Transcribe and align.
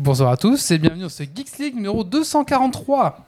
Bonsoir 0.00 0.30
à 0.30 0.36
tous 0.36 0.70
et 0.70 0.78
bienvenue 0.78 1.02
dans 1.02 1.08
ce 1.08 1.24
Geeks 1.24 1.58
League 1.58 1.74
numéro 1.74 2.04
243. 2.04 3.27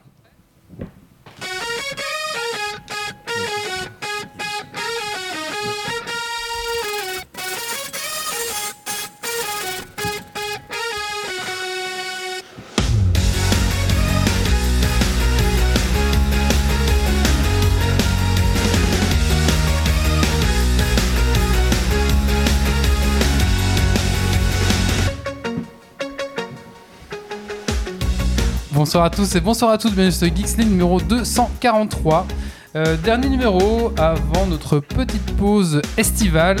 Bonsoir 28.91 29.05
à 29.05 29.09
tous 29.09 29.35
et 29.37 29.39
bonsoir 29.39 29.71
à 29.71 29.77
toutes, 29.77 29.93
bienvenue 29.93 30.11
sur 30.11 30.27
ce 30.27 30.35
Geeks 30.35 30.57
League 30.57 30.69
numéro 30.69 30.99
243. 30.99 32.27
Euh, 32.75 32.97
dernier 32.97 33.29
numéro 33.29 33.93
avant 33.97 34.45
notre 34.47 34.79
petite 34.79 35.33
pause 35.37 35.81
estivale 35.95 36.57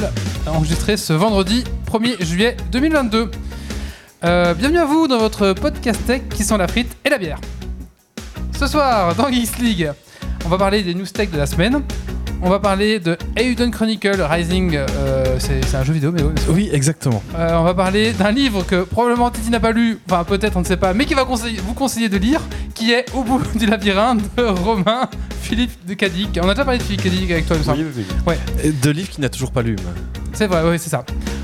enregistrée 0.47 0.95
ce 0.95 1.11
vendredi 1.11 1.65
1er 1.91 2.23
juillet 2.23 2.55
2022. 2.71 3.31
Euh, 4.23 4.53
bienvenue 4.53 4.79
à 4.79 4.85
vous 4.85 5.09
dans 5.09 5.17
votre 5.17 5.51
podcast 5.51 5.99
tech 6.07 6.21
qui 6.33 6.45
sont 6.45 6.55
la 6.55 6.69
frite 6.69 6.95
et 7.03 7.09
la 7.09 7.17
bière. 7.17 7.41
Ce 8.57 8.65
soir, 8.65 9.13
dans 9.13 9.29
Geeks 9.29 9.57
League, 9.59 9.91
on 10.45 10.47
va 10.47 10.57
parler 10.57 10.83
des 10.83 10.95
news 10.95 11.05
tech 11.07 11.31
de 11.31 11.37
la 11.37 11.45
semaine. 11.45 11.81
On 12.41 12.49
va 12.49 12.59
parler 12.59 13.01
de 13.01 13.17
Euden 13.37 13.71
Chronicle 13.71 14.21
Rising, 14.21 14.77
euh, 14.77 15.20
c'est 15.41 15.75
un 15.75 15.83
jeu 15.83 15.93
vidéo, 15.93 16.11
mais 16.11 16.21
oui. 16.23 16.31
Oui, 16.49 16.69
exactement. 16.71 17.21
Euh, 17.37 17.55
on 17.57 17.63
va 17.63 17.73
parler 17.73 18.11
d'un 18.13 18.31
livre 18.31 18.63
que 18.65 18.83
probablement 18.83 19.29
Titi 19.31 19.49
n'a 19.49 19.59
pas 19.59 19.71
lu, 19.71 19.97
enfin 20.09 20.23
peut-être 20.23 20.55
on 20.57 20.61
ne 20.61 20.65
sait 20.65 20.77
pas, 20.77 20.93
mais 20.93 21.05
qui 21.05 21.13
va 21.13 21.25
conseiller- 21.25 21.59
vous 21.65 21.73
conseiller 21.73 22.09
de 22.09 22.17
lire, 22.17 22.41
qui 22.75 22.91
est 22.91 23.05
Au 23.13 23.23
bout 23.23 23.41
du 23.55 23.65
labyrinthe 23.65 24.21
de 24.37 24.43
Romain 24.43 25.09
Philippe 25.41 25.71
de 25.87 25.93
Cadic. 25.95 26.39
On 26.41 26.47
a 26.47 26.53
déjà 26.53 26.63
parlé 26.65 26.77
de 26.79 26.83
Philippe 26.83 27.03
Cadic 27.03 27.31
avec 27.31 27.45
toi, 27.47 27.55
il 27.55 27.59
me 27.59 27.63
semble. 27.65 27.85
Et 28.63 28.71
De 28.71 28.89
livres 28.91 29.09
qu'il 29.09 29.21
n'a 29.21 29.29
toujours 29.29 29.51
pas 29.51 29.61
lu. 29.61 29.75
mais- 29.77 30.01
C'est 30.33 30.47
vrai, 30.47 30.61
oui, 30.65 30.77
c'est 30.79 30.89
ça. 30.89 31.03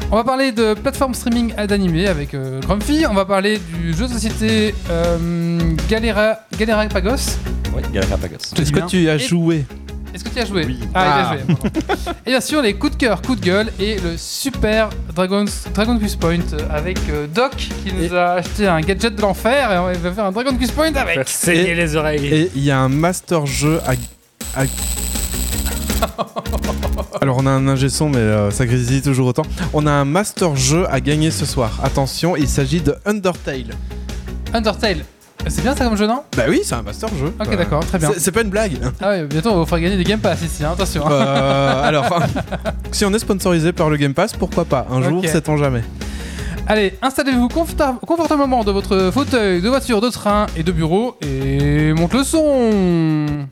On 0.10 0.16
va 0.16 0.24
parler 0.24 0.54
de 0.54 0.74
plateforme 0.74 1.14
streaming 1.14 1.54
d'animé 1.68 2.08
avec 2.08 2.34
euh, 2.34 2.62
Grumpy. 2.62 3.04
On 3.10 3.14
va 3.14 3.26
parler 3.26 3.60
du 3.78 3.94
jeu 3.94 4.08
de 4.08 4.14
société 4.14 4.74
euh, 4.90 5.60
Galera, 5.90 6.38
Galera 6.58 6.86
Pagos. 6.86 7.36
Oui, 7.76 7.82
Galapagos. 7.94 8.38
Je 8.56 8.62
Est-ce 8.62 8.72
que 8.72 8.80
tu 8.88 9.10
as 9.10 9.16
Et- 9.16 9.20
joué? 9.20 9.66
Est-ce 10.18 10.24
que 10.24 10.30
tu 10.30 10.40
as 10.40 10.46
joué 10.46 10.66
Oui. 10.66 10.80
Ah, 10.96 11.06
il 11.06 11.08
a 11.10 11.30
Ah. 11.30 11.38
joué. 11.38 11.44
pardon. 11.56 11.70
et 12.26 12.30
bien 12.32 12.42
sûr, 12.42 12.60
les 12.64 12.74
coups 12.74 12.94
de 12.94 12.98
cœur, 12.98 13.22
coups 13.22 13.40
de 13.40 13.46
gueule 13.46 13.72
et 13.80 14.00
le 14.00 14.18
super 14.18 14.90
Dragon, 15.14 15.46
Dragon 15.76 16.00
Quest 16.00 16.20
Point 16.20 16.40
avec 16.72 16.98
euh, 17.12 17.28
Doc 17.28 17.52
qui 17.56 17.94
nous 17.94 18.06
Et- 18.12 18.18
a 18.18 18.32
acheté 18.34 18.68
un 18.68 18.82
gadget 18.82 19.16
de 19.16 19.22
l'enfer 19.22 19.72
et 19.72 19.78
on 19.78 19.92
va 19.94 20.12
faire 20.12 20.26
un 20.26 20.32
Dragon 20.32 20.56
Quest 20.58 20.74
Point 20.74 20.96
avec. 20.96 21.14
Faire 21.14 21.28
saigner 21.28 21.70
Et- 21.70 21.76
les 21.76 21.96
oreilles. 21.96 22.26
Et 22.26 22.52
il 22.56 22.64
y 22.64 22.72
a 22.72 22.80
un 22.80 22.90
master 22.90 23.46
jeu 23.46 23.80
à. 23.86 23.92
à- 24.60 24.66
Alors 27.22 27.38
on 27.38 27.46
a 27.46 27.52
un 27.52 27.68
ingé 27.68 27.90
son 27.90 28.10
mais 28.10 28.18
euh, 28.18 28.50
ça 28.50 28.66
grésille 28.66 29.04
toujours 29.04 29.28
autant. 29.28 29.44
On 29.74 29.86
a 29.86 29.92
un 29.92 30.06
master 30.06 30.56
jeu 30.56 30.86
à 30.90 31.00
gagner 31.00 31.30
ce 31.30 31.46
soir. 31.46 31.80
Attention, 31.84 32.36
il 32.36 32.48
s'agit 32.48 32.82
de 32.82 32.96
Undertale. 33.06 33.76
Undertale. 34.54 35.04
C'est 35.48 35.62
bien 35.62 35.76
ça 35.76 35.86
comme 35.86 35.96
jeu, 35.96 36.08
non 36.08 36.24
Bah 36.36 36.44
oui, 36.50 36.62
c'est 36.64 36.76
un 36.76 36.82
master 36.82 37.10
jeu. 37.18 37.34
Ok, 37.40 37.56
d'accord, 37.56 37.86
très 37.86 37.98
bien. 38.00 38.12
c'est- 38.14 38.20
C'est 38.20 38.32
pas 38.32 38.42
une 38.42 38.50
blague. 38.50 38.78
Ah 39.02 39.10
ouais, 39.10 39.24
bientôt 39.26 39.50
on 39.50 39.54
va 39.54 39.60
vous 39.60 39.66
faire 39.66 39.80
gagner 39.80 39.96
des 39.96 40.04
Game 40.04 40.20
Pass 40.20 40.42
ici, 40.42 40.64
hein, 40.66 40.72
attention. 40.74 41.06
hein. 41.08 41.12
Euh, 41.12 41.84
alors, 41.88 42.06
enfin, 42.06 42.26
si 42.92 43.06
on 43.06 43.14
est 43.14 43.20
sponsorisé 43.20 43.72
par 43.72 43.90
le 43.90 43.96
Game 43.98 44.14
Pass, 44.14 44.34
pourquoi 44.34 44.66
pas? 44.66 44.86
Un 44.92 45.02
jour, 45.02 45.20
Ok. 45.20 45.28
sait-on 45.28 45.56
jamais. 45.58 45.84
Allez, 46.68 46.96
installez-vous 47.02 47.48
conforta- 47.48 47.96
confortablement 48.06 48.64
dans 48.66 48.74
votre 48.74 49.10
fauteuil 49.14 49.62
de 49.62 49.70
voiture, 49.70 50.02
de 50.02 50.10
train 50.10 50.48
et 50.58 50.64
de 50.64 50.72
bureau 50.74 51.16
et 51.22 51.94
monte 51.94 52.14
le 52.14 52.24
son. 52.24 53.48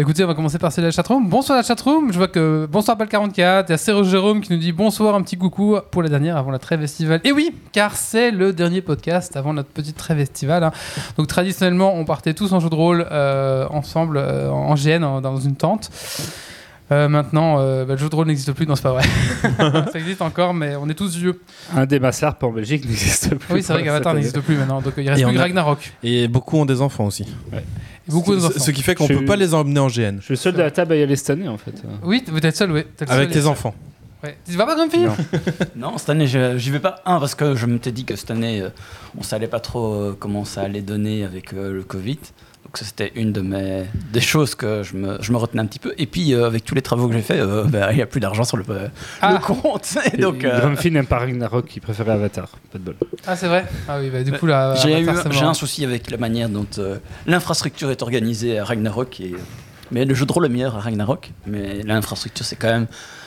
Écoutez, 0.00 0.24
on 0.24 0.26
va 0.26 0.34
commencer 0.34 0.58
par 0.58 0.72
celle 0.72 0.82
de 0.84 0.88
la 0.88 0.92
chatroom. 0.92 1.28
Bonsoir 1.28 1.58
la 1.58 1.62
chatroom. 1.62 2.10
Je 2.10 2.16
vois 2.16 2.28
que 2.28 2.66
bonsoir 2.70 2.96
Pal44. 2.96 3.64
Il 3.68 3.70
y 3.70 3.90
a 3.98 4.02
Jérôme 4.02 4.40
qui 4.40 4.52
nous 4.52 4.58
dit 4.58 4.72
bonsoir, 4.72 5.14
un 5.14 5.22
petit 5.22 5.36
coucou 5.36 5.76
pour 5.90 6.02
la 6.02 6.08
dernière 6.08 6.38
avant 6.38 6.50
la 6.50 6.58
trêve 6.58 6.82
estivale. 6.82 7.20
Et 7.24 7.32
oui, 7.32 7.54
car 7.72 7.96
c'est 7.96 8.30
le 8.30 8.54
dernier 8.54 8.80
podcast 8.80 9.36
avant 9.36 9.52
notre 9.52 9.68
petite 9.68 9.96
trêve 9.96 10.18
estivale. 10.18 10.64
hein. 10.64 10.72
Donc 11.18 11.26
traditionnellement, 11.26 11.94
on 11.94 12.06
partait 12.06 12.32
tous 12.32 12.52
en 12.52 12.60
jeu 12.60 12.70
de 12.70 12.74
rôle 12.74 13.06
euh, 13.10 13.66
ensemble 13.70 14.16
euh, 14.16 14.50
en 14.50 14.74
GN 14.74 15.20
dans 15.20 15.36
une 15.36 15.56
tente. 15.56 15.90
Euh, 16.92 17.08
maintenant, 17.08 17.58
euh, 17.60 17.84
bah, 17.84 17.92
le 17.94 17.98
jeu 17.98 18.08
de 18.08 18.14
rôle 18.14 18.26
n'existe 18.26 18.52
plus. 18.52 18.66
Non, 18.66 18.74
c'est 18.74 18.82
pas 18.82 18.92
vrai. 18.92 19.04
Ça 19.92 19.98
existe 19.98 20.22
encore, 20.22 20.54
mais 20.54 20.74
on 20.76 20.88
est 20.88 20.94
tous 20.94 21.16
vieux. 21.16 21.40
Un 21.74 21.86
des 21.86 22.00
Massarp 22.00 22.42
en 22.42 22.50
Belgique 22.50 22.84
n'existe 22.84 23.34
plus. 23.36 23.54
Oui, 23.54 23.62
c'est 23.62 23.72
vrai 23.72 23.84
qu'Avatar 23.84 24.14
n'existe 24.14 24.40
plus 24.40 24.56
maintenant. 24.56 24.80
Donc 24.80 24.94
il 24.96 25.08
reste 25.08 25.22
Et 25.22 25.24
plus 25.24 25.38
a- 25.38 25.42
Ragnarok. 25.42 25.92
Et 26.02 26.26
beaucoup 26.28 26.58
ont 26.58 26.66
des 26.66 26.80
enfants 26.80 27.06
aussi. 27.06 27.26
Beaucoup 28.08 28.34
ce, 28.34 28.40
d'enfants. 28.40 28.58
ce 28.58 28.70
qui 28.72 28.82
fait 28.82 28.94
qu'on 28.96 29.06
Je 29.06 29.12
peut 29.12 29.18
suis- 29.18 29.26
pas 29.26 29.36
les 29.36 29.54
emmener 29.54 29.78
en 29.78 29.86
GN. 29.86 30.16
Je 30.18 30.24
suis 30.24 30.32
le 30.32 30.36
seul 30.36 30.54
de 30.54 30.58
la 30.62 30.70
table 30.72 30.92
à 30.94 30.96
y 30.96 31.02
aller 31.02 31.14
cette 31.16 31.30
année 31.30 31.48
en 31.48 31.58
fait. 31.58 31.80
Oui, 32.02 32.24
vous 32.26 32.38
êtes 32.38 32.56
seul, 32.56 32.72
oui. 32.72 32.82
Avec 33.08 33.32
seul. 33.32 33.42
tes 33.42 33.46
enfants. 33.46 33.74
Ouais. 34.22 34.36
Tu 34.48 34.56
vas 34.56 34.66
pas, 34.66 34.74
Grumpy 34.74 34.98
Non. 35.00 35.16
Non, 35.76 35.98
cette 35.98 36.10
année, 36.10 36.26
je- 36.26 36.58
j'y 36.58 36.70
vais 36.70 36.78
pas. 36.80 36.96
Un, 37.06 37.18
parce 37.20 37.34
que 37.34 37.54
je 37.54 37.66
m'étais 37.66 37.92
dit 37.92 38.04
que 38.04 38.16
cette 38.16 38.30
année, 38.30 38.60
euh, 38.60 38.68
on 39.18 39.22
savait 39.22 39.48
pas 39.48 39.60
trop 39.60 39.94
euh, 39.94 40.16
comment 40.18 40.44
ça 40.44 40.62
allait 40.62 40.82
donner 40.82 41.24
avec 41.24 41.52
euh, 41.54 41.72
le 41.72 41.82
Covid. 41.82 42.18
Donc 42.64 42.76
ça, 42.76 42.84
c'était 42.84 43.10
une 43.16 43.32
de 43.32 43.40
mes 43.40 43.84
des 44.12 44.20
choses 44.20 44.54
que 44.54 44.82
je 44.82 44.94
me, 44.94 45.16
je 45.22 45.32
me 45.32 45.38
retenais 45.38 45.62
un 45.62 45.66
petit 45.66 45.78
peu. 45.78 45.94
Et 45.96 46.06
puis, 46.06 46.34
euh, 46.34 46.46
avec 46.46 46.64
tous 46.66 46.74
les 46.74 46.82
travaux 46.82 47.08
que 47.08 47.14
j'ai 47.14 47.22
fait, 47.22 47.40
euh, 47.40 47.64
bah, 47.64 47.92
il 47.92 47.96
n'y 47.96 48.02
a 48.02 48.06
plus 48.06 48.20
d'argent 48.20 48.44
sur 48.44 48.58
le, 48.58 48.64
le 48.68 48.90
Ah. 49.22 49.38
compte. 49.42 49.96
Et 50.12 50.18
donc, 50.18 50.44
euh, 50.44 50.76
n'aime 50.90 51.06
pas 51.06 51.18
Ragnarok, 51.20 51.74
il 51.74 51.80
préférait 51.80 52.12
Avatar. 52.12 52.48
Pas 52.70 52.78
de 52.78 52.84
bol. 52.84 52.96
Ah, 53.26 53.34
c'est 53.36 53.48
vrai 53.48 53.64
Ah 53.88 53.98
oui, 54.00 54.10
bah 54.10 54.22
du 54.22 54.32
coup, 54.32 54.44
là. 54.46 54.74
j'ai 54.76 55.42
un 55.44 55.54
souci 55.54 55.82
avec 55.84 56.10
la 56.10 56.18
manière 56.18 56.50
dont 56.50 56.66
euh, 56.78 56.98
l'infrastructure 57.26 57.90
est 57.90 58.02
organisée 58.02 58.58
à 58.58 58.64
Ragnarok. 58.66 59.18
Et, 59.20 59.34
mais 59.92 60.04
le 60.04 60.14
jeu 60.14 60.26
de 60.26 60.32
rôle 60.32 60.46
est 60.46 60.50
meilleur 60.50 60.76
à 60.76 60.80
Ragnarok. 60.80 61.30
Mais 61.46 61.82
l'infrastructure, 61.82 62.44
c'est 62.44 62.56
quand 62.56 62.68
même 62.68 62.86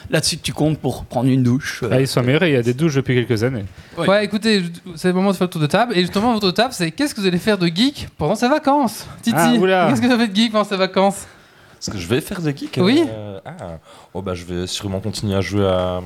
là-dessus 0.10 0.38
que 0.38 0.42
tu 0.42 0.54
comptes 0.54 0.80
pour 0.80 1.06
prendre 1.06 1.30
une 1.30 1.44
douche. 1.44 1.82
euh, 1.84 1.90
Ah, 1.92 2.02
ils 2.02 2.08
sont 2.08 2.20
améliorés, 2.20 2.50
il 2.50 2.54
y 2.54 2.58
a 2.58 2.62
des 2.64 2.74
douches 2.74 2.96
depuis 2.96 3.16
quelques 3.16 3.44
années. 3.44 3.66
Ouais, 3.98 4.26
écoutez, 4.26 4.64
c'est 4.96 5.08
le 5.10 5.14
moment 5.14 5.32
de 5.32 5.36
faire 5.36 5.48
le 5.48 5.52
tour 5.52 5.62
de 5.62 5.68
table. 5.68 5.94
Et 5.98 6.02
justement, 6.02 6.34
votre 6.34 6.52
table, 6.52 6.74
c'est 6.74 6.92
qu'est-ce 6.92 7.16
que 7.16 7.22
vous 7.22 7.28
allez 7.28 7.38
faire 7.38 7.58
de 7.58 7.68
geek 7.68 8.08
pendant 8.18 8.36
ces 8.36 8.48
vacances? 8.50 9.06
Titi, 9.22 9.36
Ah, 9.38 9.88
qu'est-ce 9.90 10.02
que 10.02 10.08
vous 10.08 10.14
avez 10.14 10.28
de 10.28 10.36
geek 10.36 10.52
pendant 10.52 10.64
ces 10.66 10.78
vacances? 10.78 11.26
Ce 11.80 11.92
que 11.92 11.98
je 11.98 12.08
vais 12.08 12.22
faire 12.22 12.42
de 12.42 12.50
geek 12.52 12.80
Oui. 12.82 13.04
euh, 13.10 13.40
ah. 13.46 13.78
oh, 14.14 14.22
bah, 14.22 14.34
Je 14.36 14.46
vais 14.46 14.68
sûrement 14.68 15.00
continuer 15.02 15.36
à 15.36 15.42
jouer 15.42 15.66
à 15.68 16.02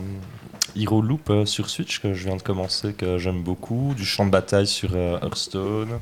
Hero 0.76 1.02
Loop 1.02 1.30
euh, 1.30 1.46
sur 1.46 1.70
Switch, 1.70 2.00
que 2.00 2.14
je 2.14 2.26
viens 2.26 2.36
de 2.36 2.42
commencer, 2.42 2.94
que 2.94 3.18
j'aime 3.18 3.42
beaucoup. 3.44 3.94
Du 3.96 4.06
champ 4.06 4.26
de 4.26 4.32
bataille 4.32 4.68
sur 4.68 4.90
euh, 4.96 5.20
Hearthstone. 5.22 6.00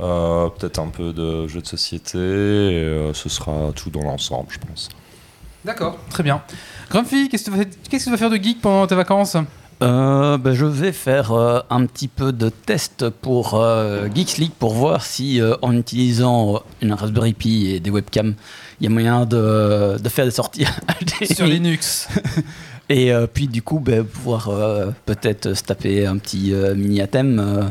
Euh, 0.00 0.48
Peut-être 0.48 0.78
un 0.80 0.88
peu 0.88 1.12
de 1.12 1.46
jeux 1.48 1.60
de 1.60 1.66
société. 1.66 2.18
Et, 2.18 2.20
euh, 2.22 3.12
ce 3.14 3.28
sera 3.28 3.70
tout 3.74 3.90
dans 3.90 4.02
l'ensemble, 4.02 4.48
je 4.50 4.58
pense. 4.58 4.88
D'accord, 5.64 5.96
très 6.10 6.22
bien. 6.22 6.42
Grumpy, 6.90 7.28
qu'est-ce 7.28 7.44
que 7.46 7.50
tu 7.52 7.56
vas- 7.56 7.64
qu'est-ce 7.88 8.04
que 8.04 8.10
tu 8.10 8.10
vas 8.10 8.16
faire 8.18 8.30
de 8.30 8.36
geek 8.36 8.60
pendant 8.60 8.86
tes 8.86 8.94
vacances? 8.94 9.36
Euh, 9.82 10.38
ben, 10.38 10.52
je 10.54 10.66
vais 10.66 10.92
faire 10.92 11.32
euh, 11.32 11.60
un 11.68 11.84
petit 11.86 12.06
peu 12.08 12.32
de 12.32 12.48
test 12.48 13.08
pour 13.10 13.54
euh, 13.54 14.06
Geeks 14.14 14.38
League 14.38 14.52
pour 14.58 14.72
voir 14.72 15.04
si 15.04 15.40
euh, 15.40 15.56
en 15.62 15.76
utilisant 15.76 16.54
euh, 16.54 16.58
une 16.80 16.92
Raspberry 16.92 17.32
Pi 17.32 17.70
et 17.70 17.80
des 17.80 17.90
webcams, 17.90 18.34
il 18.80 18.84
y 18.84 18.86
a 18.86 18.90
moyen 18.90 19.26
de, 19.26 19.96
de 20.00 20.08
faire 20.08 20.26
des 20.26 20.30
sorties. 20.30 20.66
Sur 21.34 21.46
Linux. 21.46 22.08
Et 22.90 23.12
euh, 23.12 23.26
puis 23.26 23.48
du 23.48 23.62
coup, 23.62 23.80
ben, 23.80 24.04
pouvoir 24.04 24.48
euh, 24.50 24.90
peut-être 25.06 25.54
se 25.54 25.62
taper 25.62 26.06
un 26.06 26.18
petit 26.18 26.52
euh, 26.54 26.74
mini 26.74 27.00
athème 27.00 27.38
euh, 27.40 27.62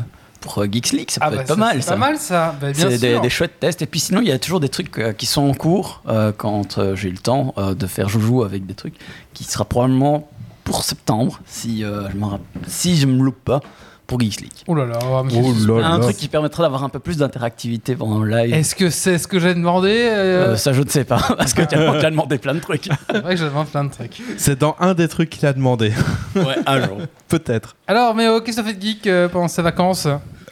pour 0.44 0.62
Geeks 0.70 0.92
League, 0.92 1.10
ça 1.10 1.20
Ah 1.22 1.30
peut 1.30 1.36
bah, 1.36 1.42
être 1.42 1.48
pas 1.48 1.56
mal 1.56 1.76
c'est 1.76 1.88
ça. 1.88 1.92
Pas 1.92 1.98
mal 1.98 2.18
ça, 2.18 2.54
bah, 2.60 2.74
C'est 2.74 2.98
des, 2.98 3.30
chouettes 3.30 3.58
tests. 3.60 3.80
Et 3.80 3.86
puis 3.86 3.98
sinon, 3.98 4.20
il 4.20 4.28
y 4.28 4.32
a 4.32 4.38
toujours 4.38 4.60
des 4.60 4.68
trucs 4.68 4.98
euh, 4.98 5.12
qui 5.14 5.24
sont 5.24 5.42
en 5.42 5.54
cours 5.54 6.02
euh, 6.06 6.32
quand 6.36 6.76
euh, 6.76 6.94
j'ai 6.94 7.08
eu 7.08 7.12
le 7.12 7.18
temps 7.18 7.54
euh, 7.56 7.74
de 7.74 7.86
faire 7.86 8.10
joujou 8.10 8.42
avec 8.42 8.66
des 8.66 8.74
trucs 8.74 8.94
qui 9.32 9.44
sera 9.44 9.64
probablement 9.64 10.28
pour 10.62 10.84
septembre, 10.84 11.40
si, 11.46 11.80
je, 11.80 11.86
me 11.86 12.26
si 12.66 12.96
je 12.96 13.06
me 13.06 13.22
loupe 13.22 13.42
pas, 13.44 13.60
pour 14.06 14.20
Geeks 14.20 14.40
League. 14.42 14.52
Oh 14.66 14.74
là 14.74 14.84
là, 14.86 14.98
mais 15.24 15.32
Oh 15.34 15.78
là 15.78 15.86
Un 15.86 15.98
là. 15.98 16.04
truc 16.04 16.16
qui 16.16 16.28
permettra 16.28 16.62
d'avoir 16.62 16.84
un 16.84 16.88
peu 16.88 16.98
plus 16.98 17.16
d'interactivité 17.16 17.96
pendant 17.96 18.18
le 18.20 18.30
live. 18.30 18.52
Est-ce 18.54 18.74
que 18.74 18.90
c'est 18.90 19.18
ce 19.18 19.26
que 19.26 19.38
j'ai 19.38 19.54
demandé 19.54 19.88
euh, 19.90 20.52
Euh, 20.52 20.56
ça, 20.56 20.72
je 20.72 20.82
ne 20.82 20.88
sais 20.88 21.04
pas, 21.04 21.18
parce 21.38 21.54
que 21.54 21.62
tu 21.62 21.74
as 21.74 22.10
demandé 22.10 22.38
plein 22.38 22.54
de 22.54 22.60
trucs. 22.60 22.88
C'est 23.10 23.20
vrai 23.20 23.34
que 23.34 23.40
je 23.40 23.46
demande 23.46 23.68
plein 23.68 23.84
de 23.84 23.90
trucs. 23.90 24.20
C'est 24.36 24.58
dans 24.58 24.76
un 24.80 24.94
des 24.94 25.08
trucs 25.08 25.30
qu'il 25.30 25.46
a 25.46 25.52
demandé. 25.52 25.92
ouais, 26.36 26.56
un 26.66 26.82
jour. 26.86 26.98
Peut-être. 27.28 27.76
Alors, 27.86 28.14
Méo, 28.14 28.40
qu'est-ce 28.40 28.58
que 28.58 28.62
tu 28.62 28.68
as 28.68 28.72
fait 28.72 28.78
de 28.78 28.82
geek 28.82 29.06
euh, 29.06 29.28
pendant 29.28 29.48
ces 29.48 29.62
vacances? 29.62 30.06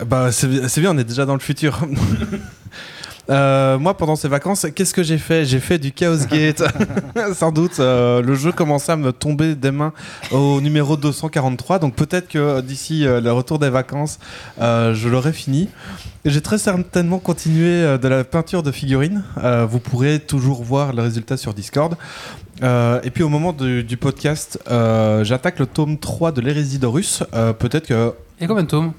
Bah, 0.07 0.33
c'est 0.33 0.49
bien, 0.81 0.91
on 0.95 0.99
est 0.99 1.05
déjà 1.05 1.27
dans 1.27 1.35
le 1.35 1.41
futur. 1.41 1.79
Euh, 3.33 3.79
moi, 3.79 3.97
pendant 3.97 4.15
ces 4.15 4.29
vacances, 4.29 4.67
qu'est-ce 4.75 4.93
que 4.93 5.03
j'ai 5.03 5.17
fait? 5.19 5.45
J'ai 5.47 5.59
fait 5.59 5.79
du 5.79 5.91
Chaos 5.93 6.27
Gate. 6.31 6.63
Sans 7.35 7.51
doute, 7.51 7.81
euh, 7.81 8.21
le 8.21 8.35
jeu 8.35 8.53
commençait 8.53 8.93
à 8.93 8.97
me 8.97 9.13
tomber 9.13 9.55
des 9.55 9.71
mains 9.71 9.93
au 10.31 10.61
numéro 10.61 10.97
243. 10.97 11.79
Donc 11.79 11.95
peut-être 11.95 12.29
que 12.29 12.61
d'ici 12.61 13.07
euh, 13.07 13.21
le 13.21 13.33
retour 13.33 13.59
des 13.59 13.71
vacances, 13.71 14.19
euh, 14.61 14.95
je 14.95 15.09
l'aurai 15.09 15.33
fini. 15.33 15.69
Et 16.25 16.31
J'ai 16.31 16.41
très 16.41 16.59
certainement 16.59 17.19
continué 17.19 17.69
euh, 17.83 17.99
de 17.99 18.07
la 18.09 18.23
peinture 18.25 18.63
de 18.63 18.71
figurines. 18.71 19.25
Euh, 19.43 19.67
vous 19.69 19.81
pourrez 19.81 20.21
toujours 20.21 20.63
voir 20.63 20.93
le 20.93 21.03
résultat 21.03 21.37
sur 21.37 21.55
Discord. 21.55 21.97
Euh, 22.63 23.01
et 23.03 23.11
puis 23.11 23.23
au 23.23 23.29
moment 23.29 23.53
du, 23.53 23.83
du 23.83 23.97
podcast, 23.97 24.59
euh, 24.71 25.25
j'attaque 25.25 25.59
le 25.59 25.67
tome 25.67 25.99
3 25.99 26.33
de 26.33 26.41
l'hérésie 26.41 26.79
d'Horus. 26.79 27.25
Euh, 27.35 27.53
peut-être 27.53 27.89
que 27.89 28.13
Et 28.41 28.47
combien 28.47 28.63
de 28.63 28.69
tomes? 28.69 28.93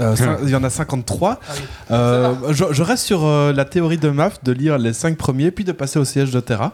Euh, 0.00 0.14
cin- 0.16 0.38
il 0.42 0.50
y 0.50 0.56
en 0.56 0.64
a 0.64 0.70
53. 0.70 1.40
Ah 1.40 1.52
oui. 1.54 1.62
Euh, 1.90 2.34
je, 2.52 2.64
je 2.72 2.82
reste 2.82 3.04
sur 3.04 3.24
euh, 3.24 3.52
la 3.52 3.64
théorie 3.64 3.98
de 3.98 4.08
MAF 4.10 4.42
de 4.44 4.52
lire 4.52 4.78
les 4.78 4.92
5 4.92 5.16
premiers, 5.16 5.50
puis 5.50 5.64
de 5.64 5.72
passer 5.72 5.98
au 5.98 6.04
siège 6.04 6.30
de 6.30 6.40
Terra. 6.40 6.72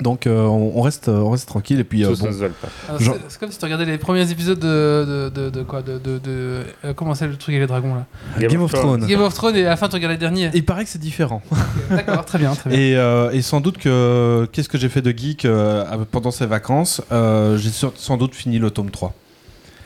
Donc 0.00 0.26
euh, 0.26 0.42
on, 0.46 0.72
on 0.74 0.82
reste, 0.82 1.08
on 1.08 1.30
reste 1.30 1.46
tranquille. 1.46 1.78
Et 1.78 1.84
puis 1.84 2.04
euh, 2.04 2.08
bon. 2.18 2.26
Alors, 2.26 3.00
C'est 3.00 3.10
c'est 3.28 3.38
comme 3.38 3.52
si 3.52 3.58
tu 3.58 3.64
regardais 3.64 3.84
les 3.84 3.96
premiers 3.96 4.28
épisodes 4.28 4.58
de, 4.58 5.30
de, 5.32 5.42
de, 5.42 5.50
de 5.50 5.62
quoi 5.62 5.82
de, 5.82 5.98
de, 5.98 6.18
de- 6.18 6.62
euh, 6.84 6.92
Comment 6.96 7.14
c'est 7.14 7.28
le 7.28 7.36
truc 7.36 7.50
avec 7.54 7.60
les 7.60 7.66
dragons 7.68 7.94
là? 7.94 8.04
Game 8.40 8.60
of 8.60 8.72
Thrones. 8.72 9.06
Game 9.06 9.20
of 9.20 9.32
Thrones 9.34 9.54
et 9.54 9.64
à 9.64 9.68
la 9.70 9.76
fin 9.76 9.86
tu 9.88 9.94
regardes 9.94 10.10
les 10.10 10.18
derniers. 10.18 10.50
Il 10.52 10.64
paraît 10.64 10.82
que 10.82 10.90
c'est 10.90 10.98
différent. 11.00 11.42
D'accord, 11.90 12.24
très 12.24 12.38
bien, 12.40 12.52
très 12.56 12.70
bien. 12.70 12.78
Et, 12.78 12.96
euh, 12.96 13.30
et 13.30 13.40
sans 13.40 13.60
doute 13.60 13.78
que 13.78 14.48
qu'est-ce 14.50 14.68
que 14.68 14.78
j'ai 14.78 14.88
fait 14.88 15.00
de 15.00 15.16
geek 15.16 15.44
euh, 15.44 15.84
pendant 16.10 16.32
ces 16.32 16.46
vacances? 16.46 17.00
Euh, 17.12 17.56
J'ai 17.56 17.70
sur- 17.70 17.92
sans 17.94 18.16
doute 18.16 18.34
fini 18.34 18.58
le 18.58 18.72
tome 18.72 18.90
3. 18.90 19.14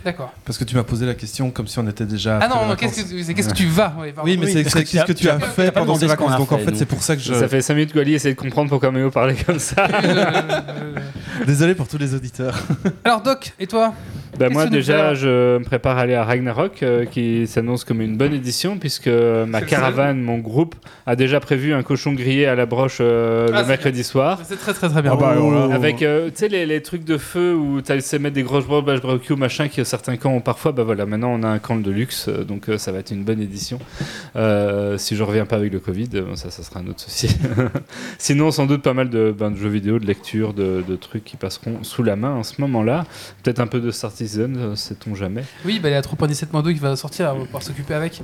D'accord. 0.08 0.32
Parce 0.46 0.56
que 0.56 0.64
tu 0.64 0.74
m'as 0.74 0.84
posé 0.84 1.04
la 1.04 1.12
question 1.12 1.50
comme 1.50 1.66
si 1.66 1.78
on 1.78 1.86
était 1.86 2.06
déjà. 2.06 2.38
Ah 2.40 2.48
non, 2.48 2.70
les 2.70 2.76
qu'est-ce 2.76 3.02
que, 3.02 3.22
c'est 3.22 3.34
qu'est-ce 3.34 3.50
que 3.50 3.54
tu 3.54 3.66
vas 3.66 3.92
Oui, 3.98 4.38
mais 4.38 4.46
Oui, 4.46 4.52
c'est 4.54 4.64
qu'est-ce 4.64 5.04
que 5.04 5.12
tu 5.12 5.28
as- 5.28 5.38
fait 5.38 5.70
pendant 5.70 5.98
qu'on 5.98 6.06
vacances. 6.06 6.32
a 6.32 6.38
Donc 6.38 6.50
en 6.50 6.56
fait, 6.58 6.74
c'est 6.76 6.86
pour 6.86 7.02
ça 7.02 7.14
que 7.14 7.20
je. 7.20 7.34
Ça 7.34 7.46
fait 7.46 7.60
5 7.60 7.74
minutes 7.74 7.92
que 7.92 7.98
Ali 7.98 8.14
essaie 8.14 8.32
de 8.32 8.38
comprendre 8.40 8.70
pourquoi 8.70 8.90
Méo 8.90 9.10
parlait 9.10 9.36
comme 9.46 9.58
ça. 9.58 9.86
Désolé 11.46 11.74
pour 11.74 11.88
tous 11.88 11.98
les 11.98 12.14
auditeurs. 12.14 12.58
Alors 13.04 13.20
Doc, 13.20 13.52
et 13.60 13.66
toi? 13.66 13.92
Bah 14.38 14.48
moi 14.50 14.66
déjà 14.66 15.14
je 15.14 15.58
me 15.58 15.64
prépare 15.64 15.98
à 15.98 16.02
aller 16.02 16.14
à 16.14 16.22
Ragnarok 16.24 16.82
euh, 16.82 17.04
qui 17.06 17.46
s'annonce 17.48 17.82
comme 17.84 18.00
une 18.00 18.16
bonne 18.16 18.34
édition 18.34 18.78
puisque 18.78 19.08
ma 19.08 19.62
caravane, 19.62 20.20
mon 20.20 20.38
groupe 20.38 20.76
a 21.06 21.16
déjà 21.16 21.40
prévu 21.40 21.74
un 21.74 21.82
cochon 21.82 22.12
grillé 22.12 22.46
à 22.46 22.54
la 22.54 22.66
broche 22.66 22.98
euh, 23.00 23.48
Ah, 23.52 23.62
le 23.62 23.68
mercredi 23.68 24.04
soir. 24.04 24.38
C'est 24.44 24.58
très 24.58 24.74
très 24.74 24.88
très 24.88 25.02
bien. 25.02 25.12
Ah 25.14 25.16
bah, 25.16 25.34
Avec 25.72 26.02
euh, 26.02 26.28
tu 26.28 26.36
sais 26.36 26.48
les, 26.48 26.66
les 26.66 26.82
trucs 26.82 27.04
de 27.04 27.18
feu 27.18 27.54
où 27.54 27.80
tu 27.82 28.00
sais 28.00 28.18
mettre 28.18 28.34
des 28.34 28.42
grosses 28.44 28.66
broches 28.66 29.00
barbecue 29.02 29.34
machin 29.34 29.68
qui 29.68 29.80
certains 29.98 30.16
camps 30.16 30.30
ont 30.32 30.40
parfois 30.40 30.70
bah 30.72 30.84
voilà 30.84 31.06
maintenant 31.06 31.30
on 31.32 31.42
a 31.42 31.48
un 31.48 31.58
camp 31.58 31.76
de 31.76 31.90
luxe 31.90 32.26
euh, 32.28 32.44
donc 32.44 32.68
euh, 32.68 32.78
ça 32.78 32.92
va 32.92 32.98
être 33.00 33.10
une 33.10 33.24
bonne 33.24 33.40
édition 33.40 33.78
Euh, 34.36 34.96
si 34.98 35.16
je 35.16 35.22
reviens 35.22 35.46
pas 35.46 35.56
avec 35.56 35.72
le 35.72 35.80
Covid 35.80 36.08
ça 36.36 36.50
ça 36.50 36.62
sera 36.62 36.80
un 36.80 36.86
autre 36.86 37.00
souci 37.00 37.28
sinon 38.18 38.50
sans 38.50 38.66
doute 38.66 38.82
pas 38.82 38.94
mal 38.94 39.10
de, 39.10 39.34
ben, 39.36 39.50
de 39.50 39.56
jeux 39.56 39.68
vidéo 39.68 39.98
de 39.98 40.06
lecture 40.06 40.52
de, 40.54 40.84
de 40.86 40.96
trucs 40.96 41.24
qui 41.24 41.36
passeront 41.36 41.82
sous 41.82 42.02
la 42.02 42.16
main 42.16 42.30
en 42.34 42.42
ce 42.42 42.60
moment 42.60 42.82
là 42.82 43.04
peut-être 43.42 43.60
un 43.60 43.66
peu 43.66 43.80
de 43.80 43.90
Star 43.90 44.10
Citizen 44.10 44.76
sait-on 44.76 45.14
jamais 45.14 45.42
Oui, 45.64 45.80
bah, 45.80 45.88
il 45.88 45.92
y 45.92 45.94
a 45.96 46.00
3.17.2 46.00 46.72
qui 46.72 46.78
va 46.78 46.94
sortir, 46.96 47.32
on 47.34 47.38
va 47.40 47.44
pouvoir 47.46 47.62
s'occuper 47.62 47.94
avec. 47.94 48.22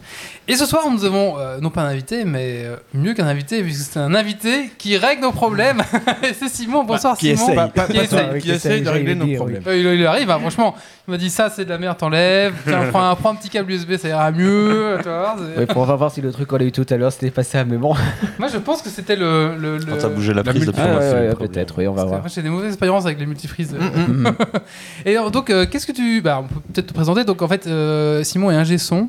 Et 0.49 0.55
ce 0.56 0.67
soir, 0.67 0.85
nous 0.91 1.05
avons 1.05 1.38
euh, 1.38 1.59
non 1.61 1.70
pas 1.70 1.82
un 1.82 1.87
invité, 1.88 2.25
mais 2.25 2.62
euh, 2.65 2.77
mieux 2.93 3.15
qu'un 3.15 3.27
invité, 3.27 3.62
puisque 3.62 3.82
c'est 3.93 3.99
un 3.99 4.15
invité 4.15 4.70
qui 4.79 4.97
règle 4.97 5.23
nos 5.23 5.32
problèmes. 5.32 5.82
C'est 6.38 6.49
Simon. 6.49 6.85
Bonsoir 6.85 7.17
qui 7.17 7.37
Simon. 7.37 7.53
essaye. 7.53 7.56
Pas- 7.75 7.87
Qui 7.87 7.93
pas- 7.97 8.03
essaye. 8.05 8.29
qui 8.35 8.38
Qui 8.41 8.50
essaye 8.53 8.82
de 8.82 8.88
régler 8.88 9.15
nos 9.15 9.25
dire, 9.25 9.37
problèmes. 9.38 9.62
Euh, 9.67 9.77
il, 9.77 10.00
il 10.00 10.06
arrive, 10.06 10.31
hein, 10.31 10.38
franchement. 10.38 10.75
Il 11.09 11.11
m'a 11.11 11.19
dit 11.19 11.31
ça, 11.31 11.50
c'est 11.55 11.65
de 11.65 11.71
la 11.71 11.79
merde, 11.79 11.97
t'enlèves. 11.99 12.55
Tiens, 12.67 12.87
prends 12.91 13.09
un, 13.11 13.15
prends 13.15 13.31
un 13.31 13.35
petit 13.35 13.49
câble 13.49 13.71
USB, 13.73 13.97
ça 13.97 14.09
ira 14.09 14.31
mieux. 14.31 14.99
Tu 15.03 15.09
Ouais, 15.59 15.67
pour- 15.67 15.83
on 15.83 15.87
va 15.87 15.97
voir 15.97 16.11
si 16.11 16.21
le 16.21 16.33
truc 16.33 16.49
qu'on 16.49 16.56
a 16.59 16.62
eu 16.65 16.73
tout 16.73 16.87
à 16.91 16.97
l'heure 16.97 17.12
c'était 17.12 17.31
passé 17.31 17.59
à 17.59 17.65
mais 17.65 17.77
bon. 17.77 17.95
Moi, 18.39 18.49
je 18.49 18.59
pense 18.59 18.83
que 18.83 18.89
c'était 18.89 19.17
le. 19.17 19.56
le, 19.59 19.79
le- 19.79 19.85
Quand 19.85 19.99
t'as 19.99 20.09
bougé 20.09 20.33
la 20.35 20.43
la 20.43 20.51
prise 20.53 20.67
depuis 20.67 20.83
Ah, 20.85 20.99
ouais, 20.99 21.35
peut-être, 21.35 21.75
oui, 21.79 21.87
on 21.89 21.93
va 21.95 22.05
voir. 22.05 22.21
Moi, 22.21 22.29
j'ai 22.35 22.43
des 22.43 22.51
mauvaises 22.51 22.69
expériences 22.69 23.05
avec 23.06 23.19
les 23.19 23.27
multifrises. 23.27 23.75
Mhm. 23.95 24.35
Et 25.06 25.17
alors, 25.17 25.31
donc, 25.31 25.51
euh, 25.51 25.67
qu'est-ce 25.71 25.87
que 25.87 25.93
tu. 25.93 26.21
Bah, 26.21 26.41
on 26.43 26.49
peut 26.49 26.61
peut-être 26.73 26.89
te 26.89 26.93
présenter. 26.95 27.25
Donc, 27.25 27.43
en 27.43 27.49
fait, 27.49 27.67
euh, 27.67 28.23
Simon 28.25 28.51
est 28.51 28.56
ingé 28.56 28.77
son. 28.79 29.09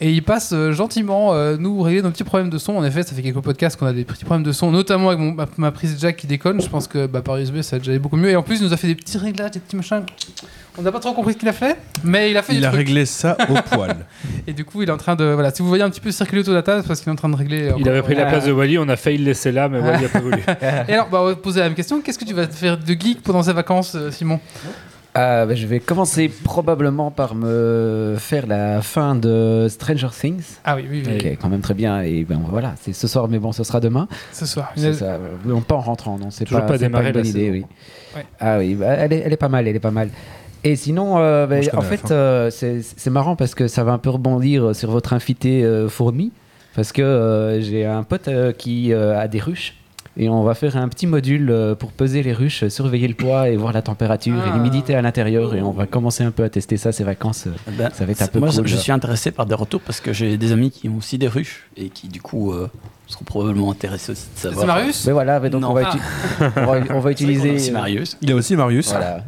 Et 0.00 0.12
il 0.12 0.22
passe 0.22 0.52
euh, 0.52 0.70
gentiment 0.72 1.34
euh, 1.34 1.56
nous 1.58 1.82
régler 1.82 2.02
nos 2.02 2.10
petits 2.10 2.22
problèmes 2.22 2.50
de 2.50 2.58
son. 2.58 2.74
En 2.74 2.84
effet, 2.84 3.02
ça 3.02 3.16
fait 3.16 3.22
quelques 3.22 3.40
podcasts 3.40 3.76
qu'on 3.76 3.86
a 3.86 3.92
des 3.92 4.04
petits 4.04 4.24
problèmes 4.24 4.44
de 4.46 4.52
son, 4.52 4.70
notamment 4.70 5.08
avec 5.08 5.18
mon- 5.18 5.32
ma, 5.32 5.46
ma 5.56 5.72
prise 5.72 5.96
jack 6.00 6.16
qui 6.16 6.28
déconne. 6.28 6.60
Je 6.62 6.68
pense 6.68 6.86
que 6.86 7.06
bah, 7.06 7.20
par 7.20 7.36
USB, 7.36 7.62
ça 7.62 7.76
va 7.76 7.84
déjà 7.84 7.98
beaucoup 7.98 8.16
mieux. 8.16 8.30
Et 8.30 8.36
en 8.36 8.44
plus, 8.44 8.60
il 8.60 8.64
nous 8.64 8.72
a 8.72 8.76
fait 8.76 8.86
des 8.86 8.94
petits 8.94 9.18
réglages, 9.18 9.50
des 9.50 9.58
petits 9.60 9.74
machins. 9.74 10.02
On 10.78 10.82
n'a 10.82 10.92
pas 10.92 11.00
trop 11.00 11.12
compris 11.14 11.32
ce 11.32 11.38
qu'il 11.38 11.48
a 11.48 11.52
fait, 11.52 11.76
mais 12.04 12.30
il 12.30 12.36
a 12.36 12.42
fait 12.42 12.52
Il 12.54 12.60
des 12.60 12.66
a 12.66 12.68
trucs. 12.68 12.86
réglé 12.86 13.04
ça 13.06 13.36
au 13.50 13.54
poil. 13.74 13.96
Et 14.46 14.52
du 14.52 14.64
coup, 14.64 14.82
il 14.82 14.88
est 14.88 14.92
en 14.92 14.96
train 14.98 15.16
de. 15.16 15.24
Voilà, 15.24 15.50
si 15.50 15.62
vous 15.62 15.68
voyez 15.68 15.82
un 15.82 15.90
petit 15.90 16.00
peu 16.00 16.12
circuler 16.12 16.42
autour 16.42 16.52
de 16.52 16.58
la 16.58 16.62
table, 16.62 16.82
c'est 16.82 16.86
parce 16.88 17.00
qu'il 17.00 17.08
est 17.08 17.12
en 17.12 17.16
train 17.16 17.28
de 17.28 17.34
régler. 17.34 17.64
il 17.66 17.72
encore- 17.72 17.88
avait 17.88 18.02
pris 18.02 18.14
la 18.14 18.26
place 18.26 18.44
de 18.44 18.52
Wally 18.52 18.78
on 18.78 18.88
a 18.88 18.94
failli 18.94 19.18
le 19.18 19.24
laisser 19.24 19.50
là 19.50 19.68
mais 19.68 19.80
Wally 19.80 20.04
a 20.04 20.08
pas 20.08 20.20
voulu 20.20 20.38
Et 20.88 20.92
alors, 20.92 21.08
bah, 21.08 21.18
on 21.22 21.26
va 21.26 21.34
poser 21.34 21.58
la 21.58 21.66
même 21.66 21.74
question. 21.74 22.00
Qu'est-ce 22.00 22.20
que 22.20 22.24
tu 22.24 22.34
vas 22.34 22.46
faire 22.46 22.78
de 22.78 22.92
geek 22.92 23.20
pendant 23.24 23.42
ces 23.42 23.52
vacances, 23.52 23.96
euh, 23.96 24.12
Simon? 24.12 24.38
Euh, 25.18 25.46
bah, 25.46 25.54
je 25.56 25.66
vais 25.66 25.80
commencer 25.80 26.30
probablement 26.44 27.10
par 27.10 27.34
me 27.34 28.14
faire 28.18 28.46
la 28.46 28.80
fin 28.82 29.16
de 29.16 29.66
Stranger 29.68 30.08
Things. 30.18 30.44
Ah 30.64 30.76
oui, 30.76 30.84
oui, 30.88 31.02
oui. 31.04 31.18
Qui 31.18 31.26
est 31.28 31.36
quand 31.36 31.48
même 31.48 31.60
très 31.60 31.74
bien. 31.74 32.02
Et 32.02 32.24
ben 32.24 32.40
voilà, 32.48 32.74
c'est 32.80 32.92
ce 32.92 33.08
soir, 33.08 33.26
mais 33.28 33.38
bon, 33.40 33.50
ce 33.50 33.64
sera 33.64 33.80
demain. 33.80 34.06
Ce 34.32 34.46
soir. 34.46 34.70
C'est 34.76 34.92
ça. 34.94 35.04
euh, 35.14 35.18
Non, 35.44 35.60
pas 35.60 35.74
en 35.74 35.80
rentrant, 35.80 36.18
non, 36.18 36.30
c'est 36.30 36.44
Toujours 36.44 36.60
pas, 36.64 36.78
pas 36.78 36.84
une 36.84 36.92
bonne 36.92 37.06
idée, 37.08 37.24
saison. 37.24 37.52
oui. 37.52 37.64
Ouais. 38.16 38.26
Ah 38.38 38.58
oui, 38.58 38.74
bah, 38.74 38.86
elle, 38.90 39.12
est, 39.12 39.22
elle 39.24 39.32
est 39.32 39.36
pas 39.36 39.48
mal, 39.48 39.66
elle 39.66 39.74
est 39.76 39.80
pas 39.80 39.90
mal. 39.90 40.10
Et 40.62 40.76
sinon, 40.76 41.18
euh, 41.18 41.46
bah, 41.46 41.56
en 41.76 41.80
fait, 41.82 42.10
euh, 42.10 42.50
c'est 42.50 42.82
c'est 42.82 43.10
marrant 43.10 43.34
parce 43.36 43.54
que 43.54 43.66
ça 43.68 43.84
va 43.84 43.92
un 43.92 43.98
peu 43.98 44.10
rebondir 44.10 44.74
sur 44.74 44.90
votre 44.90 45.12
invité 45.12 45.64
euh, 45.64 45.88
fourmi. 45.88 46.32
Parce 46.76 46.92
que 46.92 47.02
euh, 47.02 47.60
j'ai 47.60 47.84
un 47.86 48.04
pote 48.04 48.28
euh, 48.28 48.52
qui 48.52 48.92
euh, 48.92 49.18
a 49.18 49.26
des 49.26 49.40
ruches. 49.40 49.74
Et 50.20 50.28
on 50.28 50.42
va 50.42 50.54
faire 50.54 50.76
un 50.76 50.88
petit 50.88 51.06
module 51.06 51.48
euh, 51.50 51.74
pour 51.76 51.92
peser 51.92 52.24
les 52.24 52.32
ruches, 52.32 52.66
surveiller 52.68 53.06
le 53.06 53.14
poids 53.14 53.48
et 53.48 53.56
voir 53.56 53.72
la 53.72 53.82
température 53.82 54.34
et 54.36 54.48
Ah. 54.50 54.56
l'humidité 54.56 54.96
à 54.96 55.00
l'intérieur. 55.02 55.54
Et 55.54 55.62
on 55.62 55.70
va 55.70 55.86
commencer 55.86 56.24
un 56.24 56.32
peu 56.32 56.42
à 56.42 56.48
tester 56.48 56.76
ça 56.76 56.90
ces 56.90 57.04
vacances. 57.04 57.46
euh. 57.46 57.72
Ben, 57.78 57.90
Ça 57.94 58.04
va 58.04 58.10
être 58.12 58.22
un 58.22 58.26
peu 58.26 58.40
moi, 58.40 58.48
cool, 58.50 58.66
je 58.66 58.74
là. 58.74 58.80
suis 58.80 58.90
intéressé 58.90 59.30
par 59.30 59.46
des 59.46 59.54
retours 59.54 59.80
parce 59.80 60.00
que 60.00 60.12
j'ai 60.12 60.36
des 60.36 60.50
amis 60.50 60.72
qui 60.72 60.88
ont 60.88 60.96
aussi 60.96 61.18
des 61.18 61.28
ruches 61.28 61.68
et 61.76 61.88
qui, 61.88 62.08
du 62.08 62.20
coup, 62.20 62.52
euh, 62.52 62.68
seront 63.06 63.24
probablement 63.24 63.70
intéressés 63.70 64.10
aussi 64.12 64.26
de 64.34 64.40
savoir. 64.40 64.60
C'est 64.60 64.66
Marius 64.66 65.06
Mais 65.06 65.12
voilà, 65.12 65.38
mais 65.38 65.50
donc 65.50 65.62
on 65.64 65.72
va, 65.72 65.90
Ah. 66.40 66.50
on 66.56 66.66
va, 66.66 66.80
on 66.96 67.00
va 67.00 67.10
utiliser. 67.12 67.52
aussi 67.52 67.70
Marius. 67.70 68.16
Il 68.20 68.28
y 68.28 68.32
a 68.32 68.34
aussi 68.34 68.56
Marius. 68.56 68.90
Voilà. 68.90 69.24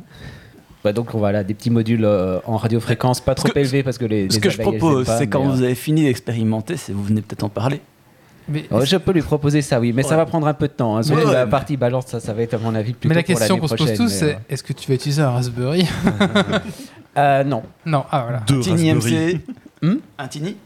Bah, 0.83 0.93
donc 0.93 1.15
on 1.15 1.19
va 1.19 1.31
là 1.31 1.45
des 1.45 1.53
petits 1.55 1.69
modules 1.71 2.05
euh, 2.07 2.39
en 2.47 2.57
radiofréquence 2.57 3.21
pas 3.21 3.35
trop 3.35 3.51
élevés 3.55 3.83
parce 3.83 3.99
que 3.99 4.07
les. 4.07 4.29
Ce 4.31 4.37
les 4.37 4.41
que 4.41 4.51
je 4.51 4.59
propose, 4.59 5.07
c'est 5.19 5.27
quand 5.29 5.45
vous 5.45 5.63
avez 5.63 5.75
fini 5.75 6.05
d'expérimenter, 6.05 6.77
c'est 6.79 6.93
vous 6.93 7.05
venez 7.05 7.21
peut-être 7.21 7.45
en 7.45 7.49
parler. 7.51 7.81
Mais, 8.51 8.65
je 8.85 8.97
peux 8.97 9.13
lui 9.13 9.23
proposer 9.23 9.63
ça, 9.63 9.79
oui, 9.81 9.93
mais 9.95 10.03
ça 10.03 10.17
va 10.17 10.27
prendre 10.27 10.47
un 10.47 10.55
peu 10.55 10.67
de 10.69 10.73
temps. 10.73 10.97
hein. 10.97 11.03
Surtout 11.03 11.27
Ouais. 11.29 11.33
la 11.33 11.47
partie 11.47 11.77
balance, 11.77 12.07
ça, 12.09 12.21
ça 12.21 12.33
va 12.35 12.43
être 12.43 12.55
à 12.55 12.59
mon 12.59 12.75
avis 12.75 12.93
plus 12.95 13.09
mais 13.09 13.15
la 13.15 13.23
question 13.23 13.59
qu'on 13.59 13.69
se 13.69 13.75
pose 13.77 13.93
tous, 13.95 14.09
c'est 14.09 14.35
euh, 14.35 14.39
est-ce 14.49 14.63
que 14.63 14.73
tu 14.73 14.89
vas 14.89 14.95
utiliser 14.95 15.23
un 15.23 15.31
Raspberry 15.31 15.87
euh, 17.17 17.45
non, 17.45 17.63
Non, 17.87 18.05
ah 18.11 18.23
voilà. 18.23 18.43
Deux 18.47 18.61
Tiny 18.61 18.93
Raspberry. 18.93 19.35
MC. 19.37 19.41
Hmm 19.83 19.95
Un 20.19 20.29
Tiny 20.29 20.57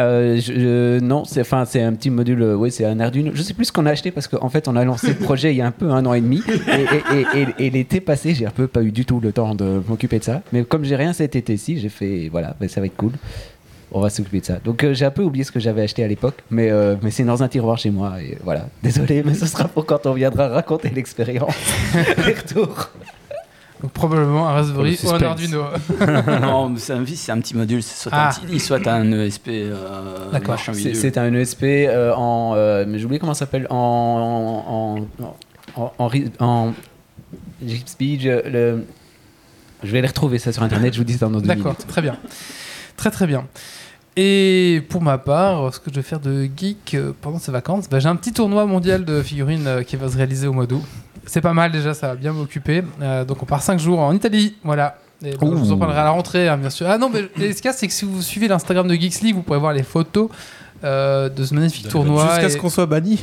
Euh, 0.00 0.36
je- 0.36 0.52
je- 0.52 1.00
non, 1.00 1.24
c'est 1.24 1.40
enfin 1.40 1.64
c'est 1.64 1.82
un 1.82 1.92
petit 1.92 2.08
module, 2.10 2.40
euh, 2.42 2.54
oui, 2.54 2.70
c'est 2.70 2.84
un 2.84 3.00
Arduino. 3.00 3.32
Je 3.34 3.42
sais 3.42 3.52
plus 3.52 3.64
ce 3.64 3.72
qu'on 3.72 3.84
a 3.84 3.90
acheté 3.90 4.12
parce 4.12 4.28
qu'en 4.28 4.48
fait 4.48 4.68
on 4.68 4.76
a 4.76 4.84
lancé 4.84 5.08
le 5.08 5.14
projet 5.16 5.52
il 5.52 5.56
y 5.56 5.60
a 5.60 5.66
un 5.66 5.72
peu 5.72 5.90
un 5.90 6.06
an 6.06 6.14
et 6.14 6.20
demi 6.20 6.40
et, 6.46 6.52
et- 6.72 7.18
et- 7.18 7.40
et- 7.58 7.66
et 7.66 7.70
l'été 7.70 8.00
passé 8.00 8.32
j'ai 8.32 8.46
un 8.46 8.50
peu 8.52 8.68
pas 8.68 8.82
eu 8.84 8.92
du 8.92 9.04
tout 9.04 9.18
le 9.18 9.32
temps 9.32 9.56
de 9.56 9.82
m'occuper 9.88 10.20
de 10.20 10.24
ça. 10.24 10.42
Mais 10.52 10.62
comme 10.62 10.84
j'ai 10.84 10.94
rien 10.94 11.12
cet 11.12 11.34
été-ci, 11.34 11.80
j'ai 11.80 11.88
fait 11.88 12.28
voilà, 12.30 12.54
ben, 12.60 12.68
ça 12.68 12.78
va 12.80 12.86
être 12.86 12.96
cool. 12.96 13.10
On 13.90 14.00
va 14.00 14.10
s'occuper 14.10 14.40
de 14.40 14.44
ça. 14.44 14.58
Donc 14.64 14.84
euh, 14.84 14.92
j'ai 14.92 15.04
un 15.06 15.10
peu 15.10 15.22
oublié 15.22 15.44
ce 15.44 15.52
que 15.52 15.60
j'avais 15.60 15.82
acheté 15.82 16.04
à 16.04 16.08
l'époque, 16.08 16.36
mais, 16.50 16.70
euh, 16.70 16.96
mais 17.02 17.10
c'est 17.10 17.24
dans 17.24 17.42
un 17.42 17.48
tiroir 17.48 17.78
chez 17.78 17.90
moi 17.90 18.20
et 18.20 18.36
voilà. 18.44 18.66
Désolé, 18.82 19.22
mais 19.24 19.32
ce 19.34 19.46
sera 19.46 19.64
pour 19.68 19.86
quand 19.86 20.04
on 20.06 20.12
viendra 20.12 20.48
raconter 20.48 20.90
l'expérience. 20.90 21.54
Les 21.94 22.34
retours. 22.34 22.90
Donc 23.80 23.92
probablement 23.92 24.48
un 24.48 24.52
Raspberry 24.54 24.96
Pour 24.96 25.12
ou 25.12 25.14
un. 25.14 25.22
Arduino. 25.22 25.62
Non, 26.42 26.74
c'est 26.76 26.92
un, 26.92 27.04
c'est 27.06 27.30
un 27.32 27.38
petit 27.40 27.56
module, 27.56 27.80
c'est 27.82 27.96
soit 28.02 28.12
Ah. 28.12 28.28
un 28.28 28.32
Tiny, 28.46 28.58
soit 28.60 28.86
un 28.88 29.10
ESP. 29.12 29.48
Euh, 29.48 30.30
D'accord. 30.32 30.56
machin 30.56 30.72
C'est 30.74 31.16
un 31.16 31.32
ESP 31.32 31.62
euh, 31.62 32.12
en. 32.14 32.54
euh, 32.56 32.84
mais 32.88 32.98
j'ai 32.98 33.04
oublié 33.04 33.20
comment 33.20 33.34
ça 33.34 33.40
s'appelle. 33.40 33.66
En. 33.70 34.98
En. 35.16 35.32
En. 35.80 35.92
En. 35.98 36.10
en 36.40 36.72
Speed, 37.86 38.20
je, 38.22 38.48
le- 38.50 38.84
je 39.84 39.92
vais 39.92 40.00
les 40.00 40.08
retrouver 40.08 40.38
ça 40.38 40.52
sur 40.52 40.62
internet, 40.64 40.92
je 40.92 40.98
vous 40.98 41.04
dis 41.04 41.12
ça 41.14 41.26
dans 41.26 41.40
deux 41.40 41.46
D'accord, 41.46 41.66
minutes. 41.66 41.86
très 41.86 42.02
bien. 42.02 42.16
Très 42.96 43.10
très 43.12 43.26
bien. 43.28 43.46
Et 44.16 44.82
pour 44.88 45.00
ma 45.02 45.18
part, 45.18 45.72
ce 45.72 45.78
que 45.78 45.90
je 45.90 45.96
vais 45.96 46.02
faire 46.02 46.18
de 46.20 46.48
geek 46.56 46.94
euh, 46.94 47.12
pendant 47.20 47.38
ces 47.38 47.52
vacances, 47.52 47.88
bah, 47.88 48.00
j'ai 48.00 48.08
un 48.08 48.16
petit 48.16 48.32
tournoi 48.32 48.66
mondial 48.66 49.04
de 49.04 49.22
figurines 49.22 49.66
euh, 49.66 49.82
qui 49.82 49.94
va 49.96 50.08
se 50.08 50.16
réaliser 50.16 50.46
au 50.48 50.52
mois 50.52 50.66
d'août. 50.66 50.82
C'est 51.26 51.40
pas 51.40 51.52
mal 51.52 51.70
déjà, 51.70 51.94
ça 51.94 52.08
va 52.08 52.14
bien 52.16 52.32
m'occuper. 52.32 52.82
Euh, 53.00 53.24
donc 53.24 53.42
on 53.42 53.46
part 53.46 53.62
5 53.62 53.78
jours 53.78 54.00
en 54.00 54.12
Italie, 54.12 54.56
voilà. 54.64 54.98
Et 55.24 55.36
bon, 55.36 55.50
je 55.52 55.56
vous 55.56 55.72
en 55.72 55.78
parlerai 55.78 56.00
à 56.00 56.04
la 56.04 56.10
rentrée, 56.10 56.48
hein, 56.48 56.56
bien 56.56 56.70
sûr. 56.70 56.86
Ah 56.88 56.98
non, 56.98 57.10
mais 57.36 57.52
ce 57.52 57.56
qu'il 57.56 57.66
y 57.66 57.68
a, 57.68 57.72
c'est 57.72 57.86
que 57.86 57.92
si 57.92 58.04
vous 58.04 58.22
suivez 58.22 58.48
l'Instagram 58.48 58.88
de 58.88 58.94
Geeks 58.94 59.20
League, 59.20 59.34
vous 59.34 59.42
pourrez 59.42 59.58
voir 59.58 59.72
les 59.72 59.82
photos 59.82 60.28
euh, 60.84 61.28
de 61.28 61.44
ce 61.44 61.54
magnifique 61.54 61.88
tournoi. 61.88 62.24
Jusqu'à 62.28 62.46
et- 62.46 62.50
ce 62.50 62.56
qu'on 62.56 62.70
soit 62.70 62.86
banni. 62.86 63.22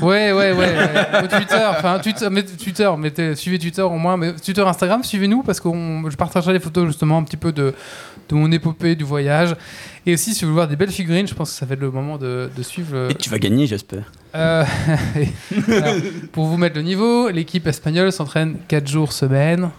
Ouais, 0.00 0.32
ouais, 0.32 0.52
ouais. 0.52 0.54
ouais. 0.54 1.22
Au 1.24 1.26
Twitter, 1.26 1.60
enfin, 1.68 1.98
Twitter, 1.98 2.28
mais, 2.30 2.42
Twitter 2.44 2.90
mettez- 2.98 3.34
suivez 3.36 3.58
Twitter 3.58 3.82
au 3.82 3.90
moins. 3.98 4.16
Mais 4.16 4.32
Twitter, 4.34 4.62
Instagram, 4.62 5.04
suivez-nous 5.04 5.42
parce 5.42 5.60
que 5.60 5.68
je 6.08 6.16
partagerai 6.16 6.54
les 6.54 6.60
photos 6.60 6.86
justement 6.86 7.18
un 7.18 7.22
petit 7.24 7.36
peu 7.36 7.52
de, 7.52 7.74
de 8.28 8.34
mon 8.34 8.50
épopée 8.50 8.94
du 8.96 9.04
voyage. 9.04 9.54
Et 10.06 10.14
aussi, 10.14 10.34
si 10.34 10.44
vous 10.44 10.50
voulez 10.50 10.54
voir 10.60 10.68
des 10.68 10.76
belles 10.76 10.90
figurines, 10.90 11.28
je 11.28 11.34
pense 11.34 11.50
que 11.52 11.56
ça 11.58 11.66
va 11.66 11.74
être 11.74 11.80
le 11.80 11.90
moment 11.90 12.16
de, 12.16 12.50
de 12.56 12.62
suivre. 12.62 12.94
le- 12.94 13.10
Et 13.10 13.14
tu 13.14 13.28
vas 13.28 13.38
gagner, 13.38 13.66
j'espère. 13.66 14.10
Euh, 14.34 14.64
alors, 15.68 15.94
pour 16.32 16.46
vous 16.46 16.56
mettre 16.56 16.76
le 16.76 16.82
niveau, 16.82 17.28
l'équipe 17.28 17.66
espagnole 17.66 18.10
s'entraîne 18.12 18.56
4 18.68 18.88
jours 18.88 19.12
semaine. 19.12 19.70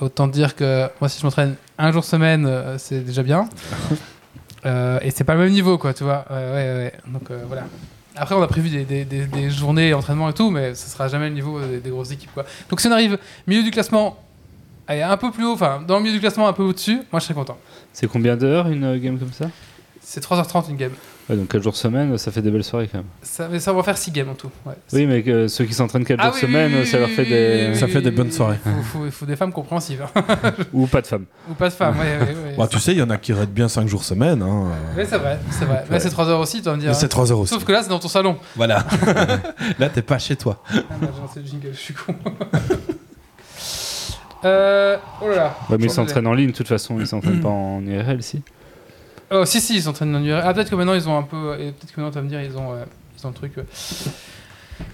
Autant 0.00 0.26
dire 0.28 0.56
que 0.56 0.88
moi, 1.00 1.08
si 1.08 1.20
je 1.20 1.24
m'entraîne 1.24 1.54
un 1.78 1.90
jour 1.92 2.04
semaine, 2.04 2.44
euh, 2.46 2.76
c'est 2.78 3.00
déjà 3.04 3.22
bien. 3.22 3.48
Euh, 4.66 4.98
et 5.02 5.10
c'est 5.10 5.24
pas 5.24 5.34
le 5.34 5.40
même 5.40 5.52
niveau, 5.52 5.76
quoi, 5.76 5.92
tu 5.92 6.04
vois. 6.04 6.24
Ouais, 6.30 6.36
ouais, 6.36 6.74
ouais. 6.74 6.92
Donc 7.06 7.30
euh, 7.30 7.42
voilà. 7.46 7.64
Après, 8.16 8.34
on 8.34 8.42
a 8.42 8.46
prévu 8.46 8.70
des, 8.70 8.84
des, 8.84 9.04
des, 9.04 9.26
des 9.26 9.50
journées 9.50 9.90
d'entraînement 9.90 10.28
et 10.28 10.32
tout, 10.34 10.50
mais 10.50 10.74
ce 10.74 10.88
sera 10.88 11.08
jamais 11.08 11.28
le 11.28 11.34
niveau 11.34 11.60
des, 11.60 11.80
des 11.80 11.90
grosses 11.90 12.12
équipes, 12.12 12.32
quoi. 12.32 12.44
Donc 12.70 12.80
si 12.80 12.86
on 12.86 12.92
arrive 12.92 13.18
milieu 13.46 13.62
du 13.62 13.70
classement, 13.70 14.16
allez, 14.86 15.02
un 15.02 15.16
peu 15.16 15.30
plus 15.30 15.44
haut, 15.44 15.54
enfin, 15.54 15.82
dans 15.86 15.96
le 15.96 16.02
milieu 16.02 16.14
du 16.14 16.20
classement, 16.20 16.46
un 16.46 16.52
peu 16.52 16.62
au-dessus, 16.62 17.02
moi 17.10 17.18
je 17.18 17.24
serais 17.24 17.34
content. 17.34 17.58
C'est 17.92 18.06
combien 18.06 18.36
d'heures 18.36 18.68
une 18.68 18.84
euh, 18.84 18.98
game 18.98 19.18
comme 19.18 19.32
ça? 19.32 19.46
C'est 20.00 20.22
3h30 20.22 20.70
une 20.70 20.76
game. 20.76 20.92
Ouais, 21.30 21.36
donc 21.36 21.48
4 21.48 21.62
jours 21.62 21.74
semaine, 21.74 22.18
ça 22.18 22.30
fait 22.30 22.42
des 22.42 22.50
belles 22.50 22.64
soirées 22.64 22.86
quand 22.86 22.98
même. 22.98 23.06
Ça, 23.22 23.48
mais 23.50 23.58
ça 23.58 23.72
va 23.72 23.82
faire 23.82 23.96
6 23.96 24.10
games 24.10 24.28
en 24.28 24.34
tout. 24.34 24.50
Ouais. 24.66 24.74
Oui, 24.92 25.06
mais 25.06 25.22
que 25.22 25.48
ceux 25.48 25.64
qui 25.64 25.72
s'entraînent 25.72 26.04
4 26.04 26.18
Ah 26.20 26.26
jours 26.26 26.34
oui, 26.34 26.40
semaine, 26.42 26.72
oui, 26.74 26.78
oui, 26.80 26.86
ça 26.86 26.98
leur 26.98 27.08
oui, 27.08 27.14
fait 27.14 27.22
oui, 27.22 27.28
des. 27.30 27.66
oui, 27.70 27.76
Ça 27.78 27.86
oui, 27.86 27.92
fait 27.92 28.02
des 28.02 28.10
oui, 28.10 28.14
bonnes 28.16 28.26
oui. 28.26 28.32
soirées. 28.34 28.58
Il 28.66 28.84
faut, 28.84 29.10
faut 29.10 29.24
des 29.24 29.36
femmes 29.36 29.52
compréhensives. 29.52 30.04
hein. 30.14 30.22
Ou 30.74 30.86
pas 30.86 31.00
de 31.00 31.06
femmes. 31.06 31.24
Ou 31.50 31.54
pas 31.54 31.70
de 31.70 31.74
femmes, 31.74 31.98
ouais, 31.98 32.18
ouais, 32.18 32.34
ouais. 32.50 32.54
Bah, 32.58 32.68
tu 32.70 32.78
sais, 32.78 32.92
il 32.92 32.98
y 32.98 33.02
en 33.02 33.08
a 33.08 33.16
qui 33.16 33.32
raident 33.32 33.54
bien 33.54 33.68
5 33.68 33.88
jours 33.88 34.04
semaine. 34.04 34.42
Hein. 34.42 34.68
Ouais, 34.94 35.06
c'est 35.06 35.16
vrai, 35.16 35.38
c'est 35.50 35.64
vrai. 35.64 35.84
Mais 35.90 35.98
c'est 35.98 36.10
3 36.10 36.28
heures 36.28 36.40
aussi, 36.40 36.58
tu 36.58 36.64
vas 36.68 36.76
me 36.76 36.80
dire. 36.82 36.94
C'est 36.94 37.06
hein. 37.06 37.08
3 37.08 37.32
heures 37.32 37.38
aussi. 37.38 37.54
Sauf 37.54 37.64
que 37.64 37.72
là, 37.72 37.82
c'est 37.82 37.88
dans 37.88 37.98
ton 37.98 38.08
salon. 38.08 38.36
Voilà. 38.56 38.84
Là, 39.78 39.88
t'es 39.88 40.02
pas 40.02 40.18
chez 40.18 40.36
toi. 40.36 40.62
Ah, 40.70 40.74
bah, 41.00 41.08
j'ai 41.14 41.20
lancé 41.22 41.40
le 41.40 41.46
jingle, 41.46 41.70
je 41.72 41.78
suis 41.78 41.94
con. 41.94 42.14
euh, 44.44 44.96
oh 45.22 45.28
là 45.28 45.34
là. 45.36 45.56
Ouais, 45.70 45.78
mais 45.78 45.84
ils 45.86 45.90
s'entraînent 45.90 46.26
en 46.26 46.34
ligne, 46.34 46.50
de 46.50 46.56
toute 46.56 46.68
façon, 46.68 47.00
ils 47.00 47.06
s'entraînent 47.06 47.40
pas 47.40 47.48
en 47.48 47.82
IRL, 47.86 48.22
si. 48.22 48.42
Oh, 49.34 49.44
si, 49.44 49.60
si, 49.60 49.74
ils 49.76 49.82
s'entraînent 49.82 50.14
en 50.14 50.22
URL. 50.22 50.42
Ah, 50.44 50.54
peut-être 50.54 50.70
que 50.70 50.74
maintenant, 50.76 50.94
ils 50.94 51.08
ont 51.08 51.18
un 51.18 51.22
peu. 51.22 51.54
Et 51.58 51.72
peut-être 51.72 51.92
que 51.92 52.00
maintenant, 52.00 52.10
tu 52.10 52.16
vas 52.16 52.22
me 52.22 52.28
dire, 52.28 52.40
ils 52.40 52.56
ont, 52.56 52.72
euh, 52.72 52.84
ils 53.18 53.26
ont 53.26 53.30
le 53.30 53.34
truc. 53.34 53.58
euh. 53.58 53.62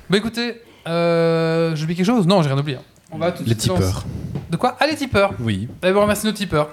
Bah 0.09 0.17
écoutez, 0.19 0.61
euh, 0.89 1.75
j'ai 1.77 1.83
oublié 1.85 1.97
quelque 1.97 2.07
chose? 2.07 2.27
Non, 2.27 2.43
j'ai 2.43 2.49
rien 2.49 2.59
oublié. 2.59 2.79
hein. 2.79 2.83
On 3.13 3.19
va 3.19 3.33
tout 3.33 3.43
de 3.43 3.49
Les 3.49 3.59
suite 3.59 3.73
tipeurs. 3.75 4.05
De 4.51 4.57
quoi? 4.57 4.77
Ah, 4.79 4.87
les 4.87 4.95
tipeurs. 4.97 5.33
Oui. 5.41 5.69
D'abord, 5.83 6.07
merci 6.07 6.27
nos 6.27 6.33
tipeurs. 6.33 6.69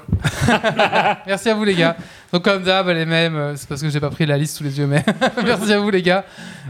merci 1.27 1.49
à 1.49 1.55
vous, 1.55 1.63
les 1.63 1.73
gars. 1.75 1.97
Donc, 2.31 2.43
comme 2.43 2.61
d'hab, 2.63 2.87
les 2.89 3.05
mêmes. 3.05 3.35
euh, 3.35 3.55
C'est 3.55 3.67
parce 3.67 3.81
que 3.81 3.89
j'ai 3.89 3.99
pas 3.99 4.09
pris 4.11 4.25
la 4.27 4.37
liste 4.37 4.57
sous 4.57 4.63
les 4.63 4.77
yeux, 4.77 4.85
mais 4.87 5.03
merci 5.43 5.73
à 5.73 5.79
vous, 5.79 5.89
les 5.89 6.01
gars. 6.03 6.25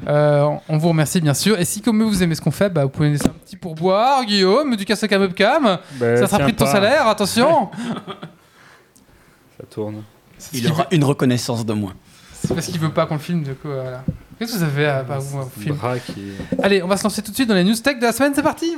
Euh, 0.07 0.47
on 0.69 0.77
vous 0.77 0.87
remercie, 0.89 1.19
bien 1.19 1.33
sûr. 1.33 1.59
Et 1.59 1.65
si, 1.65 1.81
comme 1.81 2.01
vous 2.01 2.23
aimez 2.23 2.35
ce 2.35 2.41
qu'on 2.41 2.51
fait, 2.51 2.69
bah, 2.69 2.83
vous 2.83 2.89
pouvez 2.89 3.07
nous 3.09 3.13
laisser 3.15 3.27
un 3.27 3.33
petit 3.45 3.57
pourboire, 3.57 4.23
Guillaume, 4.25 4.75
du 4.77 4.85
casse 4.85 5.03
à 5.03 5.19
webcam. 5.19 5.79
Bah, 5.99 6.17
Ça 6.17 6.27
sera 6.27 6.39
pris 6.39 6.53
de 6.53 6.57
ton 6.57 6.65
pas, 6.65 6.71
salaire, 6.71 7.07
attention. 7.07 7.69
Ça 9.57 9.65
tourne. 9.69 10.03
Il 10.53 10.69
aura 10.71 10.87
une 10.91 11.03
reconnaissance 11.03 11.65
de 11.65 11.73
moins. 11.73 11.93
C'est 12.41 12.53
parce 12.53 12.67
qu'il 12.67 12.79
veut 12.79 12.91
pas 12.91 13.05
qu'on 13.05 13.15
le 13.15 13.19
filme, 13.19 13.43
du 13.43 13.53
coup, 13.53 13.67
voilà. 13.67 14.03
Qu'est-ce 14.37 14.53
que 14.53 14.59
ça 14.59 14.67
fait 14.67 14.85
à 14.85 15.03
pas 15.03 15.17
vous, 15.17 15.39
un 15.39 15.49
film. 15.49 15.77
Allez, 16.61 16.83
on 16.83 16.87
va 16.87 16.95
se 16.97 17.03
lancer 17.03 17.23
tout 17.23 17.31
de 17.31 17.35
suite 17.35 17.49
dans 17.49 17.55
les 17.55 17.63
news 17.63 17.75
tech 17.75 17.97
de 17.97 18.03
la 18.03 18.11
semaine, 18.11 18.33
c'est 18.35 18.43
parti 18.43 18.77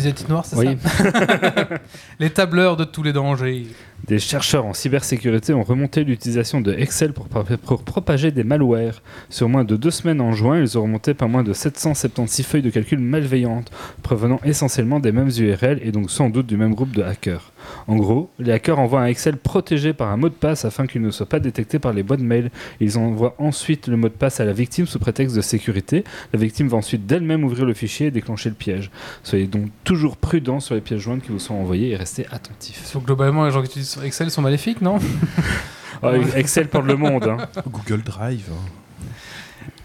Je 0.00 0.04
disais 0.04 0.14
titre 0.14 0.30
noir, 0.30 0.46
c'est 0.46 0.56
Oui. 0.56 0.78
ça 0.82 1.04
Les 2.20 2.30
tableurs 2.30 2.78
de 2.78 2.84
tous 2.84 3.02
les 3.02 3.12
dangers. 3.12 3.66
Des 4.06 4.18
chercheurs 4.18 4.64
en 4.64 4.72
cybersécurité 4.72 5.52
ont 5.52 5.62
remonté 5.62 6.04
l'utilisation 6.04 6.62
de 6.62 6.72
Excel 6.72 7.12
pour, 7.12 7.28
pour 7.28 7.82
propager 7.82 8.30
des 8.30 8.42
malwares. 8.42 9.02
Sur 9.28 9.50
moins 9.50 9.62
de 9.64 9.76
deux 9.76 9.90
semaines 9.90 10.22
en 10.22 10.32
juin, 10.32 10.58
ils 10.58 10.78
ont 10.78 10.82
remonté 10.82 11.12
pas 11.12 11.26
moins 11.26 11.42
de 11.42 11.52
776 11.52 12.46
feuilles 12.46 12.62
de 12.62 12.70
calcul 12.70 12.98
malveillantes, 12.98 13.70
provenant 14.02 14.40
essentiellement 14.42 15.00
des 15.00 15.12
mêmes 15.12 15.30
URL 15.38 15.80
et 15.82 15.92
donc 15.92 16.10
sans 16.10 16.30
doute 16.30 16.46
du 16.46 16.56
même 16.56 16.74
groupe 16.74 16.92
de 16.92 17.02
hackers. 17.02 17.52
En 17.86 17.96
gros, 17.96 18.30
les 18.38 18.52
hackers 18.52 18.78
envoient 18.78 19.00
un 19.00 19.06
Excel 19.06 19.36
protégé 19.36 19.92
par 19.92 20.08
un 20.08 20.16
mot 20.16 20.28
de 20.28 20.34
passe 20.34 20.64
afin 20.64 20.86
qu'il 20.86 21.00
ne 21.02 21.10
soit 21.10 21.26
pas 21.26 21.40
détecté 21.40 21.78
par 21.78 21.92
les 21.92 22.02
boîtes 22.02 22.20
mail. 22.20 22.50
Ils 22.80 22.98
envoient 22.98 23.34
ensuite 23.38 23.86
le 23.88 23.96
mot 23.96 24.08
de 24.08 24.14
passe 24.14 24.40
à 24.40 24.44
la 24.44 24.52
victime 24.52 24.86
sous 24.86 24.98
prétexte 24.98 25.34
de 25.36 25.40
sécurité. 25.40 26.04
La 26.32 26.38
victime 26.38 26.68
va 26.68 26.76
ensuite 26.76 27.06
d'elle-même 27.06 27.44
ouvrir 27.44 27.64
le 27.66 27.74
fichier 27.74 28.08
et 28.08 28.10
déclencher 28.10 28.48
le 28.48 28.54
piège. 28.54 28.90
Soyez 29.22 29.46
donc 29.46 29.66
toujours 29.84 30.16
prudents 30.16 30.60
sur 30.60 30.74
les 30.74 30.80
pièges 30.80 31.00
jointes 31.00 31.22
qui 31.22 31.30
vous 31.32 31.38
sont 31.38 31.54
envoyés 31.54 31.90
et 31.90 31.96
restez 31.96 32.26
attentifs. 32.30 32.92
Que 32.92 32.98
globalement, 32.98 33.44
les 33.44 33.50
gens 33.50 33.60
qui 33.62 33.66
utilisent 33.68 33.98
Excel 34.04 34.30
sont 34.30 34.42
maléfiques, 34.42 34.80
non 34.80 34.98
Ah, 36.02 36.12
Excel 36.36 36.68
pour 36.68 36.82
le 36.82 36.96
monde. 36.96 37.24
hein. 37.24 37.36
Google 37.68 38.02
Drive. 38.02 38.48
hein. 38.50 39.04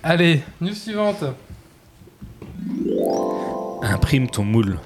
Allez, 0.03 0.41
news 0.61 0.73
suivante. 0.73 1.23
Imprime 3.93 4.29
ton 4.29 4.43
moule. 4.43 4.79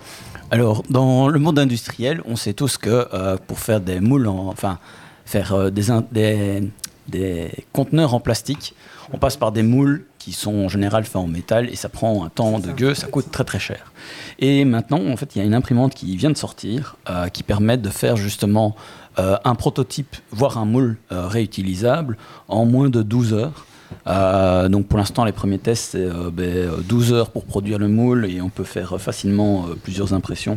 Alors, 0.52 0.84
dans 0.90 1.30
le 1.30 1.40
monde 1.40 1.58
industriel, 1.60 2.22
on 2.26 2.36
sait 2.36 2.54
tous 2.54 2.78
que 2.78 3.08
euh, 3.14 3.38
pour 3.48 3.60
faire 3.60 3.80
des 3.80 4.00
moules, 4.00 4.28
en- 4.28 4.48
enfin, 4.48 4.80
faire 5.26 5.54
euh, 5.54 5.70
des, 5.70 5.90
in- 5.92 6.04
des, 6.12 6.70
des 7.08 7.52
conteneurs 7.72 8.14
en 8.14 8.20
plastique, 8.20 8.74
on 9.14 9.18
passe 9.18 9.38
par 9.38 9.52
des 9.52 9.64
moules 9.64 10.06
qui 10.18 10.34
sont 10.34 10.54
en 10.54 10.70
général 10.70 11.04
faits 11.06 11.16
en 11.16 11.28
métal 11.28 11.70
et 11.70 11.76
ça 11.76 11.88
prend 11.88 12.26
un 12.26 12.30
temps 12.30 12.60
de 12.60 12.72
gueux, 12.72 12.94
ça 12.94 13.08
coûte 13.08 13.32
très 13.32 13.44
très 13.44 13.60
cher. 13.60 13.92
Et 14.40 14.66
maintenant, 14.66 15.00
en 15.08 15.16
fait, 15.18 15.36
il 15.36 15.40
y 15.40 15.42
a 15.42 15.46
une 15.46 15.54
imprimante 15.56 15.94
qui 15.96 16.16
vient 16.18 16.30
de 16.32 16.38
sortir 16.38 16.96
euh, 17.10 17.28
qui 17.30 17.44
permet 17.44 17.78
de 17.78 17.90
faire 17.90 18.18
justement 18.18 18.76
euh, 19.18 19.38
un 19.46 19.56
prototype, 19.56 20.16
voire 20.32 20.58
un 20.58 20.66
moule 20.66 20.98
euh, 21.12 21.28
réutilisable 21.28 22.18
en 22.48 22.66
moins 22.66 22.90
de 22.90 23.02
12 23.02 23.34
heures. 23.34 23.66
Euh, 24.08 24.70
donc 24.70 24.88
pour 24.88 24.98
l'instant, 24.98 25.26
les 25.26 25.32
premiers 25.32 25.60
tests, 25.60 25.92
c'est 25.92 26.06
euh, 26.06 26.30
ben, 26.32 26.46
euh, 26.46 26.78
12 26.88 27.14
heures 27.14 27.32
pour 27.32 27.46
produire 27.46 27.80
le 27.80 27.88
moule 27.88 28.26
et 28.26 28.42
on 28.42 28.50
peut 28.50 28.64
faire 28.64 29.00
facilement 29.00 29.68
euh, 29.68 29.76
plusieurs 29.76 30.14
impressions. 30.14 30.56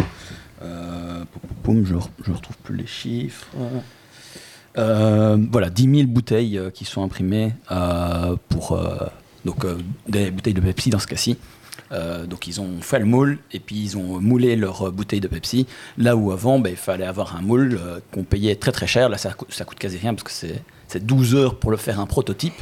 Poum, 1.64 1.84
je, 1.84 1.94
je 2.24 2.32
retrouve 2.32 2.56
plus 2.58 2.76
les 2.76 2.86
chiffres. 2.86 3.46
Voilà, 4.74 5.70
10 5.70 5.96
000 5.96 6.08
bouteilles 6.08 6.60
qui 6.72 6.84
sont 6.84 7.02
imprimées 7.02 7.52
pour 8.48 8.80
donc, 9.44 9.66
des 10.08 10.30
bouteilles 10.30 10.54
de 10.54 10.60
Pepsi 10.60 10.90
dans 10.90 11.00
ce 11.00 11.08
cas-ci. 11.08 11.36
Donc 12.28 12.46
ils 12.46 12.60
ont 12.60 12.80
fait 12.80 13.00
le 13.00 13.04
moule 13.04 13.38
et 13.50 13.58
puis 13.58 13.76
ils 13.76 13.96
ont 13.96 14.20
moulé 14.20 14.54
leur 14.56 14.88
euh, 14.88 14.90
bouteille 14.90 15.20
de 15.20 15.28
Pepsi. 15.28 15.66
Là 15.98 16.16
où 16.16 16.30
avant, 16.30 16.60
ben, 16.60 16.70
il 16.70 16.76
fallait 16.76 17.06
avoir 17.06 17.36
un 17.36 17.42
moule 17.42 17.80
qu'on 18.12 18.22
payait 18.22 18.54
très 18.54 18.72
très 18.72 18.86
cher. 18.86 19.08
Là, 19.08 19.18
ça, 19.18 19.34
ça 19.48 19.64
coûte 19.64 19.78
quasi 19.78 19.98
rien 19.98 20.14
parce 20.14 20.22
que 20.22 20.30
c'est 20.30 20.62
c'est 20.92 21.04
12 21.04 21.34
heures 21.34 21.54
pour 21.54 21.70
le 21.70 21.78
faire 21.78 22.00
un 22.00 22.06
prototype 22.06 22.52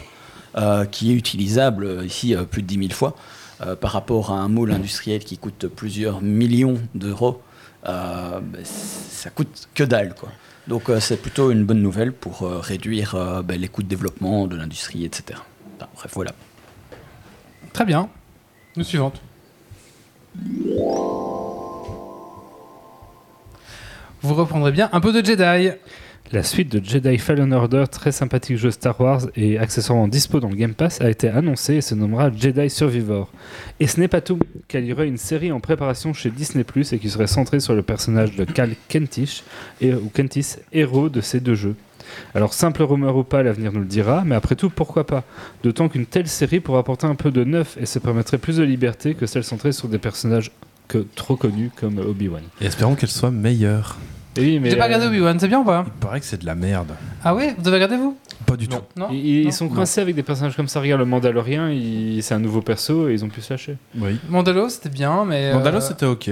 qui 0.91 1.11
est 1.11 1.15
utilisable 1.15 1.85
euh, 1.85 2.05
ici 2.05 2.35
euh, 2.35 2.45
plus 2.45 2.63
de 2.63 2.67
10 2.67 2.89
000 2.89 2.91
fois. 2.93 3.15
Euh, 3.63 3.77
par 3.77 3.93
rapport 3.93 4.31
à 4.31 4.37
un 4.37 4.49
moule 4.49 4.73
industriel 4.73 5.23
qui 5.23 5.37
coûte 5.37 5.67
plusieurs 5.67 6.23
millions 6.23 6.81
d'euros, 6.95 7.43
euh, 7.87 8.41
ben, 8.41 8.63
ça 8.65 9.29
coûte 9.29 9.69
que 9.75 9.85
dalle. 9.85 10.15
Quoi. 10.15 10.31
Donc 10.67 10.89
euh, 10.89 10.99
c'est 10.99 11.19
plutôt 11.19 11.51
une 11.51 11.65
bonne 11.65 11.83
nouvelle 11.83 12.13
pour 12.13 12.43
euh, 12.43 12.59
réduire 12.59 13.15
euh, 13.15 13.43
ben, 13.43 13.61
les 13.61 13.69
coûts 13.69 13.83
de 13.83 13.89
développement 13.89 14.47
de 14.47 14.57
l'industrie, 14.57 15.05
etc. 15.05 15.39
Bref, 15.95 16.13
voilà. 16.15 16.33
Très 17.75 17.85
bien. 17.85 18.09
News 18.77 18.85
suivante. 18.85 19.21
Vous 24.23 24.35
reprendrez 24.35 24.73
bien 24.73 24.89
un 24.93 25.01
peu 25.01 25.13
de 25.13 25.25
Jedi. 25.25 25.71
La 26.33 26.45
suite 26.45 26.71
de 26.71 26.81
Jedi 26.85 27.19
Fallen 27.19 27.53
Order, 27.53 27.87
très 27.91 28.13
sympathique 28.13 28.57
jeu 28.57 28.71
Star 28.71 29.01
Wars 29.01 29.23
et 29.35 29.59
accessoirement 29.59 30.07
dispo 30.07 30.39
dans 30.39 30.49
le 30.49 30.55
Game 30.55 30.75
Pass, 30.75 31.01
a 31.01 31.11
été 31.11 31.29
annoncé 31.29 31.75
et 31.75 31.81
se 31.81 31.97
nommera 31.97 32.31
Jedi 32.33 32.71
Survivor. 32.71 33.33
Et 33.81 33.89
ce 33.89 33.99
n'est 33.99 34.07
pas 34.07 34.21
tout, 34.21 34.39
car 34.69 34.81
il 34.81 34.87
y 34.87 34.93
aurait 34.93 35.09
une 35.09 35.17
série 35.17 35.51
en 35.51 35.59
préparation 35.59 36.13
chez 36.13 36.31
Disney 36.31 36.63
Plus 36.63 36.93
et 36.93 37.01
qui 37.01 37.11
serait 37.11 37.27
centrée 37.27 37.59
sur 37.59 37.75
le 37.75 37.83
personnage 37.83 38.37
de 38.37 38.45
Cal 38.45 38.77
Kentish, 38.89 39.43
ou 39.83 40.09
Kentis, 40.15 40.59
héros 40.73 41.09
de 41.09 41.21
ces 41.21 41.41
deux 41.41 41.57
jeux. 41.57 41.75
Alors 42.33 42.55
simple 42.55 42.85
rumeur 42.85 43.17
ou 43.17 43.25
pas, 43.25 43.43
l'avenir 43.43 43.73
nous 43.73 43.81
le 43.81 43.87
dira, 43.87 44.23
mais 44.25 44.37
après 44.37 44.55
tout, 44.55 44.71
pourquoi 44.71 45.05
pas? 45.05 45.25
D'autant 45.65 45.89
qu'une 45.89 46.07
telle 46.07 46.29
série 46.29 46.61
pourrait 46.61 46.79
apporter 46.79 47.09
un 47.09 47.17
peu 47.17 47.33
de 47.33 47.43
neuf 47.43 47.77
et 47.81 47.87
se 47.87 47.99
permettrait 47.99 48.39
plus 48.39 48.59
de 48.59 48.63
liberté 48.63 49.15
que 49.15 49.27
celle 49.27 49.43
centrée 49.43 49.73
sur 49.73 49.89
des 49.89 49.99
personnages 49.99 50.53
que 50.87 51.05
trop 51.17 51.35
connus 51.35 51.73
comme 51.75 51.99
Obi-Wan. 51.99 52.45
Et 52.61 52.67
espérons 52.67 52.95
qu'elle 52.95 53.11
soit 53.11 53.33
meilleure. 53.33 53.99
Et 54.37 54.41
oui, 54.43 54.61
mais 54.61 54.71
J'ai 54.71 54.77
pas 54.77 54.85
regardé 54.85 55.07
euh, 55.07 55.09
Obi-Wan, 55.09 55.39
c'est 55.41 55.49
bien 55.49 55.59
ou 55.61 55.65
pas 55.65 55.85
Il 55.87 55.93
paraît 56.01 56.21
que 56.21 56.27
c'est 56.27 56.41
de 56.41 56.47
la 56.47 56.55
merde. 56.55 56.93
Ah 57.25 57.35
oui 57.35 57.47
Vous 57.59 57.67
avez 57.67 57.77
regardé 57.79 57.97
vous 57.97 58.17
Pas 58.47 58.57
du 58.57 58.69
tout. 58.69 58.79
Non 58.97 59.09
ils, 59.11 59.41
ils 59.41 59.45
Non 59.47 59.51
sont 59.51 59.69
coincés 59.69 60.01
avec 60.01 60.15
des 60.15 60.23
personnages 60.23 60.55
comme 60.57 60.69
ça. 60.69 60.81
Regarde 60.81 61.01
le 61.01 61.07
Mandalorien, 61.07 61.71
il- 61.71 62.23
c'est 62.23 62.35
un 62.35 62.39
nouveau 62.39 62.63
perso 62.63 63.09
et 63.09 63.13
ils 63.15 63.25
ont 63.25 63.29
pu 63.29 63.41
se 63.41 63.53
lâcher. 63.53 63.77
Oui. 63.99 64.19
Mandalo, 64.29 64.69
c'était 64.69 64.89
bien, 64.89 65.25
mais. 65.25 65.53
Mandalo, 65.53 65.79
euh, 65.79 65.81
c'était 65.81 66.07
ok. 66.07 66.31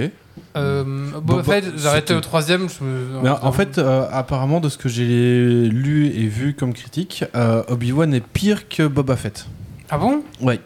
euh, 0.55 0.83
Boba 1.21 1.41
Boba- 1.41 1.43
Fett, 1.43 1.65
j'ai 1.77 1.87
arrêté 1.87 2.07
c'était- 2.07 2.15
au 2.17 2.21
troisième. 2.21 2.69
je 2.69 2.83
me- 2.85 3.21
Mais 3.21 3.29
en 3.29 3.51
fait, 3.51 3.77
euh, 3.77 4.07
apparemment, 4.11 4.61
de 4.61 4.69
ce 4.69 4.77
que 4.77 4.87
j'ai 4.87 5.67
lu 5.67 6.07
et 6.07 6.27
vu 6.27 6.53
comme 6.53 6.73
critique, 6.73 7.25
euh, 7.35 7.63
Obi-Wan 7.67 8.13
est 8.13 8.25
pire 8.25 8.69
que 8.69 8.87
Boba 8.87 9.17
Fett. 9.17 9.45
Ah 9.89 9.97
bon 9.97 10.23
Ouais. 10.41 10.61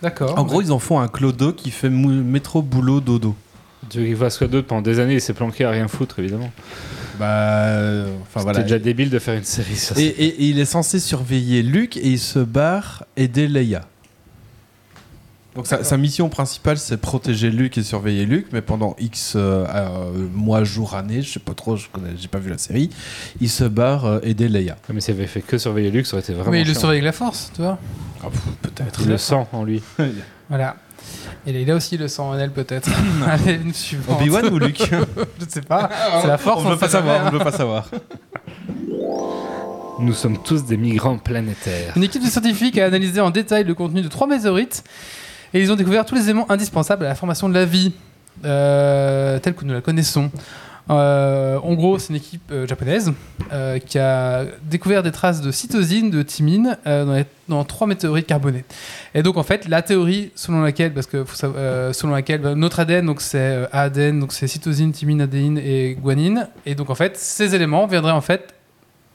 D'accord. 0.00 0.38
En 0.38 0.44
gros, 0.44 0.62
ils 0.62 0.72
en 0.72 0.78
font 0.78 0.98
un 1.00 1.08
clodo 1.08 1.52
qui 1.52 1.70
fait 1.70 1.90
mou- 1.90 2.08
métro 2.24 2.62
boulot 2.62 3.00
dodo. 3.00 3.36
Dieu 3.92 4.04
qu'il 4.04 4.16
fasse 4.16 4.38
quoi 4.38 4.46
d'autre 4.48 4.66
pendant 4.66 4.82
des 4.82 4.98
années, 4.98 5.14
il 5.14 5.20
s'est 5.20 5.34
planqué 5.34 5.64
à 5.64 5.70
rien 5.70 5.86
foutre, 5.88 6.18
évidemment. 6.18 6.50
Bah, 7.18 7.26
euh, 7.26 8.06
enfin 8.22 8.40
C'était 8.40 8.42
voilà. 8.44 8.62
déjà 8.62 8.78
débile 8.78 9.10
de 9.10 9.18
faire 9.18 9.34
une 9.34 9.44
série 9.44 9.76
sur 9.76 9.94
ça. 9.94 10.00
Et, 10.02 10.06
et- 10.06 10.42
et 10.44 10.44
il 10.48 10.58
est 10.58 10.64
censé 10.64 10.98
surveiller 10.98 11.62
Luke 11.62 11.96
et 11.96 12.08
il 12.08 12.18
se 12.18 12.38
barre 12.38 13.04
aider 13.16 13.46
Leia. 13.48 13.82
Donc 15.54 15.66
sa, 15.66 15.84
sa 15.84 15.98
mission 15.98 16.30
principale 16.30 16.78
c'est 16.78 16.96
protéger 16.96 17.50
Luke 17.50 17.76
et 17.76 17.82
surveiller 17.82 18.24
Luke, 18.24 18.46
mais 18.52 18.62
pendant 18.62 18.96
X 18.98 19.34
euh, 19.36 19.66
euh, 19.68 20.26
mois, 20.32 20.64
jours, 20.64 20.94
années, 20.94 21.20
je 21.20 21.30
sais 21.30 21.40
pas 21.40 21.52
trop, 21.52 21.76
je 21.76 21.88
connais, 21.92 22.08
j'ai 22.18 22.28
pas 22.28 22.38
vu 22.38 22.48
la 22.48 22.56
série, 22.56 22.88
il 23.42 23.50
se 23.50 23.64
barre 23.64 24.06
euh, 24.06 24.20
aider 24.22 24.48
Leia. 24.48 24.78
Ah, 24.88 24.92
Mais 24.94 25.02
s'il 25.02 25.12
avait 25.12 25.26
fait 25.26 25.42
que 25.42 25.58
surveiller 25.58 25.90
Luke, 25.90 26.06
ça 26.06 26.14
aurait 26.16 26.22
été 26.22 26.32
vraiment. 26.32 26.50
Mais 26.50 26.62
il 26.62 26.66
le 26.66 26.72
chiant. 26.72 26.80
surveille 26.80 27.00
avec 27.00 27.04
la 27.04 27.12
force, 27.12 27.50
tu 27.54 27.60
vois. 27.60 27.78
Ah, 28.24 28.28
Peut-être. 28.62 29.02
Il 29.02 29.08
le 29.10 29.18
sent 29.18 29.46
en 29.52 29.64
lui. 29.64 29.82
Voilà. 30.48 30.76
Et 31.46 31.60
il 31.60 31.70
a 31.70 31.74
aussi 31.74 31.96
le 31.96 32.08
sang 32.08 32.30
en 32.30 32.38
elle, 32.38 32.52
peut-être. 32.52 32.90
Allez, 33.26 33.54
une 33.54 33.74
suivante. 33.74 34.20
Obi-Wan 34.20 34.46
ou 34.52 34.58
Luke 34.58 34.82
Je 34.90 35.44
ne 35.44 35.50
sais 35.50 35.62
pas. 35.62 35.90
C'est 36.20 36.28
la 36.28 36.38
force. 36.38 36.64
On 36.64 36.68
veut 36.68 36.74
sait 36.74 36.80
pas 36.80 36.88
savoir, 36.88 37.26
on 37.26 37.30
veut 37.30 37.38
pas 37.38 37.52
savoir. 37.52 37.88
Nous 39.98 40.14
sommes 40.14 40.42
tous 40.42 40.64
des 40.64 40.76
migrants 40.76 41.18
planétaires. 41.18 41.92
Une 41.96 42.04
équipe 42.04 42.24
de 42.24 42.28
scientifiques 42.28 42.78
a 42.78 42.86
analysé 42.86 43.20
en 43.20 43.30
détail 43.30 43.64
le 43.64 43.74
contenu 43.74 44.02
de 44.02 44.08
trois 44.08 44.26
météorites 44.26 44.82
et 45.54 45.60
ils 45.60 45.70
ont 45.70 45.76
découvert 45.76 46.04
tous 46.04 46.14
les 46.14 46.24
éléments 46.24 46.50
indispensables 46.50 47.04
à 47.04 47.10
la 47.10 47.14
formation 47.14 47.48
de 47.48 47.54
la 47.54 47.64
vie, 47.64 47.92
euh, 48.44 49.38
telle 49.38 49.54
que 49.54 49.64
nous 49.64 49.74
la 49.74 49.80
connaissons. 49.80 50.30
Euh, 50.90 51.58
en 51.62 51.74
gros, 51.74 51.98
c'est 51.98 52.10
une 52.10 52.16
équipe 52.16 52.50
euh, 52.50 52.66
japonaise 52.66 53.12
euh, 53.52 53.78
qui 53.78 53.98
a 53.98 54.44
découvert 54.64 55.02
des 55.02 55.12
traces 55.12 55.40
de 55.40 55.50
cytosine, 55.52 56.10
de 56.10 56.22
thymine 56.22 56.76
dans, 56.84 57.12
les- 57.14 57.24
dans 57.48 57.64
trois 57.64 57.86
météorites 57.86 58.26
carbonées. 58.26 58.64
Et 59.14 59.22
donc, 59.22 59.36
en 59.36 59.42
fait, 59.42 59.68
la 59.68 59.82
théorie 59.82 60.32
selon 60.34 60.60
laquelle, 60.62 60.92
parce 60.92 61.06
que 61.06 61.24
faut 61.24 61.36
savoir- 61.36 61.94
selon 61.94 62.12
laquelle 62.12 62.40
ben, 62.40 62.54
notre 62.54 62.80
ADN, 62.80 63.06
donc 63.06 63.20
c'est 63.20 63.68
ADN, 63.72 64.18
donc 64.20 64.32
c'est 64.32 64.48
cytosine, 64.48 64.92
thymine, 64.92 65.20
adéine 65.20 65.58
et 65.58 65.96
guanine. 66.02 66.48
Et 66.66 66.74
donc, 66.74 66.90
en 66.90 66.94
fait, 66.94 67.16
ces 67.16 67.54
éléments 67.54 67.86
viendraient 67.86 68.12
en 68.12 68.20
fait 68.20 68.52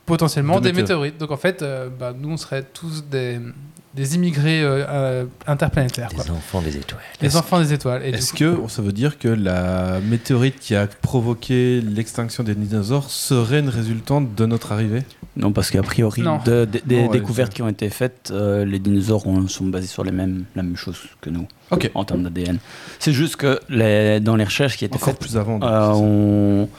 potentiellement 0.08 0.56
De 0.56 0.62
des 0.62 0.70
météo- 0.72 0.82
météorites. 0.82 1.18
Donc, 1.20 1.30
en 1.30 1.38
fait, 1.38 1.62
euh, 1.62 1.90
bah, 2.00 2.14
nous, 2.20 2.30
on 2.30 2.38
serait 2.38 2.64
tous 2.64 3.04
des, 3.06 3.40
des 3.94 4.16
immigrés 4.16 4.64
euh, 4.64 4.86
euh, 4.90 5.26
interplanétaires. 5.46 6.10
quoi. 6.16 6.24
Les 6.24 6.32
enfants 6.32 6.62
des 6.62 6.76
étoiles. 6.78 7.02
Les 7.22 7.36
enfants 7.38 7.60
des 7.60 7.74
étoiles. 7.74 8.04
Est-ce 8.04 8.32
coup- 8.32 8.38
que 8.64 8.70
ça 8.70 8.82
veut 8.82 8.92
dire 8.94 9.20
que 9.20 9.28
la 9.28 10.00
météorite 10.00 10.60
qui 10.60 10.76
a 10.76 10.88
provoqué 10.88 11.82
l'extinction 11.82 12.44
des 12.44 12.56
dinosaures 12.56 13.12
serait 13.12 13.60
une 13.60 13.70
résultante 13.70 14.34
de 14.34 14.46
notre 14.48 14.72
arrivée? 14.72 15.04
Non, 15.36 15.52
parce 15.52 15.70
qu'a 15.70 15.84
priori, 15.84 16.22
Non. 16.22 16.40
de- 16.44 16.66
de- 16.66 16.82
des 16.84 17.02
Non, 17.04 17.08
ouais, 17.10 17.20
découvertes 17.20 17.54
qui 17.54 17.62
ont 17.62 17.68
été 17.68 17.90
faites, 17.92 18.32
euh, 18.32 18.66
les 18.66 18.80
dinosaures 18.80 19.28
ont- 19.28 19.48
sont 19.48 19.66
basés 19.66 19.86
sur 19.86 20.04
les 20.04 20.12
mêmes, 20.12 20.46
la 20.56 20.64
même 20.64 20.76
chose 20.78 20.98
que 21.22 21.30
nous 21.30 21.48
en 21.94 22.04
termes 22.06 22.24
d'ADN. 22.24 22.58
C'est 22.98 23.14
juste 23.14 23.36
que 23.36 23.60
les, 23.70 24.20
dans 24.20 24.36
les 24.36 24.46
recherches 24.46 24.78
qui 24.78 24.86
étaient 24.86 24.96
Encore 24.96 25.10
faites, 25.10 25.20
plus 25.20 25.38
avant. 25.38 25.60
donc, 25.60 25.70
euh, 25.70 25.92
on- 25.94 26.70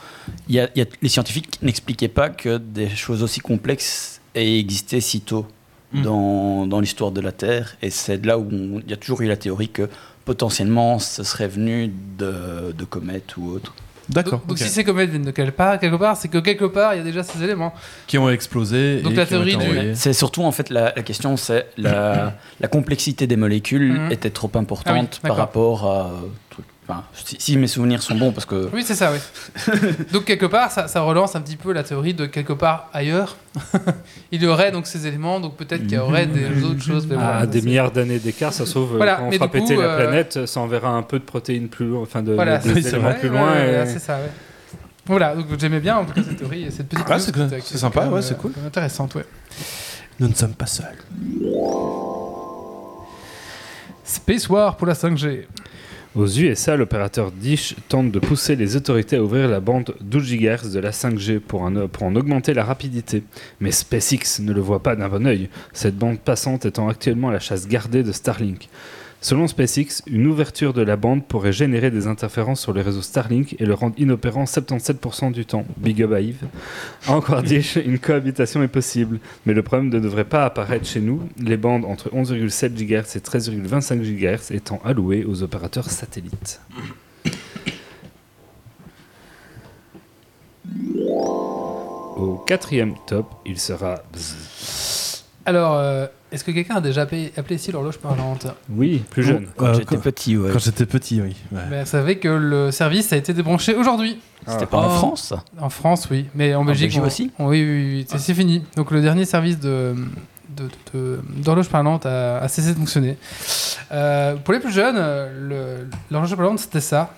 y 0.48 0.58
a- 0.60 0.68
y 0.76 0.80
a- 0.82 0.86
les 1.02 1.08
scientifiques 1.08 1.58
n'expliquaient 1.62 2.08
pas 2.08 2.28
que 2.28 2.58
des 2.58 2.88
choses 2.88 3.22
aussi 3.22 3.40
complexes 3.40 4.20
aient 4.34 4.58
existé 4.58 5.00
si 5.00 5.20
tôt 5.20 5.46
Mm. 5.92 6.02
dans, 6.02 6.66
dans 6.66 6.80
l'histoire 6.80 7.10
de 7.12 7.20
la 7.22 7.32
Terre. 7.32 7.76
Et 7.80 7.88
c'est 7.90 8.18
de 8.18 8.26
là 8.26 8.38
où 8.38 8.46
il 8.50 8.90
y 8.90 8.92
a 8.92 8.96
toujours 8.98 9.22
eu 9.22 9.26
la 9.26 9.36
théorie 9.38 9.70
que 9.70 9.88
potentiellement 10.26 10.98
ce 10.98 11.22
serait 11.24 11.48
venu 11.48 11.90
de, 12.18 12.72
de 12.76 12.84
comètes 12.84 13.36
ou 13.38 13.48
autre. 13.52 13.74
D'accord. 14.10 14.40
Donc, 14.46 14.56
si 14.58 14.68
ces 14.68 14.84
comètes 14.84 15.10
viennent 15.10 15.24
de 15.24 15.30
quelque 15.30 15.54
part, 15.54 15.78
quelque 15.78 15.96
part, 15.96 16.16
c'est 16.16 16.28
que 16.28 16.38
quelque 16.38 16.64
part, 16.64 16.94
il 16.94 16.98
y 16.98 17.00
a 17.00 17.04
déjà 17.04 17.22
ces 17.22 17.42
éléments. 17.42 17.74
Qui 18.06 18.16
ont 18.16 18.30
explosé. 18.30 19.02
Donc 19.02 19.12
et 19.12 19.16
la 19.16 19.26
théorie 19.26 19.56
du-. 19.56 19.92
C'est 19.94 20.14
surtout 20.14 20.42
en 20.44 20.52
fait 20.52 20.70
la, 20.70 20.92
la 20.96 21.02
question, 21.02 21.36
c'est 21.36 21.66
la, 21.76 22.34
la 22.60 22.68
complexité 22.68 23.26
des 23.26 23.36
molécules 23.36 23.92
Mhm. 23.92 24.12
était 24.12 24.30
trop 24.30 24.50
Ah 24.54 24.58
importante 24.58 25.20
oui, 25.22 25.28
par 25.28 25.36
rapport 25.38 25.84
à 25.86 26.06
euh, 26.06 26.10
truc. 26.50 26.64
Enfin, 26.90 27.04
si, 27.12 27.36
si 27.38 27.56
mes 27.58 27.66
souvenirs 27.66 28.02
sont 28.02 28.14
bons, 28.14 28.32
parce 28.32 28.46
que 28.46 28.70
Oui, 28.72 28.82
c'est 28.82 28.94
ça, 28.94 29.12
oui. 29.12 29.18
donc 30.12 30.24
quelque 30.24 30.46
part, 30.46 30.70
ça, 30.70 30.88
ça 30.88 31.02
relance 31.02 31.36
un 31.36 31.42
petit 31.42 31.56
peu 31.56 31.72
la 31.72 31.82
théorie 31.82 32.14
de 32.14 32.24
quelque 32.24 32.54
part 32.54 32.88
ailleurs. 32.94 33.36
il 34.32 34.42
y 34.42 34.46
aurait 34.46 34.72
donc 34.72 34.86
ces 34.86 35.06
éléments, 35.06 35.38
donc 35.38 35.56
peut-être 35.56 35.82
qu'il 35.82 35.92
y 35.92 35.98
aurait 35.98 36.24
des 36.26 36.64
autres 36.64 36.82
choses. 36.82 37.06
mais 37.06 37.16
À 37.16 37.18
voilà, 37.18 37.46
des 37.46 37.60
milliards 37.60 37.90
d'années 37.90 38.18
d'écart, 38.18 38.54
ça 38.54 38.64
sauve. 38.64 38.96
Voilà, 38.96 39.16
quand 39.16 39.24
on 39.26 39.30
mais 39.30 39.36
fera 39.36 39.46
du 39.48 39.52
coup, 39.52 39.58
péter 39.66 39.76
la 39.76 39.84
euh, 39.88 39.96
planète, 40.06 40.46
ça 40.46 40.60
enverra 40.60 40.88
un 40.88 41.02
peu 41.02 41.18
de 41.18 41.24
protéines 41.24 41.68
plus 41.68 41.86
loin, 41.86 42.00
enfin 42.00 42.22
de, 42.22 42.32
Voilà, 42.32 42.56
des 42.56 42.70
éléments 42.88 43.02
vrai. 43.10 43.18
plus 43.18 43.28
Ouais, 43.28 43.36
loin. 43.36 43.52
ouais, 43.52 43.68
et- 43.74 43.76
ouais, 43.80 43.86
c'est 43.86 43.98
ça, 43.98 44.14
ouais. 44.16 44.30
Voilà, 45.04 45.34
donc 45.34 45.46
j'aimais 45.58 45.80
bien 45.80 45.98
en 45.98 46.04
tout 46.06 46.12
cas 46.14 46.22
cette 46.22 46.36
théorie 46.38 46.64
et 46.64 46.70
cette 46.70 46.88
petite 46.88 47.04
Ah, 47.08 47.18
c'est 47.18 47.32
cool. 47.32 47.48
sympa, 47.62 48.06
ouais, 48.06 48.22
c'est 48.22 48.32
euh, 48.34 48.36
cool. 48.38 48.52
Intéressante, 48.66 49.14
ouais. 49.14 49.24
Nous 50.20 50.28
ne 50.28 50.34
sommes 50.34 50.54
pas 50.54 50.66
seuls. 50.66 50.86
Space 54.04 54.48
War 54.48 54.76
pour 54.76 54.86
la 54.86 54.94
5G. 54.94 55.44
Aux 56.18 56.26
USA, 56.26 56.76
l'opérateur 56.76 57.30
Dish 57.30 57.76
tente 57.88 58.10
de 58.10 58.18
pousser 58.18 58.56
les 58.56 58.74
autorités 58.74 59.14
à 59.14 59.22
ouvrir 59.22 59.46
la 59.46 59.60
bande 59.60 59.94
12 60.00 60.32
GHz 60.32 60.72
de 60.72 60.80
la 60.80 60.90
5G 60.90 61.38
pour, 61.38 61.62
en 61.62 62.16
augmenter 62.16 62.54
la 62.54 62.64
rapidité. 62.64 63.22
Mais 63.60 63.70
SpaceX 63.70 64.40
ne 64.40 64.52
le 64.52 64.60
voit 64.60 64.82
pas 64.82 64.96
d'un 64.96 65.08
bon 65.08 65.24
oeil, 65.28 65.48
cette 65.72 65.96
bande 65.96 66.18
passante 66.18 66.66
étant 66.66 66.88
actuellement 66.88 67.30
la 67.30 67.38
chasse 67.38 67.68
gardée 67.68 68.02
de 68.02 68.10
Starlink. 68.10 68.68
Selon 69.20 69.48
SpaceX, 69.48 70.02
une 70.06 70.28
ouverture 70.28 70.72
de 70.72 70.82
la 70.82 70.96
bande 70.96 71.26
pourrait 71.26 71.52
générer 71.52 71.90
des 71.90 72.06
interférences 72.06 72.60
sur 72.60 72.72
le 72.72 72.82
réseau 72.82 73.02
Starlink 73.02 73.56
et 73.58 73.66
le 73.66 73.74
rendre 73.74 73.96
inopérant 73.98 74.44
77% 74.44 75.32
du 75.32 75.44
temps. 75.44 75.66
Big 75.76 76.00
up 76.02 76.12
à 76.12 76.20
Yves. 76.20 76.46
Encore 77.08 77.42
Dish, 77.42 77.76
une 77.84 77.98
cohabitation 77.98 78.62
est 78.62 78.68
possible, 78.68 79.18
mais 79.44 79.54
le 79.54 79.62
problème 79.62 79.88
ne 79.88 79.98
devrait 79.98 80.24
pas 80.24 80.44
apparaître 80.44 80.86
chez 80.86 81.00
nous, 81.00 81.28
les 81.36 81.56
bandes 81.56 81.84
entre 81.84 82.10
11,7 82.10 82.74
GHz 82.74 83.16
et 83.16 83.20
13,25 83.20 84.02
GHz 84.02 84.54
étant 84.54 84.80
allouées 84.84 85.24
aux 85.24 85.42
opérateurs 85.42 85.90
satellites. 85.90 86.60
Au 92.16 92.36
quatrième 92.46 92.94
top, 93.08 93.26
il 93.44 93.58
sera... 93.58 94.02
Alors, 95.44 95.74
euh, 95.74 96.06
est-ce 96.30 96.44
que 96.44 96.50
quelqu'un 96.50 96.76
a 96.76 96.80
déjà 96.80 97.02
appelé, 97.02 97.32
appelé 97.36 97.56
ici 97.56 97.72
l'horloge 97.72 97.98
parlante 97.98 98.46
Oui, 98.70 99.02
plus 99.10 99.22
jeune. 99.22 99.46
quand 99.56 99.66
Euh, 99.66 99.74
j'étais 99.74 99.96
petit, 99.96 100.36
ouais. 100.36 100.50
Quand 100.52 100.58
j'étais 100.58 100.86
petit, 100.86 101.20
oui. 101.22 101.34
Ouais. 101.52 101.60
Mais 101.70 101.80
Vous 101.84 101.88
savez 101.88 102.18
que 102.18 102.28
le 102.28 102.70
service 102.70 103.12
a 103.12 103.16
été 103.16 103.32
débranché 103.32 103.74
aujourd'hui. 103.74 104.20
C'était 104.46 104.66
pas 104.66 104.78
en. 104.78 104.90
France, 104.90 105.22
ça 105.28 105.44
En 105.60 105.68
France, 105.70 106.08
oui. 106.10 106.26
Mais 106.34 106.54
en, 106.54 106.64
Belgique, 106.64 106.86
Belgique 106.88 107.02
on- 107.02 107.06
aussi 107.06 107.30
on- 107.38 107.48
Oui, 107.48 107.62
oui, 107.62 107.94
oui. 107.98 108.06
C'est- 108.08 108.18
C'est 108.18 108.34
fini. 108.34 108.64
Donc 108.76 108.90
le 108.90 109.00
dernier 109.02 109.24
service 109.24 109.58
de 109.58 109.94
d'horloge 111.36 111.68
parlante 111.68 112.06
a, 112.06 112.38
a 112.38 112.48
cessé 112.48 112.72
de 112.72 112.78
fonctionner. 112.78 113.16
Euh, 113.92 114.36
pour 114.36 114.54
les 114.54 114.60
plus 114.60 114.72
jeunes, 114.72 114.96
le- 114.96 115.88
l'horloge 116.10 116.34
parlante, 116.34 116.58
c'était 116.58 116.80
ça. 116.80 117.10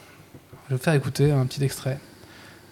Je 0.68 0.74
vais 0.74 0.78
vous 0.78 0.82
faire 0.82 0.94
écouter 0.94 1.30
un 1.32 1.46
petit 1.46 1.62
extrait 1.64 1.98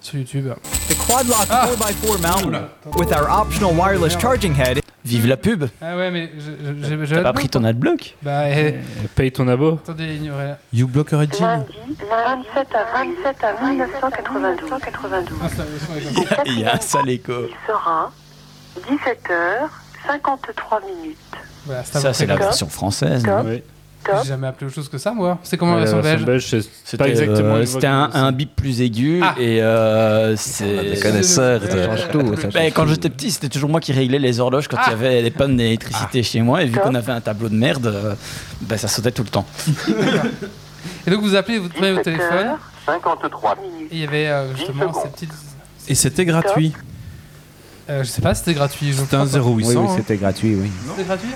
sur 0.01 0.19
YouTube. 0.19 0.49
The 0.89 0.97
Quadlock 1.07 1.47
Ah. 1.51 1.67
4x4 1.69 2.21
mount 2.21 2.53
with 2.97 3.11
our 3.13 3.29
optional 3.41 3.75
wireless 3.77 4.17
charging 4.19 4.55
head 4.55 4.81
Vive 5.09 5.27
la 5.27 5.37
pub 5.37 5.65
Ah 5.81 5.97
ouais, 5.97 6.11
mais 6.11 6.31
je- 6.39 6.85
je- 6.85 7.05
j'ai 7.05 7.15
T'as 7.17 7.23
pas 7.23 7.33
pris 7.33 7.49
ton 7.49 7.65
adblock 7.65 8.15
Bah, 8.23 8.49
eh, 8.51 8.75
Paye 9.15 9.33
ton 9.33 9.49
abo. 9.49 9.75
attendez, 9.83 10.17
ignorez. 10.17 10.53
You 10.73 10.87
Block 10.87 11.13
Origin 11.13 11.41
Lundi, 11.47 11.97
27 11.99 12.69
avril 12.75 13.15
27 13.25 13.45
avril 13.45 13.79
1992. 13.79 15.39
Ah, 15.43 15.49
ça, 15.49 15.65
le 15.65 15.79
son 15.79 15.95
est 15.97 16.15
comme 16.15 16.25
ça. 16.27 16.43
Il 16.47 16.61
y 16.61 16.65
a 16.65 16.75
un 16.75 16.81
sale 16.81 17.09
écho. 17.11 17.33
Il 17.49 17.57
sera 17.67 18.11
17h53 18.89 20.81
minutes. 20.87 21.17
Voilà, 21.67 21.85
c'est 21.85 21.97
à 21.97 22.01
Ça, 22.01 22.09
peu 22.09 22.15
c'est 22.15 22.27
la 22.27 22.37
version 22.37 22.69
française. 22.69 23.23
Top. 23.25 23.43
Oui. 23.47 23.63
J'ai 24.23 24.29
jamais 24.29 24.47
appelé 24.47 24.67
autre 24.67 24.75
chose 24.75 24.89
que 24.89 24.97
ça, 24.97 25.13
moi. 25.13 25.39
C'est 25.43 25.57
comment 25.59 25.75
la 25.77 25.85
version 25.85 26.01
belge 26.25 26.47
c'est 26.85 26.97
pas 26.97 27.09
exactement 27.09 27.57
euh, 27.57 27.67
c'était 27.67 27.87
un, 27.89 28.09
un 28.15 28.33
bip 28.33 28.57
plus 28.57 28.81
aigu 28.81 29.21
Ah. 29.23 29.35
et 29.39 29.61
euh, 29.61 30.35
c'est. 30.37 30.65
Ouais, 30.65 31.23
Ça 31.23 31.61
change 31.61 32.09
tout. 32.11 32.37
ça 32.37 32.49
Ben, 32.49 32.63
change 32.65 32.73
quand 32.73 32.87
j'étais 32.87 33.11
petit, 33.11 33.31
c'était 33.31 33.49
toujours 33.51 33.69
moi 33.69 33.81
qui 33.81 33.93
réglais 33.93 34.19
les 34.19 34.41
horloges 34.41 34.67
quand 34.69 34.77
il 34.79 34.83
Ah. 34.87 34.91
y 34.91 34.95
avait 34.95 35.23
des 35.23 35.31
pannes 35.31 35.57
d'électricité 35.57 36.23
chez 36.23 36.41
moi. 36.41 36.63
Et 36.63 36.67
vu 36.67 36.75
Top. 36.75 36.85
qu'on 36.85 36.95
avait 36.95 37.13
un 37.13 37.21
tableau 37.21 37.49
de 37.51 37.55
merde, 37.57 37.87
euh, 37.87 38.15
ben, 38.63 38.79
ça 38.79 38.89
sautait 38.89 39.13
tout 39.13 39.25
le 39.25 39.29
temps. 39.31 39.47
Et 41.07 41.11
donc 41.11 41.21
vous 41.23 41.35
appelez, 41.35 41.59
vous 41.59 41.69
prenez 41.69 41.91
votre 41.93 42.05
téléphone, 42.05 42.57
53 42.87 43.57
minutes. 43.57 43.93
et 43.93 43.95
il 43.97 44.01
y 44.01 44.05
avait 44.07 44.27
euh, 44.29 44.55
justement 44.57 44.93
ces 44.95 45.09
petites. 45.09 45.33
Et 45.89 45.95
c'était 45.95 46.25
gratuit. 46.25 46.73
Euh, 47.91 48.05
je 48.05 48.09
sais 48.09 48.21
pas 48.23 48.35
si 48.35 48.41
c'était 48.41 48.55
gratuit. 48.55 48.93
C'était 48.95 49.17
un 49.17 49.27
crois 49.27 49.41
pas. 49.43 49.49
0800. 49.49 49.55
Oui, 49.71 49.77
oui, 49.77 49.87
hein. 49.89 49.95
c'était 49.97 50.17
gratuit, 50.17 50.55
oui. 50.55 50.71
C'était 50.91 51.05
gratuit? 51.05 51.29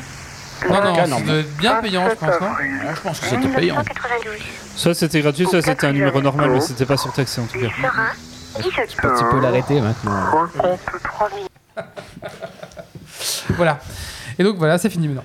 Non, 0.68 0.75
non, 0.83 0.92
Ah, 0.96 1.05
ça 1.05 1.07
non, 1.09 1.20
doit 1.20 1.35
être 1.37 1.57
bien 1.57 1.75
payant, 1.81 2.09
je 2.11 2.14
pense, 2.14 2.40
non 2.40 2.48
je 2.94 3.01
pense 3.01 3.20
que 3.20 3.27
c'était 3.27 3.48
payant. 3.48 3.77
1992. 3.77 4.38
Soit 4.77 4.94
c'était 4.94 5.20
gratuit, 5.20 5.46
soit 5.46 5.62
c'était 5.62 5.87
un 5.87 5.92
numéro 5.92 6.20
normal, 6.20 6.51
mais 6.51 6.61
c'était 6.61 6.87
pas 6.87 6.96
surtaxé 6.96 7.40
en 7.40 7.46
tout 7.46 7.59
cas. 7.59 7.68
Pense 8.55 8.62
que 8.64 9.18
tu 9.18 9.25
peux 9.31 9.40
l'arrêter 9.40 9.81
maintenant? 9.81 10.12
Voilà. 13.57 13.79
Et 14.38 14.44
donc 14.44 14.57
voilà, 14.57 14.79
c'est 14.79 14.90
fini 14.90 15.09
maintenant. 15.09 15.25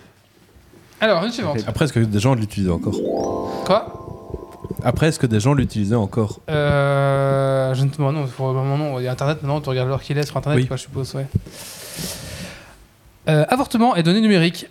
Alors, 1.00 1.23
une 1.23 1.32
suivante. 1.32 1.60
Après, 1.67 1.86
est-ce 1.86 1.93
que 1.93 2.00
des 2.00 2.19
gens 2.19 2.34
l'utilisaient 2.36 2.71
encore? 2.71 2.95
Quoi? 3.65 4.04
Après, 4.84 5.08
est-ce 5.08 5.19
que 5.19 5.28
des 5.28 5.39
gens 5.39 5.54
l'utilisaient 5.54 5.95
encore? 5.95 6.39
Euh, 6.50 7.73
Je 7.73 7.84
ne 7.84 7.89
sais 7.89 7.97
pas, 7.97 8.12
non, 8.12 8.26
pour 8.28 8.47
le 8.50 8.54
moment, 8.54 8.78
non. 8.78 9.00
Il 9.00 9.04
y 9.04 9.08
a 9.08 9.12
Internet 9.12 9.41
maintenant, 9.41 9.62
tu 9.62 9.69
regardes 9.69 9.89
l'heure 9.89 10.02
qu'il 10.02 10.17
est 10.17 10.23
sur 10.26 10.38
Internet, 10.38 10.60
Oui. 10.60 10.67
quoi, 10.67 10.78
je 10.78 10.84
suppose, 10.84 11.13
ouais. 11.15 11.26
Euh, 13.30 13.45
avortement 13.50 13.95
et 13.95 14.04
données 14.04 14.21
numériques. 14.21 14.67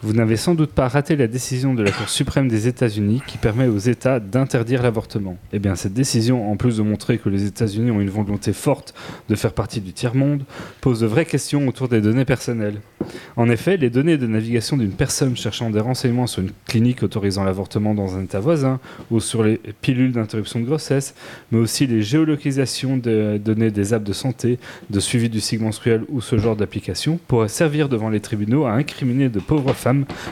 Vous 0.00 0.12
n'avez 0.12 0.36
sans 0.36 0.54
doute 0.54 0.70
pas 0.70 0.86
raté 0.86 1.16
la 1.16 1.26
décision 1.26 1.74
de 1.74 1.82
la 1.82 1.90
Cour 1.90 2.08
suprême 2.08 2.46
des 2.46 2.68
États-Unis 2.68 3.20
qui 3.26 3.36
permet 3.36 3.66
aux 3.66 3.78
États 3.78 4.20
d'interdire 4.20 4.80
l'avortement. 4.80 5.36
Eh 5.52 5.58
bien, 5.58 5.74
cette 5.74 5.92
décision, 5.92 6.52
en 6.52 6.56
plus 6.56 6.76
de 6.76 6.82
montrer 6.82 7.18
que 7.18 7.28
les 7.28 7.46
États-Unis 7.46 7.90
ont 7.90 8.00
une 8.00 8.08
volonté 8.08 8.52
forte 8.52 8.94
de 9.28 9.34
faire 9.34 9.52
partie 9.52 9.80
du 9.80 9.92
tiers-monde, 9.92 10.44
pose 10.80 11.00
de 11.00 11.06
vraies 11.06 11.24
questions 11.24 11.66
autour 11.66 11.88
des 11.88 12.00
données 12.00 12.24
personnelles. 12.24 12.80
En 13.34 13.50
effet, 13.50 13.76
les 13.76 13.90
données 13.90 14.18
de 14.18 14.28
navigation 14.28 14.76
d'une 14.76 14.92
personne 14.92 15.36
cherchant 15.36 15.68
des 15.68 15.80
renseignements 15.80 16.28
sur 16.28 16.42
une 16.42 16.52
clinique 16.66 17.02
autorisant 17.02 17.42
l'avortement 17.42 17.92
dans 17.92 18.16
un 18.16 18.22
État 18.22 18.38
voisin 18.38 18.78
ou 19.10 19.18
sur 19.18 19.42
les 19.42 19.60
pilules 19.80 20.12
d'interruption 20.12 20.60
de 20.60 20.64
grossesse, 20.64 21.16
mais 21.50 21.58
aussi 21.58 21.88
les 21.88 22.02
géolocalisations 22.02 22.98
de 22.98 23.40
données 23.44 23.72
des 23.72 23.94
apps 23.94 24.06
de 24.06 24.12
santé, 24.12 24.60
de 24.90 25.00
suivi 25.00 25.28
du 25.28 25.40
cycle 25.40 25.64
menstruel 25.64 26.04
ou 26.08 26.20
ce 26.20 26.38
genre 26.38 26.54
d'application, 26.54 27.18
pourraient 27.26 27.48
servir 27.48 27.88
devant 27.88 28.10
les 28.10 28.20
tribunaux 28.20 28.66
à 28.66 28.72
incriminer 28.72 29.28
de 29.28 29.40
pauvres 29.40 29.72
femmes 29.72 29.87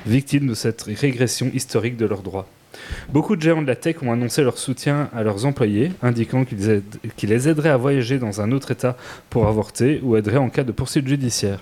victimes 0.06 0.46
de 0.46 0.54
cette 0.54 0.82
régression 0.82 1.50
historique 1.52 1.96
de 1.96 2.06
leurs 2.06 2.22
droits. 2.22 2.48
Beaucoup 3.12 3.36
de 3.36 3.42
géants 3.42 3.62
de 3.62 3.66
la 3.66 3.76
tech 3.76 3.96
ont 4.02 4.12
annoncé 4.12 4.42
leur 4.42 4.58
soutien 4.58 5.08
à 5.14 5.22
leurs 5.22 5.46
employés, 5.46 5.92
indiquant 6.02 6.44
qu'ils 6.44 7.28
les 7.28 7.48
aideraient 7.48 7.70
à 7.70 7.76
voyager 7.76 8.18
dans 8.18 8.40
un 8.40 8.52
autre 8.52 8.70
État 8.70 8.96
pour 9.30 9.46
avorter 9.46 10.00
ou 10.02 10.16
aideraient 10.16 10.36
en 10.36 10.48
cas 10.48 10.64
de 10.64 10.72
poursuite 10.72 11.06
judiciaire. 11.06 11.60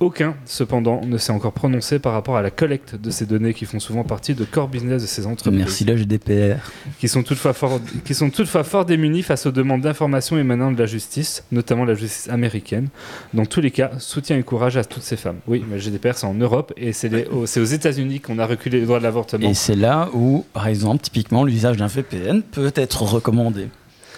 Aucun, 0.00 0.34
cependant, 0.46 1.00
ne 1.04 1.16
s'est 1.18 1.32
encore 1.32 1.52
prononcé 1.52 1.98
par 1.98 2.12
rapport 2.12 2.36
à 2.36 2.42
la 2.42 2.50
collecte 2.50 2.96
de 2.96 3.10
ces 3.10 3.24
données 3.24 3.54
qui 3.54 3.66
font 3.66 3.78
souvent 3.78 4.02
partie 4.02 4.34
de 4.34 4.44
core 4.44 4.68
business 4.68 5.02
de 5.02 5.06
ces 5.06 5.26
entreprises 5.26 5.58
Merci 5.58 5.84
la 5.84 5.96
GDPR. 5.96 6.70
qui 6.98 7.08
sont 7.08 7.22
toutefois 7.22 7.52
fort, 7.52 7.80
qui 8.04 8.14
sont 8.14 8.30
toutefois 8.30 8.64
fort 8.64 8.84
démunis 8.84 9.22
face 9.22 9.46
aux 9.46 9.52
demandes 9.52 9.82
d'informations 9.82 10.38
émanant 10.38 10.72
de 10.72 10.78
la 10.78 10.86
justice, 10.86 11.44
notamment 11.52 11.84
la 11.84 11.94
justice 11.94 12.28
américaine. 12.28 12.88
Dans 13.32 13.46
tous 13.46 13.60
les 13.60 13.70
cas, 13.70 13.92
soutien 13.98 14.36
et 14.36 14.42
courage 14.42 14.76
à 14.76 14.84
toutes 14.84 15.02
ces 15.02 15.16
femmes. 15.16 15.38
Oui, 15.46 15.64
mais 15.68 15.76
le 15.76 15.80
GDPR 15.80 16.14
c'est 16.14 16.26
en 16.26 16.34
Europe 16.34 16.72
et 16.76 16.92
c'est 16.92 17.28
aux 17.28 17.44
États-Unis 17.64 18.20
qu'on 18.20 18.38
a 18.38 18.46
reculé 18.46 18.80
les 18.80 18.86
droits 18.86 18.98
de 18.98 19.04
l'avortement. 19.04 19.48
Et 19.48 19.54
c'est 19.54 19.76
là 19.76 20.08
où, 20.14 20.44
par 20.52 20.66
exemple, 20.68 21.02
typiquement, 21.02 21.44
l'usage 21.44 21.76
d'un 21.76 21.86
VPN 21.86 22.42
peut 22.42 22.72
être 22.74 23.02
recommandé. 23.02 23.68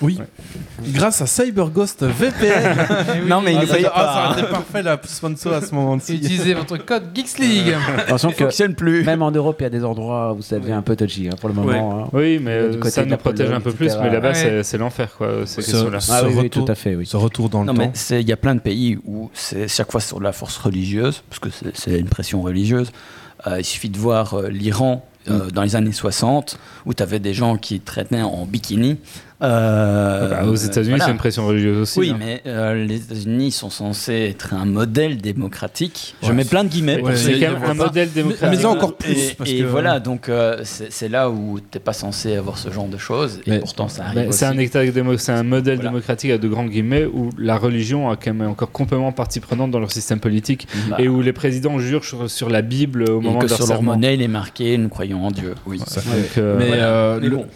Oui. 0.03 0.19
Grâce 0.89 1.23
à 1.23 1.27
CyberGhost 1.27 2.03
VPN. 2.05 2.77
Non, 3.29 3.41
mais 3.41 3.53
il 3.53 3.59
Ah, 3.63 3.67
ça, 3.67 3.75
paye 3.77 3.87
ah, 3.87 3.91
ça 3.95 4.03
pas. 4.05 4.29
aurait 4.31 4.41
été 4.43 4.51
parfait 4.51 4.83
la 4.83 5.01
sponsor 5.05 5.53
à 5.53 5.61
ce 5.61 5.73
moment-ci. 5.73 6.17
Utilisez 6.17 6.53
votre 6.55 6.77
code 6.79 7.05
Geeks 7.15 7.39
League. 7.39 7.75
Attention 7.99 8.31
Il 8.31 8.35
que 8.35 8.45
fonctionne 8.45 8.75
plus. 8.75 9.05
même 9.05 9.23
en 9.23 9.31
Europe, 9.31 9.57
il 9.61 9.63
y 9.63 9.67
a 9.67 9.71
des 9.71 9.85
endroits 9.85 10.33
où 10.37 10.43
ça 10.43 10.59
devient 10.59 10.73
un 10.73 10.83
peu 10.83 10.97
touchy 10.97 11.29
hein, 11.29 11.37
pour 11.41 11.49
le 11.49 11.55
moment. 11.55 12.07
hein. 12.07 12.09
Oui, 12.13 12.41
mais 12.43 12.51
euh, 12.51 12.83
ça 12.91 13.05
nous 13.05 13.17
protège 13.17 13.51
un 13.53 13.61
peu 13.61 13.71
plus, 13.73 13.93
mais 14.03 14.11
là-bas 14.11 14.33
Ouais. 14.33 14.63
c'est- 14.65 14.79
l'enfer 14.79 15.11
quoi, 15.17 15.47
ces 15.47 15.63
Ce- 15.63 15.77
Ah 16.11 16.25
oui, 16.27 16.51
tout 16.51 16.65
à 16.67 16.75
fait, 16.75 16.97
oui. 16.97 17.07
Ce 17.07 17.17
retour 17.17 17.49
dans 17.49 17.61
le 17.61 17.67
Non, 17.67 17.73
mais 17.73 17.87
temps. 17.87 17.93
c'est- 17.95 18.21
il 18.21 18.29
y 18.29 18.33
a 18.33 18.37
plein 18.37 18.57
de 18.57 18.61
pays 18.61 18.99
où 19.07 19.31
c'est 19.33 19.69
chaque 19.69 19.93
fois 19.93 20.01
sur 20.01 20.21
la 20.21 20.33
force 20.33 20.57
religieuse, 20.59 21.23
parce 21.31 21.39
que 21.39 21.51
c'est- 21.51 21.71
c'est 21.75 22.01
une 22.01 22.09
pression 22.09 22.43
religieuse. 22.43 22.91
Euh, 23.47 23.61
il 23.61 23.65
suffit 23.65 23.91
de 23.91 23.99
voir 23.99 24.35
euh, 24.35 24.49
l'Iran 24.49 25.05
euh, 25.29 25.51
dans 25.51 25.63
les 25.63 25.77
années 25.77 25.93
60, 25.93 26.59
où 26.87 26.95
tu 26.95 27.03
des 27.19 27.35
gens 27.35 27.57
qui 27.57 27.81
traînaient 27.81 28.23
en 28.23 28.45
bikini. 28.47 28.99
Euh, 29.45 30.29
Bah, 30.31 30.45
aux 30.47 30.55
États-Unis, 30.55 30.91
voilà. 30.91 31.05
c'est 31.07 31.11
une 31.11 31.17
pression 31.19 31.47
religieuse 31.47 31.79
aussi. 31.79 31.99
Oui, 31.99 32.11
hein. 32.11 32.17
mais 32.19 32.43
euh, 32.47 32.85
les 32.85 32.97
États-Unis 32.97 33.53
sont 33.53 33.71
censés 33.71 34.29
être 34.31 34.55
un 34.55 34.65
modèle 34.65 35.19
démocratique. 35.19 36.15
Je 36.23 36.33
mets 36.33 36.45
plein 36.45 36.65
de 36.65 36.69
guillemets. 36.69 37.01
Ouais, 37.01 37.17
c'est 37.17 37.35
quand 37.35 37.53
même 37.53 37.63
un 37.65 37.75
pas. 37.77 37.85
modèle 37.87 38.11
démocratique. 38.13 38.59
mais 38.59 38.65
encore 38.65 38.97
plus, 38.97 39.13
Et, 39.31 39.35
parce 39.37 39.51
et 39.51 39.59
que- 39.59 39.65
voilà, 39.65 40.01
donc 40.01 40.29
euh, 40.29 40.61
c'est 40.65 41.09
là 41.09 41.31
où 41.31 41.61
t'es 41.61 41.79
pas 41.79 41.93
censé 41.93 42.37
avoir 42.37 42.59
ce 42.59 42.71
genre 42.71 42.89
de 42.89 42.97
choses, 42.99 43.41
et 43.47 43.51
Mais- 43.51 43.59
pourtant 43.61 43.89
ça 43.89 44.05
arrive. 44.05 44.15
Ben, 44.15 44.33
c'est 44.33 44.47
un, 44.47 44.53
aussi. 44.57 44.63
état 44.65 44.85
démo- 44.85 45.19
c'est 45.19 45.33
un 45.33 45.43
modèle 45.43 45.77
Voilà. 45.77 45.91
démocratique 45.91 46.31
à 46.31 46.39
de 46.39 46.49
grands 46.49 46.65
guillemets 46.67 47.05
où 47.05 47.31
la 47.39 47.57
religion 47.57 48.11
a 48.11 48.17
quand 48.17 48.33
même 48.35 48.49
encore 48.49 48.71
complètement 48.73 49.13
partie 49.13 49.41
prenante 49.41 49.71
dans 49.71 49.81
leur 49.81 49.93
système 49.93 50.21
politique 50.21 50.67
Bah, 50.89 50.97
et 50.99 51.09
où 51.09 51.21
les 51.23 51.33
présidents 51.33 51.79
jurent 51.79 52.05
sur, 52.05 52.31
sur 52.31 52.49
la 52.49 52.63
Bible 52.63 53.03
au 53.11 53.21
et 53.21 53.25
moment 53.25 53.39
que 53.41 53.45
de 53.45 53.51
leur 53.51 53.57
sur 53.59 53.67
leur 53.67 53.77
serment. 53.79 53.93
monnaie, 53.93 54.15
il 54.15 54.23
est 54.23 54.29
marqué 54.29 54.77
nous 54.79 54.89
croyons 54.89 55.27
en 55.27 55.31
Dieu. 55.31 55.55
Oui. 55.67 55.81
Ça 55.87 56.01
fait- 56.01 56.11
Donc, 56.11 56.39
euh, 56.39 57.19
mais, 57.23 57.29
bon. 57.29 57.47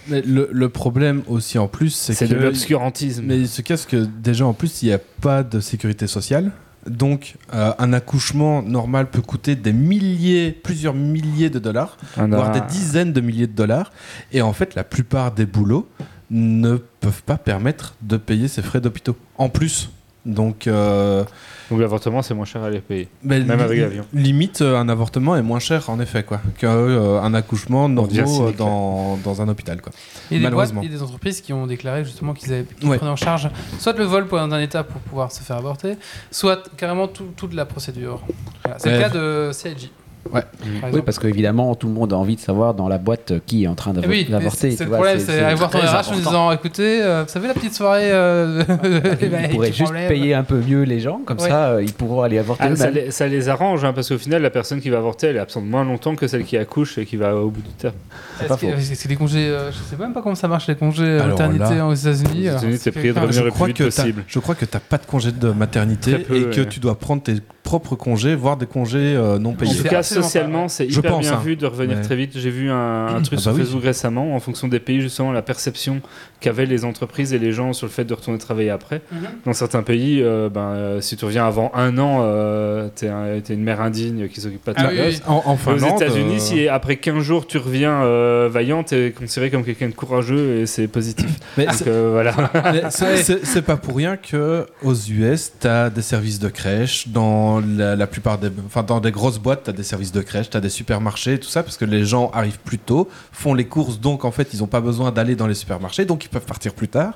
le 0.50 0.68
problème 0.68 1.22
aussi 1.28 1.58
en 1.58 1.68
plus, 1.68 1.77
c'est 1.88 2.26
de 2.26 2.34
l'obscurantisme. 2.34 3.24
Mais 3.26 3.38
il 3.38 3.48
se 3.48 3.62
casse 3.62 3.86
que 3.86 3.96
déjà 3.96 4.46
en 4.46 4.52
plus 4.54 4.82
il 4.82 4.86
n'y 4.88 4.92
a 4.92 4.98
pas 5.20 5.42
de 5.42 5.60
sécurité 5.60 6.06
sociale. 6.06 6.50
Donc 6.86 7.34
euh, 7.54 7.72
un 7.78 7.92
accouchement 7.92 8.62
normal 8.62 9.10
peut 9.10 9.20
coûter 9.22 9.56
des 9.56 9.72
milliers, 9.72 10.52
plusieurs 10.52 10.94
milliers 10.94 11.50
de 11.50 11.58
dollars, 11.58 11.98
On 12.16 12.32
a- 12.32 12.36
voire 12.36 12.52
des 12.52 12.60
dizaines 12.72 13.12
de 13.12 13.20
milliers 13.20 13.46
de 13.46 13.52
dollars. 13.52 13.92
Et 14.32 14.40
en 14.42 14.52
fait 14.52 14.74
la 14.74 14.84
plupart 14.84 15.32
des 15.32 15.44
boulots 15.46 15.88
ne 16.30 16.76
peuvent 17.00 17.22
pas 17.24 17.36
permettre 17.38 17.94
de 18.02 18.16
payer 18.16 18.48
ces 18.48 18.62
frais 18.62 18.80
d'hôpitaux. 18.80 19.16
En 19.36 19.48
plus. 19.48 19.90
Donc 20.28 20.66
euh, 20.66 21.24
Donc 21.70 21.80
l'avortement, 21.80 22.20
c'est 22.22 22.34
moins 22.34 22.44
cher 22.44 22.62
à 22.62 22.68
les 22.70 22.80
payer. 22.80 23.08
ben, 23.24 23.44
Même 23.46 23.60
avec 23.60 23.80
l'avion. 23.80 24.04
Limite 24.12 24.60
euh, 24.60 24.76
un 24.78 24.88
avortement 24.90 25.34
est 25.36 25.42
moins 25.42 25.58
cher 25.58 25.88
en 25.88 25.98
effet 26.00 26.22
quoi 26.22 26.40
qu'un 26.58 27.32
accouchement 27.34 27.88
devient 27.88 28.20
normal 28.26 28.54
dans, 28.56 29.16
dans 29.24 29.40
un 29.42 29.48
hôpital 29.48 29.80
quoi. 29.80 29.90
Il 30.30 30.36
y 30.40 30.46
a 30.46 30.48
des 30.50 30.54
boîtes 30.54 30.68
Malheureusement. 30.74 30.82
et 30.82 30.88
des 30.88 31.02
entreprises 31.02 31.40
qui 31.40 31.52
ont 31.54 31.66
déclaré 31.66 32.04
justement 32.04 32.34
qu'ils 32.34 32.52
avaient 32.52 32.66
Ouais. 32.84 32.98
prenaient 32.98 33.10
en 33.10 33.16
charge 33.16 33.48
soit 33.78 33.96
le 33.96 34.04
vol 34.04 34.26
pour 34.26 34.38
un 34.38 34.60
état 34.60 34.84
pour 34.84 35.00
pouvoir 35.00 35.32
se 35.32 35.42
faire 35.42 35.56
avorter, 35.56 35.96
soit 36.30 36.62
carrément 36.76 37.08
tout- 37.08 37.32
toute 37.36 37.54
la 37.54 37.64
procédure. 37.64 38.22
Voilà. 38.64 38.78
C'est 38.78 38.90
le 38.92 39.00
cas 39.00 39.08
de 39.08 39.50
CIG. 39.52 39.90
Ouais. 40.32 40.42
par 40.80 40.92
Oui, 40.92 41.02
parce 41.04 41.18
qu'évidemment, 41.18 41.74
tout 41.74 41.86
le 41.88 41.92
monde 41.94 42.12
a 42.12 42.16
envie 42.16 42.36
de 42.36 42.40
savoir 42.40 42.74
dans 42.74 42.88
la 42.88 42.98
boîte 42.98 43.32
euh, 43.32 43.40
qui 43.46 43.64
est 43.64 43.66
en 43.66 43.74
train 43.74 43.92
Eh 43.96 44.00
d'avo- 44.00 44.08
oui, 44.08 44.24
d'avorter. 44.28 44.70
c'est 44.70 44.76
c'est 44.78 44.84
le 44.84 44.90
problème, 44.90 45.18
c'est 45.18 45.40
aller 45.40 45.54
voir 45.54 45.70
ton 45.70 45.78
RH 45.78 46.10
en 46.12 46.16
disant 46.16 46.52
écoutez, 46.52 47.02
euh, 47.02 47.24
vous 47.26 47.32
savez 47.32 47.48
la 47.48 47.54
petite 47.54 47.74
soirée 47.74 48.10
euh, 48.12 48.62
Ils 49.22 49.48
pourraient 49.50 49.68
petit 49.68 49.78
juste 49.78 49.82
problème. 49.84 50.08
payer 50.08 50.34
un 50.34 50.42
peu 50.44 50.60
mieux 50.60 50.82
les 50.82 51.00
gens, 51.00 51.20
comme 51.24 51.38
Ouais. 51.38 51.48
ça, 51.48 51.68
euh, 51.70 51.82
ils 51.82 51.92
pourront 51.92 52.22
aller 52.22 52.38
avorter 52.38 52.64
Ah, 52.66 52.76
ça, 52.76 52.90
les, 52.90 53.10
ça 53.10 53.26
les 53.26 53.48
arrange 53.48 53.84
hein, 53.84 53.92
parce 53.92 54.08
qu'au 54.08 54.18
final, 54.18 54.42
la 54.42 54.50
personne 54.50 54.80
qui 54.80 54.90
va 54.90 54.98
avorter, 54.98 55.28
elle 55.28 55.36
est 55.36 55.40
absente 55.40 55.64
moins 55.64 55.84
longtemps 55.84 56.14
que 56.16 56.26
celle 56.26 56.44
qui 56.44 56.56
accouche 56.56 56.98
et 56.98 57.06
qui 57.06 57.16
va 57.16 57.34
au 57.36 57.50
bout 57.50 57.62
du 57.62 57.70
terme. 57.70 57.94
Que 58.40 59.08
les 59.08 59.16
congés, 59.16 59.48
euh, 59.48 59.70
je 59.72 59.76
sais 59.78 59.96
même 59.98 60.12
pas 60.12 60.22
comment 60.22 60.34
ça 60.34 60.48
marche 60.48 60.66
les 60.68 60.74
congés 60.76 61.18
Alors 61.18 61.38
maternité 61.38 61.74
là, 61.76 61.86
aux 61.86 61.94
États-Unis. 61.94 62.48
aux 62.48 62.52
États-Unis, 62.52 62.76
c'est 62.78 62.90
t'es 62.90 62.98
prié 62.98 63.12
de 63.12 63.18
revenir 63.18 63.40
je 63.40 63.44
le 63.44 63.50
crois 63.50 63.66
plus 63.66 63.72
vite 63.84 63.92
t'as- 63.94 64.02
possible. 64.02 64.24
Je 64.26 64.38
crois 64.38 64.54
que 64.54 64.64
tu 64.64 64.70
n'as 64.74 64.80
pas 64.80 64.98
de 64.98 65.06
congé 65.06 65.32
de 65.32 65.50
maternité 65.50 66.12
et 66.34 66.44
que 66.50 66.60
tu 66.62 66.80
dois 66.80 66.98
prendre 66.98 67.22
tes 67.22 67.34
propres 67.68 67.96
congés, 67.96 68.34
voire 68.34 68.56
des 68.56 68.64
congés 68.64 68.98
euh, 69.14 69.38
non 69.38 69.50
En 69.50 69.52
payés. 69.52 69.74
tout 69.76 69.82
C'est 69.82 69.88
cas, 69.90 70.02
socialement, 70.02 70.68
c'est 70.68 70.88
Je 70.88 70.98
hyper 71.00 71.10
pense, 71.12 71.20
bien 71.26 71.34
hein. 71.34 71.40
vu 71.44 71.54
de 71.54 71.66
revenir 71.66 71.98
Ouais. 71.98 72.02
très 72.02 72.16
vite. 72.16 72.32
J'ai 72.34 72.48
vu 72.48 72.70
un, 72.70 73.06
un 73.08 73.20
truc 73.20 73.38
Ah 73.38 73.42
sur 73.42 73.50
bah 73.52 73.56
oui. 73.58 73.62
Facebook 73.64 73.82
récemment, 73.84 74.34
en 74.34 74.40
fonction 74.40 74.68
des 74.68 74.80
pays, 74.80 75.02
justement, 75.02 75.32
la 75.32 75.42
perception 75.42 76.00
qu'avaient 76.40 76.64
les 76.64 76.86
entreprises 76.86 77.34
et 77.34 77.38
les 77.38 77.52
gens 77.52 77.74
sur 77.74 77.86
le 77.86 77.92
fait 77.92 78.04
de 78.06 78.14
retourner 78.14 78.38
travailler 78.38 78.70
après. 78.70 79.02
Mhm. 79.12 79.18
Dans 79.44 79.52
certains 79.52 79.82
pays, 79.82 80.22
euh, 80.22 80.48
ben, 80.48 80.60
euh, 80.70 81.00
si 81.02 81.18
tu 81.18 81.26
reviens 81.26 81.46
avant 81.46 81.70
un 81.74 81.98
an, 81.98 82.20
euh, 82.22 82.88
t'es 82.94 83.08
un- 83.08 83.38
une 83.50 83.62
mère 83.62 83.82
indigne 83.82 84.28
qui 84.28 84.40
s'occupe 84.40 84.64
pas 84.64 84.72
de 84.72 84.78
Ah 84.80 84.84
ta 84.84 84.88
oui, 84.90 84.96
gosse. 84.96 85.16
oui. 85.16 85.20
En, 85.26 85.42
en 85.44 85.52
Aux 85.52 85.56
Finlande, 85.58 86.00
États-Unis, 86.00 86.36
euh, 86.36 86.38
si 86.38 86.68
après 86.68 86.96
15 86.96 87.22
jours 87.22 87.46
tu 87.46 87.58
reviens 87.58 88.02
euh, 88.02 88.48
vaillant, 88.50 88.82
t'es 88.82 89.12
considéré 89.12 89.50
comme 89.50 89.64
quelqu'un 89.64 89.88
de 89.90 89.94
courageux 89.94 90.60
et 90.60 90.66
c'est 90.66 90.88
positif. 90.88 91.28
mais 91.58 91.66
Donc 91.66 91.74
c'est- 91.74 91.84
euh, 91.88 92.10
voilà. 92.12 92.32
pas 93.66 93.76
pour 93.76 93.96
rien 93.96 94.16
que 94.16 94.64
aux 94.82 94.94
US, 94.94 95.52
tu 95.60 95.66
as 95.66 95.90
des 95.90 96.00
services 96.02 96.38
de 96.38 96.48
crèche. 96.48 97.08
Dans 97.08 97.57
la, 97.60 97.96
la 97.96 98.06
plupart 98.06 98.38
des, 98.38 98.48
enfin 98.66 98.82
dans 98.82 99.00
des 99.00 99.10
grosses 99.10 99.38
boîtes, 99.38 99.64
tu 99.64 99.70
as 99.70 99.72
des 99.72 99.82
services 99.82 100.12
de 100.12 100.20
crèche, 100.22 100.50
tu 100.50 100.56
as 100.56 100.60
des 100.60 100.68
supermarchés, 100.68 101.38
tout 101.38 101.48
ça, 101.48 101.62
parce 101.62 101.76
que 101.76 101.84
les 101.84 102.04
gens 102.04 102.30
arrivent 102.32 102.58
plus 102.64 102.78
tôt, 102.78 103.08
font 103.32 103.54
les 103.54 103.66
courses, 103.66 104.00
donc 104.00 104.24
en 104.24 104.30
fait, 104.30 104.48
ils 104.54 104.60
n'ont 104.60 104.66
pas 104.66 104.80
besoin 104.80 105.10
d'aller 105.12 105.34
dans 105.36 105.46
les 105.46 105.54
supermarchés, 105.54 106.04
donc 106.04 106.24
ils 106.24 106.28
peuvent 106.28 106.44
partir 106.46 106.74
plus 106.74 106.88
tard. 106.88 107.14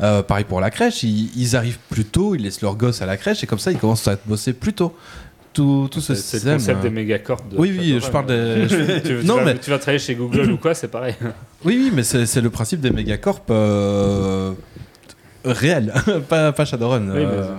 Euh, 0.00 0.22
pareil 0.22 0.44
pour 0.44 0.60
la 0.60 0.70
crèche, 0.70 1.02
ils, 1.02 1.30
ils 1.36 1.56
arrivent 1.56 1.78
plus 1.90 2.04
tôt, 2.04 2.34
ils 2.34 2.42
laissent 2.42 2.60
leurs 2.62 2.76
gosses 2.76 3.02
à 3.02 3.06
la 3.06 3.16
crèche, 3.16 3.42
et 3.42 3.46
comme 3.46 3.58
ça, 3.58 3.70
ils 3.72 3.78
commencent 3.78 4.08
à 4.08 4.16
bosser 4.26 4.52
plus 4.52 4.72
tôt. 4.72 4.94
Tout, 5.52 5.88
tout 5.88 6.00
ce 6.00 6.14
C'est 6.16 6.44
le 6.44 6.54
concept 6.54 6.78
euh, 6.80 6.82
des 6.82 6.90
mégacorps. 6.90 7.42
de- 7.48 7.56
Oui, 7.56 7.72
oui, 7.78 8.00
je 8.04 8.10
parle 8.10 8.26
des. 8.26 8.68
je- 8.68 8.98
tu, 9.20 9.24
Non, 9.24 9.36
vas, 9.36 9.44
mais- 9.44 9.58
tu 9.58 9.70
vas 9.70 9.78
travailler 9.78 10.00
chez 10.00 10.16
Google 10.16 10.50
ou 10.50 10.56
quoi, 10.56 10.74
c'est 10.74 10.88
pareil. 10.88 11.14
Oui, 11.64 11.78
oui, 11.80 11.92
mais 11.94 12.02
c'est 12.02 12.40
le 12.40 12.50
principe 12.50 12.80
des 12.80 12.90
mégacorps 12.90 13.40
euh, 13.50 14.52
réels, 15.44 15.92
pas, 16.28 16.50
pas 16.52 16.64
Shadowrun. 16.64 17.02
Oui, 17.02 17.12
mais, 17.14 17.24
euh, 17.24 17.54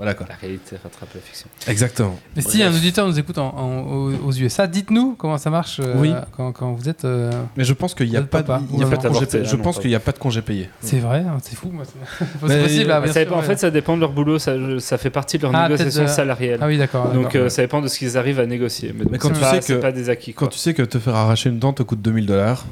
voilà 0.00 0.14
quoi. 0.14 0.26
La 0.30 0.34
réalité 0.36 0.76
rattrape 0.82 1.10
la 1.14 1.20
fiction. 1.20 1.46
Exactement. 1.68 2.18
Mais 2.34 2.40
si 2.40 2.62
un 2.62 2.70
auditeur 2.74 3.06
nous 3.06 3.18
écoute 3.18 3.36
en- 3.36 3.54
en- 3.54 3.82
aux, 3.82 4.12
aux 4.28 4.32
USA, 4.32 4.66
dites-nous 4.66 5.14
comment 5.18 5.36
ça 5.36 5.50
marche 5.50 5.78
euh, 5.78 5.94
Oui. 5.98 6.12
quand, 6.34 6.52
quand 6.52 6.72
vous 6.72 6.88
êtes. 6.88 7.04
euh, 7.04 7.30
Mais 7.58 7.64
je 7.64 7.74
pense 7.74 7.94
qu'il 7.94 8.08
n'y 8.08 8.16
a 8.16 8.22
pas, 8.22 8.38
y 8.38 8.40
a 8.40 8.44
pas 8.44 8.58
de 8.58 9.08
congé 9.08 9.26
payé. 9.26 9.42
ah 9.44 9.48
Je 9.50 9.56
non, 9.56 9.62
pense 9.62 9.76
pas- 9.76 9.82
qu'il 9.82 9.90
n'y 9.90 9.94
a 9.96 10.00
pas 10.00 10.12
de 10.12 10.18
congé 10.18 10.40
payé. 10.42 10.70
C'est 10.80 10.98
vrai, 11.00 11.18
hein, 11.28 11.36
c'est 11.42 11.54
fou. 11.56 11.68
moi, 11.70 11.84
c'est 11.84 12.38
possible. 12.62 12.90
Ça 12.90 13.20
dépend- 13.24 13.36
en 13.36 13.42
fait, 13.42 13.58
ça 13.58 13.70
dépend 13.70 13.94
de 13.96 14.00
leur 14.00 14.12
boulot, 14.12 14.38
ça, 14.38 14.54
ça 14.78 14.96
fait 14.96 15.10
partie 15.10 15.36
de 15.36 15.42
leur 15.42 15.54
Ah, 15.54 15.68
négociation 15.68 16.00
peut-être, 16.04 16.12
euh, 16.12 16.14
salariale. 16.16 16.58
Ah 16.62 16.66
oui, 16.66 16.78
d'accord. 16.78 17.12
Donc 17.12 17.34
euh, 17.34 17.48
ça 17.50 17.60
dépend 17.62 17.80
de 17.82 17.88
ce 17.88 17.98
qu'ils 17.98 18.16
arrivent 18.16 18.40
à 18.40 18.46
négocier. 18.46 18.92
Mais, 18.94 19.04
donc, 19.04 19.12
Mais 19.12 19.18
quand 19.18 19.30
tu 19.30 19.40
pas- 19.40 19.60
sais 19.60 19.74
que- 19.74 19.78
pas 19.80 19.92
des 19.92 20.08
acquis. 20.08 20.32
Quand 20.32 20.46
tu 20.48 20.58
sais 20.58 20.72
que 20.74 20.82
te 20.82 20.98
faire 20.98 21.14
arracher 21.14 21.50
une 21.50 21.58
dent 21.58 21.72
te 21.72 21.82
coûte 21.82 22.00
2000 22.00 22.26
dollars, 22.26 22.64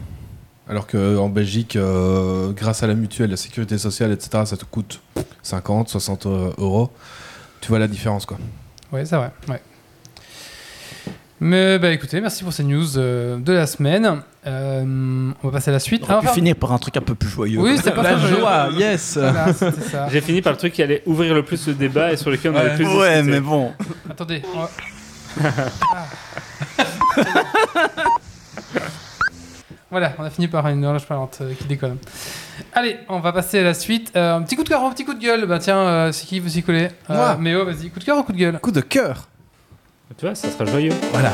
Alors 0.69 0.87
qu'en 0.87 1.29
Belgique, 1.29 1.77
euh, 1.77 2.53
grâce 2.53 2.83
à 2.83 2.87
la 2.87 2.95
mutuelle, 2.95 3.31
la 3.31 3.37
sécurité 3.37 3.79
sociale, 3.79 4.13
etc., 4.13 4.43
ça 4.45 4.57
te 4.57 4.65
coûte 4.67 5.01
50, 5.43 5.89
60 5.89 6.27
euros. 6.27 6.91
Tu 7.61 7.69
vois 7.69 7.79
la 7.79 7.89
différence, 7.89 8.27
quoi. 8.27 8.37
Ouais, 8.93 9.05
c'est 9.07 9.17
vrai. 9.17 9.31
Ouais. 9.49 9.61
Mais 11.41 11.79
bah 11.79 11.91
écoutez, 11.93 12.21
merci 12.21 12.43
pour 12.43 12.53
ces 12.53 12.65
news 12.65 12.99
euh, 12.99 13.39
de 13.39 13.53
la 13.53 13.67
semaine. 13.69 14.23
Euh, 14.47 15.31
on 15.43 15.47
va 15.49 15.53
passer 15.53 15.71
à 15.71 15.73
la 15.73 15.79
suite. 15.79 16.03
On 16.03 16.07
aurait 16.07 16.15
Ah, 16.17 16.19
enfin- 16.25 16.33
finir 16.35 16.57
par 16.57 16.73
un 16.73 16.79
truc 16.79 16.97
un 16.97 17.01
peu 17.01 17.15
plus 17.15 17.29
joyeux. 17.29 17.61
Oui, 17.61 17.79
c'est 17.83 17.93
pas 17.93 18.03
La 18.11 18.19
joyeux. 18.19 18.39
joie, 18.39 18.69
yes. 18.77 19.17
Voilà, 19.17 19.53
c'était 19.55 19.81
ça. 19.83 20.09
J'ai 20.13 20.21
fini 20.21 20.43
par 20.43 20.53
le 20.53 20.59
truc 20.59 20.73
qui 20.73 20.83
allait 20.83 21.03
ouvrir 21.07 21.35
le 21.35 21.45
plus 21.45 21.67
le 21.69 21.75
débat 21.75 22.13
et 22.13 22.17
sur 22.17 22.31
lequel 22.31 22.53
on 22.53 22.57
avait 22.57 22.71
le 22.71 22.75
plus 22.77 22.87
Ouais, 22.87 23.23
discuté. 23.23 23.31
mais 23.31 23.41
bon. 23.41 23.73
Attendez. 24.11 24.43
on 24.55 24.59
va- 24.61 24.71
Ah. 25.95 26.07
Voilà, 29.91 30.13
on 30.19 30.25
a 30.25 30.31
fini 30.31 30.49
par 30.49 30.67
une 30.69 30.85
horloge 30.85 31.07
parlante 31.07 31.39
euh, 31.41 31.55
qui 31.55 31.65
déconne. 31.65 31.97
Allez, 32.75 32.99
on 33.09 33.21
va 33.21 33.33
passer 33.33 33.61
à 33.61 33.63
la 33.63 33.75
suite. 33.75 34.13
Euh, 34.17 34.37
un 34.37 34.43
petit 34.43 34.57
coup 34.57 34.65
de 34.65 34.69
cœur 34.69 34.83
ou 34.83 34.87
un 34.87 34.91
petit 34.93 35.05
coup 35.05 35.15
de 35.15 35.21
gueule 35.21 35.47
Bah 35.47 35.59
tiens, 35.59 35.79
euh, 35.79 36.13
c'est 36.13 36.27
qui 36.27 36.41
veut 36.41 36.49
s'y 36.49 36.63
coller 36.63 36.89
Euh, 37.11 37.15
Moi. 37.15 37.37
Méo, 37.37 37.65
vas-y, 37.65 37.89
coup 37.91 37.99
de 38.01 38.05
cœur 38.05 38.19
ou 38.19 38.23
coup 38.23 38.33
de 38.33 38.39
gueule 38.39 38.59
Coup 38.61 38.71
de 38.73 38.81
cœur. 38.81 39.29
Tu 40.17 40.27
vois, 40.27 40.35
ça 40.35 40.51
sera 40.51 40.65
joyeux. 40.65 40.93
Voilà. 41.13 41.33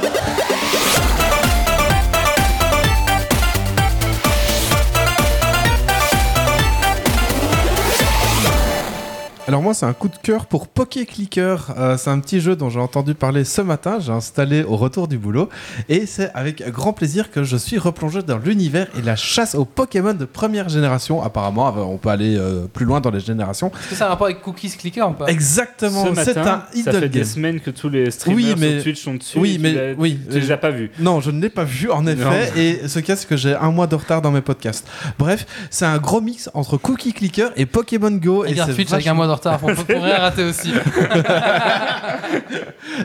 Alors 9.47 9.61
moi 9.61 9.75
c'est 9.75 9.85
un 9.85 9.93
coup 9.93 10.09
de 10.09 10.17
cœur 10.17 10.47
pour 10.47 10.69
Poké 10.69 11.05
Clicker. 11.05 11.75
Euh, 11.77 11.99
c'est 11.99 12.09
un 12.09 12.19
petit 12.19 12.41
jeu 12.41 12.57
dont 12.57 12.71
j'ai 12.71 12.81
entendu 12.81 13.15
parler 13.15 13.45
ce 13.45 13.61
matin. 13.61 13.99
J'ai 14.01 14.11
installé 14.13 14.63
au 14.63 14.77
retour 14.77 15.07
du 15.07 15.19
boulot 15.19 15.51
et 15.91 16.07
c'est 16.07 16.31
avec 16.33 16.67
grand 16.71 16.95
plaisir 16.95 17.31
que 17.31 17.45
je 17.45 17.59
suis 17.59 17.77
replongé 17.77 18.23
dans 18.23 18.39
l'univers 18.39 18.87
et 18.99 19.03
la 19.03 19.17
chasse 19.17 19.55
aux 19.55 19.67
Pokémon 19.67 20.15
de 20.15 20.25
première 20.25 20.71
génération. 20.71 21.23
Apparemment, 21.23 21.69
euh, 21.69 21.83
on 21.83 21.99
peut 21.99 22.09
aller 22.09 22.39
euh, 22.39 22.67
plus 22.73 22.87
loin 22.87 23.03
dans 23.03 23.11
les 23.11 23.21
générations. 23.21 23.71
Est-ce 23.83 23.89
que 23.91 23.95
ça 23.97 24.05
a 24.05 24.07
un 24.07 24.11
rapport 24.13 24.29
avec 24.29 24.41
Cookies 24.41 24.71
Clicker 24.71 25.07
ou 25.11 25.13
pas? 25.13 25.27
Exactement. 25.27 26.07
Ce 26.07 26.15
C'est 26.25 26.39
un 26.39 26.43
matin, 26.45 26.65
ça 26.73 26.79
idle 26.79 27.01
fait 27.01 27.09
des 27.11 27.25
semaines 27.25 27.61
que 27.61 27.71
tous 27.71 27.91
les 27.91 28.11
streamers 28.11 28.37
Oui, 28.37 28.55
mais- 28.59 28.75
sur 28.77 28.83
Twitch 28.85 29.03
sont 29.03 29.15
dessus. 29.15 29.39
Oui, 29.39 29.51
et 29.51 29.57
tu 29.57 29.61
mais 29.61 29.95
oui. 29.99 30.19
Tu 30.31 30.41
les 30.41 30.53
as 30.53 30.57
pas 30.57 30.71
vus. 30.71 30.91
Non, 30.99 31.21
je 31.21 31.31
ne 31.31 31.43
l'ai 31.43 31.51
pas 31.51 31.65
vu 31.65 31.91
en 31.91 32.07
effet. 32.07 32.51
Et 32.57 32.89
ce 32.89 32.99
cas, 32.99 33.15
c'est 33.15 33.29
que 33.29 33.37
j'ai 33.37 33.55
un 33.55 33.71
mois 33.73 33.89
de 33.89 33.95
retard 33.95 34.23
dans 34.23 34.31
mes 34.31 34.41
podcasts. 34.41 34.89
Bref, 35.19 35.45
c'est 35.69 35.85
un 35.85 35.99
gros 35.99 36.23
mix 36.23 36.49
entre 36.55 36.79
Cookie 36.79 37.13
Clicker 37.13 37.51
et 37.57 37.67
Pokémon 37.67 38.11
Go. 38.11 38.47
Et 38.47 38.49
Regarde 38.53 38.71
c'est 38.71 38.77
Twitch 38.77 38.93
avec 38.95 39.07
un 39.07 39.13
mois 39.13 39.27
de 39.27 39.34
retard, 39.35 39.61
on 39.63 39.75
peut 39.75 39.97
rien 39.99 40.19
rater 40.19 40.45
aussi. 40.45 40.73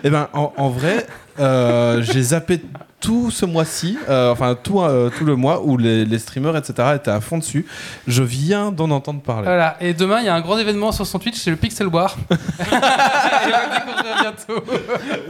Eh 0.03 0.09
ben, 0.09 0.27
en, 0.33 0.53
en 0.57 0.69
vrai, 0.69 1.05
euh, 1.39 2.01
j'ai 2.01 2.21
zappé 2.21 2.61
tout 2.99 3.31
ce 3.31 3.45
mois-ci, 3.45 3.97
euh, 4.09 4.31
enfin 4.31 4.55
tout, 4.61 4.81
euh, 4.81 5.09
tout 5.09 5.23
le 5.25 5.35
mois 5.35 5.61
où 5.63 5.77
les, 5.77 6.03
les 6.05 6.19
streamers, 6.19 6.55
etc., 6.57 6.89
étaient 6.95 7.11
à 7.11 7.21
fond 7.21 7.37
dessus. 7.37 7.65
Je 8.07 8.23
viens 8.23 8.71
d'en 8.71 8.89
entendre 8.91 9.21
parler. 9.21 9.45
Voilà, 9.45 9.77
et 9.79 9.93
demain 9.93 10.19
il 10.19 10.25
y 10.25 10.29
a 10.29 10.35
un 10.35 10.41
grand 10.41 10.57
événement 10.57 10.91
sur 10.91 11.07
son 11.07 11.17
Twitch, 11.19 11.37
c'est 11.37 11.49
le 11.49 11.55
Pixel 11.55 11.87
War. 11.87 12.15
Et 12.29 12.33
on 12.71 12.79
va 12.79 13.65
le 13.65 13.85
découvrir 13.85 14.15
bientôt. 14.21 14.63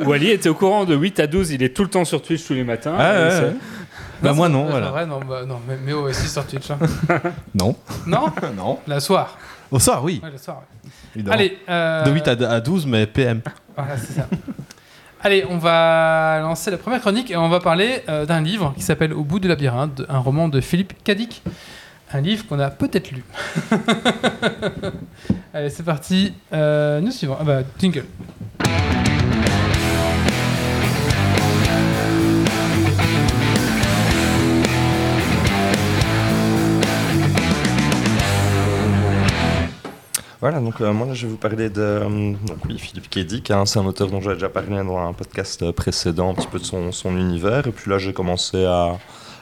Wally 0.10 0.32
était 0.32 0.50
au 0.50 0.56
courant 0.56 0.86
de 0.86 0.96
8 0.96 1.20
à 1.20 1.28
12, 1.28 1.52
il 1.52 1.64
est 1.64 1.76
tout 1.76 1.84
le 1.84 1.90
temps 1.90 2.06
sur 2.06 2.22
Twitch 2.22 2.46
tous 2.46 2.54
les 2.54 2.64
matins. 2.64 2.96
Ah, 2.98 3.14
ouais. 3.14 3.54
Bah, 4.22 4.34
moi, 4.34 4.50
non, 4.50 4.66
c'est 4.66 4.72
voilà. 4.72 4.90
vrai, 4.90 5.06
non, 5.06 5.20
bah, 5.28 5.42
non, 5.48 5.60
mais, 5.68 5.78
mais 5.86 5.94
oh, 5.94 6.10
aussi 6.10 6.28
sur 6.28 6.46
Twitch. 6.46 6.70
hein. 6.72 6.80
Non. 7.56 7.76
Non 8.06 8.26
non. 8.58 8.80
La 8.88 9.00
soir. 9.00 9.38
Au 9.72 9.80
soir, 9.80 10.04
oui. 10.04 10.20
Ouais, 10.24 10.32
le 10.32 10.38
soir. 10.38 10.58
ouais. 10.58 10.64
Évidemment. 11.15 11.36
Allez. 11.36 11.58
euh, 11.69 12.04
De 12.04 12.12
8 12.12 12.28
à, 12.28 12.32
à 12.52 12.60
12, 12.62 12.86
mais 12.86 13.06
PM. 13.08 13.41
Voilà, 13.76 13.98
c'est 13.98 14.13
ça. 14.13 14.28
Allez, 15.22 15.43
on 15.50 15.58
va 15.58 16.39
lancer 16.41 16.72
la 16.72 16.78
première 16.78 17.02
chronique 17.02 17.30
et 17.30 17.36
on 17.36 17.50
va 17.50 17.60
parler 17.60 18.04
euh, 18.08 18.26
d'un 18.26 18.39
livre 18.41 18.74
qui 18.78 18.84
s'appelle 18.84 19.12
Au 19.13 19.24
bout 19.24 19.39
du 19.39 19.48
labyrinthe, 19.50 20.02
un 20.08 20.19
roman 20.19 20.48
de 20.48 20.62
Philippe 20.62 20.93
Cadic. 21.04 21.41
Un 22.12 22.22
livre 22.22 22.48
qu'on 22.48 22.60
a 22.60 22.69
peut-être 22.72 23.12
lu. 23.12 23.24
Allez, 25.54 25.69
c'est 25.69 25.84
parti. 25.84 26.34
Euh, 26.54 27.02
nous 27.02 27.12
suivons. 27.12 27.38
Ah 27.39 27.43
bah, 27.43 27.60
jingle. 27.80 28.06
Voilà, 40.41 40.62
donc 40.62 40.80
euh, 40.80 40.93
moi 40.93 41.13
je 41.13 41.25
vais 41.25 41.32
vous 41.34 41.38
parler 41.38 41.69
de 41.69 41.82
euh, 41.82 42.08
donc, 42.47 42.63
oui, 42.65 42.80
Philippe 42.80 43.10
Kédic, 43.10 43.52
hein, 43.52 43.65
c'est 43.65 43.78
un 43.78 43.86
auteur 43.86 44.08
dont 44.08 44.21
j'avais 44.21 44.36
déjà 44.36 44.47
parlé 44.47 44.69
dans 44.69 44.97
un 44.97 45.12
podcast 45.12 45.62
euh, 45.63 45.73
précédent, 45.73 46.30
un 46.30 46.34
petit 46.34 46.47
peu 46.47 46.60
de 46.60 46.63
son, 46.63 46.93
son 46.93 47.17
univers. 47.17 47.67
Et 47.67 47.71
puis 47.71 47.91
là, 47.91 47.97
j'ai 47.97 48.13
commencé 48.13 48.63
à, 48.63 48.97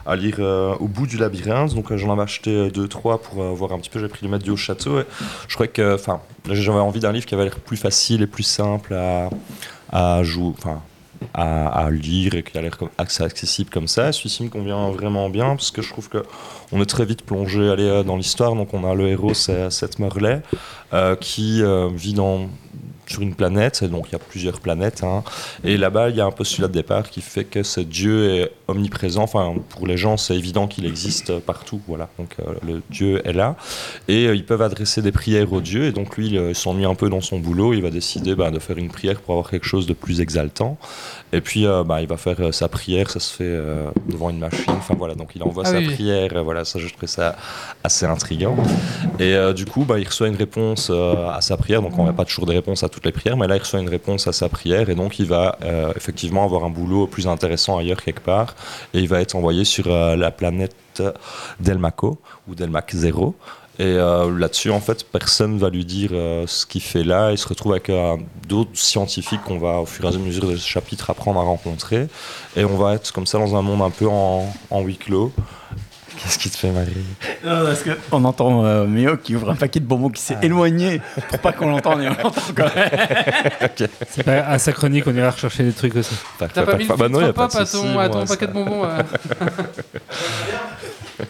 à 0.08 0.16
lire 0.16 0.38
euh, 0.40 0.74
Au 0.80 0.88
bout 0.88 1.06
du 1.06 1.18
labyrinthe, 1.18 1.76
donc 1.76 1.96
j'en 1.96 2.12
avais 2.14 2.24
acheté 2.24 2.72
deux, 2.72 2.88
trois 2.88 3.22
pour 3.22 3.44
voir 3.44 3.74
un 3.74 3.78
petit 3.78 3.92
peu. 3.92 4.00
J'ai 4.00 4.08
pris 4.08 4.28
le 4.28 4.40
du 4.40 4.50
haut 4.50 4.58
château. 4.58 5.00
Et 5.00 5.06
je 5.48 5.54
croyais 5.54 5.72
que, 5.72 5.94
enfin, 5.94 6.20
j'avais 6.50 6.80
envie 6.80 7.00
d'un 7.00 7.12
livre 7.12 7.28
qui 7.28 7.36
avait 7.36 7.44
l'air 7.44 7.60
plus 7.60 7.78
facile 7.78 8.24
et 8.24 8.28
plus 8.28 8.42
simple 8.42 8.96
à, 8.96 9.30
à 9.92 10.24
jouer, 10.24 10.52
enfin, 10.58 10.82
à, 11.36 11.86
à 11.86 11.92
lire 11.92 12.34
et 12.34 12.42
qui 12.42 12.58
a 12.58 12.62
l'air 12.62 12.76
accessible 12.98 13.70
comme 13.70 13.88
ça. 13.88 14.12
Celui-ci 14.12 14.46
me 14.46 14.50
convient 14.50 14.90
vraiment 14.90 15.30
bien 15.30 15.50
parce 15.50 15.70
que 15.70 15.84
je 15.84 15.90
trouve 15.90 16.10
que 16.10 16.24
on 16.72 16.82
est 16.82 16.86
très 16.86 17.06
vite 17.06 17.24
plongé 17.24 17.62
euh, 17.62 18.04
dans 18.04 18.18
l'histoire. 18.18 18.56
Donc 18.56 18.74
on 18.74 18.90
a 18.90 18.94
le 18.94 19.08
héros, 19.08 19.34
c'est 19.34 19.70
Seth 19.70 20.00
Murley, 20.00 20.42
euh, 20.94 21.16
qui 21.16 21.62
euh, 21.62 21.90
vit 21.94 22.16
sur 23.08 23.22
une 23.22 23.36
planète, 23.36 23.84
et 23.84 23.88
donc 23.88 24.08
il 24.10 24.14
y 24.14 24.16
a 24.16 24.20
plusieurs 24.20 24.60
planètes, 24.60 25.02
hein. 25.04 25.24
et 25.64 25.78
là-bas 25.78 26.10
il 26.10 26.18
y 26.18 26.22
a 26.22 26.26
un 26.26 26.32
postulat 26.32 26.68
de 26.68 26.74
départ 26.74 27.10
qui 27.10 27.22
fait 27.22 27.46
que 27.46 27.64
ce 27.64 27.80
Dieu 27.80 28.36
est 28.36 28.52
omniprésent, 28.68 29.24
enfin 29.24 29.54
pour 29.70 29.88
les 29.88 29.96
gens 29.96 30.18
c'est 30.18 30.36
évident 30.36 30.68
qu'il 30.68 30.86
existe 30.86 31.40
partout, 31.40 31.80
voilà, 31.88 32.10
donc 32.20 32.36
le 32.66 32.82
Dieu 32.90 33.22
est 33.26 33.32
là, 33.32 33.56
et 34.10 34.26
ils 34.26 34.46
peuvent 34.46 34.62
adresser 34.62 35.02
des 35.02 35.14
prières 35.14 35.54
au 35.54 35.62
Dieu, 35.62 35.86
et 35.86 35.94
donc 35.94 36.18
lui 36.18 36.32
il 36.32 36.54
s'ennuie 36.54 36.84
un 36.84 36.96
peu 36.96 37.10
dans 37.10 37.22
son 37.22 37.40
boulot, 37.40 37.74
il 37.74 37.82
va 37.82 37.92
décider 37.92 38.36
bah, 38.36 38.52
de 38.52 38.60
faire 38.60 38.78
une 38.78 38.90
prière 38.90 39.22
pour 39.22 39.36
avoir 39.36 39.50
quelque 39.50 39.68
chose 39.68 39.88
de 39.88 39.94
plus 39.94 40.20
exaltant, 40.20 40.78
et 41.34 41.42
puis 41.42 41.66
euh, 41.66 41.84
bah, 41.84 42.02
il 42.02 42.08
va 42.08 42.16
faire 42.16 42.38
euh, 42.40 42.52
sa 42.54 42.70
prière, 42.70 43.10
ça 43.10 43.20
se 43.20 43.34
fait 43.34 43.44
euh, 43.44 43.90
devant 44.08 44.30
une 44.30 44.40
machine, 44.40 44.64
enfin 44.70 44.96
voilà, 44.98 45.14
donc 45.14 45.32
il 45.36 45.44
envoie 45.44 45.64
Ah 45.66 45.72
sa 45.72 45.78
oui, 45.80 45.88
prière, 45.88 46.42
voilà, 46.42 46.64
ça 46.64 46.80
je 46.80 46.88
trouvais 46.88 47.08
ça 47.08 47.36
assez 47.84 48.06
intriguant. 48.06 48.56
Et 49.20 49.36
du 49.54 49.66
coup, 49.66 49.84
bah, 49.84 50.00
il 50.00 50.08
reçoit 50.08 50.28
une 50.28 50.36
réponse 50.36 50.90
à 50.90 51.42
sa 51.42 51.58
prière. 51.58 51.82
Donc, 51.82 51.98
on 51.98 52.06
n'a 52.06 52.14
pas 52.14 52.26
toujours 52.26 52.46
des 52.46 52.54
réponses 52.54 52.84
à 52.84 52.90
toutes 52.90 53.06
les 53.06 53.12
prières, 53.12 53.36
mais 53.36 53.48
là, 53.48 53.56
il 53.56 53.60
reçoit 53.60 53.80
une 53.80 53.90
réponse 53.90 54.28
à 54.28 54.34
sa 54.34 54.48
prière. 54.48 54.90
Et 54.90 54.96
donc, 54.96 55.20
il 55.20 55.26
va 55.26 55.58
effectivement 55.96 56.44
avoir 56.44 56.64
un 56.64 56.70
boulot 56.70 57.08
plus 57.08 57.28
intéressant 57.28 57.78
ailleurs, 57.78 58.02
quelque 58.02 58.22
part. 58.22 58.56
Et 58.94 59.00
il 59.00 59.08
va 59.08 59.22
être 59.22 59.36
envoyé 59.36 59.66
sur 59.66 59.88
la 59.90 60.32
planète 60.32 61.02
Delmaco, 61.60 62.20
ou 62.48 62.56
Delmac 62.56 62.92
0. 62.94 63.36
Et 63.80 63.84
euh, 63.86 64.36
là-dessus, 64.38 64.72
en 64.72 64.80
fait, 64.80 65.04
personne 65.04 65.60
va 65.60 65.70
lui 65.70 65.86
dire 65.86 66.10
euh, 66.14 66.46
ce 66.48 66.66
qu'il 66.66 66.82
fait 66.82 67.04
là. 67.04 67.32
Il 67.32 67.38
se 67.38 67.48
retrouve 67.48 67.74
avec 67.74 67.90
euh, 67.90 68.18
d'autres 68.48 68.72
scientifiques 68.74 69.42
qu'on 69.44 69.60
va, 69.60 69.80
au 69.80 69.86
fur 69.86 70.06
et 70.06 70.08
à 70.08 70.18
mesure 70.18 70.48
des 70.48 70.58
chapitres, 70.58 71.10
apprendre 71.12 71.40
à 71.40 71.44
rencontrer. 71.44 72.08
Et 72.56 72.66
on 72.66 72.76
va 72.78 72.96
être 72.96 73.12
comme 73.14 73.28
ça 73.28 73.38
dans 73.38 73.56
un 73.56 73.62
monde 73.62 73.82
un 73.84 73.92
peu 73.92 74.08
en, 74.08 74.52
en 74.72 74.82
huis 74.82 74.98
clos. 74.98 75.32
Qu'est-ce 76.18 76.40
qui 76.40 76.50
te 76.50 76.58
fait 76.58 76.72
marrer 76.72 76.94
Non, 77.46 77.64
parce 77.64 77.84
qu'on 77.84 78.24
entend 78.26 78.66
euh, 78.66 78.88
Méo 78.88 79.18
qui 79.18 79.36
ouvre 79.36 79.52
un 79.52 79.56
paquet 79.56 79.80
de 79.80 79.86
bonbons 79.86 80.10
qui 80.10 80.22
s'est 80.22 80.38
éloigné 80.42 81.00
pour 81.30 81.38
pas 81.38 81.54
qu'on 81.54 81.70
l'entende 81.70 82.02
et 82.02 82.08
on 82.08 82.24
l'entend 82.24 82.42
quand 82.56 82.76
même. 82.76 82.90
C'est 84.10 84.24
pas 84.24 84.40
à 84.40 84.58
sa 84.58 84.72
chronique, 84.72 85.06
on 85.06 85.14
ira 85.14 85.30
rechercher 85.30 85.64
des 85.64 85.74
trucs 85.74 85.96
aussi. 85.96 86.16
T'as 86.40 86.48
pas 86.48 86.76
mis 86.76 86.88
le 86.88 86.96
Bah 86.96 87.08
non, 87.08 87.20
pas 87.34 87.48
pop 87.48 87.54
de 87.54 87.58
à 87.62 87.66
souci, 87.68 87.84
ton, 87.84 88.00
à 88.00 88.10
ton 88.10 88.26
paquet 88.26 88.48
de 88.48 88.52
bonbons 88.54 88.86
euh. 88.86 89.04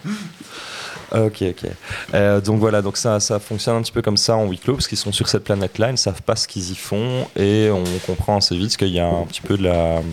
Ok, 1.13 1.41
ok. 1.43 1.69
Euh, 2.13 2.41
donc 2.41 2.59
voilà, 2.59 2.81
donc 2.81 2.97
ça, 2.97 3.19
ça 3.19 3.39
fonctionne 3.39 3.77
un 3.77 3.81
petit 3.81 3.91
peu 3.91 4.01
comme 4.01 4.17
ça 4.17 4.35
en 4.35 4.47
huis 4.49 4.57
clos, 4.59 4.73
parce 4.73 4.87
qu'ils 4.87 4.97
sont 4.97 5.11
sur 5.11 5.27
cette 5.29 5.43
planète-là, 5.43 5.87
ils 5.89 5.93
ne 5.93 5.97
savent 5.97 6.21
pas 6.21 6.35
ce 6.35 6.47
qu'ils 6.47 6.71
y 6.71 6.75
font, 6.75 7.27
et 7.37 7.69
on 7.71 7.83
comprend 8.05 8.37
assez 8.37 8.55
vite 8.57 8.75
qu'il 8.77 8.89
y 8.89 8.99
a 8.99 9.07
un 9.07 9.23
petit 9.25 9.41
peu 9.41 9.57
de 9.57 9.63
la 9.63 9.97
hum, 9.99 10.03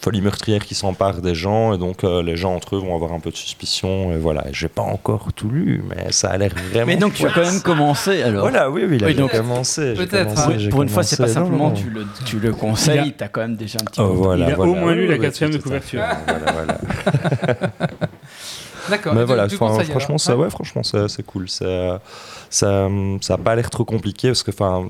folie 0.00 0.20
meurtrière 0.20 0.62
qui 0.64 0.74
s'empare 0.74 1.22
des 1.22 1.34
gens, 1.34 1.72
et 1.72 1.78
donc 1.78 2.04
euh, 2.04 2.22
les 2.22 2.36
gens 2.36 2.54
entre 2.54 2.76
eux 2.76 2.80
vont 2.80 2.94
avoir 2.94 3.12
un 3.12 3.20
peu 3.20 3.30
de 3.30 3.36
suspicion, 3.36 4.12
et 4.12 4.18
voilà. 4.18 4.44
J'ai 4.52 4.68
pas 4.68 4.82
encore 4.82 5.32
tout 5.32 5.48
lu, 5.48 5.82
mais 5.88 6.10
ça 6.12 6.28
a 6.30 6.36
l'air 6.36 6.52
vraiment. 6.70 6.86
Mais 6.86 6.96
donc 6.96 7.14
tu 7.14 7.24
as 7.26 7.30
quand 7.30 7.40
même 7.42 7.62
commencé 7.62 8.22
alors. 8.22 8.42
Voilà, 8.42 8.68
oui, 8.70 8.82
oui, 8.86 8.98
là, 8.98 9.06
Oui, 9.06 9.12
j'ai 9.14 9.18
donc- 9.20 9.30
commencé. 9.32 9.94
Peut-être, 9.94 10.38
hein. 10.38 10.56
Pour 10.70 10.82
une 10.82 10.88
fois, 10.90 11.02
c'est 11.02 11.16
pas 11.16 11.28
simplement 11.28 11.68
non. 11.70 11.74
tu 11.74 11.88
le, 11.88 12.04
tu 12.26 12.38
le 12.40 12.52
conseilles, 12.52 13.14
t'as 13.16 13.28
quand 13.28 13.40
même 13.40 13.56
déjà 13.56 13.78
un 13.80 13.84
petit 13.84 14.00
Oh, 14.02 14.08
peu. 14.08 14.14
voilà, 14.14 14.46
Il 14.48 14.52
a 14.52 14.56
voilà. 14.56 14.72
au 14.72 14.74
moins 14.74 14.94
lu 14.94 15.02
Oui, 15.02 15.08
la 15.08 15.14
oui, 15.14 15.20
quatrième 15.20 15.52
de 15.52 15.58
couverture. 15.58 16.02
Voilà, 16.26 16.52
voilà. 16.52 16.78
D'accord. 18.88 19.14
Mais 19.14 19.24
voilà, 19.24 19.44
enfin, 19.44 19.56
conseil, 19.56 19.86
franchement, 19.90 20.18
ça, 20.18 20.36
ouais, 20.36 20.50
franchement, 20.50 20.82
c'est 20.82 21.22
cool. 21.26 21.48
Ça, 21.48 22.00
ça, 22.50 22.88
ça 23.20 23.34
a 23.34 23.38
pas 23.38 23.54
l'air 23.56 23.70
trop 23.70 23.84
compliqué 23.84 24.28
parce 24.28 24.42
que, 24.42 24.50
enfin, 24.50 24.88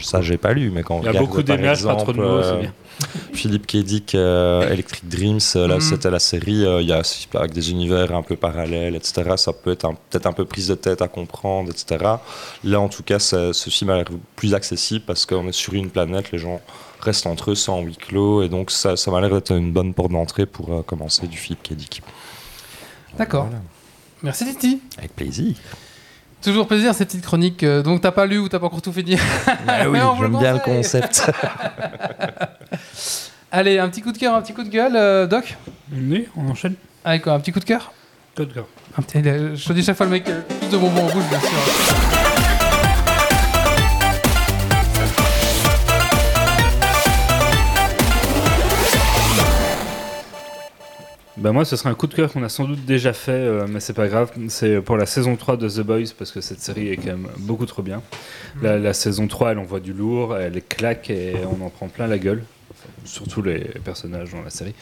ça, 0.00 0.20
j'ai 0.20 0.36
pas 0.36 0.52
lu, 0.52 0.70
mais 0.70 0.82
quand 0.82 0.96
on 0.96 1.00
Il 1.02 1.06
y 1.06 1.08
a 1.08 1.20
beaucoup 1.20 1.42
d'images, 1.42 1.84
pas 1.84 1.94
trop 1.96 2.12
de 2.12 2.18
mots, 2.18 2.42
c'est 2.42 2.48
euh, 2.48 2.60
bien. 2.60 2.72
Philippe 3.34 3.66
Kédic, 3.66 4.14
euh, 4.14 4.68
Electric 4.70 5.06
Dreams, 5.06 5.38
euh, 5.56 5.68
là, 5.68 5.74
Mhm. 5.76 5.80
c'était 5.82 6.10
la 6.10 6.18
série. 6.18 6.64
euh, 6.64 6.80
Il 6.80 6.88
y 6.88 6.92
a 6.92 7.02
avec 7.34 7.52
des 7.52 7.70
univers 7.70 8.14
un 8.14 8.22
peu 8.22 8.36
parallèles, 8.36 8.96
etc. 8.96 9.32
Ça 9.36 9.52
peut 9.52 9.72
être 9.72 9.84
un- 9.84 9.94
peut-être 10.10 10.26
un 10.26 10.32
peu 10.32 10.44
prise 10.46 10.68
de 10.68 10.74
tête 10.74 11.02
à 11.02 11.08
comprendre, 11.08 11.70
etc. 11.70 12.04
Là, 12.64 12.80
en 12.80 12.88
tout 12.88 13.02
cas, 13.02 13.18
ce 13.18 13.52
film 13.70 13.90
a 13.90 13.96
l'air 13.96 14.06
plus 14.34 14.54
accessible 14.54 15.04
parce 15.06 15.26
qu'on 15.26 15.46
est 15.46 15.52
sur 15.52 15.74
une 15.74 15.90
planète, 15.90 16.32
les 16.32 16.38
gens 16.38 16.60
restent 17.00 17.26
entre 17.26 17.50
eux 17.50 17.54
sans 17.54 17.82
huis 17.82 17.96
clos, 17.96 18.42
et 18.42 18.48
donc 18.48 18.70
ça, 18.70 18.96
ça 18.96 19.10
m'a 19.10 19.20
l'air 19.20 19.30
d'être 19.30 19.52
une 19.52 19.70
bonne 19.72 19.92
porte 19.92 20.10
d'entrée 20.12 20.46
pour 20.46 20.72
euh, 20.72 20.82
commencer 20.82 21.26
du 21.26 21.36
Philippe 21.36 21.62
Kédic. 21.62 22.02
D'accord. 23.18 23.44
Voilà. 23.44 23.60
Merci 24.22 24.44
Titi. 24.46 24.80
Avec 24.98 25.14
plaisir. 25.14 25.54
Toujours 26.42 26.66
plaisir 26.68 26.94
ces 26.94 27.04
petites 27.06 27.24
chroniques. 27.24 27.62
euh, 27.62 27.82
donc 27.82 28.00
t'as 28.00 28.12
pas 28.12 28.26
lu 28.26 28.38
ou 28.38 28.48
t'as 28.48 28.58
pas 28.58 28.66
encore 28.66 28.82
tout 28.82 28.92
fini. 28.92 29.16
Ah 29.66 29.82
oui, 29.88 29.92
Mais 29.92 30.02
on 30.02 30.14
vous 30.14 30.22
le 30.22 30.28
j'aime 30.28 30.38
bien 30.38 30.52
le 30.54 30.58
concept. 30.60 31.30
Allez, 33.52 33.78
un 33.78 33.88
petit 33.88 34.02
coup 34.02 34.12
de 34.12 34.18
cœur, 34.18 34.34
un 34.34 34.42
petit 34.42 34.52
coup 34.52 34.62
de 34.64 34.68
gueule, 34.68 34.96
euh, 34.96 35.26
Doc. 35.26 35.56
Oui, 35.92 36.26
on 36.36 36.48
enchaîne. 36.50 36.74
Allez 37.04 37.20
quoi, 37.20 37.32
un 37.32 37.40
petit 37.40 37.52
coup 37.52 37.60
de 37.60 37.64
cœur. 37.64 37.92
Code 38.36 38.52
cœur. 38.52 38.66
Un 38.98 39.02
petit, 39.02 39.18
euh, 39.26 39.56
je 39.56 39.66
te 39.66 39.72
dis 39.72 39.82
chaque 39.82 39.96
fois 39.96 40.06
le 40.06 40.12
mec 40.12 40.28
euh, 40.28 40.42
plus 40.42 40.68
de 40.68 40.76
bonbons 40.76 41.06
en 41.06 41.10
bouche, 41.10 41.24
bien 41.30 41.40
sûr. 41.40 42.35
Bah 51.38 51.52
moi, 51.52 51.66
ce 51.66 51.76
sera 51.76 51.90
un 51.90 51.94
coup 51.94 52.06
de 52.06 52.14
cœur 52.14 52.32
qu'on 52.32 52.42
a 52.42 52.48
sans 52.48 52.64
doute 52.64 52.84
déjà 52.86 53.12
fait, 53.12 53.30
euh, 53.32 53.66
mais 53.68 53.80
c'est 53.80 53.92
pas 53.92 54.08
grave. 54.08 54.32
C'est 54.48 54.80
pour 54.80 54.96
la 54.96 55.04
saison 55.04 55.36
3 55.36 55.58
de 55.58 55.68
The 55.68 55.80
Boys, 55.80 56.12
parce 56.18 56.32
que 56.32 56.40
cette 56.40 56.60
série 56.60 56.88
est 56.88 56.96
quand 56.96 57.06
même 57.08 57.28
beaucoup 57.38 57.66
trop 57.66 57.82
bien. 57.82 58.02
La, 58.62 58.78
la 58.78 58.94
saison 58.94 59.26
3, 59.28 59.52
elle 59.52 59.58
envoie 59.58 59.80
du 59.80 59.92
lourd, 59.92 60.36
elle 60.36 60.62
claque 60.62 61.10
et 61.10 61.34
on 61.44 61.62
en 61.64 61.68
prend 61.68 61.88
plein 61.88 62.06
la 62.06 62.16
gueule. 62.18 62.42
Enfin, 62.70 62.88
surtout 63.04 63.42
les 63.42 63.58
personnages 63.84 64.32
dans 64.32 64.40
la 64.42 64.48
série. 64.50 64.74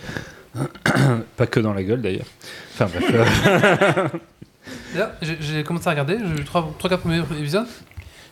pas 1.37 1.47
que 1.49 1.59
dans 1.59 1.75
la 1.75 1.83
gueule 1.83 2.01
d'ailleurs. 2.03 2.27
Enfin 2.75 2.87
bref. 2.95 4.11
euh, 4.97 5.07
j'ai- 5.23 5.38
j'ai 5.40 5.64
commencé 5.64 5.88
à 5.88 5.90
regarder, 5.90 6.19
j'ai 6.19 6.35
vu 6.35 6.45
3-4 6.45 6.99
premiers 6.99 7.19
épisodes. 7.40 7.67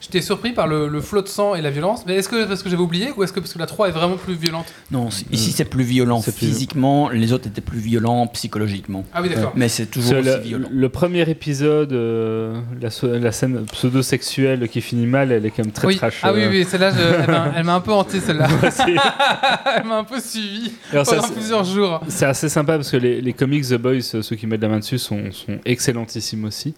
J'étais 0.02 0.20
surpris 0.20 0.50
par 0.52 0.66
le, 0.66 0.88
le 0.88 1.00
flot 1.00 1.22
de 1.22 1.28
sang 1.28 1.54
et 1.54 1.62
la 1.62 1.70
violence. 1.70 2.02
Mais 2.06 2.16
est-ce 2.16 2.28
que 2.28 2.44
parce 2.44 2.62
que 2.62 2.68
j'avais 2.68 2.82
oublié 2.82 3.10
ou 3.16 3.22
est-ce 3.22 3.32
que 3.32 3.38
parce 3.40 3.52
que 3.54 3.58
la 3.60 3.66
3 3.66 3.88
est 3.88 3.92
vraiment 3.92 4.16
plus 4.16 4.34
violente 4.34 4.66
Non, 4.90 5.08
ici 5.30 5.52
c'est 5.52 5.64
plus 5.64 5.84
violent 5.84 6.20
plus- 6.20 6.32
physiquement, 6.32 7.08
les 7.08 7.32
autres 7.32 7.46
étaient 7.46 7.60
plus 7.60 7.78
violents 7.78 8.26
psychologiquement. 8.26 9.04
Ah 9.14 9.22
oui, 9.22 9.28
d'accord. 9.28 9.52
Mais 9.54 9.68
c'est 9.68 9.86
toujours 9.86 10.18
aussi 10.18 10.28
le, 10.28 10.38
violent. 10.38 10.68
le 10.72 10.88
premier 10.88 11.30
épisode, 11.30 11.92
euh, 11.92 12.60
la, 12.80 13.30
scène 13.32 13.64
pseudo-sexuelle 13.72 14.68
qui 14.68 14.80
finit 14.80 15.06
mal, 15.06 15.30
elle 15.30 15.46
est 15.46 15.50
quand 15.50 15.64
même 15.64 15.72
très 15.72 15.86
oui. 15.86 15.96
trash. 15.96 16.18
Ah 16.24 16.32
oui, 16.32 16.42
euh. 16.42 16.50
oui, 16.50 16.66
celle-là, 16.68 16.90
je- 16.90 17.56
elle 17.56 17.64
m'a- 17.64 17.74
un 17.74 17.80
peu 17.80 17.92
hanté, 17.92 18.18
celle-là. 18.20 18.48
Elle 19.76 19.84
m'a 19.84 19.98
un 19.98 20.04
peu 20.04 20.20
suivi 20.20 20.72
Alors, 20.92 21.04
pendant 21.06 21.22
c'est- 21.22 21.32
plusieurs 21.32 21.64
jours. 21.64 22.00
C'est 22.08 22.26
assez 22.26 22.48
sympa 22.48 22.74
parce 22.76 22.90
que 22.90 22.96
les, 22.96 23.20
les 23.20 23.32
comics 23.32 23.64
The 23.68 23.74
Boys, 23.74 23.98
euh, 24.14 24.22
ceux 24.22 24.36
qui 24.36 24.46
mettent 24.46 24.60
la 24.62 24.68
main 24.68 24.78
dessus, 24.80 24.98
sont, 24.98 25.30
sont 25.30 25.58
excellentissimes 25.64 26.44
aussi. 26.44 26.74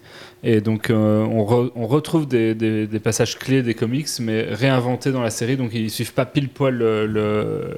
Et 0.47 0.61
donc 0.61 0.91
euh, 0.91 1.23
on, 1.23 1.43
re- 1.43 1.71
on 1.75 1.87
retrouve 1.87 2.27
des, 2.27 2.87
passages 3.03 3.37
clés 3.37 3.63
des 3.63 3.73
comics, 3.73 4.07
mais 4.19 4.43
réinventés 4.43 5.11
dans 5.11 5.23
la 5.23 5.31
série. 5.31 5.57
Donc 5.57 5.73
ils 5.73 5.89
suivent 5.89 6.13
pas 6.13 6.25
pile 6.25 6.49
poil 6.49 6.77
le, 6.77 7.73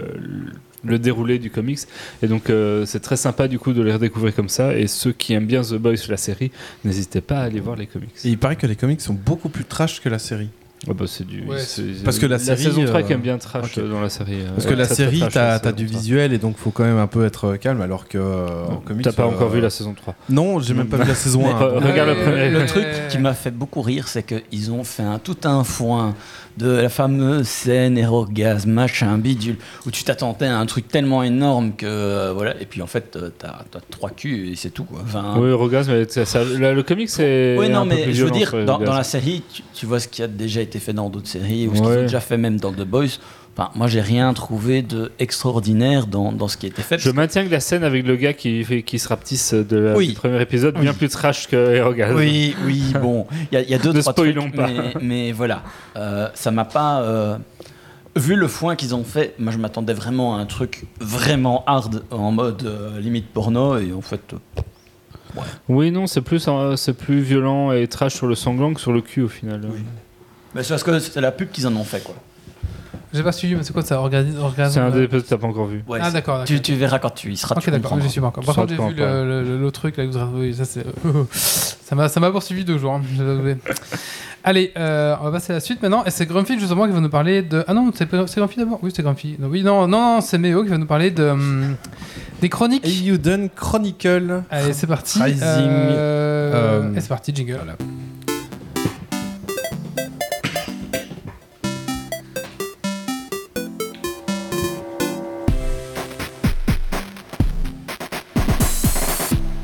déroulé 0.83 1.39
du 1.39 1.49
comics. 1.49 1.79
Et 2.21 2.27
donc 2.27 2.49
euh, 2.49 2.85
c'est 2.85 2.99
très 2.99 3.15
sympa 3.15 3.47
du 3.47 3.57
coup 3.57 3.71
de 3.71 3.81
les 3.81 3.93
redécouvrir 3.93 4.35
comme 4.35 4.49
ça. 4.49 4.77
Et 4.77 4.87
ceux 4.87 5.13
qui 5.13 5.33
aiment 5.33 5.47
bien 5.47 5.61
The 5.61 5.75
Boys, 5.75 5.95
la 6.09 6.17
série, 6.17 6.51
n'hésitez 6.83 7.21
pas 7.21 7.39
à 7.39 7.43
aller 7.43 7.61
voir 7.61 7.77
les 7.77 7.87
comics. 7.87 8.11
Il 8.25 8.37
paraît 8.37 8.57
que 8.57 8.67
les 8.67 8.75
comics 8.75 8.99
sont 8.99 9.13
beaucoup 9.13 9.49
plus 9.49 9.63
trash 9.63 10.01
que 10.01 10.09
la 10.09 10.19
série. 10.19 10.49
Ouais, 10.87 10.93
bah, 10.93 11.05
c'est 11.07 11.25
du, 11.25 11.43
Ouais, 11.43 11.57
c'est- 11.59 12.03
parce 12.05 12.19
que 12.19 12.27
la 12.27 12.37
série, 12.37 12.61
saison 12.63 12.85
3 12.85 12.99
euh, 12.99 13.03
qui 13.03 13.11
aime 13.13 13.21
bien 13.21 13.37
trash 13.39 13.77
euh, 13.79 13.89
dans 13.89 13.99
la 13.99 14.09
série. 14.09 14.41
euh, 14.41 14.49
Parce 14.53 14.67
que 14.67 14.75
la 14.75 14.85
très, 14.85 14.93
série, 14.95 15.23
t'as 15.31 15.57
du 15.71 15.85
3. 15.87 15.97
visuel 15.99 16.33
et 16.33 16.37
donc 16.37 16.55
faut 16.57 16.69
quand 16.69 16.83
même 16.83 16.99
un 16.99 17.07
peu 17.07 17.25
être 17.25 17.55
calme, 17.55 17.81
alors 17.81 18.07
que 18.07 18.19
euh, 18.19 18.65
en 18.69 18.75
comics. 18.77 19.03
T'as 19.03 19.11
pas 19.11 19.23
euh, 19.23 19.27
encore 19.27 19.49
vu 19.49 19.59
la 19.59 19.71
saison 19.71 19.93
3 19.95 20.13
Non, 20.29 20.59
j'ai 20.59 20.75
même 20.75 20.87
pas 20.87 20.97
vu 20.97 21.07
la 21.07 21.15
saison 21.15 21.41
Mais 21.47 21.49
1. 21.51 21.59
re- 21.59 21.83
regarde 21.91 22.09
le 22.09 22.15
premier. 22.23 22.49
Le 22.51 22.65
truc 22.67 22.85
qui 23.09 23.17
m'a 23.17 23.33
fait 23.33 23.49
beaucoup 23.51 23.81
rire, 23.81 24.07
c'est 24.07 24.21
qu'ils 24.23 24.71
ont 24.71 24.83
fait 24.83 25.03
un, 25.03 25.17
tout 25.17 25.37
un 25.45 25.63
foin 25.63 26.13
de 26.57 26.69
la 26.69 26.89
fameuse 26.89 27.47
scène 27.47 28.03
orgasme, 28.05 28.71
machin, 28.71 29.17
bidule, 29.17 29.57
où 29.85 29.91
tu 29.91 30.03
t'attendais 30.03 30.47
à 30.47 30.57
un 30.57 30.65
truc 30.65 30.87
tellement 30.87 31.21
énorme 31.23 31.73
que 31.75 31.85
euh, 31.85 32.33
voilà, 32.33 32.59
et 32.59 32.65
puis 32.65 32.81
en 32.81 32.87
fait 32.87 33.15
euh, 33.15 33.29
t'as 33.37 33.49
as 33.49 33.81
trois 33.91 34.09
culs 34.09 34.51
et 34.51 34.55
c'est 34.55 34.69
tout 34.71 34.83
quoi. 34.83 34.99
Enfin, 35.03 35.35
Oui, 35.37 35.49
Orgasme, 35.51 35.91
mais 35.91 36.07
ça- 36.09 36.25
ça- 36.25 36.43
là, 36.43 36.73
le 36.73 36.83
comic 36.83 37.09
c'est. 37.09 37.55
Oui, 37.59 37.69
non, 37.69 37.81
un 37.81 37.83
peu 37.87 37.95
mais 37.95 38.03
plus 38.03 38.13
je 38.15 38.23
veux 38.25 38.31
violent 38.31 38.67
dire, 38.77 38.85
dans, 38.85 38.93
la 38.93 39.03
série, 39.03 39.43
tu, 39.53 39.61
tu 39.73 39.85
vois 39.85 39.99
ce 39.99 40.07
qui 40.07 40.23
a 40.23 40.27
déjà 40.27 40.61
été 40.61 40.79
fait 40.79 40.93
dans 40.93 41.09
d'autres 41.09 41.27
séries 41.27 41.67
ou 41.67 41.75
ce 41.75 41.81
qu'ils 41.81 41.89
Ouais. 41.89 41.97
ont 41.99 42.01
déjà 42.01 42.19
fait 42.19 42.37
même 42.37 42.59
dans 42.59 42.71
The 42.71 42.85
Boys. 42.85 43.19
Enfin, 43.59 43.71
moi, 43.73 43.87
j'ai 43.87 44.01
rien 44.01 44.31
trouvé 44.35 44.83
de 44.83 45.11
extraordinaire 45.17 46.05
dans, 46.05 46.31
dans 46.31 46.47
ce 46.47 46.57
qui 46.57 46.67
a 46.67 46.69
été 46.69 46.83
fait. 46.83 46.99
Je 46.99 47.09
maintiens 47.09 47.43
que 47.43 47.49
la 47.49 47.59
scène 47.59 47.83
avec 47.83 48.05
le 48.05 48.15
gars 48.15 48.33
qui, 48.33 48.63
fait- 48.63 48.83
qui 48.83 48.99
se 48.99 49.07
rapetisse 49.07 49.55
de 49.55 49.77
la, 49.77 49.95
Oui. 49.97 50.09
du 50.09 50.13
premier 50.13 50.39
épisode, 50.39 50.75
bien 50.79 50.91
Oui. 50.91 50.97
plus 50.97 51.09
trash 51.09 51.47
que 51.47 51.79
Orgasme. 51.81 52.15
Oui, 52.17 52.55
oui, 52.65 52.93
bon, 53.01 53.25
il 53.51 53.55
y, 53.55 53.57
a- 53.57 53.63
il 53.63 53.69
y 53.69 53.73
a 53.73 53.79
deux, 53.79 53.93
Ne 53.93 54.01
trois 54.01 54.13
spoilons 54.13 54.41
trucs, 54.43 54.55
pas. 54.55 54.67
Mais, 54.67 54.93
mais 55.01 55.31
voilà, 55.31 55.63
Euh, 55.95 56.29
ça 56.35 56.51
m'a 56.51 56.65
pas... 56.65 57.01
euh, 57.01 57.37
vu 58.15 58.35
le 58.35 58.47
foin 58.47 58.75
qu'ils 58.75 58.93
ont 58.93 59.03
fait, 59.03 59.33
moi 59.39 59.51
je 59.51 59.57
m'attendais 59.57 59.93
vraiment 59.93 60.35
à 60.35 60.39
un 60.39 60.45
truc 60.45 60.85
vraiment 60.99 61.63
hard, 61.65 62.03
en 62.11 62.31
mode 62.31 62.63
euh, 62.63 62.99
limite 62.99 63.27
porno, 63.33 63.79
et 63.79 63.91
en 63.91 64.01
fait... 64.01 64.33
euh, 64.33 65.41
Oui, 65.67 65.89
non, 65.91 66.05
c'est 66.05 66.21
plus, 66.21 66.45
euh, 66.47 66.75
c'est 66.75 66.93
plus 66.93 67.21
violent 67.21 67.71
et 67.71 67.87
trash 67.87 68.13
sur 68.13 68.27
le 68.27 68.35
sanglant 68.35 68.73
que 68.75 68.79
sur 68.81 68.91
le 68.93 69.01
cul 69.01 69.21
au 69.23 69.27
final. 69.27 69.61
mais 70.53 70.61
c'est 70.63 70.69
parce 70.69 70.83
que 70.83 70.99
c'était 70.99 71.21
la 71.21 71.31
pub 71.31 71.49
qu'ils 71.49 71.65
en 71.67 71.75
ont 71.75 71.83
fait, 71.83 72.03
quoi. 72.03 72.15
J'ai 73.13 73.23
pas 73.23 73.31
suivi, 73.31 73.55
mais 73.55 73.63
c'est 73.63 73.73
quoi 73.73 73.81
ça 73.83 73.99
Orgasme 74.01 74.33
C'est 74.69 74.79
un 74.79 74.89
des 74.91 75.03
épisodes 75.03 75.23
que 75.23 75.29
t'as 75.29 75.37
pas 75.37 75.47
encore 75.47 75.65
vu. 75.67 75.83
Ouais, 75.87 75.99
Ah 76.01 76.11
d'accord, 76.11 76.43
tu, 76.43 76.61
tu 76.61 76.75
verras 76.75 76.99
quand 76.99 77.09
tu 77.11 77.31
y 77.31 77.37
seras, 77.37 77.55
Ok, 77.55 77.65
d'accord, 77.69 77.75
je 77.75 77.81
comprendras. 77.83 78.09
suis 78.09 78.21
pas 78.21 78.27
encore. 78.27 78.43
Par 78.43 78.55
contre, 78.55 78.69
j'ai 78.69 78.75
vu 78.75 78.93
le- 78.99 79.43
le- 79.43 79.57
l'autre 79.57 79.79
truc 79.79 79.97
là 79.97 80.05
que 80.05 80.11
vous 80.11 80.17
avez. 80.17 80.39
oui, 80.39 80.53
ça 80.53 80.65
c'est. 80.65 80.85
ça 81.31 81.95
m'a, 81.95 82.09
ça 82.09 82.19
m'a 82.19 82.31
poursuivi 82.31 82.65
deux 82.65 82.77
jours. 82.77 82.93
hein. 82.95 83.01
Allez, 84.43 84.71
euh, 84.77 85.15
on 85.19 85.25
va 85.25 85.31
passer 85.31 85.51
à 85.51 85.55
la 85.55 85.59
suite 85.59 85.81
maintenant. 85.81 86.03
Et 86.05 86.09
c'est 86.11 86.25
Grumpy 86.25 86.57
justement 86.59 86.85
qui 86.85 86.91
va 86.93 86.99
nous 86.99 87.09
parler 87.09 87.41
de. 87.41 87.63
Ah 87.67 87.73
non, 87.73 87.91
c'est, 87.93 88.09
Grumpy 88.09 88.57
d'abord? 88.59 88.79
Oui, 88.81 88.91
c'est 88.95 89.03
Grumpy. 89.03 89.35
Non, 89.39 89.47
oui, 89.49 89.63
non, 89.63 89.87
non, 89.87 90.15
non, 90.15 90.21
c'est 90.21 90.37
Méo 90.37 90.63
qui 90.63 90.69
va 90.69 90.77
nous 90.77 90.85
parler 90.85 91.11
de 91.11 91.23
hum, 91.23 91.75
des 92.41 92.49
chroniques. 92.49 92.85
Eiyuden 92.85 93.49
Chronicle. 93.55 94.43
Allez, 94.49 94.73
c'est 94.73 94.87
parti. 94.87 95.21
Rising. 95.21 95.43
Euh, 95.45 96.35
Euh, 96.53 96.93
Et 96.95 97.01
c'est 97.01 97.09
parti, 97.09 97.33
jingle. 97.35 97.59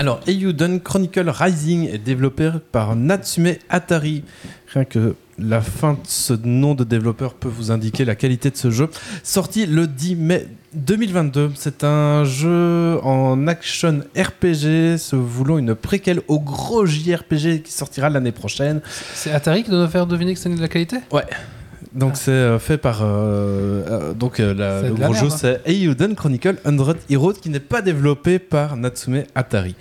Alors, 0.03 0.19
Eiyuden 0.27 0.81
Chronicle 0.81 1.29
Rising 1.29 1.87
est 1.87 1.97
développé 1.97 2.51
par 2.73 2.97
Natsume 2.97 3.53
Atari. 3.69 4.25
Rien 4.73 4.83
que 4.83 5.15
la 5.39 5.61
fin 5.61 5.93
de 5.93 5.99
ce 6.03 6.33
nom 6.33 6.75
de 6.75 6.83
développeur 6.83 7.35
peut 7.35 7.47
vous 7.47 7.71
indiquer 7.71 8.03
la 8.03 8.15
qualité 8.15 8.49
de 8.49 8.57
ce 8.57 8.69
jeu. 8.69 8.89
Sorti 9.23 9.65
le 9.65 9.87
10 9.87 10.17
mai 10.17 10.47
2022. 10.73 11.51
C'est 11.55 11.85
un 11.85 12.25
jeu 12.25 12.99
en 13.01 13.47
action 13.47 14.01
RPG, 14.13 14.97
se 14.97 15.15
voulant 15.15 15.57
une 15.57 15.73
préquelle 15.73 16.19
au 16.27 16.41
gros 16.41 16.85
JRPG 16.85 17.61
qui 17.63 17.71
sortira 17.71 18.09
l'année 18.09 18.33
prochaine. 18.33 18.81
C'est 19.13 19.31
Atari 19.31 19.63
qui 19.63 19.69
doit 19.69 19.85
nous 19.85 19.87
faire 19.87 20.05
deviner 20.05 20.33
que 20.33 20.39
c'est 20.41 20.49
de 20.49 20.59
la 20.59 20.67
qualité? 20.67 20.97
Donc 21.95 22.17
c'est 22.17 22.31
euh, 22.31 22.57
fait 22.57 22.77
par 22.79 23.01
euh, 23.03 23.05
euh, 23.87 24.13
donc 24.13 24.39
la- 24.39 24.81
le 24.81 24.93
gros 24.95 25.13
jeu 25.13 25.27
hein. 25.27 25.29
c'est 25.37 25.61
Eiyuden 25.65 26.15
Chronicle 26.15 26.57
100 26.65 26.95
Heroes 27.09 27.33
qui 27.33 27.49
n'est 27.49 27.59
pas 27.59 27.83
développé 27.83 28.39
par 28.39 28.77
Natsume 28.77 29.23
Atari. 29.35 29.75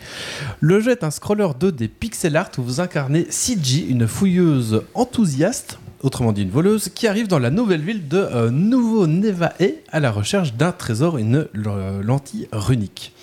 Le 0.60 0.80
jeu 0.80 0.90
est 0.90 1.04
un 1.04 1.10
scroller 1.10 1.48
2D 1.58 1.88
pixel 1.88 2.36
art 2.36 2.50
où 2.58 2.62
vous 2.62 2.80
incarnez 2.80 3.26
Siji, 3.30 3.86
une 3.88 4.06
fouilleuse 4.06 4.82
enthousiaste, 4.92 5.78
autrement 6.02 6.32
dit 6.32 6.42
une 6.42 6.50
voleuse, 6.50 6.90
qui 6.90 7.06
arrive 7.06 7.28
dans 7.28 7.38
la 7.38 7.50
nouvelle 7.50 7.80
ville 7.82 8.06
de 8.08 8.18
euh, 8.18 8.50
Nouveau 8.50 9.06
Nevae 9.06 9.52
à 9.90 9.98
la 10.00 10.10
recherche 10.10 10.52
d'un 10.54 10.72
trésor, 10.72 11.16
une 11.16 11.46
lentille 11.54 12.46
runique. 12.52 13.14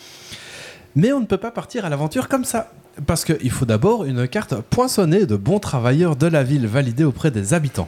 Mais 0.95 1.13
on 1.13 1.19
ne 1.19 1.25
peut 1.25 1.37
pas 1.37 1.51
partir 1.51 1.85
à 1.85 1.89
l'aventure 1.89 2.27
comme 2.27 2.43
ça. 2.45 2.71
Parce 3.05 3.23
qu'il 3.23 3.51
faut 3.51 3.65
d'abord 3.65 4.03
une 4.03 4.27
carte 4.27 4.55
poinçonnée 4.61 5.25
de 5.25 5.35
bons 5.37 5.59
travailleurs 5.59 6.15
de 6.15 6.25
la 6.27 6.43
ville 6.43 6.65
validée 6.67 7.03
auprès 7.05 7.29
des 7.31 7.53
habitants. 7.53 7.87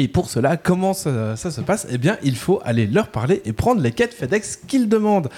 Et 0.00 0.06
pour 0.06 0.30
cela, 0.30 0.56
comment 0.56 0.94
ça, 0.94 1.34
ça 1.34 1.50
se 1.50 1.60
passe? 1.60 1.86
Eh 1.90 1.98
bien, 1.98 2.16
il 2.22 2.36
faut 2.36 2.60
aller 2.64 2.86
leur 2.86 3.08
parler 3.08 3.42
et 3.44 3.52
prendre 3.52 3.80
les 3.80 3.90
quêtes 3.90 4.14
FedEx 4.14 4.60
qu'ils 4.68 4.88
demandent. 4.88 5.28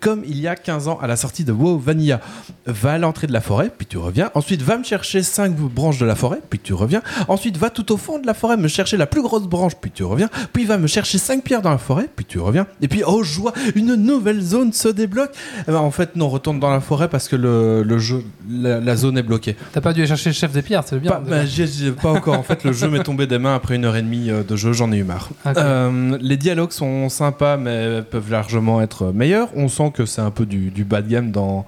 Comme 0.00 0.22
il 0.26 0.40
y 0.40 0.48
a 0.48 0.56
15 0.56 0.88
ans 0.88 0.98
à 1.00 1.06
la 1.06 1.14
sortie 1.14 1.44
de 1.44 1.52
WoW 1.52 1.78
Vanilla. 1.78 2.20
Va 2.66 2.94
à 2.94 2.98
l'entrée 2.98 3.28
de 3.28 3.32
la 3.32 3.40
forêt, 3.40 3.70
puis 3.76 3.86
tu 3.86 3.96
reviens. 3.96 4.30
Ensuite, 4.34 4.60
va 4.62 4.76
me 4.76 4.82
chercher 4.82 5.22
5 5.22 5.54
branches 5.54 5.98
de 5.98 6.04
la 6.04 6.16
forêt, 6.16 6.40
puis 6.50 6.58
tu 6.58 6.74
reviens. 6.74 7.00
Ensuite, 7.28 7.56
va 7.58 7.70
tout 7.70 7.92
au 7.92 7.96
fond 7.96 8.18
de 8.18 8.26
la 8.26 8.34
forêt 8.34 8.56
me 8.56 8.66
chercher 8.66 8.96
la 8.96 9.06
plus 9.06 9.22
grosse 9.22 9.46
branche, 9.46 9.74
puis 9.80 9.92
tu 9.92 10.02
reviens. 10.02 10.28
Puis 10.52 10.64
va 10.64 10.78
me 10.78 10.88
chercher 10.88 11.18
5 11.18 11.44
pierres 11.44 11.62
dans 11.62 11.70
la 11.70 11.78
forêt, 11.78 12.08
puis 12.16 12.24
tu 12.24 12.40
reviens. 12.40 12.66
Et 12.82 12.88
puis, 12.88 13.02
oh 13.06 13.22
joie, 13.22 13.52
une 13.76 13.94
nouvelle 13.94 14.40
zone 14.40 14.72
se 14.72 14.88
débloque. 14.88 15.30
Eh 15.68 15.70
ben, 15.70 15.78
en 15.78 15.92
fait, 15.92 16.16
non, 16.16 16.28
retourne 16.28 16.58
dans 16.58 16.70
la 16.70 16.80
forêt 16.80 17.08
parce 17.08 17.28
que 17.28 17.36
le, 17.36 17.84
le 17.84 17.98
jeu, 18.00 18.24
la- 18.50 18.80
la 18.80 18.96
zone 18.96 19.16
est 19.16 19.22
bloquée. 19.22 19.54
T'as 19.72 19.80
pas 19.80 19.92
dû 19.92 20.00
aller 20.00 20.08
chercher 20.08 20.30
le 20.30 20.34
chef 20.34 20.50
des 20.50 20.62
pierres, 20.62 20.82
c'est 20.84 20.98
bien. 20.98 21.12
Pas, 21.12 21.20
bah, 21.20 21.46
j'ai- 21.46 21.68
j'ai 21.68 21.92
pas 21.92 22.10
encore. 22.10 22.36
En 22.36 22.42
fait, 22.42 22.64
le 22.64 22.72
jeu 22.72 22.88
m'est 22.88 23.04
tombé 23.04 23.28
des 23.28 23.38
mains 23.38 23.54
après 23.54 23.76
une 23.76 23.84
heure 23.84 23.94
et 23.94 24.02
demie 24.02 24.07
euh, 24.30 24.42
de 24.42 24.56
jeu. 24.56 24.72
J'en 24.72 24.92
ai 24.92 24.98
eu 24.98 25.04
marre. 25.04 25.30
Ok. 25.46 25.56
Euh, 25.56 26.18
les 26.20 26.36
dialogues 26.36 26.72
sont 26.72 27.08
sympas, 27.08 27.56
mais 27.56 28.02
peuvent 28.02 28.30
largement 28.30 28.80
être 28.80 29.12
meilleurs. 29.12 29.48
On 29.54 29.68
sent 29.68 29.92
que 29.94 30.06
c'est 30.06 30.20
un 30.20 30.30
peu 30.30 30.46
du, 30.46 30.70
du 30.70 30.84
bas 30.84 31.02
de 31.02 31.08
gamme 31.08 31.30
dans 31.30 31.66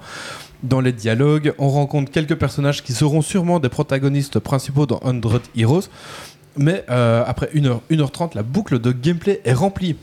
dans 0.63 0.79
les 0.79 0.91
dialogues. 0.91 1.53
On 1.57 1.69
rencontre 1.69 2.11
quelques 2.11 2.35
personnages 2.35 2.83
qui 2.83 2.93
seront 2.93 3.21
sûrement 3.21 3.59
des 3.59 3.69
protagonistes 3.69 4.39
principaux 4.39 4.85
dans 4.85 4.99
100 5.03 5.21
Heroes. 5.55 5.89
Mais 6.57 6.83
euh, 6.89 7.23
après 7.25 7.49
1h, 7.55 7.79
1h30, 7.89 8.35
la 8.35 8.43
boucle 8.43 8.79
de 8.79 8.91
gameplay 8.91 9.41
est 9.45 9.53
remplie. 9.53 9.95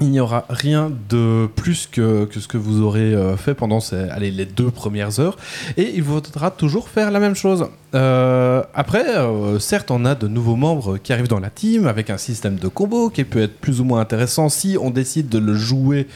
Il 0.00 0.10
n'y 0.10 0.18
aura 0.18 0.44
rien 0.48 0.90
de 1.08 1.48
plus 1.54 1.86
que, 1.90 2.24
que 2.24 2.40
ce 2.40 2.48
que 2.48 2.58
vous 2.58 2.82
aurez 2.82 3.14
euh, 3.14 3.36
fait 3.36 3.54
pendant 3.54 3.78
ces, 3.78 4.08
les 4.18 4.44
deux 4.44 4.70
premières 4.70 5.20
heures. 5.20 5.36
Et 5.76 5.92
il 5.94 6.02
vous 6.02 6.14
faudra 6.14 6.50
toujours 6.50 6.88
faire 6.88 7.12
la 7.12 7.20
même 7.20 7.36
chose. 7.36 7.66
Euh, 7.94 8.62
après, 8.74 9.16
euh, 9.16 9.60
certes, 9.60 9.92
on 9.92 10.04
a 10.04 10.16
de 10.16 10.26
nouveaux 10.26 10.56
membres 10.56 10.98
qui 10.98 11.12
arrivent 11.12 11.28
dans 11.28 11.38
la 11.38 11.48
team 11.50 11.86
avec 11.86 12.10
un 12.10 12.18
système 12.18 12.56
de 12.56 12.66
combo 12.66 13.08
qui 13.08 13.22
peut 13.22 13.42
être 13.42 13.56
plus 13.60 13.80
ou 13.80 13.84
moins 13.84 14.00
intéressant 14.00 14.48
si 14.48 14.76
on 14.80 14.90
décide 14.90 15.28
de 15.28 15.38
le 15.38 15.54
jouer 15.54 16.08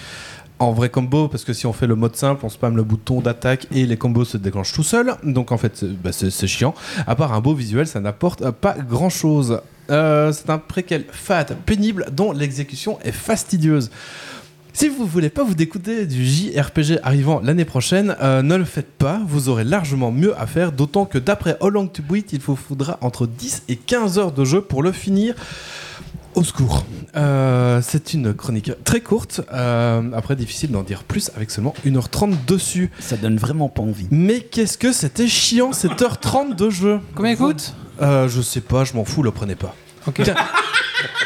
en 0.59 0.73
vrai 0.73 0.89
combo, 0.91 1.29
parce 1.29 1.45
que 1.45 1.53
si 1.53 1.67
on 1.67 1.73
fait 1.73 1.87
le 1.87 1.95
mode 1.95 2.17
simple, 2.17 2.45
on 2.45 2.49
spamme 2.49 2.77
le 2.77 2.83
bouton 2.83 3.21
d'attaque 3.21 3.69
et 3.73 3.87
les 3.87 3.97
combos 3.97 4.25
se 4.25 4.37
déclenchent 4.37 4.73
tout 4.73 4.83
seuls. 4.83 5.15
Donc 5.23 5.53
en 5.53 5.57
fait, 5.57 5.77
c'est 5.77 6.03
bah, 6.03 6.11
c'est- 6.11 6.47
chiant. 6.49 6.75
À 7.07 7.15
part 7.15 7.33
un 7.33 7.41
beau 7.41 7.55
visuel, 7.55 7.87
ça 7.87 8.01
n'apporte 8.01 8.51
pas 8.51 8.75
grand 8.77 9.09
chose. 9.09 9.61
C'est 9.89 10.51
un 10.51 10.59
préquel 10.59 11.05
fat, 11.11 11.47
pénible, 11.67 12.07
dont 12.13 12.33
l'exécution 12.33 12.99
est 13.03 13.13
fastidieuse. 13.13 13.91
Si 14.79 14.89
vous 14.89 15.07
voulez 15.07 15.29
pas 15.29 15.43
vous 15.43 15.57
découdrer 15.57 16.07
du 16.07 16.25
JRPG 16.25 17.01
arrivant 17.03 17.41
l'année 17.43 17.65
prochaine, 17.65 18.15
euh, 18.21 18.43
ne 18.43 18.55
le 18.55 18.65
faites 18.65 18.93
pas, 18.93 19.21
vous 19.27 19.49
aurez 19.49 19.65
largement 19.65 20.13
mieux 20.13 20.41
à 20.41 20.47
faire, 20.47 20.71
d'autant 20.71 21.05
que 21.05 21.19
d'après 21.19 21.57
How 21.61 21.71
Long 21.71 21.89
to 21.89 22.01
il 22.15 22.39
vous 22.39 22.55
faudra 22.55 22.97
entre 23.01 23.27
10 23.27 23.65
et 23.69 23.75
15 23.75 24.21
heures 24.21 24.31
de 24.31 24.45
jeu 24.45 24.61
pour 24.61 24.85
le 24.85 24.93
finir. 24.93 25.35
Au 26.35 26.45
secours. 26.45 26.85
Euh, 27.17 27.81
c'est 27.83 28.15
une 28.15 28.33
chronique 28.33 28.71
très 28.85 29.01
courte, 29.01 29.41
euh, 29.53 30.03
après 30.15 30.37
difficile 30.37 30.71
d'en 30.71 30.83
dire 30.83 31.03
plus 31.03 31.31
avec 31.35 31.51
seulement 31.51 31.75
1h30 31.85 32.35
dessus. 32.47 32.91
Ça 33.01 33.17
donne 33.17 33.39
vraiment 33.39 33.69
pas 33.69 33.83
envie. 33.83 34.07
Mais 34.11 34.41
qu'est-ce 34.41 34.79
que 34.79 34.93
c'était 34.93 35.27
chiant 35.27 35.73
cette 35.73 36.01
heure 36.01 36.19
30 36.21 36.55
de 36.55 36.71
jeu 36.71 37.01
Combien 37.17 37.33
il 37.33 37.37
coûte? 37.37 37.75
Euh, 38.03 38.29
Je 38.29 38.41
sais 38.41 38.61
pas, 38.61 38.85
je 38.85 38.93
m'en 38.95 39.05
fous, 39.05 39.23
le 39.25 39.33
prenez 39.33 39.57
pas. 39.57 39.75
Ok. 40.07 40.23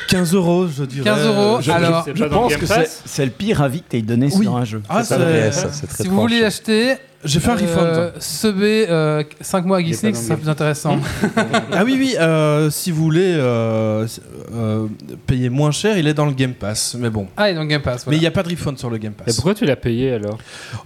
15 0.08 0.34
euros, 0.34 0.66
je 0.68 0.84
dirais. 0.84 1.04
15 1.04 1.26
euros, 1.26 1.60
Je- 1.60 1.70
alors. 1.70 2.06
Je 2.14 2.24
pense 2.24 2.56
que 2.56 2.66
c'est 3.04 3.24
le 3.24 3.30
pire 3.30 3.60
avis 3.62 3.82
que 3.82 3.88
tu 3.90 3.96
aies 3.98 4.02
donné 4.02 4.28
Oui. 4.34 4.44
sur 4.44 4.56
un 4.56 4.64
jeu. 4.64 4.82
Ah, 4.88 5.02
C'est 5.02 5.14
c'est- 5.14 5.20
vrai, 5.20 5.52
ça, 5.52 5.68
c'est 5.72 5.86
très 5.88 6.04
Si 6.04 6.08
vous 6.08 6.20
voulez 6.20 6.40
l'acheter, 6.40 6.94
J'ai 7.24 7.38
fait 7.40 7.50
un 7.50 7.54
refund. 7.54 7.78
euh, 7.86 8.10
subez 8.18 8.86
euh, 8.90 9.22
5 9.40 9.64
mois 9.64 9.76
à 9.76 9.80
Il 9.80 9.88
est 9.92 10.02
dans 10.02 10.14
c'est 10.18 10.30
le 10.30 10.36
plus 10.38 10.48
intéressant. 10.48 10.98
Ah 11.72 11.84
oui, 11.84 11.94
oui, 11.98 12.16
euh, 12.20 12.68
si 12.70 12.90
vous 12.90 13.02
voulez 13.02 13.34
euh, 13.36 14.06
euh, 14.52 14.86
payer 15.26 15.48
moins 15.48 15.70
cher, 15.70 15.96
il 15.96 16.06
est 16.08 16.14
dans 16.14 16.26
le 16.26 16.32
Game 16.32 16.52
Pass. 16.54 16.96
Mais 16.98 17.10
bon. 17.10 17.28
Ah, 17.36 17.50
et 17.50 17.54
dans 17.54 17.64
Game 17.64 17.80
Pass. 17.80 18.06
Mais 18.06 18.16
il 18.16 18.20
n'y 18.20 18.26
a 18.26 18.30
pas 18.30 18.42
de 18.42 18.48
refund 18.50 18.76
sur 18.76 18.90
le 18.90 18.98
Game 18.98 19.12
Et 19.20 19.24
Pass. 19.24 19.36
pourquoi 19.36 19.54
tu 19.54 19.64
l'as 19.64 19.76
payé 19.76 20.12
alors? 20.14 20.36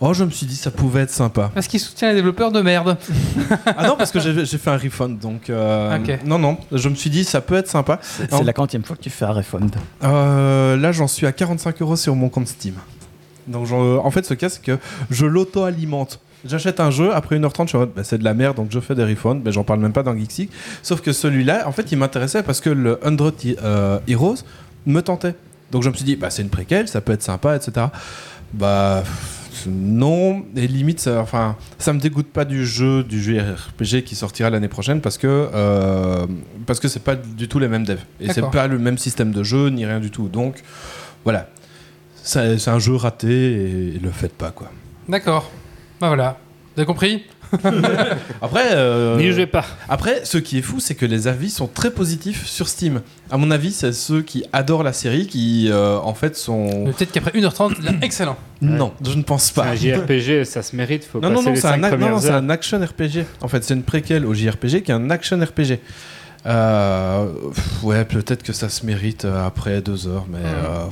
Oh, 0.00 0.12
je 0.12 0.24
me 0.24 0.30
suis 0.30 0.46
dit, 0.46 0.56
ça 0.56 0.70
pouvait 0.70 1.02
être 1.02 1.10
sympa. 1.10 1.50
Parce 1.54 1.66
qu'il 1.68 1.80
soutient 1.80 2.08
les 2.10 2.14
développeurs 2.16 2.52
de 2.52 2.60
merde. 2.60 2.96
Ah 3.66 3.86
non, 3.88 3.96
parce 3.96 4.10
que 4.12 4.20
j'ai 4.20 4.58
fait 4.58 4.70
un 4.70 4.76
refund. 4.78 5.18
Donc, 5.18 5.48
euh, 5.50 5.96
Ok. 5.98 6.18
non, 6.26 6.38
non, 6.38 6.58
je 6.70 6.88
me 6.88 6.94
suis 6.94 7.10
dit, 7.10 7.24
ça 7.24 7.40
peut 7.40 7.56
être 7.56 7.68
sympa. 7.68 7.98
C'est 8.02 8.44
la 8.44 8.52
quantième 8.52 8.84
fois 8.84 8.96
que 8.96 9.02
tu 9.02 9.10
fais 9.10 9.24
un 9.24 9.32
refund. 9.32 9.74
Euh, 10.04 10.76
là, 10.76 10.92
j'en 10.92 11.08
suis 11.08 11.26
à 11.26 11.32
45 11.32 11.80
euros 11.82 11.96
sur 11.96 12.14
mon 12.14 12.28
compte 12.28 12.48
Steam. 12.48 12.74
Donc, 13.48 13.70
en 13.72 14.10
fait, 14.10 14.26
ce 14.26 14.34
cas, 14.34 14.48
c'est 14.48 14.62
que 14.62 14.78
je 15.10 15.24
l'auto-alimente. 15.26 16.20
J'achète 16.48 16.80
un 16.80 16.90
jeu, 16.90 17.14
après 17.14 17.38
1h30, 17.38 17.62
je 17.62 17.68
suis 17.68 17.76
en 17.76 17.80
mode, 17.80 17.92
bah, 17.94 18.04
c'est 18.04 18.18
de 18.18 18.24
la 18.24 18.34
merde, 18.34 18.56
donc 18.56 18.68
je 18.70 18.80
fais 18.80 18.94
des 18.94 19.04
refunds. 19.04 19.40
Mais 19.44 19.52
j'en 19.52 19.64
parle 19.64 19.80
même 19.80 19.92
pas 19.92 20.02
dans 20.02 20.16
Geeksy. 20.16 20.48
Sauf 20.82 21.00
que 21.00 21.12
celui-là, 21.12 21.66
en 21.66 21.72
fait, 21.72 21.92
il 21.92 21.98
m'intéressait 21.98 22.42
parce 22.42 22.60
que 22.60 22.70
le 22.70 22.98
100 23.02 23.16
euh, 23.62 23.98
Heroes 24.08 24.36
me 24.86 25.00
tentait. 25.00 25.34
Donc, 25.70 25.82
je 25.82 25.90
me 25.90 25.94
suis 25.94 26.04
dit, 26.04 26.16
bah, 26.16 26.30
c'est 26.30 26.42
une 26.42 26.50
préquelle, 26.50 26.88
ça 26.88 27.00
peut 27.00 27.12
être 27.12 27.22
sympa, 27.22 27.56
etc. 27.56 27.86
Bah. 28.52 29.02
Non, 29.66 30.44
et 30.54 30.66
limite, 30.66 31.00
ça, 31.00 31.20
enfin, 31.20 31.56
ça 31.78 31.92
me 31.92 31.98
dégoûte 31.98 32.28
pas 32.28 32.44
du 32.44 32.66
jeu, 32.66 33.02
du 33.02 33.22
jeu 33.22 33.40
RPG 33.40 34.04
qui 34.04 34.14
sortira 34.14 34.50
l'année 34.50 34.68
prochaine 34.68 35.00
parce 35.00 35.18
que 35.18 35.48
euh, 35.54 36.26
parce 36.66 36.78
que 36.78 36.88
c'est 36.88 37.02
pas 37.02 37.16
du 37.16 37.48
tout 37.48 37.58
les 37.58 37.68
mêmes 37.68 37.84
devs 37.84 38.04
et 38.20 38.32
c'est 38.32 38.48
pas 38.50 38.66
le 38.66 38.78
même 38.78 38.98
système 38.98 39.32
de 39.32 39.42
jeu 39.42 39.68
ni 39.70 39.86
rien 39.86 40.00
du 40.00 40.10
tout. 40.10 40.28
Donc 40.28 40.62
voilà, 41.24 41.48
c'est 42.22 42.68
un 42.68 42.78
jeu 42.78 42.94
raté 42.94 43.94
et, 43.94 43.98
le 43.98 44.10
faites 44.10 44.34
pas 44.34 44.50
quoi. 44.50 44.70
D'accord. 45.08 45.50
Bah 46.00 46.08
voilà. 46.08 46.38
Vous 46.74 46.80
avez 46.80 46.86
compris 46.86 47.24
Après, 48.42 48.70
euh, 48.72 49.16
N'y 49.16 49.30
jouez 49.30 49.46
pas. 49.46 49.64
après, 49.88 50.24
ce 50.24 50.36
qui 50.36 50.58
est 50.58 50.62
fou, 50.62 50.80
c'est 50.80 50.94
que 50.96 51.06
les 51.06 51.28
avis 51.28 51.48
sont 51.48 51.68
très 51.68 51.90
positifs 51.92 52.44
sur 52.46 52.66
Steam. 52.68 53.02
À 53.30 53.36
mon 53.36 53.50
avis, 53.52 53.70
c'est 53.72 53.92
ceux 53.92 54.22
qui 54.22 54.44
adorent 54.52 54.82
la 54.82 54.92
série 54.92 55.26
qui, 55.28 55.68
euh, 55.70 55.96
en 55.98 56.12
fait, 56.12 56.36
sont. 56.36 56.84
Mais 56.86 56.92
Peut-être 56.92 57.12
qu'après 57.12 57.30
1h30, 57.30 57.76
il 57.80 57.86
est 57.88 58.04
excellent. 58.04 58.36
Non, 58.60 58.92
je 59.02 59.12
ne 59.16 59.22
pense 59.22 59.44
C'est 59.44 59.54
pas. 59.54 59.66
un 59.66 59.74
JRPG, 59.76 60.44
ça 60.44 60.62
se 60.62 60.74
mérite. 60.74 61.04
Faut 61.04 61.20
Non, 61.20 61.30
passer 61.30 61.34
non, 61.34 61.42
non, 61.42 61.54
les 61.54 61.60
c'est 61.60 61.68
un, 61.68 61.96
non, 61.96 62.18
c'est 62.20 62.30
un 62.30 62.50
action 62.50 62.78
RPG. 62.84 63.24
En 63.40 63.48
fait, 63.48 63.62
c'est 63.64 63.74
une 63.74 63.84
préquelle 63.84 64.26
au 64.26 64.34
JRPG 64.34 64.82
qui 64.82 64.90
est 64.90 64.94
un 64.94 65.08
action 65.10 65.38
RPG. 65.38 65.78
Euh, 66.46 67.26
pff, 67.54 67.82
ouais, 67.84 68.04
peut-être 68.04 68.42
que 68.42 68.52
ça 68.52 68.68
se 68.68 68.84
mérite 68.86 69.24
euh, 69.24 69.46
après 69.46 69.80
deux 69.82 70.06
heures, 70.06 70.26
mais 70.30 70.38
euh, 70.44 70.84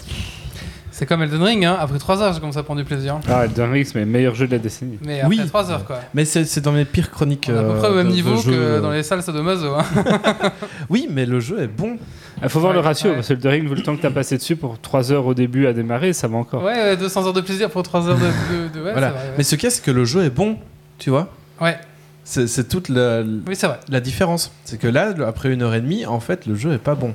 C'est 0.96 1.06
comme 1.06 1.22
Elden 1.22 1.42
Ring, 1.42 1.64
hein. 1.64 1.76
après 1.80 1.98
3 1.98 2.22
heures, 2.22 2.32
j'ai 2.32 2.38
commencé 2.38 2.56
à 2.58 2.62
prendre 2.62 2.80
du 2.80 2.84
plaisir. 2.86 3.18
Ah, 3.28 3.46
Elden 3.46 3.68
Ring, 3.72 3.84
c'est 3.84 3.98
le 3.98 4.06
meilleur 4.06 4.36
jeu 4.36 4.46
de 4.46 4.52
la 4.52 4.58
décennie. 4.60 4.96
Mais 5.04 5.22
après 5.22 5.28
Oui. 5.38 5.46
3 5.48 5.72
heures, 5.72 5.84
quoi. 5.84 5.98
mais 6.14 6.24
c'est 6.24 6.60
dans 6.60 6.70
mes 6.70 6.84
pires 6.84 7.10
chroniques. 7.10 7.50
On 7.50 7.54
est 7.56 7.58
à 7.58 7.62
peu 7.62 7.68
euh, 7.70 7.78
près 7.80 7.88
au 7.88 7.94
même 7.94 8.10
niveau 8.10 8.40
que 8.40 8.50
euh. 8.50 8.80
dans 8.80 8.92
les 8.92 9.02
salles 9.02 9.20
sadomaso. 9.24 9.74
Hein. 9.74 9.84
Oui, 10.90 11.08
mais 11.10 11.26
le 11.26 11.40
jeu 11.40 11.60
est 11.60 11.66
bon. 11.66 11.96
Il 12.40 12.48
faut 12.48 12.60
voir 12.60 12.70
Ouais, 12.70 12.76
le 12.78 12.84
ratio, 12.84 13.08
ouais. 13.10 13.16
parce 13.16 13.26
que 13.26 13.32
Elden 13.32 13.50
Ring, 13.50 13.68
vu 13.68 13.74
le 13.74 13.82
temps 13.82 13.96
que 13.96 14.02
tu 14.02 14.06
as 14.06 14.12
passé 14.12 14.36
dessus 14.36 14.54
pour 14.54 14.78
3 14.80 15.10
heures 15.10 15.26
au 15.26 15.34
début 15.34 15.66
à 15.66 15.72
démarrer, 15.72 16.12
ça 16.12 16.28
va 16.28 16.36
encore. 16.36 16.62
Ouais, 16.62 16.72
ouais, 16.72 16.96
200 16.96 17.26
heures 17.26 17.32
de 17.32 17.40
plaisir 17.40 17.70
pour 17.70 17.82
3 17.82 18.08
heures 18.08 18.16
de. 18.18 18.22
de, 18.26 18.68
de- 18.78 18.84
ouais, 18.84 18.92
voilà. 18.92 19.08
c'est 19.08 19.12
vrai, 19.14 19.22
ouais. 19.30 19.34
Mais 19.38 19.42
ce 19.42 19.56
qu'il 19.56 19.64
y 19.64 19.66
a, 19.66 19.70
c'est 19.70 19.82
que 19.84 19.90
le 19.90 20.04
jeu 20.04 20.22
est 20.22 20.30
bon, 20.30 20.58
tu 20.98 21.10
vois. 21.10 21.28
Ouais, 21.60 21.76
C'est 22.22 22.68
toute 22.68 22.88
la, 22.88 23.22
oui, 23.22 23.56
la 23.88 24.00
différence. 24.00 24.52
C'est 24.64 24.78
que 24.78 24.86
là, 24.86 25.12
après 25.26 25.52
une 25.52 25.62
heure 25.62 25.74
et 25.74 25.80
demie, 25.80 26.06
en 26.06 26.20
fait, 26.20 26.46
le 26.46 26.54
jeu 26.54 26.72
est 26.72 26.78
pas 26.78 26.94
bon. 26.94 27.14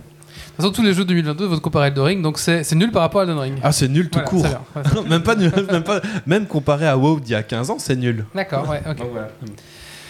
De 0.60 0.64
toute 0.66 0.72
façon, 0.76 0.82
tous 0.84 0.88
les 0.88 0.94
jeux 0.94 1.04
de 1.06 1.08
2022 1.10 1.46
vont 1.46 1.60
comparer 1.60 1.88
Elden 1.88 2.04
Ring, 2.04 2.22
donc 2.22 2.38
c'est 2.38 2.66
c'est 2.66 2.76
nul 2.76 2.92
par 2.92 3.02
rapport 3.02 3.22
à 3.22 3.24
Elden 3.24 3.38
Ring. 3.40 3.60
Ah, 3.64 3.72
c'est 3.72 3.88
nul 3.88 4.10
tout 4.10 4.20
Voilà, 4.34 4.62
court. 4.76 5.04
Ouais. 5.04 5.10
même 5.10 5.24
pas 5.24 5.36
nul, 5.36 5.52
même 5.72 5.84
pas, 5.84 6.02
même 6.26 6.46
comparé 6.48 6.86
à 6.86 6.98
WoW 6.98 7.22
d'il 7.22 7.32
y 7.32 7.36
a 7.36 7.44
15 7.44 7.70
ans, 7.70 7.78
c'est 7.80 7.96
nul. 7.96 8.26
D'accord, 8.36 8.68
ouais, 8.68 8.82
ok. 8.90 8.98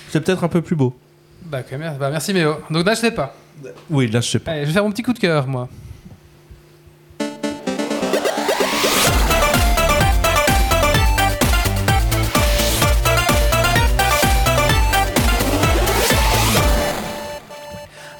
C'est 0.10 0.22
peut-être 0.22 0.43
un 0.43 0.47
peu 0.47 0.64
plus 0.64 0.76
beau. 0.76 0.95
Bah, 1.45 1.60
ok, 1.60 1.78
mer- 1.78 1.95
bah, 2.00 2.10
merci 2.10 2.34
Méo. 2.34 2.56
Donc 2.72 2.84
n'achetez 2.84 3.12
pas. 3.12 3.36
Oui, 3.91 4.08
là, 4.10 4.22
je 4.22 4.28
sais 4.30 4.39
pas. 4.39 4.52
Allez, 4.52 4.62
je 4.62 4.68
vais 4.68 4.74
faire 4.74 4.84
mon 4.84 4.91
petit 4.91 5.04
coup 5.04 5.14
de 5.14 5.20
cœur, 5.20 5.45
moi. 5.47 5.70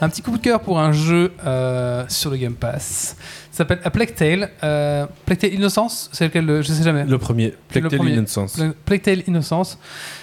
Un 0.02 0.10
petit 0.10 0.22
coup 0.22 0.32
de 0.32 0.38
cœur 0.42 0.62
pour 0.62 0.80
un 0.80 0.92
jeu 0.94 1.34
euh, 1.46 2.06
sur 2.08 2.30
le 2.32 2.38
Game 2.38 2.54
Pass. 2.54 3.16
Ça 3.52 3.58
s'appelle 3.60 3.80
A 3.84 3.90
Plague 3.92 4.16
Tale. 4.16 4.50
Euh, 4.64 5.06
Plague 5.26 5.40
Tale 5.40 5.54
Innocence, 5.54 6.10
c'est 6.14 6.26
lequel 6.26 6.46
le- 6.46 6.62
Je 6.62 6.72
sais 6.72 6.84
jamais. 6.84 7.04
Le 7.06 7.18
premier, 7.18 7.54
Plague 7.68 7.90
Tale. 7.90 8.08
Innocence. 8.08 8.54
Pla- 8.54 8.74
Plague 8.86 9.02
Tale 9.02 9.24
Innocence. 9.28 9.78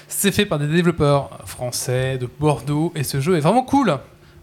C'est 0.08 0.32
fait 0.32 0.46
par 0.46 0.58
des 0.58 0.66
développeurs 0.68 1.40
français 1.44 2.16
de 2.16 2.28
Bordeaux 2.40 2.92
et 2.94 3.02
ce 3.02 3.20
jeu 3.20 3.36
est 3.36 3.40
vraiment 3.40 3.64
cool. 3.64 3.98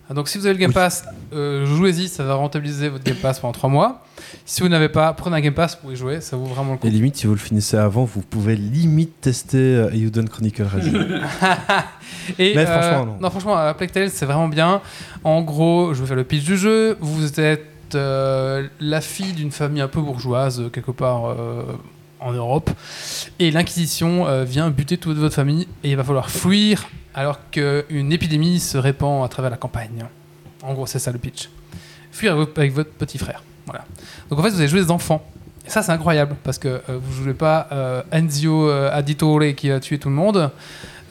Donc 0.09 0.27
si 0.27 0.37
vous 0.37 0.45
avez 0.45 0.53
le 0.53 0.59
Game. 0.59 0.73
Pass, 0.73 1.05
euh, 1.33 1.65
jouez-y, 1.65 2.07
ça 2.07 2.23
va 2.23 2.35
rentabiliser 2.35 2.89
votre 2.89 3.03
Game 3.03 3.15
Pass 3.15 3.39
pendant 3.39 3.53
3 3.53 3.69
mois. 3.69 4.03
Si 4.45 4.61
vous 4.61 4.67
n'avez 4.67 4.89
pas, 4.89 5.13
prenez 5.13 5.37
un 5.37 5.41
Game 5.41 5.53
Pass 5.53 5.75
pour 5.75 5.91
y 5.91 5.95
jouer, 5.95 6.21
ça 6.21 6.35
vaut 6.35 6.45
vraiment 6.45 6.73
le 6.73 6.77
coup. 6.77 6.87
Et 6.87 6.89
limite, 6.89 7.15
si 7.15 7.27
vous 7.27 7.33
le 7.33 7.39
finissez 7.39 7.77
avant, 7.77 8.03
vous 8.03 8.21
pouvez 8.21 8.55
limite 8.55 9.21
tester 9.21 9.57
euh, 9.57 9.91
Eiyuden 9.91 10.27
Chronicle. 10.27 10.63
Et, 12.39 12.53
Mais 12.55 12.67
euh, 12.67 12.81
franchement, 12.81 13.17
non. 13.19 13.29
franchement, 13.29 13.57
euh, 13.57 13.73
Plague 13.73 13.91
Tale, 13.91 14.09
c'est 14.09 14.25
vraiment 14.25 14.47
bien. 14.47 14.81
En 15.23 15.41
gros, 15.41 15.93
je 15.93 16.01
vais 16.01 16.07
faire 16.07 16.15
le 16.15 16.23
pitch 16.23 16.43
du 16.43 16.57
jeu. 16.57 16.97
Vous 16.99 17.39
êtes 17.39 17.69
la 17.93 19.01
fille 19.01 19.33
d'une 19.33 19.51
famille 19.51 19.81
un 19.81 19.87
peu 19.87 20.01
bourgeoise, 20.01 20.63
quelque 20.73 20.91
part 20.91 21.35
en 22.23 22.31
Europe. 22.31 22.69
Et 23.39 23.51
l'Inquisition 23.51 24.27
euh, 24.27 24.43
vient 24.43 24.69
buter 24.69 24.97
toute 24.97 25.17
votre 25.17 25.35
famille. 25.35 25.67
Et 25.83 25.91
il 25.91 25.97
va 25.97 26.03
falloir 26.03 26.29
fuir 26.29 26.87
alors 27.13 27.37
qu'une 27.51 28.11
épidémie 28.11 28.59
se 28.59 28.77
répand 28.77 29.23
à 29.23 29.27
travers 29.27 29.51
la 29.51 29.57
campagne. 29.57 30.05
En 30.63 30.73
gros, 30.73 30.87
c'est 30.87 30.99
ça 30.99 31.11
le 31.11 31.19
pitch. 31.19 31.49
Fuir 32.11 32.33
avec 32.55 32.73
votre- 32.73 32.91
petit 32.91 33.17
frère. 33.17 33.43
Voilà. 33.65 33.85
Donc 34.29 34.39
en 34.39 34.43
fait, 34.43 34.49
vous 34.49 34.59
allez 34.59 34.67
jouer 34.67 34.81
des 34.81 34.91
enfants. 34.91 35.23
Et 35.65 35.69
ça, 35.69 35.81
c'est 35.81 35.91
incroyable 35.91 36.35
parce 36.43 36.57
que 36.57 36.67
euh, 36.67 36.99
vous 37.01 37.23
jouez 37.23 37.33
pas 37.33 37.67
euh, 37.71 38.01
Enzio 38.11 38.69
euh, 38.69 38.97
Auditore 38.97 39.41
qui 39.55 39.71
a 39.71 39.79
tué 39.79 39.97
tout 39.97 40.09
le 40.09 40.15
monde, 40.15 40.51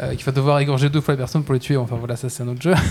euh, 0.00 0.14
qui 0.14 0.24
va 0.24 0.32
devoir 0.32 0.58
égorger 0.60 0.88
deux 0.88 1.00
fois 1.00 1.14
la 1.14 1.18
personne 1.18 1.44
pour 1.44 1.54
les 1.54 1.60
tuer. 1.60 1.76
Enfin 1.76 1.96
voilà, 1.98 2.16
ça 2.16 2.28
c'est 2.28 2.42
un 2.42 2.48
autre 2.48 2.62
jeu. 2.62 2.74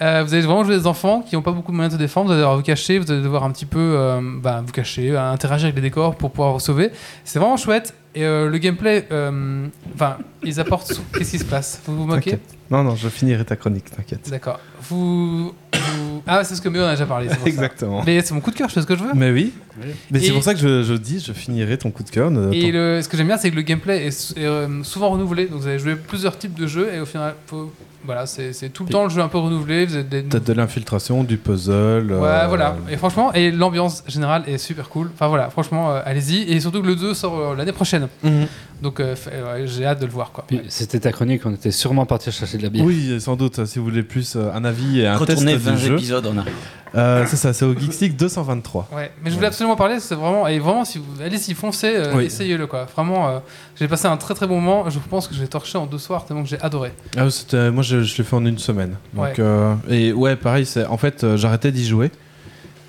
Euh, 0.00 0.22
vous 0.24 0.32
allez 0.32 0.42
vraiment 0.42 0.62
jouer 0.62 0.76
des 0.76 0.86
enfants 0.86 1.22
qui 1.22 1.34
n'ont 1.34 1.42
pas 1.42 1.50
beaucoup 1.50 1.72
de 1.72 1.76
moyens 1.76 1.92
de 1.92 1.98
se 1.98 2.02
défendre. 2.02 2.26
Vous 2.26 2.32
allez 2.32 2.40
devoir 2.40 2.56
vous 2.56 2.62
cacher, 2.62 2.98
vous 2.98 3.10
allez 3.10 3.22
devoir 3.22 3.42
un 3.42 3.50
petit 3.50 3.66
peu 3.66 3.78
euh, 3.96 4.20
bah, 4.40 4.62
vous 4.64 4.72
cacher, 4.72 5.16
interagir 5.16 5.66
avec 5.66 5.76
les 5.76 5.82
décors 5.82 6.14
pour 6.14 6.30
pouvoir 6.30 6.52
vous 6.52 6.60
sauver. 6.60 6.90
C'est 7.24 7.38
vraiment 7.38 7.56
chouette. 7.56 7.94
Et 8.14 8.24
euh, 8.24 8.48
le 8.48 8.58
gameplay, 8.58 9.06
euh, 9.12 9.66
enfin, 9.94 10.18
ils 10.42 10.58
apportent. 10.58 10.92
Qu'est-ce 11.16 11.30
qui 11.32 11.38
se 11.38 11.44
passe? 11.44 11.80
Vous 11.86 11.96
vous 11.96 12.06
moquez? 12.06 12.38
Non, 12.70 12.82
non, 12.82 12.96
je 12.96 13.08
finirai 13.08 13.44
ta 13.44 13.56
chronique, 13.56 13.90
t'inquiète. 13.94 14.28
D'accord. 14.30 14.60
Vous, 14.90 15.48
vous- 15.72 16.22
Ah, 16.26 16.42
c'est 16.44 16.54
ce 16.54 16.60
que 16.60 16.68
Méo 16.68 16.82
en 16.82 16.86
a 16.86 16.90
déjà 16.92 17.06
parlé. 17.06 17.28
pour 17.28 17.36
ça. 17.36 17.46
Exactement. 17.46 18.02
Mais 18.04 18.20
c'est 18.22 18.34
mon 18.34 18.40
coup 18.40 18.50
de 18.50 18.56
cœur, 18.56 18.68
je 18.68 18.74
fais 18.74 18.82
ce 18.82 18.86
que 18.86 18.96
je 18.96 19.04
veux. 19.04 19.12
Mais 19.14 19.30
oui. 19.30 19.52
Oui. 19.82 19.90
Mais 20.10 20.20
c'est 20.20 20.32
pour 20.32 20.42
ça 20.42 20.52
que 20.54 20.60
je, 20.60 20.82
je 20.82 20.94
dis, 20.94 21.20
je 21.20 21.32
finirai 21.32 21.78
ton 21.78 21.90
coup 21.90 22.02
de 22.02 22.10
cœur. 22.10 22.30
ne- 22.30 22.52
Et 22.52 22.70
le, 22.72 23.00
ce 23.02 23.08
que 23.08 23.16
j'aime 23.16 23.26
bien, 23.28 23.36
c'est 23.38 23.50
que 23.50 23.56
le 23.56 23.62
gameplay 23.62 24.06
est, 24.06 24.34
euh, 24.38 24.82
souvent 24.82 25.10
renouvelé. 25.10 25.46
Donc 25.46 25.60
vous 25.60 25.66
allez 25.68 25.78
jouer 25.78 25.96
plusieurs 25.96 26.36
types 26.38 26.54
de 26.54 26.66
jeux 26.66 26.92
et 26.92 27.00
au 27.00 27.06
final, 27.06 27.34
faut- 27.46 27.72
Voilà, 28.08 28.24
c'est 28.24 28.70
tout 28.70 28.84
le 28.84 28.88
temps 28.88 29.02
le 29.04 29.10
jeu 29.10 29.20
un 29.20 29.28
peu 29.28 29.36
renouvelé. 29.36 29.84
Vous 29.84 29.98
êtes 29.98 30.08
des... 30.08 30.22
De 30.22 30.52
l'infiltration, 30.54 31.24
du 31.24 31.36
puzzle. 31.36 32.10
Ouais, 32.10 32.26
euh, 32.26 32.46
voilà. 32.48 32.74
Et 32.90 32.96
franchement, 32.96 33.34
et 33.34 33.50
l'ambiance 33.50 34.02
générale 34.06 34.44
est 34.46 34.56
super 34.56 34.88
cool. 34.88 35.10
Enfin 35.12 35.26
voilà, 35.28 35.50
franchement, 35.50 35.90
euh, 35.90 36.00
allez-y. 36.06 36.50
Et 36.50 36.58
surtout 36.58 36.80
que 36.80 36.86
le 36.86 36.96
2 36.96 37.12
sort 37.12 37.38
euh, 37.38 37.54
l'année 37.54 37.72
prochaine. 37.72 38.08
Mhm. 38.24 38.46
Donc 38.82 39.00
euh, 39.00 39.14
ouais, 39.26 39.66
j'ai 39.66 39.84
hâte 39.84 40.00
de 40.00 40.06
le 40.06 40.12
voir. 40.12 40.30
Quoi. 40.32 40.44
C'était 40.68 41.00
ta 41.00 41.10
chronique, 41.12 41.42
on 41.44 41.52
était 41.52 41.70
sûrement 41.72 42.06
parti 42.06 42.30
chercher 42.30 42.58
de 42.58 42.62
la 42.62 42.68
bière. 42.68 42.84
Oui, 42.84 43.20
sans 43.20 43.34
doute. 43.36 43.64
Si 43.66 43.78
vous 43.78 43.84
voulez 43.84 44.02
plus 44.04 44.36
euh, 44.36 44.52
un 44.54 44.64
avis 44.64 45.00
et 45.00 45.06
un 45.08 45.16
Retournez 45.16 45.54
test 45.54 45.64
20 45.64 45.72
du 45.72 45.78
jeu, 45.80 45.94
épisodes 45.94 46.26
en 46.26 46.38
arrière. 46.38 46.54
euh, 46.94 47.24
c'est 47.26 47.36
ça, 47.36 47.52
c'est 47.52 47.64
au 47.64 47.74
Geeks 47.76 47.98
League 48.00 48.16
223. 48.16 48.88
Ouais, 48.94 49.10
mais 49.24 49.30
je 49.30 49.34
voulais 49.34 49.48
absolument 49.48 49.74
parler, 49.74 49.98
c'est 49.98 50.14
vraiment, 50.14 50.46
et 50.46 50.58
vraiment, 50.60 50.84
si 50.84 50.98
vous 50.98 51.20
allez-y, 51.20 51.54
foncez, 51.54 51.92
euh, 51.96 52.14
Oui. 52.16 52.24
essayez-le 52.26 52.66
quoi. 52.68 52.84
Vraiment, 52.94 53.28
euh, 53.28 53.38
j'ai 53.78 53.88
passé 53.88 54.06
un 54.06 54.16
très 54.16 54.34
très 54.34 54.46
bon 54.46 54.60
moment. 54.60 54.88
Je 54.88 54.98
pense 55.10 55.26
que 55.26 55.34
je 55.34 55.40
l'ai 55.40 55.48
torché 55.48 55.76
en 55.76 55.86
deux 55.86 55.98
soirs 55.98 56.24
tellement 56.24 56.44
que 56.44 56.48
j'ai 56.48 56.60
adoré. 56.60 56.92
Ah, 57.16 57.28
c'était- 57.30 57.70
moi, 57.72 57.82
je, 57.82 58.02
je 58.02 58.16
l'ai 58.16 58.24
fait 58.24 58.36
en 58.36 58.46
une 58.46 58.58
semaine. 58.58 58.94
Donc, 59.12 59.24
Ouais. 59.24 59.34
euh, 59.40 59.74
et 59.90 60.12
ouais, 60.12 60.36
pareil, 60.36 60.64
c'est 60.66 60.86
en 60.86 60.96
fait, 60.98 61.24
euh, 61.24 61.36
j'arrêtais 61.36 61.72
d'y 61.72 61.84
jouer 61.86 62.10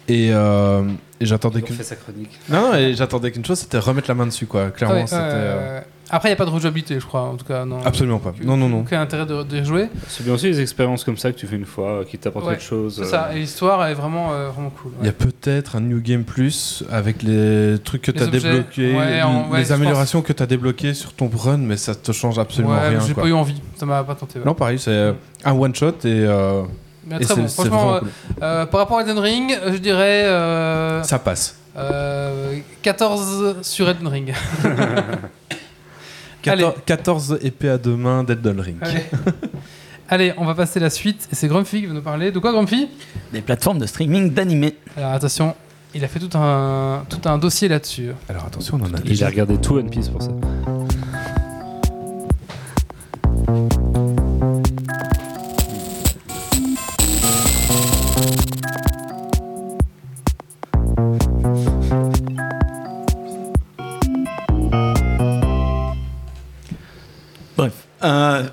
et, 0.07 0.29
euh, 0.33 0.83
et 1.19 1.25
j'attendais 1.25 1.61
qu'une. 1.61 1.75
sa 1.81 1.95
chronique. 1.95 2.39
Non, 2.49 2.61
non, 2.71 2.75
et 2.75 2.93
j'attendais 2.93 3.31
qu'une 3.31 3.45
chose, 3.45 3.59
c'était 3.59 3.79
remettre 3.79 4.07
la 4.09 4.15
main 4.15 4.25
dessus, 4.25 4.45
quoi. 4.45 4.71
Clairement, 4.71 4.95
Ouais, 4.95 5.07
c'était. 5.07 5.15
euh, 5.21 5.79
euh, 5.79 5.81
Après, 6.11 6.29
il 6.29 6.31
n'y 6.31 6.33
a 6.33 6.37
pas 6.37 6.45
de 6.45 6.49
rejouabilité, 6.49 6.99
je 6.99 7.05
crois, 7.05 7.21
en 7.21 7.35
tout 7.35 7.45
cas. 7.45 7.65
Non. 7.65 7.79
Absolument 7.85 8.17
pas. 8.19 8.33
Non, 8.43 8.57
non, 8.57 8.67
non. 8.69 8.79
Aucun 8.79 8.99
intérêt 9.01 9.25
de, 9.27 9.63
jouer. 9.63 9.89
C'est 10.07 10.23
bien 10.23 10.33
aussi 10.33 10.47
les 10.47 10.59
expériences 10.59 11.03
comme 11.03 11.17
ça 11.17 11.31
que 11.31 11.37
tu 11.37 11.45
fais 11.45 11.55
une 11.57 11.65
fois, 11.65 11.89
euh, 11.99 12.03
qui 12.03 12.17
t'apportent 12.17 12.45
Ouais, 12.47 12.53
autre 12.53 12.61
chose. 12.63 12.95
C'est 12.95 13.01
euh, 13.01 13.05
ça, 13.05 13.29
et 13.35 13.39
l'histoire 13.39 13.85
est 13.87 13.93
vraiment, 13.93 14.31
euh, 14.33 14.49
vraiment 14.49 14.71
cool. 14.71 14.91
Il 15.01 15.05
y 15.05 15.09
a 15.09 15.13
peut-être 15.13 15.75
un 15.75 15.81
New 15.81 16.01
Game 16.01 16.23
Plus 16.23 16.83
avec 16.89 17.21
les 17.21 17.77
trucs 17.83 18.01
que 18.01 18.11
Les 18.11 18.17
tu 18.17 18.23
as 18.23 18.27
objets, 18.27 18.39
débloqués, 18.39 18.95
ouais, 18.95 19.21
en- 19.21 19.49
ouais, 19.49 19.59
les 19.59 19.71
améliorations 19.71 20.21
que 20.23 20.33
tu 20.33 20.41
as 20.41 20.47
débloquées 20.47 20.93
sur 20.95 21.13
ton 21.13 21.29
run, 21.31 21.57
mais 21.57 21.77
ça 21.77 21.93
te 21.93 22.11
change 22.11 22.39
absolument 22.39 22.73
ouais, 22.75 22.89
rien. 22.89 22.99
j'ai 23.01 23.13
quoi. 23.13 23.23
pas 23.23 23.29
eu 23.29 23.33
envie, 23.33 23.61
ça 23.75 23.85
m'a 23.85 24.03
pas 24.03 24.15
tenté. 24.15 24.39
ouais. 24.39 24.45
Non, 24.45 24.55
pareil, 24.55 24.79
c'est 24.79 24.89
euh, 24.89 25.13
un 25.45 25.51
one 25.53 25.75
shot 25.75 25.89
et, 26.05 26.07
euh, 26.07 26.63
Mais 27.09 27.19
très 27.19 27.35
bon, 27.35 27.47
franchement, 27.47 27.95
euh, 27.95 27.99
cool. 27.99 28.09
euh, 28.43 28.65
par 28.65 28.79
rapport 28.81 28.97
à 28.99 29.01
Elden 29.01 29.19
Ring, 29.19 29.57
je 29.67 29.77
dirais 29.77 30.23
euh, 30.25 31.01
Ça 31.03 31.19
passe. 31.19 31.55
euh, 31.77 32.57
14 32.81 33.57
sur 33.61 33.89
Elden 33.89 34.07
Ring. 34.07 34.33
14, 36.41 36.73
14 36.85 37.39
épées 37.41 37.69
à 37.69 37.77
deux 37.77 37.95
mains 37.95 38.23
d'Elden 38.23 38.59
Ring. 38.61 38.77
Allez. 38.81 39.03
Allez, 40.07 40.33
on 40.37 40.45
va 40.45 40.55
passer 40.55 40.79
à 40.79 40.83
la 40.83 40.89
suite. 40.89 41.27
Et 41.31 41.35
c'est 41.35 41.47
Grumpy 41.47 41.81
qui 41.81 41.85
va 41.85 41.93
nous 41.93 42.01
parler. 42.01 42.31
De 42.31 42.39
quoi, 42.39 42.51
Grumpy? 42.51 42.87
Des 43.33 43.41
plateformes 43.41 43.77
de 43.79 43.85
streaming 43.85 44.33
d'animés. 44.33 44.75
Alors 44.97 45.11
attention, 45.11 45.53
il 45.93 46.03
a 46.03 46.07
fait 46.07 46.19
tout 46.19 46.35
un, 46.37 47.03
tout 47.09 47.19
un 47.25 47.37
dossier 47.37 47.67
là-dessus. 47.67 48.11
Alors 48.29 48.45
attention, 48.45 48.79
on 48.81 48.85
en 48.85 48.93
a 48.93 48.97
Il 49.03 49.09
déjà. 49.09 49.27
a 49.27 49.29
regardé 49.29 49.57
tout 49.57 49.75
One 49.75 49.89
Piece 49.89 50.07
pour 50.09 50.23
ça. 50.23 50.31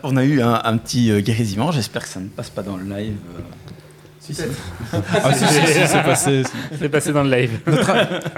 On 0.07 0.17
a 0.17 0.25
eu 0.25 0.41
un, 0.41 0.61
un 0.65 0.77
petit 0.79 1.11
euh, 1.11 1.21
grésillement. 1.21 1.73
J'espère 1.73 2.03
que 2.03 2.09
ça 2.09 2.21
ne 2.21 2.29
passe 2.29 2.51
pas 2.51 2.63
dans 2.63 2.77
le 2.77 2.85
live. 2.85 3.15
euh. 3.39 3.43
Ah, 5.23 5.33
si, 5.33 5.45
si, 5.47 5.55
si, 5.73 5.87
c'est 5.87 6.03
passé. 6.03 6.43
C'est 6.79 6.89
passé 6.89 7.13
dans 7.13 7.23
le 7.23 7.31
live. 7.31 7.61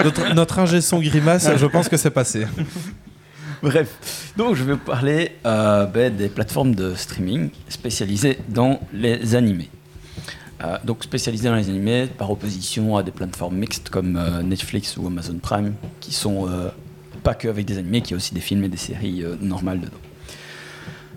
Notre, 0.05 0.35
notre 0.35 0.59
ingé 0.59 0.81
son 0.83 0.99
grimace, 1.01 1.49
je 1.57 1.67
pense 1.67 1.89
que 1.89 1.97
c'est 1.97 2.11
passé. 2.11 2.47
Bref, 3.63 4.33
donc 4.37 4.55
je 4.55 4.65
vais 4.65 4.75
vous 4.75 4.79
parler 4.79 5.33
euh, 5.47 5.87
ben, 5.87 6.15
des 6.15 6.29
plateformes 6.29 6.75
de 6.75 6.95
streaming 6.95 7.51
spécialisées 7.69 8.39
dans 8.49 8.81
les 8.93 9.35
animés. 9.35 9.71
Euh, 10.63 10.77
donc 10.85 11.05
spécialisées 11.05 11.49
dans 11.49 11.55
les 11.57 11.69
animés 11.69 12.07
par 12.07 12.31
opposition 12.31 12.97
à 12.97 13.03
des 13.03 13.11
plateformes 13.11 13.57
mixtes 13.57 13.89
comme 13.89 14.17
euh, 14.17 14.43
Netflix 14.43 14.97
ou 14.97 15.07
Amazon 15.07 15.39
Prime, 15.41 15.75
qui 16.01 16.13
sont 16.13 16.49
euh, 16.49 16.69
pas 17.23 17.35
que 17.35 17.49
avec 17.49 17.65
des 17.65 17.79
animés, 17.79 18.03
qui 18.03 18.13
ont 18.15 18.19
aussi 18.19 18.35
des 18.35 18.41
films 18.41 18.65
et 18.65 18.69
des 18.69 18.77
séries 18.77 19.23
euh, 19.25 19.37
normales 19.41 19.81
dedans. 19.81 19.97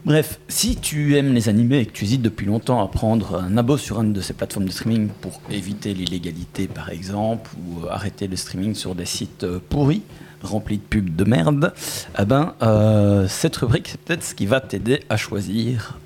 Bref, 0.03 0.39
si 0.47 0.77
tu 0.77 1.15
aimes 1.15 1.33
les 1.33 1.47
animés 1.47 1.79
et 1.79 1.85
que 1.85 1.91
tu 1.91 2.05
hésites 2.05 2.23
depuis 2.23 2.47
longtemps 2.47 2.83
à 2.83 2.87
prendre 2.87 3.35
un 3.35 3.55
abo 3.55 3.77
sur 3.77 4.01
une 4.01 4.13
de 4.13 4.21
ces 4.21 4.33
plateformes 4.33 4.65
de 4.65 4.71
streaming 4.71 5.09
pour 5.21 5.39
éviter 5.51 5.93
l'illégalité 5.93 6.67
par 6.67 6.89
exemple, 6.89 7.51
ou 7.59 7.85
euh, 7.85 7.89
arrêter 7.91 8.27
le 8.27 8.35
streaming 8.35 8.73
sur 8.73 8.95
des 8.95 9.05
sites 9.05 9.43
euh, 9.43 9.59
pourris, 9.69 10.01
remplis 10.41 10.77
de 10.77 10.81
pubs 10.81 11.15
de 11.15 11.23
merde, 11.23 11.71
eh 12.19 12.25
ben, 12.25 12.55
euh, 12.63 13.27
cette 13.27 13.57
rubrique, 13.57 13.89
c'est 13.89 14.01
peut-être 14.01 14.23
ce 14.23 14.33
qui 14.33 14.47
va 14.47 14.59
t'aider 14.59 15.01
à 15.07 15.17
choisir 15.17 15.99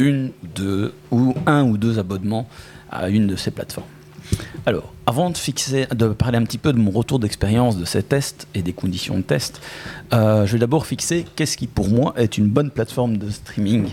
une, 0.00 0.32
deux 0.56 0.92
ou 1.12 1.32
un 1.46 1.62
ou 1.62 1.78
deux 1.78 2.00
abonnements 2.00 2.48
à 2.90 3.08
une 3.08 3.28
de 3.28 3.36
ces 3.36 3.52
plateformes. 3.52 3.86
Alors, 4.64 4.92
avant 5.06 5.30
de, 5.30 5.36
fixer, 5.36 5.86
de 5.94 6.08
parler 6.08 6.38
un 6.38 6.44
petit 6.44 6.58
peu 6.58 6.72
de 6.72 6.78
mon 6.78 6.90
retour 6.90 7.18
d'expérience 7.18 7.76
de 7.76 7.84
ces 7.84 8.02
tests 8.02 8.48
et 8.54 8.62
des 8.62 8.72
conditions 8.72 9.16
de 9.18 9.22
test, 9.22 9.60
euh, 10.12 10.44
je 10.46 10.52
vais 10.52 10.58
d'abord 10.58 10.86
fixer 10.86 11.24
qu'est-ce 11.36 11.56
qui 11.56 11.66
pour 11.66 11.88
moi 11.88 12.14
est 12.16 12.36
une 12.36 12.48
bonne 12.48 12.70
plateforme 12.70 13.16
de 13.16 13.30
streaming 13.30 13.88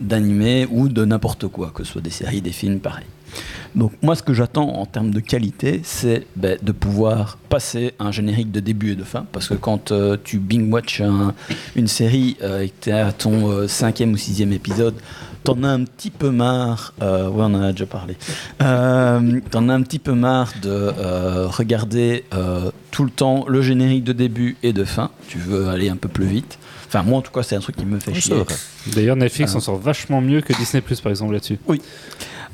d'animé 0.00 0.66
ou 0.70 0.88
de 0.88 1.04
n'importe 1.04 1.48
quoi, 1.48 1.72
que 1.74 1.84
ce 1.84 1.92
soit 1.92 2.00
des 2.00 2.10
séries, 2.10 2.40
des 2.40 2.52
films, 2.52 2.80
pareil. 2.80 3.04
Donc 3.74 3.92
moi 4.02 4.14
ce 4.16 4.22
que 4.22 4.32
j'attends 4.34 4.68
en 4.76 4.86
termes 4.86 5.10
de 5.10 5.20
qualité, 5.20 5.80
c'est 5.84 6.26
ben, 6.36 6.58
de 6.62 6.72
pouvoir 6.72 7.38
passer 7.48 7.94
un 7.98 8.12
générique 8.12 8.52
de 8.52 8.60
début 8.60 8.92
et 8.92 8.96
de 8.96 9.04
fin, 9.04 9.26
parce 9.32 9.48
que 9.48 9.54
quand 9.54 9.90
euh, 9.92 10.16
tu 10.22 10.38
bing-watch 10.38 11.00
un- 11.02 11.34
une 11.76 11.88
série 11.88 12.36
euh, 12.42 12.60
et 12.62 12.68
que 12.68 12.74
tu 12.82 12.90
es 12.90 12.92
à 12.92 13.12
ton 13.12 13.50
euh, 13.50 13.68
cinquième 13.68 14.12
ou 14.12 14.16
sixième 14.16 14.52
épisode, 14.52 14.94
t'en 15.42 15.62
as 15.64 15.68
un 15.68 15.84
petit 15.84 16.10
peu 16.10 16.30
marre, 16.30 16.94
euh, 17.02 17.28
ouais 17.28 17.42
on 17.42 17.54
en 17.54 17.62
a 17.62 17.72
déjà 17.72 17.86
parlé, 17.86 18.16
euh, 18.62 19.40
t'en 19.50 19.68
as 19.68 19.74
un 19.74 19.82
petit 19.82 19.98
peu 19.98 20.12
marre 20.12 20.52
de 20.62 20.70
euh, 20.70 21.46
regarder 21.48 22.24
tout 22.90 23.04
le 23.04 23.10
temps 23.10 23.44
le 23.48 23.60
générique 23.60 24.04
de 24.04 24.12
début 24.12 24.56
et 24.62 24.72
de 24.72 24.84
fin, 24.84 25.10
tu 25.28 25.38
veux 25.38 25.68
aller 25.68 25.88
un 25.88 25.96
peu 25.96 26.08
plus 26.08 26.26
vite. 26.26 26.58
Enfin 26.86 27.02
moi 27.02 27.18
en 27.18 27.22
tout 27.22 27.32
cas 27.32 27.42
c'est 27.42 27.56
un 27.56 27.60
truc 27.60 27.76
qui 27.76 27.84
me 27.84 27.98
fait 27.98 28.12
Oui, 28.12 28.20
chier. 28.20 28.36
D'ailleurs, 28.94 29.16
Netflix 29.16 29.50
Ah. 29.54 29.56
en 29.56 29.60
sort 29.60 29.78
vachement 29.78 30.20
mieux 30.20 30.40
que 30.42 30.52
Disney 30.52 30.80
Plus 30.80 31.00
par 31.00 31.10
exemple 31.10 31.32
là-dessus. 31.32 31.58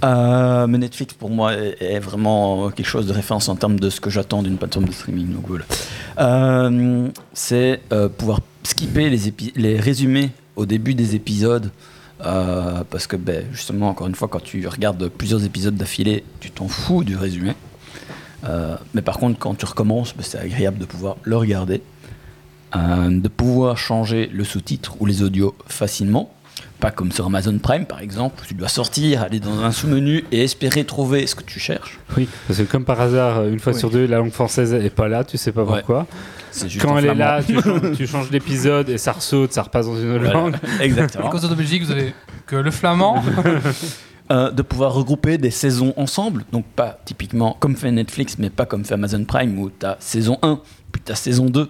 Euh, 0.03 0.67
Netflix 0.67 1.15
pour 1.15 1.31
moi 1.31 1.53
est, 1.55 1.99
vraiment 1.99 2.71
quelque 2.71 2.87
chose 2.87 3.07
de 3.07 3.13
référence 3.13 3.49
en 3.49 3.57
termes 3.57 3.79
de 3.79 3.91
ce 3.91 4.01
que 4.01 4.11
j'attends 4.11 4.43
d'une 4.43 4.57
plateforme 4.57 4.87
de 4.87 4.93
streaming. 4.93 5.35
Donc 5.35 5.47
voilà. 5.47 5.65
Euh, 6.19 7.09
c'est 7.33 7.81
euh, 7.93 8.09
pouvoir 8.09 8.41
skipper 8.63 9.11
les, 9.57 9.79
résumés 9.79 10.31
au 10.57 10.67
début 10.67 10.95
des 10.95 11.15
épisodes. 11.15 11.71
euh, 12.25 12.83
parce 12.91 13.07
que 13.07 13.17
ben, 13.17 13.47
justement, 13.53 13.89
encore 13.89 14.07
une 14.07 14.15
fois, 14.15 14.29
quand 14.29 14.43
tu 14.43 14.67
regardes 14.67 15.09
plusieurs 15.09 15.45
épisodes 15.45 15.75
d'affilée, 15.75 16.25
tu 16.41 16.51
t'en 16.51 16.69
fous 16.69 17.05
du 17.05 17.17
résumé. 17.17 17.53
Euh, 18.45 18.77
mais 18.95 19.03
par 19.03 19.19
contre, 19.19 19.39
quand 19.39 19.55
tu 19.55 19.67
recommences, 19.67 20.15
ben, 20.15 20.23
c'est 20.23 20.39
agréable 20.39 20.79
de 20.79 20.87
pouvoir 20.87 21.17
le 21.23 21.37
regarder, 21.37 21.83
de 22.75 23.29
pouvoir 23.29 23.77
changer 23.77 24.29
le 24.33 24.45
sous-titre 24.45 24.97
ou 25.01 25.07
les 25.07 25.23
audios 25.23 25.55
facilement. 25.67 26.31
Pas 26.81 26.91
comme 26.91 27.13
sur 27.13 27.27
Amazon 27.27 27.59
Prime 27.59 27.85
par 27.85 28.01
exemple, 28.01 28.43
où 28.43 28.47
tu 28.47 28.55
dois 28.55 28.69
sortir, 28.69 29.23
aller 29.23 29.39
dans 29.39 29.61
un 29.63 29.71
sous-menu 29.71 30.25
et 30.33 30.43
espérer 30.45 30.85
trouver 30.85 31.27
ce 31.27 31.35
que 31.35 31.43
tu 31.43 31.61
cherches. 31.61 31.99
Oui, 32.17 32.27
parce 32.49 32.59
que 32.59 32.65
comme 32.65 32.85
par 32.87 33.01
hasard, 33.01 33.45
une 33.47 33.59
fois 33.61 33.73
Oui. 33.75 33.79
sur 33.79 33.91
deux, 33.91 34.07
la 34.07 34.17
langue 34.19 34.33
française 34.33 34.73
est 34.73 34.89
pas 34.95 35.07
là, 35.09 35.23
tu 35.25 35.37
sais 35.37 35.53
pas 35.53 35.65
pourquoi. 35.65 36.07
Quand 36.81 36.99
elle 36.99 37.05
est 37.07 37.15
là, 37.15 37.43
tu 37.47 37.55
changes, 37.61 37.93
tu 37.97 38.07
changes 38.07 38.31
d'épisode 38.31 38.89
et 38.89 38.99
ça 38.99 39.13
ressaute, 39.13 39.53
ça 39.53 39.63
repasse 39.63 39.87
dans 39.87 39.97
une 40.01 40.11
autre 40.13 40.25
Voilà. 40.25 40.33
langue. 40.41 40.57
Et 40.81 40.85
Exactement. 40.85 41.29
quand 41.29 41.39
vous 41.39 41.45
êtes 41.47 41.53
en 41.53 41.57
Belgique, 41.57 41.85
vous 41.85 41.93
avez 41.93 42.15
que 42.47 42.57
le 42.57 42.71
flamand. 42.71 43.23
Euh, 44.33 44.53
de 44.53 44.63
pouvoir 44.63 44.95
regrouper 44.95 45.39
des 45.39 45.51
saisons 45.51 45.93
ensemble, 45.97 46.45
donc 46.53 46.65
pas 46.65 47.01
typiquement 47.05 47.57
comme 47.59 47.75
fait 47.75 47.91
Netflix, 47.91 48.37
mais 48.39 48.49
pas 48.49 48.65
comme 48.65 48.85
fait 48.85 48.95
Amazon 48.95 49.25
Prime 49.25 49.59
où 49.59 49.71
tu 49.71 49.85
as 49.85 49.97
saison 49.99 50.39
1, 50.43 50.61
puis 50.93 51.03
tu 51.05 51.11
as 51.11 51.17
saison 51.17 51.47
2, 51.47 51.69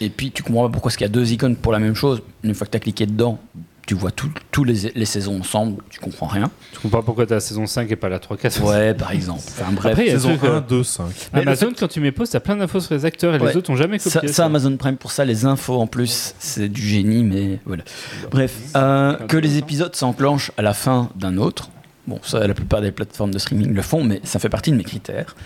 et 0.00 0.10
puis 0.10 0.32
tu 0.32 0.42
comprends 0.42 0.64
pas 0.66 0.72
pourquoi 0.72 0.88
est-ce 0.90 0.98
qu'il 0.98 1.04
y 1.04 1.08
a 1.08 1.12
deux 1.12 1.30
icônes 1.32 1.54
pour 1.54 1.70
la 1.70 1.78
même 1.78 1.94
chose. 1.94 2.20
Une 2.42 2.54
fois 2.56 2.66
que 2.66 2.72
tu 2.72 2.76
as 2.76 2.80
cliqué 2.80 3.06
dedans, 3.06 3.38
tu 3.86 3.94
vois 3.94 4.10
tous 4.12 4.30
tous 4.52 4.64
les, 4.64 4.92
les 4.94 5.04
saisons 5.04 5.40
ensemble, 5.40 5.82
tu 5.90 5.98
comprends 5.98 6.26
rien. 6.26 6.50
Je 6.74 6.78
comprends 6.80 7.00
pas 7.00 7.04
pourquoi 7.04 7.26
t'as 7.26 7.34
la 7.36 7.40
saison 7.40 7.66
5 7.66 7.90
et 7.90 7.96
pas 7.96 8.08
la 8.08 8.18
3, 8.20 8.36
4. 8.36 8.62
Ouais, 8.64 8.94
par 8.94 9.10
exemple. 9.12 9.42
Enfin 9.48 9.72
bref. 9.72 9.92
Après, 9.92 10.04
il 10.04 10.08
y 10.08 10.10
a 10.10 10.14
Saison 10.14 10.30
le 10.30 10.36
truc, 10.38 10.50
1, 10.50 10.54
euh, 10.54 10.60
2, 10.60 10.84
5. 10.84 11.04
Mais 11.34 11.40
le 11.42 11.48
Amazon, 11.48 11.72
quand 11.78 11.88
tu 11.88 12.00
mets 12.00 12.12
pause, 12.12 12.30
t'as 12.30 12.40
plein 12.40 12.56
d'infos 12.56 12.80
sur 12.80 12.94
les 12.94 13.04
acteurs 13.04 13.34
et 13.34 13.38
Ouais. 13.38 13.50
les 13.50 13.56
autres 13.56 13.70
ont 13.70 13.76
jamais 13.76 13.98
Ça, 13.98 14.20
copié. 14.20 14.32
ça, 14.32 14.44
Amazon 14.46 14.76
Prime 14.76 14.96
pour 14.96 15.10
ça, 15.10 15.24
les 15.24 15.44
infos 15.46 15.80
en 15.80 15.86
plus, 15.86 16.34
c'est 16.38 16.68
du 16.68 16.80
génie, 16.82 17.24
mais 17.24 17.58
voilà. 17.66 17.82
Bref, 18.30 18.54
euh, 18.76 19.14
que 19.26 19.36
les 19.36 19.58
épisodes 19.58 19.94
s'enclenchent 19.96 20.52
à 20.56 20.62
la 20.62 20.74
fin 20.74 21.10
d'un 21.16 21.36
autre. 21.36 21.70
Bon, 22.08 22.18
ça, 22.24 22.44
la 22.46 22.54
plupart 22.54 22.80
des 22.80 22.90
plateformes 22.90 23.30
de 23.30 23.38
streaming 23.38 23.72
le 23.72 23.80
font, 23.82 24.02
mais 24.02 24.20
ça 24.24 24.40
fait 24.40 24.48
partie 24.48 24.72
de 24.72 24.76
mes 24.76 24.82
critères. 24.82 25.36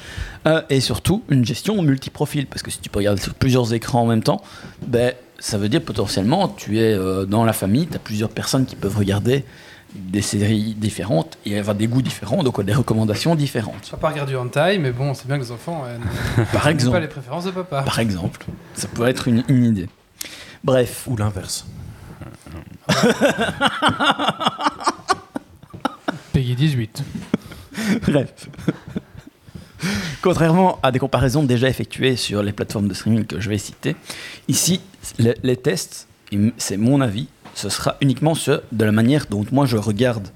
Euh, 0.46 0.62
et 0.70 0.80
surtout, 0.80 1.22
une 1.28 1.44
gestion 1.44 1.80
multiprofil, 1.82 2.46
parce 2.46 2.62
que 2.62 2.70
si 2.70 2.78
tu 2.80 2.88
peux 2.88 2.98
regarder 3.00 3.20
sur 3.20 3.34
plusieurs 3.34 3.74
écrans 3.74 4.02
en 4.02 4.06
même 4.06 4.22
temps, 4.22 4.40
ben, 4.86 5.12
ça 5.38 5.58
veut 5.58 5.68
dire 5.68 5.82
potentiellement, 5.82 6.48
tu 6.48 6.78
es 6.78 6.92
euh, 6.94 7.24
dans 7.24 7.44
la 7.44 7.52
famille, 7.52 7.86
tu 7.86 7.96
as 7.96 7.98
plusieurs 7.98 8.30
personnes 8.30 8.66
qui 8.66 8.76
peuvent 8.76 8.96
regarder 8.96 9.44
des 9.94 10.20
séries 10.20 10.74
différentes 10.76 11.38
et 11.46 11.58
avoir 11.58 11.74
des 11.74 11.86
goûts 11.86 12.02
différents, 12.02 12.42
donc 12.42 12.60
des 12.62 12.74
recommandations 12.74 13.34
différentes. 13.34 13.88
Papa 13.90 14.10
regarde 14.10 14.28
du 14.28 14.36
hentai, 14.36 14.78
mais 14.78 14.90
bon, 14.92 15.14
c'est 15.14 15.26
bien 15.26 15.38
que 15.38 15.44
les 15.44 15.52
enfants 15.52 15.84
euh, 15.86 15.96
n'aient 16.38 16.44
Par 16.52 16.62
pas 16.64 16.70
exemple, 16.70 16.98
les 17.00 17.08
préférences 17.08 17.44
de 17.44 17.50
papa. 17.50 17.82
par 17.82 17.98
exemple, 17.98 18.44
ça 18.74 18.88
peut 18.88 19.06
être 19.06 19.28
une, 19.28 19.42
une 19.48 19.64
idée. 19.64 19.88
Bref, 20.64 21.04
Ou 21.06 21.16
l'inverse. 21.16 21.64
Peggy 26.32 26.54
18. 26.54 27.02
Bref. 28.08 28.48
Contrairement 30.22 30.78
à 30.82 30.90
des 30.92 30.98
comparaisons 30.98 31.42
déjà 31.42 31.68
effectuées 31.68 32.16
sur 32.16 32.42
les 32.42 32.52
plateformes 32.52 32.88
de 32.88 32.94
streaming 32.94 33.24
que 33.24 33.40
je 33.40 33.48
vais 33.48 33.58
citer, 33.58 33.96
ici, 34.48 34.80
le- 35.18 35.34
les 35.42 35.56
tests, 35.56 36.08
c'est 36.56 36.76
mon 36.76 37.00
avis, 37.00 37.28
ce 37.54 37.68
sera 37.68 37.96
uniquement 38.00 38.34
sur 38.34 38.60
de 38.72 38.84
la 38.84 38.92
manière 38.92 39.26
dont 39.30 39.44
moi 39.52 39.66
je 39.66 39.76
regarde 39.76 40.28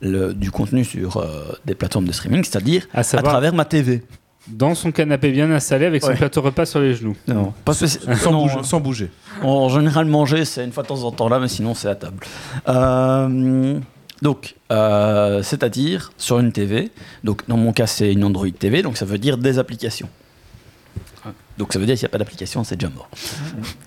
le- 0.00 0.32
du 0.34 0.50
contenu 0.50 0.84
sur 0.84 1.16
euh, 1.16 1.44
des 1.64 1.74
plateformes 1.74 2.04
de 2.06 2.12
streaming, 2.12 2.44
c'est-à-dire 2.44 2.86
À 2.94 3.02
travers 3.04 3.52
ma 3.54 3.64
TV. 3.64 4.02
dans 4.46 4.74
son 4.74 4.92
canapé 4.92 5.30
bien 5.32 5.50
installé 5.50 5.86
avec 5.86 6.02
son 6.02 6.08
Ouais. 6.10 6.16
plateau 6.16 6.40
repas 6.40 6.64
sur 6.66 6.80
les 6.80 6.94
genoux. 6.94 7.16
Non, 7.26 7.52
pas 7.64 7.72
spéci- 7.72 7.98
Sans, 8.16 8.30
non, 8.32 8.42
bouger, 8.46 8.58
sans 8.62 8.80
bouger. 8.80 9.10
En 9.42 9.68
général, 9.68 10.06
manger, 10.06 10.44
c'est 10.44 10.64
une 10.64 10.72
fois 10.72 10.84
de 10.84 10.88
temps 10.88 11.02
en 11.02 11.10
temps 11.12 11.28
là, 11.28 11.38
mais 11.38 11.48
sinon, 11.48 11.74
c'est 11.74 11.88
à 11.88 11.94
table. 11.94 12.18
Euh, 12.68 13.78
donc, 14.22 14.56
euh, 14.72 15.42
c'est-à-dire 15.42 16.12
sur 16.16 16.38
une 16.40 16.52
TV. 16.52 16.90
Donc, 17.24 17.46
dans 17.48 17.56
mon 17.56 17.72
cas, 17.72 17.86
c'est 17.86 18.12
une 18.12 18.24
Android 18.24 18.50
TV, 18.50 18.82
donc 18.82 18.96
ça 18.96 19.04
veut 19.04 19.18
dire 19.18 19.38
des 19.38 19.58
applications. 19.58 20.08
Donc, 21.58 21.72
ça 21.72 21.78
veut 21.80 21.86
dire 21.86 21.96
qu'il 21.96 22.02
n'y 22.04 22.10
a 22.10 22.12
pas 22.12 22.18
d'application, 22.18 22.62
c'est 22.62 22.76
déjà 22.76 22.92
mort. 22.94 23.08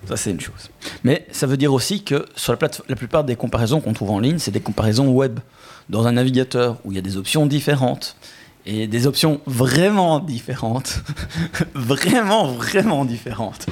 Ça, 0.06 0.16
c'est 0.16 0.30
une 0.30 0.40
chose. 0.40 0.70
Mais 1.04 1.26
ça 1.32 1.46
veut 1.46 1.56
dire 1.56 1.72
aussi 1.72 2.02
que 2.04 2.26
sur 2.36 2.52
la, 2.52 2.58
plate- 2.58 2.82
la 2.88 2.96
plupart 2.96 3.24
des 3.24 3.34
comparaisons 3.34 3.80
qu'on 3.80 3.94
trouve 3.94 4.10
en 4.10 4.18
ligne, 4.20 4.38
c'est 4.38 4.50
des 4.50 4.60
comparaisons 4.60 5.08
web. 5.08 5.40
Dans 5.88 6.06
un 6.06 6.12
navigateur 6.12 6.78
où 6.84 6.92
il 6.92 6.96
y 6.96 6.98
a 6.98 7.02
des 7.02 7.16
options 7.16 7.46
différentes. 7.46 8.16
Et 8.66 8.86
des 8.86 9.06
options 9.08 9.40
vraiment 9.46 10.20
différentes. 10.20 11.00
vraiment, 11.74 12.46
vraiment 12.52 13.04
différentes. 13.04 13.66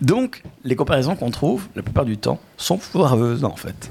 Donc, 0.00 0.42
les 0.64 0.76
comparaisons 0.76 1.16
qu'on 1.16 1.30
trouve, 1.30 1.66
la 1.74 1.82
plupart 1.82 2.04
du 2.06 2.16
temps, 2.16 2.40
sont 2.56 2.78
foireuses, 2.78 3.44
en 3.44 3.56
fait. 3.56 3.90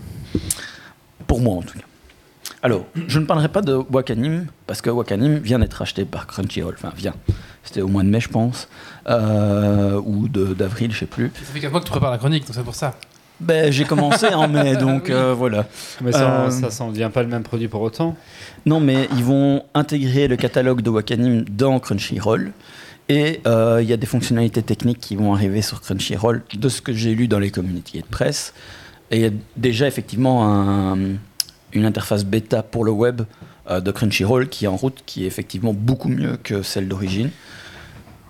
Pour 1.28 1.42
moi, 1.42 1.56
en 1.56 1.62
tout 1.62 1.78
cas. 1.78 1.84
Alors, 2.62 2.86
je 3.08 3.20
ne 3.20 3.26
parlerai 3.26 3.48
pas 3.50 3.62
de 3.62 3.74
Wakanim, 3.92 4.48
parce 4.68 4.82
que 4.82 4.90
Wakanim 4.90 5.38
vient 5.38 5.60
d'être 5.60 5.82
acheté 5.82 6.04
par 6.06 6.26
Crunchyroll. 6.28 6.76
Enfin, 6.78 6.92
vient. 6.96 7.14
C'était 7.64 7.82
au 7.82 7.88
mois 7.88 8.04
de 8.04 8.10
mai, 8.10 8.20
je 8.20 8.30
pense. 8.30 8.68
euh, 9.08 10.02
ou 10.04 10.28
de- 10.28 10.54
d'avril, 10.54 10.92
je 10.92 11.00
sais 11.00 11.06
plus. 11.06 11.32
Ça 11.36 11.52
fait 11.54 11.60
4 11.60 11.72
mois 11.72 11.80
que 11.80 11.86
tu 11.86 11.92
prépares 11.92 12.12
la 12.12 12.18
chronique, 12.18 12.46
donc 12.46 12.56
c'est 12.56 12.64
pour 12.64 12.74
ça. 12.76 12.96
Ben, 13.40 13.72
j'ai 13.72 13.84
commencé 13.86 14.28
en 14.34 14.48
mai, 14.48 14.76
donc 14.78 15.10
euh, 15.10 15.34
voilà. 15.34 15.66
Mais 16.02 16.12
ça, 16.12 16.46
Euh, 16.46 16.50
ça, 16.50 16.70
ça 16.72 16.84
en 16.84 16.92
devient 16.92 17.12
pas 17.14 17.22
le 17.22 17.30
même 17.30 17.44
produit 17.44 17.68
pour 17.68 17.82
autant. 17.82 18.16
Non, 18.66 18.80
mais 18.80 19.08
ils 19.18 19.24
vont 19.24 19.64
intégrer 19.74 20.28
le 20.28 20.38
catalogue 20.38 20.82
de 20.82 20.90
Wakanim 20.90 21.44
dans 21.50 21.80
Crunchyroll. 21.80 22.52
Et 23.10 23.42
euh, 23.46 23.80
il 23.84 23.88
y 23.88 23.94
a 23.94 23.98
des 23.98 24.08
fonctionnalités 24.08 24.64
techniques 24.64 25.00
qui 25.00 25.16
vont 25.16 25.34
arriver 25.36 25.62
sur 25.62 25.82
Crunchyroll, 25.82 26.42
de 26.58 26.70
ce 26.70 26.82
que 26.82 26.94
j'ai 26.94 27.14
lu 27.14 27.28
dans 27.28 27.38
les 27.40 27.52
communiqués 27.52 28.00
de 28.02 28.06
presse. 28.08 28.54
Et 29.12 29.18
il 29.18 29.22
y 29.22 29.26
a 29.28 29.32
déjà 29.58 29.88
effectivement 29.88 30.48
un- 30.50 30.98
une 31.74 31.86
interface 31.86 32.24
bêta 32.26 32.64
pour 32.64 32.86
le 32.86 32.92
web 32.92 33.22
euh, 33.70 33.80
de 33.82 33.92
Crunchyroll 33.92 34.48
qui 34.50 34.66
est 34.66 34.68
en 34.68 34.76
route, 34.76 35.04
qui 35.06 35.24
est 35.24 35.28
effectivement 35.28 35.74
beaucoup 35.74 36.08
mieux 36.10 36.38
que 36.44 36.62
celle 36.62 36.88
d'origine. 36.88 37.30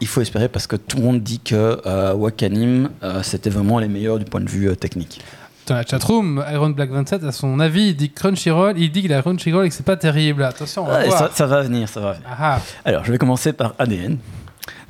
Il 0.02 0.08
faut 0.08 0.22
espérer 0.22 0.50
parce 0.50 0.68
que 0.68 0.76
tout 0.76 0.98
le 0.98 1.04
monde 1.04 1.22
dit 1.22 1.40
que 1.40 1.82
euh, 1.86 2.14
Wakanim, 2.14 2.90
euh, 3.04 3.24
c'était 3.24 3.50
vraiment 3.50 3.80
les 3.80 3.88
meilleurs 3.88 4.20
du 4.20 4.26
point 4.26 4.42
de 4.42 4.50
vue 4.50 4.76
technique. 4.76 5.22
Dans 5.68 5.76
la 5.76 5.84
chatroom, 5.86 6.44
Iron 6.52 6.70
Black 6.70 6.92
27 6.92 7.24
a 7.24 7.32
son 7.32 7.60
avis, 7.60 7.88
il 7.90 7.96
dit 7.96 8.12
Crunchyroll, 8.12 8.78
il 8.78 8.92
dit 8.92 9.02
qu'il 9.02 9.14
a 9.14 9.22
Crunchyroll 9.22 9.66
et 9.66 9.70
que 9.70 9.76
c'est 9.76 9.86
pas 9.86 9.98
terrible. 9.98 10.44
Attention, 10.44 10.84
on 10.84 10.88
va 10.88 11.00
Ouais, 11.00 11.08
voir. 11.08 11.20
ça, 11.20 11.32
ça 11.34 11.46
va 11.48 11.62
venir, 11.64 11.88
ça 11.90 12.02
va 12.02 12.12
venir. 12.14 12.28
Ah, 12.30 12.58
ah. 12.58 12.62
Alors, 12.84 13.04
je 13.06 13.12
vais 13.12 13.18
commencer 13.18 13.52
par 13.54 13.74
ADN. 13.80 14.18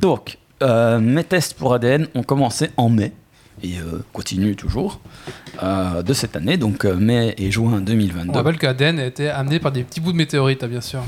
Donc, 0.01 0.37
mes 0.61 1.23
tests 1.23 1.53
pour 1.53 1.73
ADN 1.73 2.07
ont 2.15 2.23
commencé 2.23 2.71
en 2.75 2.89
mai 2.89 3.13
et 3.63 3.77
euh, 3.79 4.03
continuent 4.13 4.55
toujours 4.55 4.99
euh, 5.63 6.01
de 6.03 6.13
cette 6.13 6.35
année, 6.35 6.57
donc 6.57 6.85
euh, 6.85 6.95
mai 6.95 7.33
et 7.37 7.51
juin 7.51 7.75
On 7.77 7.81
2022. 7.81 8.31
rappelle 8.33 8.57
qu'ADN 8.57 8.99
a 8.99 9.05
été 9.05 9.29
amené 9.29 9.59
par 9.59 9.71
des 9.71 9.83
petits 9.83 10.01
bouts 10.01 10.11
de 10.11 10.17
météorites, 10.17 10.63
hein, 10.63 10.67
bien 10.67 10.81
sûr. 10.81 11.01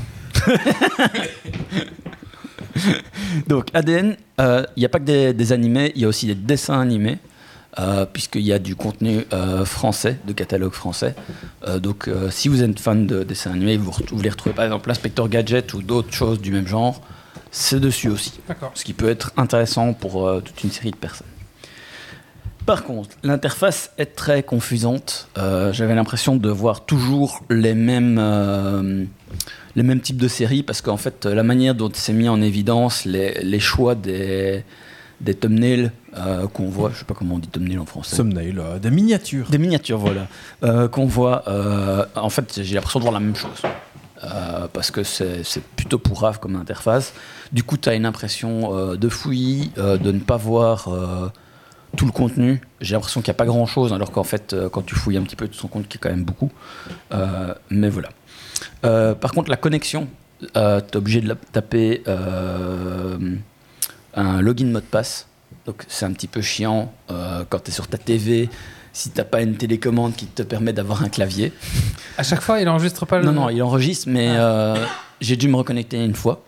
Donc, 3.48 3.66
ADN, 3.74 4.16
euh, 4.40 4.64
il 4.76 4.80
n'y 4.80 4.86
a 4.86 4.88
pas 4.88 4.98
que 5.00 5.04
des, 5.04 5.32
des 5.34 5.52
animés, 5.52 5.92
il 5.94 6.02
y 6.02 6.04
a 6.04 6.08
aussi 6.08 6.26
des 6.26 6.34
dessins 6.34 6.80
animés. 6.80 7.18
puisqu'il 8.12 8.42
y 8.42 8.52
a 8.52 8.58
du 8.58 8.74
contenu 8.74 9.24
français, 9.64 10.18
de 10.26 10.32
catalogue 10.32 10.72
français. 10.72 11.14
Donc, 11.80 12.10
si 12.30 12.48
vous 12.48 12.62
êtes 12.62 12.80
fan 12.80 13.06
de 13.06 13.22
dessins 13.22 13.52
animés, 13.52 13.76
vous, 13.76 13.92
vous 14.10 14.22
les 14.22 14.30
retrouvez 14.30 14.54
par 14.54 14.64
exemple 14.64 14.88
l'Inspecteur 14.88 15.28
Gadget 15.28 15.74
ou 15.74 15.82
d'autres 15.82 16.12
choses 16.12 16.40
du 16.40 16.50
même 16.50 16.66
genre, 16.66 17.00
c'est 17.52 17.78
dessus 17.78 18.08
aussi. 18.08 18.40
Ce 18.74 18.84
qui 18.84 18.94
peut 18.94 19.08
être 19.08 19.32
intéressant 19.36 19.92
pour 19.92 20.42
toute 20.42 20.64
une 20.64 20.70
série 20.72 20.90
de 20.90 20.96
personnes. 20.96 21.26
Par 22.68 22.84
contre, 22.84 23.16
l'interface 23.22 23.92
est 23.96 24.14
très 24.14 24.42
confusante. 24.42 25.28
Euh, 25.38 25.72
J'avais 25.72 25.94
l'impression 25.94 26.36
de 26.36 26.50
voir 26.50 26.84
toujours 26.84 27.42
les 27.48 27.72
mêmes, 27.72 28.18
euh, 28.20 29.06
les 29.74 29.82
mêmes 29.82 30.02
types 30.02 30.18
de 30.18 30.28
séries 30.28 30.62
parce 30.62 30.82
qu'en 30.82 30.98
fait, 30.98 31.24
la 31.24 31.42
manière 31.42 31.74
dont 31.74 31.90
c'est 31.94 32.12
mis 32.12 32.28
en 32.28 32.42
évidence 32.42 33.06
les, 33.06 33.42
les 33.42 33.58
choix 33.58 33.94
des, 33.94 34.64
des 35.22 35.32
thumbnails 35.32 35.90
euh, 36.18 36.46
qu'on 36.46 36.68
voit, 36.68 36.90
je 36.92 36.98
sais 36.98 37.06
pas 37.06 37.14
comment 37.14 37.36
on 37.36 37.38
dit 37.38 37.48
thumbnail 37.48 37.78
en 37.78 37.86
français. 37.86 38.18
Thumbnail, 38.18 38.58
euh, 38.58 38.78
des 38.78 38.90
miniatures. 38.90 39.48
Des 39.48 39.56
miniatures, 39.56 39.96
voilà. 39.96 40.26
Euh, 40.62 40.88
qu'on 40.88 41.06
voit. 41.06 41.44
en 42.16 42.28
fait, 42.28 42.60
j'ai 42.62 42.74
l'impression 42.74 42.98
de 43.00 43.04
voir 43.04 43.14
la 43.14 43.20
même 43.20 43.34
chose. 43.36 43.62
Parce 44.74 44.90
que 44.90 45.04
c'est 45.04 45.42
c'est 45.42 45.62
plutôt 45.62 45.98
pourrave 45.98 46.38
comme 46.38 46.54
interface. 46.54 47.14
Du 47.50 47.62
coup, 47.62 47.78
tu 47.78 47.88
as 47.88 47.94
une 47.94 48.04
impression 48.04 48.94
de 48.94 49.08
fouillis, 49.08 49.70
de 49.78 50.12
ne 50.12 50.18
pas 50.18 50.36
voir 50.36 50.90
tout 51.96 52.06
le 52.06 52.12
contenu. 52.12 52.60
J'ai 52.80 52.94
l'impression 52.94 53.20
qu'il 53.22 53.30
n'y 53.30 53.36
a 53.36 53.38
pas 53.38 53.46
grand 53.46 53.66
chose, 53.66 53.92
alors 53.92 54.10
qu'en 54.10 54.24
fait, 54.24 54.52
euh, 54.52 54.68
quand 54.68 54.82
tu 54.82 54.94
fouilles 54.94 55.16
un 55.16 55.22
petit 55.22 55.36
peu, 55.36 55.48
tu 55.48 55.56
te 55.56 55.62
rends 55.62 55.68
compte 55.68 55.88
qu'il 55.88 56.00
y 56.00 56.02
a 56.02 56.08
quand 56.08 56.14
même 56.14 56.24
beaucoup. 56.24 56.50
Euh, 57.12 57.54
mais 57.70 57.88
voilà. 57.88 58.10
Euh, 58.84 59.14
par 59.14 59.32
contre, 59.32 59.50
la 59.50 59.56
connexion, 59.56 60.08
tu 60.40 60.48
es 60.54 60.96
obligé 60.96 61.20
de 61.20 61.28
la 61.28 61.34
taper 61.34 62.02
euh, 62.06 63.18
un 64.14 64.40
login 64.40 64.66
mot 64.66 64.80
de 64.80 64.84
passe. 64.84 65.26
Donc, 65.66 65.84
c'est 65.88 66.04
un 66.06 66.12
petit 66.12 66.28
peu 66.28 66.40
chiant 66.40 66.92
euh, 67.10 67.44
quand 67.48 67.60
tu 67.60 67.70
es 67.70 67.74
sur 67.74 67.86
ta 67.88 67.98
TV. 67.98 68.48
Si 68.92 69.10
t'as 69.10 69.24
pas 69.24 69.42
une 69.42 69.56
télécommande 69.56 70.16
qui 70.16 70.26
te 70.26 70.42
permet 70.42 70.72
d'avoir 70.72 71.02
un 71.02 71.08
clavier. 71.08 71.52
À 72.16 72.22
chaque 72.22 72.40
fois, 72.40 72.58
il 72.60 72.68
enregistre 72.68 73.06
pas 73.06 73.18
le. 73.18 73.26
Non, 73.26 73.32
non, 73.32 73.48
il 73.48 73.62
enregistre, 73.62 74.08
mais 74.08 74.28
euh, 74.30 74.76
j'ai 75.20 75.36
dû 75.36 75.46
me 75.46 75.56
reconnecter 75.56 76.02
une 76.02 76.14
fois. 76.14 76.42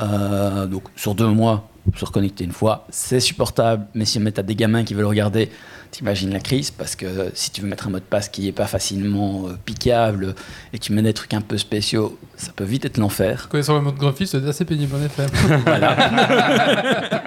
Euh, 0.00 0.66
donc 0.66 0.84
sur 0.94 1.14
deux 1.14 1.26
mois, 1.26 1.69
se 1.96 2.04
reconnecter 2.04 2.44
une 2.44 2.52
fois, 2.52 2.86
c'est 2.90 3.20
supportable. 3.20 3.86
Mais 3.94 4.04
si 4.04 4.20
tu 4.20 4.26
as 4.40 4.42
des 4.42 4.54
gamins 4.54 4.84
qui 4.84 4.94
veulent 4.94 5.06
regarder, 5.06 5.50
t'imagines 5.90 6.30
la 6.32 6.38
crise 6.40 6.70
parce 6.70 6.94
que 6.94 7.30
si 7.34 7.50
tu 7.50 7.60
veux 7.62 7.68
mettre 7.68 7.88
un 7.88 7.90
mot 7.90 7.98
de 7.98 8.04
passe 8.04 8.28
qui 8.28 8.46
est 8.46 8.52
pas 8.52 8.66
facilement 8.66 9.46
euh, 9.48 9.52
piquable 9.64 10.34
et 10.72 10.78
tu 10.78 10.92
mets 10.92 11.02
des 11.02 11.12
trucs 11.14 11.34
un 11.34 11.40
peu 11.40 11.58
spéciaux, 11.58 12.16
ça 12.36 12.52
peut 12.54 12.64
vite 12.64 12.84
être 12.84 12.98
l'enfer. 12.98 13.48
Connaissant 13.48 13.74
le 13.76 13.82
mode 13.82 13.96
graphiste, 13.96 14.38
c'est 14.40 14.48
assez 14.48 14.64
pénible 14.64 14.94
en 14.96 15.04
effet. 15.04 15.26
Voilà. 15.66 17.22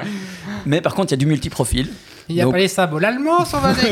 mais 0.66 0.82
par 0.82 0.94
contre, 0.96 1.10
il 1.10 1.12
y 1.12 1.16
a 1.16 1.18
du 1.18 1.26
multiprofil. 1.26 1.90
Il 2.30 2.36
n'y 2.36 2.42
a 2.42 2.46
Donc- 2.46 2.54
pas 2.54 2.60
les 2.60 2.70
sabots. 2.70 3.00
L'allemand, 3.00 3.44
ça 3.44 3.60
va 3.60 3.74
des 3.74 3.82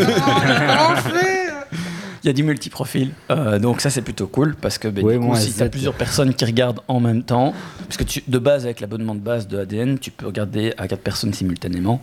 Il 2.24 2.28
y 2.28 2.30
a 2.30 2.34
du 2.34 2.43
multiprofil, 2.43 3.11
euh, 3.32 3.57
donc 3.57 3.82
ça 3.82 3.89
c'est 3.89 4.03
plutôt 4.03 4.28
cool 4.28 4.55
parce 4.55 4.78
que 4.78 4.88
ben, 4.88 5.03
Ouais, 5.03 5.13
du 5.13 5.19
coup, 5.19 5.36
si 5.36 5.53
tu 5.53 5.63
as 5.63 5.69
plusieurs 5.69 5.95
personnes 5.95 6.34
qui 6.36 6.45
regardent 6.45 6.82
en 6.88 6.99
même 6.99 7.24
temps, 7.24 7.53
puisque 7.88 8.05
tu, 8.05 8.24
de 8.28 8.38
base 8.38 8.65
avec 8.65 8.80
l'abonnement 8.80 9.15
de 9.15 9.19
base 9.22 9.47
de 9.47 9.57
ADN, 9.57 9.97
tu 9.97 10.11
peux 10.11 10.28
regarder 10.28 10.74
à 10.78 10.88
quatre 10.88 11.01
personnes 11.01 11.34
simultanément, 11.34 11.99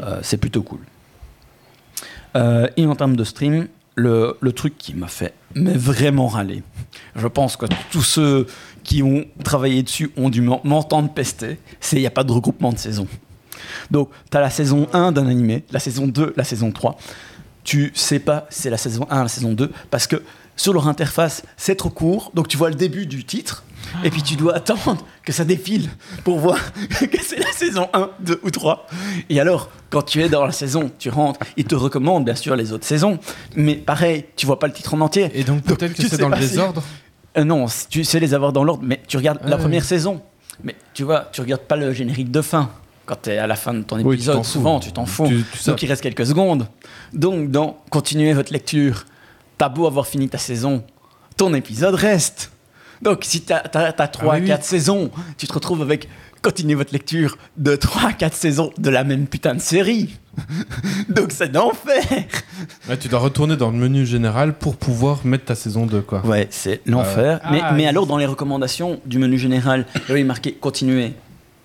euh, 0.00 0.20
c'est 0.22 0.36
plutôt 0.36 0.62
cool. 0.62 0.78
Euh, 2.36 2.68
et 2.76 2.86
en 2.86 2.94
termes 2.94 3.16
de 3.16 3.24
stream, 3.24 3.66
le, 3.94 4.36
le 4.40 4.52
truc 4.52 4.76
qui 4.76 4.94
m'a 4.94 5.08
fait 5.08 5.32
mais 5.54 5.72
vraiment 5.72 6.26
râler, 6.28 6.62
je 7.16 7.26
pense 7.26 7.56
que 7.56 7.64
tous 7.90 8.02
ceux 8.02 8.46
qui 8.84 9.02
ont 9.02 9.24
travaillé 9.42 9.82
dessus 9.82 10.10
ont 10.16 10.28
dû 10.28 10.42
m'en- 10.42 10.60
m'entendre 10.64 11.10
pester, 11.12 11.58
c'est 11.80 11.96
il 11.96 12.00
n'y 12.00 12.06
a 12.06 12.10
pas 12.10 12.24
de 12.24 12.30
regroupement 12.32 12.72
de 12.72 12.78
saison. 12.78 13.06
Donc, 13.90 14.10
tu 14.30 14.36
as 14.36 14.40
la 14.40 14.50
saison 14.50 14.86
1 14.92 15.12
d'un 15.12 15.26
animé, 15.26 15.64
la 15.72 15.80
saison 15.80 16.06
2, 16.06 16.34
la 16.36 16.44
saison 16.44 16.70
3 16.70 16.98
tu 17.66 17.90
sais 17.94 18.18
pas 18.20 18.46
si 18.48 18.62
c'est 18.62 18.70
la 18.70 18.78
saison 18.78 19.06
1 19.10 19.22
la 19.24 19.28
saison 19.28 19.52
2 19.52 19.70
parce 19.90 20.06
que 20.06 20.22
sur 20.56 20.72
leur 20.72 20.86
interface 20.88 21.42
c'est 21.58 21.74
trop 21.74 21.90
court 21.90 22.30
donc 22.32 22.46
tu 22.48 22.56
vois 22.56 22.70
le 22.70 22.76
début 22.76 23.06
du 23.06 23.24
titre 23.24 23.64
et 24.04 24.10
puis 24.10 24.22
tu 24.22 24.36
dois 24.36 24.54
attendre 24.56 25.04
que 25.24 25.32
ça 25.32 25.44
défile 25.44 25.90
pour 26.24 26.38
voir 26.38 26.58
que 27.12 27.22
c'est 27.22 27.38
la 27.38 27.52
saison 27.52 27.88
1, 27.92 28.10
2 28.20 28.40
ou 28.44 28.50
3 28.50 28.86
et 29.28 29.40
alors 29.40 29.68
quand 29.90 30.02
tu 30.02 30.22
es 30.22 30.28
dans 30.28 30.46
la 30.46 30.52
saison 30.52 30.90
tu 30.98 31.10
rentres 31.10 31.40
ils 31.56 31.64
te 31.64 31.74
recommandent 31.74 32.24
bien 32.24 32.34
sûr 32.36 32.54
les 32.56 32.72
autres 32.72 32.86
saisons 32.86 33.18
mais 33.56 33.74
pareil 33.74 34.24
tu 34.36 34.46
vois 34.46 34.58
pas 34.58 34.68
le 34.68 34.72
titre 34.72 34.94
en 34.94 35.00
entier 35.00 35.30
Et 35.34 35.44
donc 35.44 35.62
peut-être 35.64 35.94
que 35.94 36.08
c'est 36.08 36.18
dans 36.18 36.28
le 36.30 36.36
si- 36.36 36.48
désordre. 36.50 36.82
euh, 37.36 37.44
non, 37.44 37.66
tu 37.90 38.04
sais 38.04 38.20
les 38.20 38.32
avoir 38.32 38.52
dans 38.52 38.64
l'ordre, 38.64 38.84
mais 38.86 39.02
tu 39.08 39.16
regardes 39.18 39.40
la 39.44 39.56
Ouais. 39.56 39.62
première 39.62 39.84
saison. 39.84 40.22
Mais 40.64 40.74
tu 40.94 41.02
vois, 41.04 41.28
tu 41.32 41.42
regardes 41.42 41.62
pas 41.68 41.76
le 41.76 41.92
générique 41.92 42.30
de 42.30 42.40
fin. 42.40 42.70
Quand 43.06 43.16
tu 43.22 43.30
es 43.30 43.38
à 43.38 43.46
la 43.46 43.54
fin 43.56 43.72
de 43.72 43.82
ton 43.82 43.96
Oui, 43.96 44.02
tu 44.02 44.14
épisode, 44.14 44.44
souvent 44.44 44.80
tu 44.80 44.92
t'en 44.92 45.06
fous. 45.06 45.26
Tu- 45.28 45.44
tu 45.52 45.58
sais- 45.58 45.70
Donc 45.70 45.82
il 45.82 45.86
reste 45.88 46.02
quelques 46.02 46.26
secondes. 46.26 46.66
Donc 47.12 47.50
dans 47.50 47.78
Continuez 47.90 48.32
votre 48.34 48.52
lecture, 48.52 49.04
t'as 49.58 49.68
beau 49.68 49.86
avoir 49.86 50.06
fini 50.06 50.28
ta 50.28 50.38
saison, 50.38 50.82
ton 51.36 51.54
épisode 51.54 51.94
reste. 51.94 52.50
Donc 53.02 53.20
si 53.24 53.42
t'as 53.42 53.62
as, 53.74 53.92
3 54.08 54.32
Ah 54.32 54.36
oui, 54.36 54.42
oui. 54.42 54.48
4 54.48 54.64
saisons, 54.64 55.10
tu 55.38 55.46
te 55.46 55.52
retrouves 55.52 55.82
avec 55.82 56.08
Continuez 56.42 56.74
votre 56.74 56.92
lecture 56.92 57.38
de 57.56 57.74
3 57.76 58.12
4 58.12 58.34
saisons 58.34 58.70
de 58.78 58.88
la 58.90 59.02
même 59.04 59.26
putain 59.26 59.54
de 59.54 59.60
série. 59.60 60.16
Donc 61.08 61.28
c'est 61.32 61.50
d'enfer. 61.50 62.04
Ouais, 62.88 62.96
tu 62.96 63.08
dois 63.08 63.18
retourner 63.20 63.56
dans 63.56 63.70
le 63.70 63.76
menu 63.76 64.06
général 64.06 64.52
pour 64.54 64.76
pouvoir 64.76 65.24
mettre 65.26 65.46
ta 65.46 65.54
saison 65.54 65.86
2, 65.86 66.02
quoi. 66.02 66.24
Ouais, 66.24 66.46
c'est 66.50 66.82
l'enfer. 66.86 67.40
Ah, 67.42 67.48
mais, 67.50 67.60
ah, 67.62 67.72
mais 67.72 67.86
alors, 67.86 68.06
dans 68.06 68.16
les 68.18 68.26
recommandations 68.26 69.00
du 69.06 69.18
menu 69.18 69.38
général, 69.38 69.86
il 70.08 70.16
est 70.16 70.24
marqué 70.24 70.52
continuer. 70.52 71.14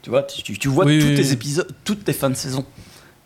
Tu 0.01 0.09
vois, 0.09 0.23
tu, 0.23 0.67
vois 0.67 0.85
Oui, 0.85 0.99
tous 0.99 1.05
oui, 1.07 1.15
tes 1.15 1.21
oui. 1.23 1.31
épisodes, 1.33 1.67
toutes 1.83 2.03
tes 2.03 2.13
fins 2.13 2.29
de 2.29 2.35
saison. 2.35 2.65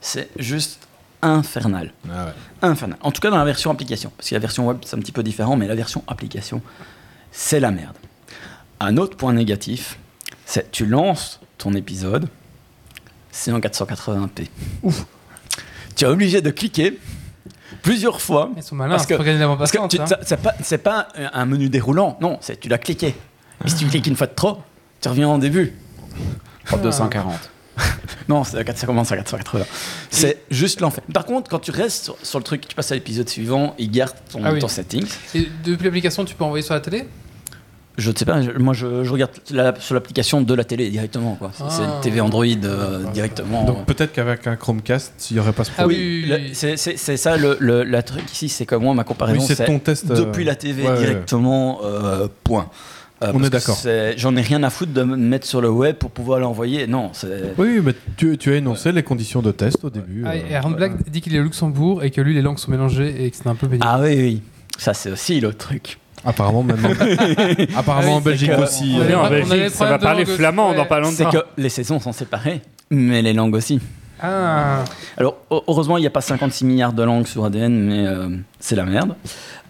C'est 0.02 0.30
juste 0.38 0.88
infernal. 1.22 1.94
Ah 2.12 2.26
ouais. 2.26 2.32
Infernal. 2.62 2.98
En 3.02 3.12
tout 3.12 3.22
cas, 3.22 3.30
dans 3.30 3.38
la 3.38 3.46
version 3.46 3.72
application. 3.72 4.12
Parce 4.18 4.30
que 4.30 4.36
la 4.36 4.40
version 4.40 4.68
web, 4.68 4.78
c'est 4.86 4.96
un 4.96 5.00
petit 5.00 5.12
peu 5.14 5.24
différent, 5.24 5.56
mais 5.56 5.68
la 5.68 5.76
version 5.76 6.04
application, 6.08 6.62
c'est 7.32 7.60
la 7.60 7.72
merde. 7.72 7.96
Un 8.80 8.98
autre 8.98 9.16
point 9.16 9.32
négatif, 9.34 9.98
c'est 10.46 10.70
tu 10.72 10.86
lances 10.86 11.40
ton 11.58 11.74
épisode, 11.74 12.28
c'est 13.32 13.52
en 13.52 13.60
480p. 13.60 14.48
Ouf. 14.84 15.06
Tu 15.96 16.04
es 16.04 16.08
obligé 16.08 16.42
de 16.42 16.50
cliquer 16.52 17.00
plusieurs 17.82 18.20
fois. 18.22 18.52
Ils 18.58 18.64
sont 18.64 18.76
malins, 18.76 18.92
Parce 18.98 19.08
c'est 19.08 19.18
que- 19.18 19.56
Parce 19.58 19.72
tu- 19.72 20.00
hein. 20.02 20.06
c'est 20.24 20.42
pas, 20.42 20.54
c'est 20.62 20.78
pas 20.78 21.08
un 21.34 21.46
menu 21.46 21.70
déroulant, 21.70 22.18
non, 22.20 22.38
c'est 22.42 22.60
tu 22.60 22.68
dois 22.68 22.78
cliquer. 22.78 23.16
Et 23.64 23.70
si 23.70 23.78
tu 23.78 23.86
cliques 23.88 24.08
une 24.08 24.18
fois 24.18 24.28
de 24.28 24.34
trop, 24.36 24.58
tu 25.02 25.08
reviens 25.08 25.30
au 25.30 25.38
début. 25.38 25.74
Pour 26.66 26.80
240. 26.80 27.34
Non, 28.30 28.44
c'est 28.44 28.58
à 28.58 28.64
4 28.64 28.78
ça 28.78 28.88
commence 28.88 29.12
à 29.12 29.18
480. 29.18 29.66
C'est 30.10 30.40
juste 30.50 30.80
l'enfer. 30.82 31.04
Par 31.14 31.26
contre, 31.26 31.50
quand 31.50 31.60
tu 31.60 31.70
restes 31.72 32.06
sur, 32.06 32.18
sur 32.24 32.40
le 32.40 32.44
truc, 32.44 32.68
tu 32.68 32.76
passes 32.76 32.92
à 32.92 32.96
l'épisode 32.96 33.30
suivant, 33.30 33.76
il 33.78 33.92
garde 33.92 34.14
ton, 34.32 34.42
Ah 34.44 34.52
oui. 34.54 34.60
ton 34.60 34.68
setting. 34.68 35.06
Et 35.36 35.48
depuis 35.64 35.84
l'application, 35.86 36.26
tu 36.26 36.34
peux 36.36 36.44
envoyer 36.44 36.64
sur 36.64 36.74
la 36.74 36.80
télé? 36.80 37.06
Je 37.98 38.10
ne 38.12 38.16
sais 38.16 38.26
pas, 38.26 38.42
je- 38.42 38.52
moi 38.52 38.74
je, 38.74 39.04
je 39.04 39.10
regarde 39.12 39.32
la- 39.52 39.80
sur 39.80 39.94
l'application 39.94 40.42
de 40.42 40.54
la 40.54 40.64
télé 40.64 40.90
directement. 40.90 41.36
quoi. 41.36 41.52
C'est- 41.54 41.64
C'est 41.70 41.82
Ah. 41.84 41.94
une 41.96 42.02
TV 42.02 42.20
Android 42.20 42.46
euh, 42.46 43.04
directement. 43.14 43.64
Donc 43.66 43.86
peut-être 43.86 44.12
qu'avec 44.12 44.48
un 44.48 44.56
Chromecast, 44.56 45.14
il 45.30 45.36
n'y 45.36 45.40
aurait 45.40 45.54
pas 45.54 45.64
ce 45.66 45.72
Ah 45.78 45.82
problème. 45.84 46.00
oui, 46.02 46.26
oui, 46.30 46.50
c'est- 46.54 46.78
c'est 46.78 46.98
c'est 46.98 47.18
ça 47.18 47.38
le, 47.38 47.56
le- 47.60 47.84
la 47.84 48.04
truc 48.04 48.30
ici, 48.32 48.50
c'est 48.50 48.66
que 48.66 48.76
moi 48.76 48.94
ma 48.94 49.04
comparaison 49.04 49.40
Oui, 49.40 49.46
c'est 49.48 49.56
c'est 49.56 49.66
ton 49.66 49.80
test. 49.80 50.10
euh, 50.10 50.16
depuis 50.16 50.44
la 50.44 50.56
TV 50.56 50.82
ouais, 50.84 50.88
ouais, 50.90 50.94
ouais. 50.96 51.00
directement, 51.06 51.80
euh, 51.84 52.28
point. 52.44 52.70
Euh, 53.24 53.32
On 53.34 53.42
est 53.44 53.50
d'accord. 53.50 53.76
c'est- 53.78 54.18
J'en 54.18 54.36
ai 54.36 54.42
rien 54.42 54.62
à 54.64 54.70
foutre 54.70 54.92
de 54.92 55.04
me 55.04 55.16
mettre 55.16 55.48
sur 55.48 55.62
le 55.62 55.70
web 55.70 55.96
pour 55.96 56.12
pouvoir 56.12 56.40
l'envoyer. 56.40 56.86
Non, 56.86 57.12
c'est. 57.14 57.54
Oui, 57.58 57.80
mais 57.84 57.94
tu, 58.18 58.38
tu 58.38 58.52
as 58.52 58.56
énoncé 58.58 58.92
les 58.92 59.04
conditions 59.04 59.42
de 59.42 59.52
test 59.52 59.84
au 59.86 59.90
début. 59.90 60.24
Ah, 60.26 60.32
euh, 60.32 60.40
et 60.50 60.56
Aaron 60.56 60.72
Black 60.72 61.10
dit 61.10 61.22
qu'il 61.22 61.34
est 61.36 61.40
au 61.40 61.44
Luxembourg 61.44 62.04
et 62.04 62.12
que 62.12 62.20
lui, 62.22 62.34
les 62.34 62.42
langues 62.42 62.58
sont 62.60 62.72
mélangées 62.72 63.24
et 63.26 63.32
que 63.32 63.38
c'est 63.38 63.48
un 63.48 63.56
peu 63.56 63.68
pénible. 63.68 63.86
Ah 63.90 64.00
oui, 64.02 64.16
oui. 64.16 64.42
Ça, 64.78 64.94
c'est 64.94 65.12
aussi 65.12 65.40
l'autre 65.40 65.58
truc. 65.60 65.98
Apparemment, 66.26 66.64
même 66.64 66.84
en, 66.86 66.90
apparemment 67.80 68.08
oui, 68.08 68.14
en 68.16 68.22
Belgique 68.22 68.50
c'est 68.52 68.58
que- 68.58 68.64
aussi. 68.64 68.96
on 68.98 69.02
euh, 69.02 69.16
en 69.16 69.30
des 69.30 69.44
Belgique, 69.44 69.70
ça 69.70 69.86
va 69.86 70.00
parler 70.00 70.26
flamand 70.26 70.74
dans 70.74 70.86
pas 70.86 71.02
C'est 71.06 71.24
longtemps. 71.24 71.38
que 71.40 71.46
les 71.62 71.70
saisons 71.70 72.00
sont 72.00 72.12
séparées, 72.14 72.62
mais 72.90 73.22
les 73.22 73.32
langues 73.34 73.54
aussi. 73.56 73.80
Ah, 74.20 74.84
Alors, 75.18 75.38
heu- 75.52 75.60
heureusement, 75.68 75.98
il 75.98 76.02
n'y 76.02 76.08
a 76.08 76.12
pas 76.12 76.22
56 76.22 76.66
milliards 76.66 76.94
de 76.94 77.04
langues 77.04 77.28
sur 77.28 77.46
ADN, 77.46 77.74
mais 77.80 78.08
euh, 78.08 78.30
c'est 78.60 78.76
la 78.76 78.86
merde. 78.86 79.14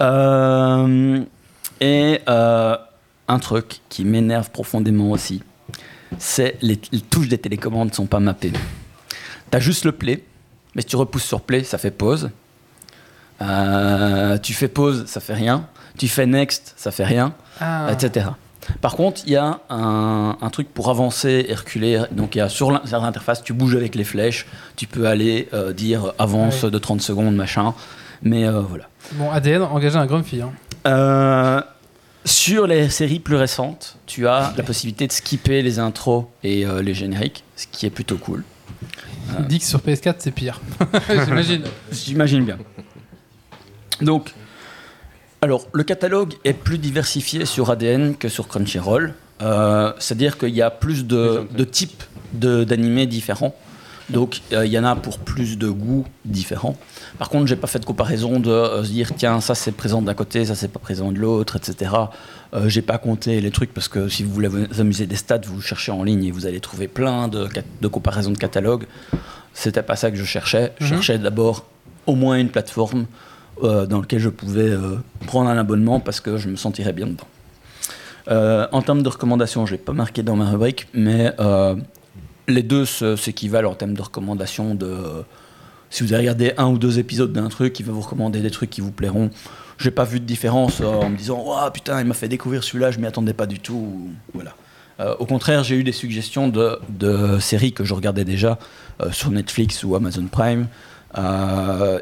Euh, 0.01 1.19
et 1.81 2.19
euh, 2.29 2.77
un 3.27 3.39
truc 3.39 3.79
qui 3.89 4.05
m'énerve 4.05 4.49
profondément 4.51 5.11
aussi, 5.11 5.41
c'est 6.19 6.57
les, 6.61 6.79
les 6.91 7.01
touches 7.01 7.27
des 7.27 7.37
télécommandes 7.37 7.89
ne 7.89 7.93
sont 7.93 8.05
pas 8.05 8.19
mappées. 8.19 8.51
Tu 9.51 9.57
as 9.57 9.59
juste 9.59 9.85
le 9.85 9.91
play, 9.91 10.23
mais 10.75 10.81
si 10.81 10.87
tu 10.87 10.95
repousses 10.95 11.23
sur 11.25 11.41
play, 11.41 11.63
ça 11.63 11.77
fait 11.77 11.91
pause. 11.91 12.29
Euh, 13.41 14.37
tu 14.37 14.53
fais 14.53 14.67
pause, 14.67 15.05
ça 15.07 15.19
fait 15.19 15.33
rien. 15.33 15.67
Tu 15.97 16.07
fais 16.07 16.25
next, 16.25 16.73
ça 16.77 16.91
fait 16.91 17.05
rien 17.05 17.33
ah. 17.59 17.87
etc. 17.91 18.27
Par 18.81 18.95
contre, 18.95 19.21
il 19.25 19.33
y 19.33 19.35
a 19.35 19.59
un, 19.69 20.37
un 20.41 20.49
truc 20.49 20.73
pour 20.73 20.89
avancer 20.89 21.45
et 21.47 21.53
reculer. 21.53 22.01
Donc, 22.11 22.35
il 22.35 22.39
y 22.39 22.41
a 22.41 22.49
sur 22.49 22.71
l'in- 22.71 22.81
sur 22.85 22.99
l'interface, 22.99 23.43
tu 23.43 23.53
bouges 23.53 23.75
avec 23.75 23.93
les 23.95 24.03
flèches, 24.03 24.47
tu 24.75 24.87
peux 24.87 25.07
aller 25.07 25.47
euh, 25.53 25.71
dire 25.71 26.13
avance 26.17 26.63
Ouais. 26.63 26.71
de 26.71 26.77
30 26.79 27.01
secondes, 27.01 27.35
machin. 27.35 27.73
Mais 28.23 28.45
euh, 28.47 28.61
voilà. 28.61 28.85
Bon, 29.13 29.29
ADN 29.31 29.61
engagé 29.63 29.97
un 29.97 30.05
Grumpy. 30.07 30.41
Hein. 30.41 30.51
Euh, 30.87 31.61
sur 32.25 32.67
les 32.67 32.89
séries 32.89 33.19
plus 33.19 33.35
récentes, 33.35 33.97
tu 34.07 34.27
as 34.27 34.53
la 34.57 34.63
possibilité 34.63 35.07
de 35.07 35.11
skipper 35.11 35.61
les 35.61 35.79
intros 35.79 36.25
et 36.43 36.65
euh, 36.65 36.81
les 36.81 36.93
génériques, 36.93 37.43
ce 37.55 37.67
qui 37.71 37.85
est 37.85 37.91
plutôt 37.91 38.17
cool. 38.17 38.43
Dit 39.47 39.59
que 39.59 39.65
sur 39.65 39.79
PS4, 39.79 40.15
c'est 40.19 40.31
pire. 40.31 40.61
J'imagine. 41.09 41.63
J'imagine 41.91 42.45
bien. 42.45 42.57
Donc, 44.01 44.33
alors, 45.41 45.67
le 45.73 45.83
catalogue 45.83 46.33
est 46.43 46.53
plus 46.53 46.77
diversifié 46.77 47.45
sur 47.45 47.69
ADN 47.69 48.15
que 48.15 48.29
sur 48.29 48.47
Crunchyroll. 48.47 49.13
Euh, 49.41 49.93
C'est-à-dire 49.99 50.37
qu'il 50.37 50.55
y 50.55 50.61
a 50.61 50.71
plus 50.71 51.05
de, 51.05 51.47
de 51.55 51.63
types 51.63 52.03
d'animés 52.33 53.05
différents. 53.07 53.55
Donc, 54.09 54.41
euh, 54.53 54.65
il 54.65 54.71
y 54.71 54.79
en 54.79 54.83
a 54.83 54.95
pour 54.95 55.19
plus 55.19 55.57
de 55.57 55.69
goûts 55.69 56.05
différents. 56.25 56.77
Par 57.17 57.29
contre, 57.29 57.47
j'ai 57.47 57.55
pas 57.55 57.67
fait 57.67 57.79
de 57.79 57.85
comparaison 57.85 58.39
de 58.39 58.49
euh, 58.49 58.83
se 58.83 58.89
dire, 58.89 59.11
tiens, 59.15 59.39
ça 59.39 59.55
c'est 59.55 59.71
présent 59.71 60.01
d'un 60.01 60.13
côté, 60.13 60.45
ça 60.45 60.55
c'est 60.55 60.67
pas 60.67 60.79
présent 60.79 61.11
de 61.11 61.19
l'autre, 61.19 61.55
etc. 61.55 61.91
Euh, 62.53 62.67
j'ai 62.69 62.81
pas 62.81 62.97
compté 62.97 63.39
les 63.41 63.51
trucs 63.51 63.73
parce 63.73 63.87
que 63.87 64.09
si 64.09 64.23
vous 64.23 64.31
voulez 64.33 64.47
vous 64.47 64.79
amuser 64.81 65.05
des 65.07 65.15
stats, 65.15 65.41
vous 65.45 65.61
cherchez 65.61 65.91
en 65.91 66.03
ligne 66.03 66.25
et 66.25 66.31
vous 66.31 66.45
allez 66.45 66.59
trouver 66.59 66.87
plein 66.87 67.27
de, 67.27 67.47
comparaisons 67.87 68.31
de 68.31 68.37
catalogues. 68.37 68.85
C'était 69.53 69.83
pas 69.83 69.95
ça 69.95 70.11
que 70.11 70.17
je 70.17 70.25
cherchais. 70.25 70.73
Je 70.79 70.85
Mhm. 70.85 70.89
cherchais 71.01 71.17
d'abord 71.17 71.65
au 72.05 72.15
moins 72.15 72.35
une 72.37 72.49
plateforme 72.49 73.05
euh, 73.63 73.85
dans 73.85 74.01
laquelle 74.01 74.19
je 74.19 74.29
pouvais 74.29 74.69
euh, 74.69 74.97
prendre 75.27 75.49
un 75.49 75.57
abonnement 75.57 75.99
parce 76.01 76.19
que 76.19 76.37
je 76.37 76.49
me 76.49 76.57
sentirais 76.57 76.91
bien 76.93 77.07
dedans. 77.07 77.27
En 78.71 78.81
termes 78.81 79.03
de 79.03 79.09
recommandations, 79.09 79.65
je 79.65 79.73
l'ai 79.73 79.77
pas 79.77 79.93
marqué 79.93 80.23
dans 80.23 80.35
ma 80.35 80.49
rubrique, 80.49 80.87
mais 80.93 81.31
les 82.47 82.63
deux 82.63 82.85
s'équivalent 82.85 83.71
en 83.71 83.75
termes 83.75 83.93
de 83.93 84.01
recommandations. 84.01 84.73
De, 84.75 85.23
si 85.95 86.03
vous 86.03 86.11
avez 86.11 86.23
regardé 86.23 86.51
un 86.57 86.67
ou 86.67 86.77
deux 86.77 86.99
épisodes 86.99 87.31
d'un 87.31 87.47
truc, 87.47 87.79
il 87.79 87.85
va 87.85 87.93
vous 87.93 88.01
recommander 88.01 88.41
des 88.41 88.51
trucs 88.51 88.69
qui 88.69 88.81
vous 88.81 88.91
plairont. 88.91 89.29
J'ai 89.77 89.91
pas 89.91 90.03
vu 90.03 90.19
de 90.19 90.25
différence 90.25 90.81
euh, 90.81 90.87
en 90.87 91.09
me 91.09 91.15
disant 91.15 91.41
oh 91.47 91.71
putain 91.73 92.01
il 92.01 92.05
m'a 92.05 92.13
fait 92.13 92.27
découvrir 92.27 92.65
celui-là, 92.65 92.91
je 92.91 92.99
m'y 92.99 93.05
attendais 93.05 93.31
pas 93.31 93.45
du 93.45 93.59
tout. 93.59 94.09
Voilà. 94.33 94.57
Euh, 94.99 95.15
au 95.19 95.25
contraire, 95.25 95.63
j'ai 95.63 95.77
eu 95.77 95.85
des 95.85 95.93
suggestions 95.93 96.49
de, 96.49 96.77
de 96.89 97.39
séries 97.39 97.71
que 97.71 97.85
je 97.85 97.93
regardais 97.93 98.25
déjà 98.25 98.59
euh, 99.01 99.09
sur 99.13 99.31
Netflix 99.31 99.85
ou 99.85 99.95
Amazon 99.95 100.25
Prime. 100.29 100.67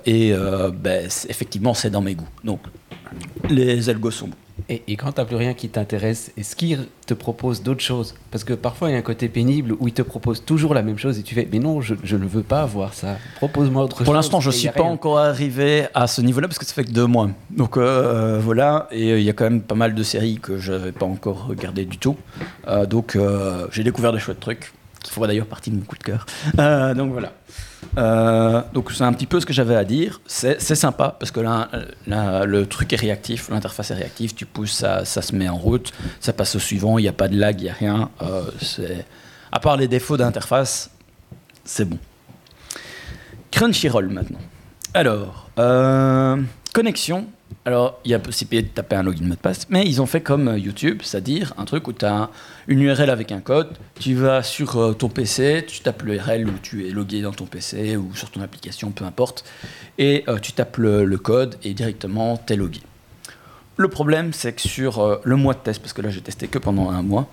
Et 0.08 0.34
ben, 0.34 1.08
effectivement, 1.30 1.76
c'est 1.76 1.91
dans 1.91 2.02
mes 2.02 2.16
goûts. 2.16 2.30
Donc, 2.44 2.62
les 3.48 3.89
algos 3.89 4.10
sont 4.10 4.30
bons. 4.30 4.43
Et, 4.70 4.84
et 4.88 4.95
quand 4.97 5.12
t'as 5.14 5.26
plus 5.26 5.36
rien 5.36 5.54
qui 5.56 5.68
t'intéresse, 5.68 6.32
est-ce 6.38 6.56
qu'il 6.56 6.88
te 7.08 7.14
propose 7.16 7.64
d'autres 7.64 7.82
choses? 7.82 8.14
Parce 8.30 8.43
que 8.43 8.54
parfois 8.54 8.89
il 8.89 8.93
y 8.93 8.95
a 8.95 8.99
un 8.99 9.01
côté 9.01 9.28
pénible 9.28 9.76
où 9.80 9.88
il 9.88 9.93
te 9.93 10.04
propose 10.04 10.45
toujours 10.45 10.74
la 10.76 10.84
même 10.84 10.97
chose 10.97 11.18
et 11.18 11.24
tu 11.24 11.34
fais 11.34 11.47
mais 11.51 11.60
non, 11.60 11.82
je, 11.82 11.95
je 12.04 12.16
ne 12.18 12.26
veux 12.26 12.43
pas 12.43 12.62
avoir 12.62 12.93
ça. 12.93 13.18
Propose-moi 13.38 13.84
autre 13.84 13.97
chose. 13.97 14.06
Pour 14.06 14.14
l'instant, 14.14 14.39
je 14.39 14.49
Et 14.49 14.54
suis 14.54 14.70
pas 14.70 14.84
rien. 14.84 14.91
encore 14.91 15.18
arrivé 15.18 15.88
à 15.95 16.06
ce 16.08 16.22
niveau-là 16.22 16.47
parce 16.47 16.60
que 16.60 16.66
ça 16.66 16.74
fait 16.74 16.84
que 16.86 16.91
deux 16.91 17.08
mois. 17.08 17.30
Donc 17.49 17.78
euh, 17.78 18.39
voilà, 18.41 18.88
et 18.91 19.12
euh, 19.12 19.20
il 19.20 19.26
y 19.26 19.30
a 19.30 19.34
quand 19.34 19.45
même 19.45 19.62
pas 19.62 19.76
mal 19.76 19.95
de 19.95 20.04
séries 20.04 20.39
que 20.41 20.58
je 20.60 20.72
n'avais 20.72 20.91
pas 20.91 21.06
encore 21.08 21.47
regardées 21.47 21.86
du 21.86 21.97
tout. 21.97 22.16
Euh, 22.68 22.86
donc 22.86 23.16
euh, 23.16 23.68
j'ai 23.72 23.84
découvert 23.84 24.14
des 24.14 24.20
chouettes 24.20 24.39
trucs 24.39 24.72
qui 25.04 25.12
font 25.12 25.26
d'ailleurs 25.26 25.47
partie 25.47 25.72
de 25.72 25.76
mon 25.78 25.82
coup 25.82 25.97
de 25.97 26.04
cœur. 26.04 26.26
Euh, 26.60 26.93
donc 26.93 27.12
voilà. 27.12 27.34
Euh, 27.98 28.62
donc 28.74 28.91
c'est 28.91 29.04
un 29.04 29.14
petit 29.14 29.26
peu 29.26 29.39
ce 29.39 29.46
que 29.46 29.54
j'avais 29.54 29.76
à 29.76 29.84
dire. 29.84 30.22
C'est 30.28 30.60
sympa 30.60 31.16
parce 31.20 31.32
que 31.32 31.39
là, 31.39 31.70
le 32.46 32.66
truc 32.66 32.94
est 32.94 32.98
réactif, 32.98 33.50
l'interface 33.50 33.91
est 33.91 33.96
réactive, 33.96 34.34
tu 34.34 34.46
pousses, 34.46 34.74
ça, 34.74 35.06
se 35.06 35.36
met 35.36 35.50
en 35.50 35.58
route, 35.58 35.91
ça 36.20 36.34
passe 36.34 36.56
au 36.56 36.60
suivant, 36.60 36.98
il 36.98 37.04
n'y 37.04 37.08
a 37.08 37.14
pas 37.14 37.28
de 37.28 37.38
lag, 37.38 37.60
il 37.60 37.66
n'y 37.66 37.70
a 37.70 37.74
rien. 37.74 38.10
Euh, 38.22 38.44
à 39.52 39.60
part 39.60 39.78
les 39.78 39.88
défauts 39.88 40.18
d'interface, 40.18 40.89
c'est 41.64 41.86
bon. 41.86 42.00
Crunchyroll 43.52 44.10
maintenant. 44.10 44.39
Alors, 44.94 45.50
euh, 45.60 46.41
connexion. 46.74 47.28
Alors, 47.66 48.00
il 48.04 48.12
y 48.12 48.14
a 48.14 48.20
possibilité 48.20 48.68
de 48.68 48.74
taper 48.74 48.96
un 48.96 49.04
login 49.04 49.26
mot 49.26 49.36
de 49.36 49.39
passe, 49.39 49.68
mais 49.70 49.86
ils 49.86 50.02
ont 50.02 50.06
fait 50.06 50.22
comme 50.22 50.58
YouTube, 50.58 51.02
c'est-à-dire 51.04 51.54
un 51.58 51.66
truc 51.66 51.88
où 51.88 51.94
tu 51.94 52.04
as 52.04 52.30
une 52.68 52.82
URL 52.82 53.09
avec 53.09 53.32
un 53.32 53.41
code, 53.41 53.78
tu 53.99 54.14
vas 54.16 54.43
sur 54.43 54.78
euh, 54.78 54.93
ton 54.93 55.09
PC, 55.09 55.66
tu 55.68 55.82
tapes 55.82 56.03
l'URL 56.03 56.47
où 56.47 56.53
tu 56.61 56.88
es 56.88 56.91
logué 56.91 57.22
dans 57.22 57.32
ton 57.32 57.45
PC 57.45 57.97
ou 57.97 58.16
sur 58.16 58.32
ton 58.32 58.41
application, 58.41 58.91
peu 58.91 59.05
importe, 59.05 59.43
et 59.97 60.24
euh, 60.28 60.39
tu 60.39 60.53
tapes 60.53 60.78
le, 60.78 61.18
code 61.18 61.57
et 61.64 61.74
directement 61.74 62.38
tu 62.38 62.53
es 62.53 62.55
logué. 62.55 62.82
Le 63.78 63.88
problème, 63.88 64.34
c'est 64.34 64.53
que 64.53 64.61
sur 64.61 64.99
euh, 64.99 65.20
le 65.24 65.36
mois 65.36 65.53
de 65.53 65.59
test, 65.59 65.82
parce 65.82 65.93
que 65.93 66.01
là 66.01 66.09
j'ai 66.09 66.22
testé 66.22 66.47
que 66.47 66.59
pendant 66.59 66.89
un 66.89 67.01
mois 67.01 67.28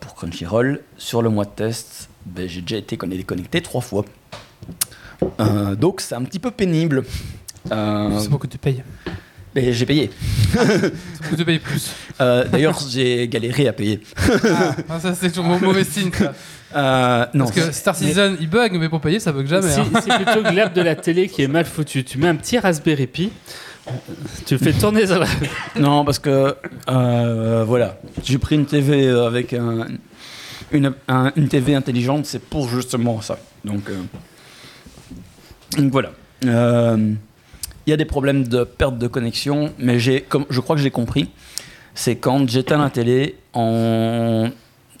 pour 0.00 0.14
Crunchyroll, 0.14 0.80
sur 0.96 1.20
le 1.20 1.28
mois 1.28 1.44
de 1.44 1.50
test, 1.50 2.08
ben, 2.24 2.48
j'ai 2.48 2.62
déjà 2.62 2.78
été 2.78 2.96
conne- 2.96 3.10
déconnecté 3.10 3.60
trois 3.60 3.82
fois. 3.82 4.06
Donc 5.76 6.00
c'est 6.00 6.14
un 6.14 6.22
petit 6.22 6.38
peu 6.38 6.50
pénible. 6.50 7.04
C'est 7.68 8.30
beaucoup 8.30 8.46
que 8.46 8.52
tu 8.52 8.56
payes. 8.56 8.82
Mais 9.56 9.72
j'ai 9.72 9.86
payé. 9.86 10.10
C'est 10.52 11.30
que 11.30 11.34
tu 11.36 11.44
payes 11.44 11.58
plus. 11.58 11.90
Euh, 12.18 12.46
D'ailleurs, 12.50 12.78
j'ai 12.88 13.28
galéré 13.28 13.68
à 13.68 13.74
payer. 13.74 14.00
Ah, 14.88 14.98
ça, 14.98 15.14
c'est 15.14 15.28
toujours 15.28 15.44
mon 15.44 15.60
mauvais 15.60 15.84
signe. 15.84 16.10
ça. 16.16 16.32
Euh, 16.74 17.26
non, 17.34 17.44
Parce 17.44 17.56
que 17.56 17.72
Star 17.72 17.94
Citizen, 17.94 18.38
il 18.40 18.48
bug, 18.48 18.72
mais 18.78 18.88
pour 18.88 19.02
payer, 19.02 19.20
ça 19.20 19.32
bug 19.32 19.46
jamais. 19.46 19.70
Si- 19.70 19.80
hein. 19.80 19.84
C'est 20.02 20.14
plutôt 20.24 20.42
que 20.42 20.54
l'app 20.54 20.72
de 20.74 20.80
la 20.80 20.94
télé 20.96 21.28
qui 21.28 21.42
est 21.42 21.46
mal 21.48 21.66
foutue. 21.66 22.04
Tu 22.04 22.16
mets 22.16 22.28
un 22.28 22.36
petit 22.36 22.58
Raspberry 22.58 23.06
Pi, 23.06 23.30
tu 24.46 24.54
le 24.54 24.58
fais 24.58 24.72
tourner 24.72 25.06
sur 25.06 25.18
la... 25.18 25.26
non, 25.78 26.06
parce 26.06 26.18
que 26.18 26.56
euh, 26.88 27.64
voilà, 27.66 27.98
j'ai 28.24 28.38
pris 28.38 28.54
une 28.54 28.64
TV 28.64 29.10
avec 29.10 29.52
un- 29.52 29.86
une, 30.72 30.94
un- 31.08 31.32
une 31.36 31.48
TV 31.48 31.74
intelligente, 31.74 32.24
c'est 32.24 32.40
pour 32.42 32.66
justement 32.66 33.20
ça. 33.20 33.38
Donc, 33.62 33.90
euh, 33.90 33.94
donc 35.76 35.92
voilà. 35.92 36.12
Euh, 36.46 37.12
il 37.86 37.90
y 37.90 37.92
a 37.92 37.96
des 37.96 38.04
problèmes 38.04 38.46
de 38.48 38.64
perte 38.64 38.98
de 38.98 39.06
connexion, 39.06 39.72
mais 39.78 39.98
j'ai, 39.98 40.20
comme, 40.22 40.44
je 40.50 40.60
crois 40.60 40.76
que 40.76 40.82
j'ai 40.82 40.90
compris. 40.90 41.30
C'est 41.94 42.16
quand 42.16 42.48
j'éteins 42.48 42.78
la 42.78 42.90
télé 42.90 43.36
en, 43.54 44.50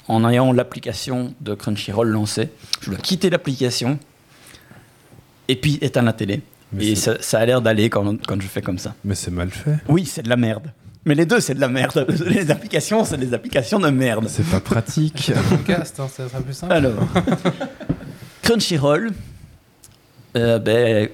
en 0.08 0.28
ayant 0.28 0.52
l'application 0.52 1.34
de 1.40 1.54
Crunchyroll 1.54 2.08
lancée. 2.08 2.48
Je 2.80 2.90
dois 2.90 2.98
quitter 2.98 3.28
l'application 3.28 3.98
et 5.48 5.56
puis 5.56 5.78
éteindre 5.82 6.06
la 6.06 6.12
télé. 6.12 6.40
Mais 6.72 6.88
et 6.88 6.96
ça, 6.96 7.16
ça 7.20 7.38
a 7.40 7.46
l'air 7.46 7.60
d'aller 7.60 7.90
quand, 7.90 8.16
quand 8.26 8.40
je 8.40 8.46
fais 8.46 8.62
comme 8.62 8.78
ça. 8.78 8.94
Mais 9.04 9.14
c'est 9.14 9.30
mal 9.30 9.50
fait. 9.50 9.78
Oui, 9.88 10.06
c'est 10.06 10.22
de 10.22 10.28
la 10.28 10.36
merde. 10.36 10.72
Mais 11.04 11.14
les 11.14 11.26
deux, 11.26 11.38
c'est 11.38 11.54
de 11.54 11.60
la 11.60 11.68
merde. 11.68 12.04
Les 12.26 12.50
applications, 12.50 13.04
c'est 13.04 13.16
des 13.16 13.32
applications 13.32 13.78
de 13.78 13.90
merde. 13.90 14.26
C'est 14.28 14.44
pas 14.44 14.58
pratique. 14.58 15.32
Podcast, 15.50 16.00
hein, 16.00 16.08
ça 16.08 16.28
serait 16.28 16.42
plus 16.42 16.52
simple. 16.52 16.72
Alors, 16.72 16.98
Crunchyroll, 18.42 19.12
euh, 20.36 20.58
ben, 20.58 21.08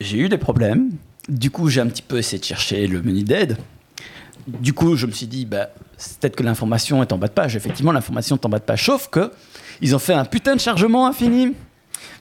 j'ai 0.00 0.18
eu 0.18 0.28
des 0.28 0.38
problèmes. 0.38 0.90
Du 1.28 1.50
coup, 1.50 1.68
j'ai 1.68 1.80
un 1.80 1.86
petit 1.86 2.02
peu 2.02 2.18
essayé 2.18 2.38
de 2.38 2.44
chercher 2.44 2.86
le 2.86 3.02
menu 3.02 3.22
d'aide. 3.22 3.56
Du 4.46 4.72
coup, 4.72 4.96
je 4.96 5.06
me 5.06 5.12
suis 5.12 5.26
dit, 5.26 5.44
bah, 5.44 5.68
peut-être 6.20 6.34
que 6.34 6.42
l'information 6.42 7.02
est 7.02 7.12
en 7.12 7.18
bas 7.18 7.28
de 7.28 7.32
page. 7.32 7.56
Effectivement, 7.56 7.92
l'information 7.92 8.36
est 8.36 8.46
en 8.46 8.48
bas 8.48 8.58
de 8.58 8.64
page. 8.64 8.84
Sauf 8.84 9.08
que 9.08 9.30
ils 9.80 9.94
ont 9.94 9.98
fait 9.98 10.14
un 10.14 10.24
putain 10.24 10.56
de 10.56 10.60
chargement 10.60 11.06
infini. 11.06 11.54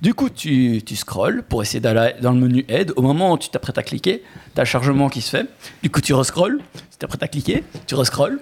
Du 0.01 0.13
coup, 0.13 0.29
tu, 0.29 0.81
tu 0.85 0.95
scrolles 0.95 1.43
pour 1.43 1.61
essayer 1.61 1.79
d'aller 1.79 2.15
dans 2.21 2.31
le 2.31 2.39
menu 2.39 2.65
aide. 2.67 2.93
Au 2.95 3.01
moment 3.01 3.33
où 3.33 3.37
tu 3.37 3.49
t'apprêtes 3.49 3.77
à 3.77 3.83
cliquer, 3.83 4.23
tu 4.53 4.59
as 4.59 4.63
le 4.63 4.67
chargement 4.67 5.09
qui 5.09 5.21
se 5.21 5.29
fait. 5.29 5.47
Du 5.81 5.89
coup, 5.89 6.01
tu 6.01 6.13
rescrolles. 6.13 6.59
Tu 6.91 6.97
t'apprêtes 6.97 7.23
à 7.23 7.27
cliquer, 7.27 7.63
tu 7.87 7.95
rescrolles. 7.95 8.39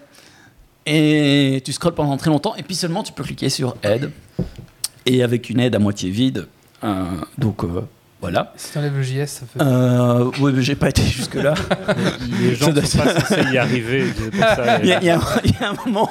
Et 0.86 1.62
tu 1.66 1.74
scrolles 1.74 1.96
pendant 1.96 2.18
très 2.18 2.30
longtemps. 2.30 2.56
Et 2.56 2.64
puis 2.64 2.76
seulement, 2.76 3.04
tu 3.04 3.14
peux 3.14 3.24
cliquer 3.24 3.50
sur 3.50 3.76
aide. 3.84 4.12
Et 5.06 5.24
avec 5.24 5.50
une 5.50 5.60
aide 5.60 5.76
à 5.76 5.80
moitié 5.80 6.10
vide. 6.10 6.48
donc, 7.38 7.64
euh, 7.64 7.82
voilà. 8.20 8.52
Si 8.58 8.72
tu 8.72 8.78
enlèves 8.80 8.96
le 8.96 9.04
JS, 9.04 9.26
ça 9.28 9.42
fait. 9.46 9.62
Euh, 9.62 10.26
ouais, 10.40 10.52
mais 10.52 10.62
j'ai 10.64 10.76
pas 10.76 10.90
été 10.90 11.04
jusque-là. 11.04 11.54
Les 12.42 12.56
gens 12.56 12.72
doit- 12.72 12.84
sont 12.84 12.98
pas 12.98 13.20
censés 13.20 13.42
y 13.54 13.58
arriver. 13.58 14.06
Il 14.84 14.88
y, 14.90 14.92
a- 14.94 15.04
y 15.04 15.10
un- 15.12 15.22
il 15.44 15.52
y 15.52 15.64
a 15.64 15.70
un 15.70 15.76
moment. 15.86 16.10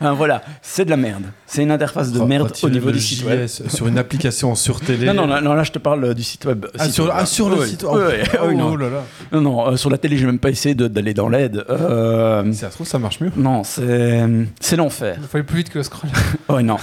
Enfin, 0.00 0.12
voilà, 0.12 0.42
c'est 0.62 0.84
de 0.84 0.90
la 0.90 0.96
merde. 0.96 1.24
C'est 1.46 1.62
une 1.62 1.70
interface 1.70 2.12
de 2.12 2.20
merde 2.20 2.52
au 2.62 2.68
niveau 2.68 2.90
du 2.90 3.00
site 3.00 3.24
web. 3.24 3.46
Sur 3.46 3.86
une 3.88 3.98
application 3.98 4.54
sur 4.54 4.80
télé. 4.80 5.06
Non, 5.06 5.14
non, 5.14 5.26
là, 5.26 5.40
non, 5.40 5.54
là, 5.54 5.62
je 5.62 5.72
te 5.72 5.78
parle 5.78 6.14
du 6.14 6.22
site 6.22 6.44
web. 6.44 6.66
Ah, 6.78 6.84
Site 6.84 6.94
sur, 6.94 7.04
web. 7.04 7.14
ah, 7.16 7.26
sur 7.26 7.48
le 7.50 7.56
Ouais, 7.56 7.66
site. 7.66 7.82
ouais, 7.84 7.90
ouais, 7.90 8.22
oh, 8.42 8.46
ouais, 8.46 8.54
non. 8.54 8.70
oh 8.72 8.76
là 8.76 8.90
là. 8.90 9.02
Non, 9.32 9.40
non, 9.40 9.66
euh, 9.68 9.76
sur 9.76 9.88
la 9.90 9.98
télé, 9.98 10.16
j'ai 10.18 10.26
même 10.26 10.38
pas 10.38 10.50
essayé 10.50 10.74
d'aller 10.74 11.14
dans 11.14 11.28
l'aide. 11.28 11.64
Euh, 11.70 12.44
Si 12.52 12.58
ça 12.58 12.68
se 12.70 12.74
trouve, 12.74 12.86
ça 12.86 12.98
marche 12.98 13.20
mieux. 13.20 13.30
non, 13.36 13.64
c'est 13.64 14.24
c'est 14.60 14.76
l'enfer. 14.76 15.16
Il 15.20 15.26
faut 15.26 15.36
aller 15.38 15.44
plus 15.46 15.56
vite 15.58 15.70
que 15.70 15.78
le 15.78 15.84
scroll. 15.84 16.10
Ouais, 16.50 16.62
non. 16.62 16.76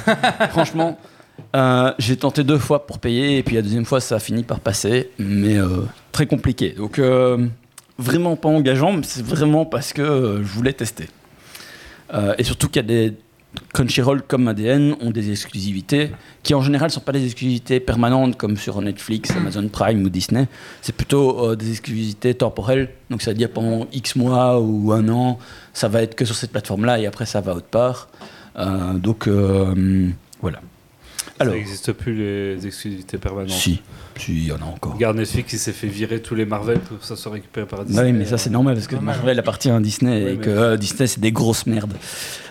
Franchement, 0.49 0.97
euh, 1.55 1.93
j'ai 1.99 2.17
tenté 2.17 2.43
deux 2.43 2.57
fois 2.57 2.85
pour 2.85 2.99
payer 2.99 3.37
et 3.37 3.43
puis 3.43 3.55
la 3.55 3.61
deuxième 3.61 3.85
fois, 3.85 4.01
ça 4.01 4.15
a 4.15 4.19
fini 4.19 4.43
par 4.43 4.59
passer, 4.59 5.11
mais 5.17 5.57
euh, 5.57 5.83
très 6.11 6.25
compliqué. 6.25 6.71
Donc, 6.71 6.99
euh, 6.99 7.47
vraiment 7.97 8.35
pas 8.35 8.49
engageant, 8.49 8.93
mais 8.93 9.03
c'est 9.03 9.25
vraiment 9.25 9.65
parce 9.65 9.93
que 9.93 10.41
je 10.43 10.47
voulais 10.47 10.73
tester. 10.73 11.09
Et 12.37 12.43
surtout 12.43 12.67
qu'il 12.67 12.77
y 12.77 12.85
a 12.85 12.87
des. 12.87 13.13
Crunchyroll 13.73 14.21
comme 14.21 14.47
ADN 14.47 14.95
ont 15.01 15.11
des 15.11 15.31
exclusivités 15.31 16.11
qui 16.43 16.53
en 16.53 16.61
général 16.61 16.87
ne 16.87 16.93
sont 16.93 17.01
pas 17.01 17.11
des 17.11 17.25
exclusivités 17.25 17.79
permanentes 17.79 18.37
comme 18.37 18.57
sur 18.57 18.81
Netflix, 18.81 19.31
Amazon 19.31 19.67
Prime 19.67 20.03
ou 20.03 20.09
Disney. 20.09 20.47
C'est 20.81 20.95
plutôt 20.95 21.51
euh, 21.51 21.55
des 21.55 21.71
exclusivités 21.71 22.33
temporelles. 22.33 22.89
Donc 23.09 23.21
ça 23.21 23.31
veut 23.31 23.37
dire 23.37 23.49
pendant 23.49 23.87
X 23.91 24.15
mois 24.15 24.59
ou 24.59 24.91
un 24.91 25.07
an, 25.09 25.39
ça 25.73 25.87
va 25.87 26.01
être 26.01 26.15
que 26.15 26.25
sur 26.25 26.35
cette 26.35 26.51
plateforme-là 26.51 26.99
et 26.99 27.05
après 27.05 27.25
ça 27.25 27.41
va 27.41 27.53
autre 27.53 27.67
part. 27.67 28.09
Euh, 28.57 28.93
donc 28.93 29.27
euh, 29.27 30.09
voilà. 30.41 30.59
Alors, 31.39 31.53
Ça 31.53 31.57
n'existe 31.59 31.91
plus 31.93 32.13
les 32.15 32.65
exclusivités 32.65 33.17
permanentes. 33.17 33.49
si, 33.51 33.81
si, 34.17 34.33
il 34.33 34.45
y 34.47 34.51
en 34.51 34.57
a 34.57 34.65
encore. 34.65 34.93
Regarde 34.95 35.17
Netflix, 35.17 35.53
il 35.53 35.59
s'est 35.59 35.71
fait 35.71 35.87
virer 35.87 36.21
tous 36.21 36.33
les 36.35 36.45
Marvel 36.45 36.79
pour 36.79 36.99
que 36.99 37.05
ça 37.05 37.15
soit 37.15 37.31
récupéré 37.33 37.65
par 37.67 37.79
Bah 37.79 37.85
Disney. 37.85 38.05
oui, 38.05 38.13
mais 38.13 38.25
ça 38.25 38.37
c'est 38.37 38.49
normal 38.49 38.73
parce 38.75 38.87
que 38.87 38.95
Normal. 38.95 39.15
Marvel 39.17 39.39
appartient 39.39 39.69
à 39.69 39.79
Disney 39.79 40.23
Ouais, 40.23 40.31
et 40.33 40.35
mais- 40.37 40.43
que 40.43 40.49
euh, 40.49 40.77
Disney 40.77 41.05
c'est 41.07 41.19
des 41.19 41.31
grosses 41.31 41.65
merdes 41.67 41.93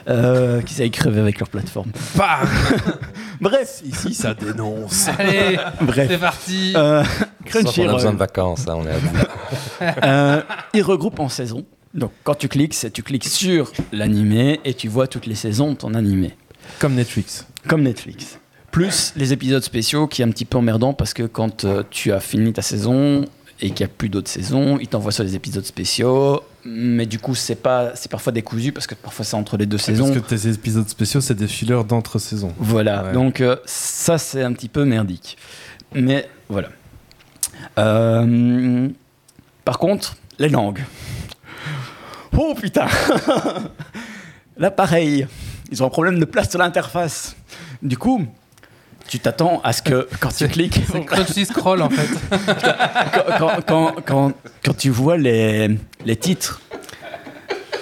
euh, 0.08 0.62
qui 0.62 0.74
savent 0.74 0.90
crever 0.90 1.20
avec 1.20 1.38
leur 1.40 1.48
plateforme. 1.48 1.90
Bref, 3.40 3.82
Ici, 3.84 4.14
ça 4.14 4.34
dénonce. 4.34 5.08
Allez, 5.18 5.58
bref. 5.82 6.08
c'est 6.10 6.18
parti. 6.18 6.72
Euh, 6.76 7.02
Sauf 7.04 7.18
qu'on 7.18 7.24
a 7.26 7.62
Crunchyroll. 7.62 7.94
besoin 7.94 8.12
de 8.12 8.18
vacances, 8.18 8.66
hein, 8.68 8.74
on 8.76 8.86
est 8.86 8.90
à. 8.90 9.96
Euh, 10.04 10.42
il 10.74 10.82
regroupe 10.82 11.20
en 11.20 11.28
saisons. 11.28 11.64
Donc 11.94 12.10
quand 12.24 12.34
tu 12.34 12.48
cliques, 12.48 12.74
c'est 12.74 12.90
tu 12.90 13.02
cliques 13.02 13.24
sur 13.26 13.72
l'animé 13.92 14.60
et 14.64 14.74
tu 14.74 14.88
vois 14.88 15.06
toutes 15.06 15.26
les 15.26 15.34
saisons 15.34 15.72
de 15.72 15.76
ton 15.76 15.94
animé. 15.94 16.34
Comme 16.78 16.94
Netflix. 16.94 17.46
Comme 17.68 17.82
Netflix. 17.82 18.38
Plus 18.76 19.14
les 19.16 19.32
épisodes 19.32 19.62
spéciaux 19.62 20.06
qui 20.06 20.20
est 20.20 20.24
un 20.26 20.30
petit 20.30 20.44
peu 20.44 20.58
emmerdant 20.58 20.92
parce 20.92 21.14
que 21.14 21.22
quand 21.22 21.64
euh, 21.64 21.82
tu 21.88 22.12
as 22.12 22.20
fini 22.20 22.52
ta 22.52 22.60
saison 22.60 23.24
et 23.58 23.70
qu'il 23.70 23.86
n'y 23.86 23.90
a 23.90 23.94
plus 23.96 24.10
d'autres 24.10 24.28
saisons, 24.28 24.76
ils 24.78 24.86
t'envoient 24.86 25.12
sur 25.12 25.24
les 25.24 25.34
épisodes 25.34 25.64
spéciaux. 25.64 26.42
Mais 26.66 27.06
du 27.06 27.18
coup, 27.18 27.34
c'est 27.34 27.54
pas, 27.54 27.96
c'est 27.96 28.10
parfois 28.10 28.34
décousu 28.34 28.72
parce 28.72 28.86
que 28.86 28.94
parfois 28.94 29.24
c'est 29.24 29.34
entre 29.34 29.56
les 29.56 29.64
deux 29.64 29.78
saisons. 29.78 30.12
Parce 30.12 30.20
que 30.20 30.34
tes 30.34 30.50
épisodes 30.50 30.86
spéciaux, 30.90 31.22
c'est 31.22 31.32
des 31.32 31.46
fillers 31.46 31.84
d'entre-saison. 31.88 32.52
Voilà, 32.58 33.04
Ouais. 33.04 33.12
donc 33.12 33.40
euh, 33.40 33.56
ça 33.64 34.18
c'est 34.18 34.42
un 34.42 34.52
petit 34.52 34.68
peu 34.68 34.84
merdique. 34.84 35.38
Mais 35.94 36.28
voilà. 36.50 36.68
Euh, 37.78 38.90
par 39.64 39.78
contre, 39.78 40.18
les 40.38 40.50
langues. 40.50 40.84
Oh 42.36 42.54
putain 42.54 42.88
Là 44.58 44.70
pareil, 44.70 45.26
ils 45.72 45.82
ont 45.82 45.86
un 45.86 45.88
problème 45.88 46.18
de 46.18 46.26
place 46.26 46.50
sur 46.50 46.58
l'interface. 46.58 47.36
Du 47.82 47.96
coup, 47.96 48.26
tu 49.08 49.18
t'attends 49.20 49.60
à 49.62 49.72
ce 49.72 49.82
que 49.82 50.08
quand 50.20 50.28
tu 50.36 50.48
cliques, 50.48 50.80
C'est 50.92 51.04
Crunchy 51.04 51.44
Scroll 51.46 51.82
en 51.82 51.90
fait. 51.90 52.08
quand, 53.38 53.94
quand- 54.04 54.32
quand- 54.62 54.76
tu 54.76 54.90
vois 54.90 55.16
les, 55.16 55.78
les 56.04 56.16
titres, 56.16 56.60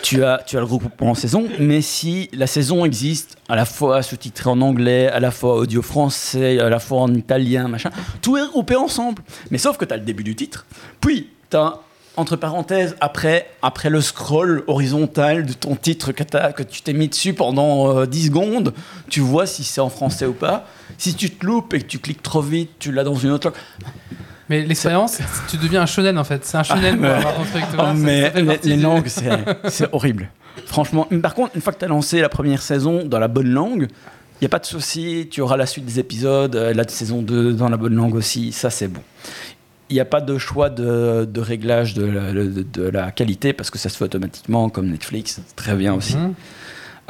tu 0.03 0.22
as, 0.22 0.43
tu 0.47 0.57
as 0.57 0.61
le 0.61 0.66
regroupement 0.66 1.11
en 1.12 1.14
saison, 1.14 1.47
mais 1.59 1.81
si 1.81 2.29
la 2.35 2.47
saison 2.47 2.85
existe 2.85 3.37
à 3.49 3.57
la 3.57 3.64
fois 3.64 4.03
sous-titrée 4.03 4.51
en 4.51 4.61
anglais, 4.61 5.09
à 5.09 5.18
la 5.18 5.31
fois 5.31 5.55
audio 5.57 5.81
français, 5.81 6.59
à 6.61 6.68
la 6.68 6.79
fois 6.79 7.01
en 7.01 7.14
italien, 7.14 7.68
machin, 7.68 7.91
tout 8.20 8.37
est 8.37 8.43
regroupé 8.43 8.77
ensemble. 8.77 9.22
Mais 9.51 9.57
sauf 9.59 9.79
que 9.79 9.85
tu 9.87 9.95
as 9.95 9.97
le 9.97 10.03
début 10.05 10.22
du 10.25 10.37
titre, 10.37 10.66
puis 11.01 11.31
tu 11.51 11.57
as 11.57 11.81
entre 12.17 12.37
parenthèses, 12.37 12.97
après, 13.01 13.51
après 13.62 13.91
le 13.91 14.01
scroll 14.01 14.62
horizontal 14.67 15.45
de 15.47 15.53
ton 15.53 15.75
titre 15.75 16.12
que, 16.12 16.62
tu 16.62 16.83
t'es 16.83 16.93
mis 16.93 17.09
dessus 17.09 17.35
pendant 17.35 17.99
euh, 17.99 18.07
10 18.07 18.27
secondes, 18.27 18.73
tu 19.11 19.21
vois 19.21 19.47
si 19.47 19.65
c'est 19.65 19.81
en 19.81 19.89
français 19.91 20.27
ou 20.27 20.33
pas. 20.33 20.67
Si 20.99 21.15
tu 21.15 21.31
te 21.31 21.45
loupes 21.45 21.75
et 21.75 21.81
que 21.81 21.87
tu 21.87 21.99
cliques 21.99 22.23
trop 22.23 22.41
vite, 22.43 22.71
tu 22.79 22.93
l'as 22.93 23.03
dans 23.05 23.15
une 23.17 23.31
autre 23.31 23.49
langue. 23.49 23.57
Mais 24.49 24.62
l'expérience, 24.62 25.19
tu 25.49 25.57
deviens 25.57 25.83
un 25.83 25.87
shonen 25.87 26.19
en 26.19 26.25
fait. 26.25 26.45
C'est 26.45 26.57
un 26.59 26.62
shonen 26.62 27.03
Ah, 27.05 27.21
truc. 27.51 27.65
vois, 27.75 27.79
Oh, 27.79 27.87
ça- 27.87 27.95
mais 27.95 28.23
ça 28.23 28.31
fait 28.33 28.43
les, 28.43 28.59
les 28.62 28.77
langues, 28.77 29.09
c'est 29.69 29.89
horrible. 29.93 30.29
Franchement, 30.67 31.07
Mais 31.11 31.19
par 31.19 31.35
contre, 31.35 31.57
une 31.57 31.62
fois 31.62 31.73
que 31.73 31.79
tu 31.79 31.85
as 31.85 31.89
lancé 31.89 32.21
la 32.21 32.29
première 32.29 32.62
saison 32.62 33.05
dans 33.05 33.19
la 33.19 33.27
bonne 33.29 33.49
langue, 33.51 33.89
il 34.41 34.45
n'y 34.45 34.47
a 34.47 34.49
pas 34.51 34.59
de 34.59 34.67
souci, 34.67 35.29
tu 35.31 35.41
auras 35.41 35.57
la 35.57 35.67
suite 35.67 35.85
des 35.87 35.99
épisodes, 35.99 36.55
euh, 36.57 36.75
la 36.75 36.87
saison 36.87 37.23
2 37.23 37.55
dans 37.55 37.69
la 37.71 37.77
bonne 37.77 37.95
langue 37.95 38.15
aussi, 38.15 38.53
ça 38.53 38.69
c'est 38.71 38.87
bon. 38.89 39.01
Il 39.91 39.95
n'y 39.95 40.01
a 40.01 40.05
pas 40.07 40.20
de 40.20 40.39
choix 40.39 40.70
de, 40.70 41.28
de 41.30 41.41
réglage 41.41 41.95
de 41.95 42.05
la, 42.07 42.32
de- 42.32 42.62
de 42.72 42.82
la 42.82 43.11
qualité 43.11 43.53
parce 43.53 43.70
que 43.70 43.78
ça 43.78 43.89
se 43.89 43.97
fait 43.99 44.05
automatiquement 44.05 44.68
comme 44.70 44.89
Netflix, 44.91 45.41
très 45.57 45.74
bien 45.76 45.93
aussi. 45.95 46.16
Mhm. 46.16 46.35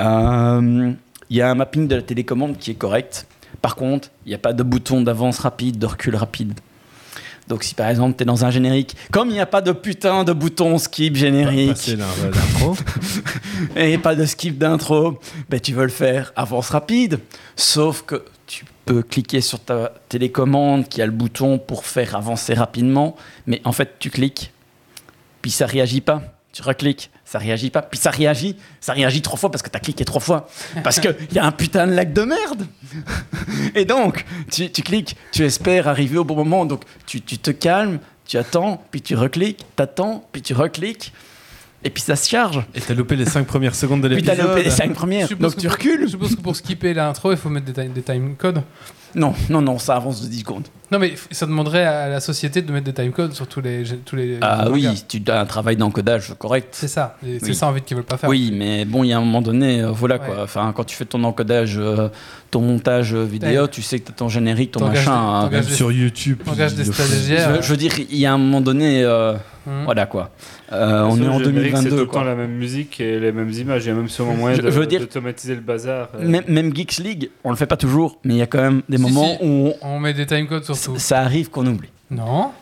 Euh, 0.01 0.93
Il 1.31 1.37
y 1.37 1.41
a 1.41 1.51
un 1.51 1.55
mapping 1.55 1.87
de 1.89 1.95
la 1.97 2.03
télécommande 2.03 2.59
qui 2.59 2.73
est 2.73 2.75
correct. 2.75 3.27
Par 3.63 3.77
contre, 3.77 4.11
il 4.27 4.31
n'y 4.31 4.35
a 4.35 4.39
pas 4.39 4.53
de 4.53 4.63
bouton 4.63 5.01
d'avance 5.03 5.39
rapide, 5.39 5.79
de 5.79 5.87
recul 5.87 6.17
rapide. 6.17 6.53
Donc 7.47 7.63
si 7.63 7.75
par 7.75 7.89
exemple 7.89 8.17
tu 8.17 8.23
es 8.23 8.27
dans 8.27 8.45
un 8.45 8.51
générique, 8.51 8.97
comme 9.13 9.29
il 9.29 9.35
n'y 9.35 9.41
a 9.41 9.47
pas 9.47 9.61
de 9.61 9.73
putain 9.73 10.25
de 10.25 10.33
bouton 10.33 10.79
skip 10.79 11.15
générique 11.15 11.91
et 13.77 13.99
pas 13.99 14.15
de 14.15 14.25
skip 14.25 14.59
d'intro, 14.59 15.19
ben 15.51 15.61
tu 15.61 15.73
veux 15.75 15.83
le 15.85 15.91
faire 15.91 16.33
avance 16.37 16.71
rapide. 16.71 17.19
Sauf 17.55 18.03
que 18.07 18.25
peux 18.85 19.03
cliquer 19.03 19.41
sur 19.41 19.61
ta 19.61 19.93
télécommande 20.09 20.89
qui 20.89 21.03
a 21.03 21.07
le 21.07 21.13
bouton 21.13 21.59
pour 21.59 21.87
faire 21.87 22.15
avancer 22.15 22.55
rapidement, 22.55 23.17
mais 23.47 23.61
en 23.65 23.73
fait 23.73 23.97
tu 23.99 24.11
cliques, 24.11 24.53
puis 25.43 25.51
ça 25.51 25.67
réagit 25.67 26.01
pas. 26.01 26.23
Tu 26.53 26.63
recliques, 26.63 27.11
ça 27.25 27.41
réagit 27.41 27.71
pas, 27.71 27.83
puis 27.83 27.99
ça 27.99 28.11
réagit, 28.11 28.55
ça 28.81 28.93
réagit 28.93 29.23
trois 29.23 29.37
fois 29.37 29.51
parce 29.51 29.61
que 29.61 29.69
tu 29.69 29.77
as 29.77 29.81
cliqué 29.81 30.05
trois 30.05 30.21
fois. 30.21 30.49
Parce 30.85 31.01
qu'il 31.01 31.17
y 31.33 31.39
a 31.41 31.45
un 31.45 31.51
putain 31.51 31.89
de 31.89 31.93
lag 31.93 32.13
de 32.13 32.23
merde. 32.23 32.67
Et 33.75 33.85
donc, 33.85 34.25
tu, 34.53 34.71
tu 34.71 34.83
cliques, 34.83 35.17
tu 35.33 35.45
espères 35.45 35.89
arriver 35.89 36.17
au 36.17 36.23
bon 36.23 36.37
moment, 36.37 36.65
donc 36.65 36.85
tu, 37.07 37.21
tu 37.21 37.39
te 37.39 37.51
calmes, 37.51 37.99
tu 38.25 38.39
attends, 38.39 38.81
puis 38.93 39.03
tu 39.03 39.17
recliques, 39.17 39.67
t'attends, 39.75 40.25
puis 40.31 40.43
tu 40.43 40.55
recliques, 40.55 41.13
et 41.85 41.91
puis 41.91 42.03
ça 42.03 42.17
se 42.17 42.29
charge. 42.29 42.63
Et 42.75 42.81
t'as 42.81 42.95
loupé 42.95 43.15
les 43.17 43.27
5 43.27 43.47
premières 43.47 43.75
secondes 43.75 44.01
de 44.03 44.09
Puis 44.15 44.23
t'as 44.23 44.33
l'épisode. 44.33 44.51
loupé 44.51 44.63
les 44.65 44.71
5 44.71 44.89
Je 44.89 44.93
premières, 44.95 45.29
donc 45.39 45.57
tu 45.57 45.69
recules. 45.69 46.03
Je 46.03 46.07
suppose 46.09 46.35
que 46.37 46.41
pour 46.41 46.57
skipper 46.57 46.95
l'intro, 46.95 47.31
il 47.33 47.37
faut 47.39 47.49
mettre 47.51 47.67
des, 47.67 47.73
time, 47.73 47.93
des 47.93 48.03
time 48.03 48.35
codes. 48.37 48.63
Non, 49.17 49.33
non, 49.49 49.63
non, 49.63 49.79
ça 49.79 49.95
avance 49.95 50.23
de 50.23 50.27
10 50.27 50.41
secondes. 50.41 50.67
Non, 50.91 50.99
mais 50.99 51.15
ça 51.31 51.47
demanderait 51.47 51.85
à 51.85 52.09
la 52.09 52.19
société 52.19 52.63
de 52.63 52.73
mettre 52.73 52.87
des 52.87 52.93
timecodes 52.93 53.33
sur 53.33 53.47
tous 53.47 53.61
les. 53.61 53.85
tous 54.05 54.17
les 54.17 54.39
Ah 54.41 54.65
les 54.67 54.71
oui, 54.73 55.05
tu 55.09 55.23
as 55.29 55.39
un 55.41 55.47
travail 55.47 55.77
d'encodage 55.77 56.35
correct. 56.37 56.71
C'est 56.73 56.89
ça. 56.89 57.17
C'est 57.23 57.41
Oui. 57.45 57.55
ça 57.55 57.69
en 57.69 57.75
fait 57.75 57.81
qu'ils 57.83 57.97
veulent 57.97 58.05
pas 58.05 58.17
faire. 58.17 58.29
Oui, 58.29 58.51
mais 58.53 58.85
bon, 58.85 59.05
il 59.05 59.11
y 59.11 59.13
a 59.13 59.19
un 59.19 59.21
moment 59.21 59.41
donné, 59.41 59.83
euh, 59.83 59.91
voilà 59.93 60.17
Ouais. 60.17 60.27
quoi. 60.27 60.43
Enfin, 60.43 60.73
quand 60.75 60.83
tu 60.83 60.97
fais 60.97 61.05
ton 61.05 61.23
encodage, 61.23 61.77
euh, 61.79 62.09
ton 62.51 62.61
montage 62.61 63.15
euh, 63.15 63.23
vidéo, 63.25 63.63
Ouais. 63.63 63.69
tu 63.69 63.83
sais 63.83 64.01
que 64.01 64.07
tu 64.07 64.11
as 64.11 64.15
ton 64.17 64.29
générique, 64.29 64.73
ton 64.73 64.89
machin. 64.89 65.49
des- 65.49 65.57
hein. 65.59 65.61
des- 65.61 65.73
sur 65.73 65.93
YouTube. 65.93 66.41
T'engages 66.45 66.75
des 66.75 66.85
stagiaires. 66.85 67.51
Je, 67.51 67.57
veux- 67.59 67.63
je 67.63 67.69
veux 67.71 67.77
dire, 67.77 67.93
il 68.11 68.19
y 68.19 68.27
a 68.27 68.33
un 68.35 68.39
moment 68.39 68.61
donné, 68.61 69.05
euh, 69.05 69.35
Mhm. 69.67 69.85
voilà 69.85 70.07
quoi. 70.07 70.31
Euh, 70.75 71.03
on 71.05 71.17
est 71.23 71.29
en 71.29 71.39
générique, 71.39 71.77
C'est 71.77 71.85
tout 71.85 71.91
2022 71.91 71.97
le 71.97 72.05
temps 72.07 72.11
quoi. 72.13 72.25
la 72.25 72.35
même 72.35 72.53
musique 72.53 73.01
et 73.01 73.19
les 73.21 73.33
mêmes 73.33 73.51
images. 73.51 73.85
Il 73.85 73.89
y 73.89 73.91
a 73.91 73.95
même 73.95 74.09
sûrement 74.09 74.35
moyen 74.35 74.57
Je- 74.57 74.63
de- 74.63 74.71
je 74.71 74.79
veux 74.81 74.87
dire- 74.87 75.01
d'automatiser 75.01 75.55
le 75.55 75.61
bazar. 75.61 76.09
euh. 76.19 76.27
Même, 76.27 76.45
même 76.49 76.75
Geeks 76.75 76.99
League, 76.99 77.31
on 77.45 77.51
le 77.51 77.57
fait 77.57 77.67
pas 77.67 77.77
toujours, 77.77 78.19
mais 78.25 78.35
il 78.35 78.39
y 78.39 78.43
a 78.43 78.47
quand 78.47 78.61
même 78.63 78.83
des 78.89 78.97
Si, 78.97 79.03
moments 79.03 79.37
si. 79.39 79.45
où 79.47 79.73
On 79.83 79.99
met 80.01 80.13
des 80.15 80.27
timecodes 80.27 80.65
sur 80.65 80.79
tout. 80.81 80.95
ça 80.99 81.21
arrive 81.21 81.51
qu'on 81.51 81.67
oublie. 81.67 81.89
Non 82.15 82.53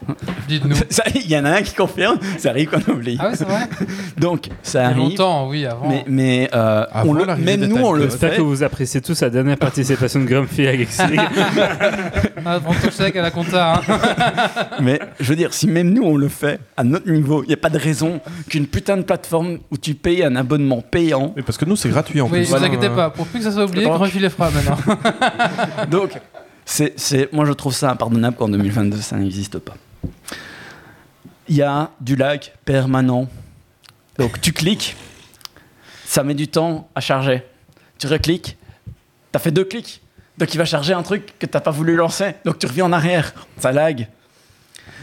Dites-nous. 0.48 0.76
Ça, 0.90 1.02
Il 1.14 1.28
y 1.30 1.36
en 1.36 1.44
a 1.44 1.50
un 1.50 1.62
qui 1.62 1.74
confirme, 1.74 2.18
ça 2.38 2.50
arrive 2.50 2.70
qu'on 2.70 2.92
oublie. 2.92 3.16
Ah 3.20 3.28
ouais, 3.28 3.36
c'est 3.36 3.44
vrai 3.44 3.68
Donc, 4.18 4.48
ça 4.62 4.78
Il 4.80 4.82
y 4.82 4.84
a 4.84 4.88
arrive. 4.88 4.98
longtemps, 5.10 5.48
oui, 5.48 5.66
avant. 5.66 5.88
Mais, 5.88 6.04
mais 6.06 6.50
euh, 6.54 6.84
Avant 6.92 7.10
on 7.10 7.12
le- 7.14 7.24
l'arrivée 7.24 7.56
même 7.56 7.60
des 7.60 7.68
nous, 7.68 7.76
on 7.76 7.92
le. 7.92 8.04
J'espère 8.04 8.30
fait. 8.30 8.36
que 8.36 8.42
vous 8.42 8.62
appréciez 8.62 9.00
tous 9.00 9.20
la 9.20 9.30
dernière 9.30 9.56
participation 9.58 10.20
de 10.20 10.24
Grumpy 10.26 10.66
à 10.66 10.72
League. 10.72 10.88
Ah, 12.44 12.58
prends 12.60 12.74
ton 12.74 12.90
chèque 12.90 13.14
à 13.16 13.22
la 13.22 13.30
compta. 13.30 13.74
hein. 13.74 13.80
Mais 14.80 14.98
je 15.20 15.28
veux 15.28 15.36
dire, 15.36 15.54
si 15.54 15.68
même 15.68 15.90
nous 15.92 16.02
on 16.02 16.16
le 16.16 16.28
fait 16.28 16.58
à 16.76 16.82
notre 16.82 17.08
niveau, 17.08 17.44
il 17.44 17.46
n'y 17.48 17.54
a 17.54 17.56
pas 17.56 17.70
de 17.70 17.78
raison 17.78 18.20
qu'une 18.48 18.66
putain 18.66 18.96
de 18.96 19.02
plateforme 19.02 19.58
où 19.70 19.76
tu 19.78 19.94
payes 19.94 20.24
un 20.24 20.34
abonnement 20.34 20.82
payant. 20.82 21.32
Oui, 21.36 21.42
parce 21.46 21.56
que 21.56 21.64
nous, 21.64 21.76
c'est 21.76 21.88
gratuit 21.88 22.20
en 22.20 22.24
Oui, 22.24 22.30
plus. 22.30 22.38
ne 22.40 22.44
vous 22.46 22.50
Voilà. 22.50 22.66
inquiétez 22.66 22.88
pas. 22.88 23.10
Pour 23.10 23.26
plus 23.26 23.38
que 23.38 23.44
ça 23.44 23.52
soit 23.52 23.64
oublié, 23.64 23.84
D'accord. 23.84 24.00
Grumpy 24.00 24.18
les 24.18 24.28
fera 24.30 24.50
maintenant. 24.50 24.76
Donc, 25.90 26.10
c'est, 26.72 27.32
moi 27.32 27.44
je 27.44 27.52
trouve 27.52 27.74
ça 27.74 27.90
impardonnable 27.90 28.36
qu'en 28.36 28.48
2022 28.48 28.96
ça 28.98 29.16
n'existe 29.16 29.58
pas. 29.58 29.74
Il 31.48 31.56
y 31.56 31.62
a 31.62 31.90
du 32.00 32.16
lag 32.16 32.40
permanent. 32.64 33.28
Donc 34.18 34.40
tu 34.40 34.52
cliques, 34.52 34.96
ça 36.06 36.24
met 36.24 36.34
du 36.34 36.48
temps 36.48 36.88
à 36.94 37.00
charger. 37.00 37.42
Tu 37.98 38.06
recliques, 38.06 38.56
t'as 39.32 39.38
fait 39.38 39.50
deux 39.50 39.64
clics. 39.64 40.02
Donc 40.38 40.54
il 40.54 40.58
va 40.58 40.64
charger 40.64 40.94
un 40.94 41.02
truc 41.02 41.38
que 41.38 41.46
t'as 41.46 41.60
pas 41.60 41.70
voulu 41.70 41.94
lancer. 41.94 42.34
Donc 42.44 42.58
tu 42.58 42.66
reviens 42.66 42.86
en 42.86 42.92
arrière, 42.92 43.34
ça 43.58 43.70
lag. 43.72 44.08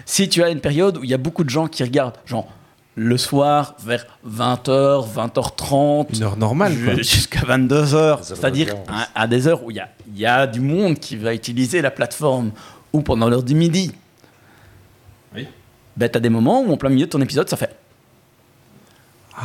Si 0.05 0.28
tu 0.28 0.43
as 0.43 0.49
une 0.49 0.61
période 0.61 0.97
où 0.97 1.03
il 1.03 1.09
y 1.09 1.13
a 1.13 1.17
beaucoup 1.17 1.43
de 1.43 1.49
gens 1.49 1.67
qui 1.67 1.84
regardent, 1.84 2.17
genre 2.26 2.51
le 3.00 3.18
soir 3.18 3.76
vers 3.80 4.06
20h, 4.28 5.08
20h30, 5.16 6.08
Une 6.18 6.24
heure 6.24 6.36
normale, 6.36 6.74
Jusqu'à 6.97 7.45
22 7.45 7.95
heures. 7.95 8.20
Des 8.20 8.32
heures 8.32 8.38
C'est-à-dire 8.38 8.68
d'audience. 8.76 8.88
à, 9.16 9.22
à 9.22 9.28
des 9.28 9.47
heures 9.47 9.64
où 9.64 9.72
il 9.72 9.78
y 9.78 9.80
a, 9.80 9.89
il 10.14 10.20
y 10.20 10.26
a 10.26 10.45
du 10.45 10.60
monde 10.60 11.00
qui 11.00 11.16
va 11.16 11.34
utiliser 11.34 11.82
la 11.82 11.91
plateforme 11.91 12.52
ou 12.91 13.02
pendant 13.02 13.30
l'heure 13.30 13.43
du 13.43 13.56
midi. 13.56 13.93
Oui. 15.34 15.47
Ben, 15.95 16.10
t'as 16.10 16.20
des 16.20 16.30
moments 16.30 16.62
où 16.62 16.74
en 16.74 16.78
plein 16.78 16.89
milieu 16.89 17.06
de 17.06 17.12
ton 17.12 17.22
épisode, 17.22 17.47
ça 17.50 17.56
fait 17.56 17.74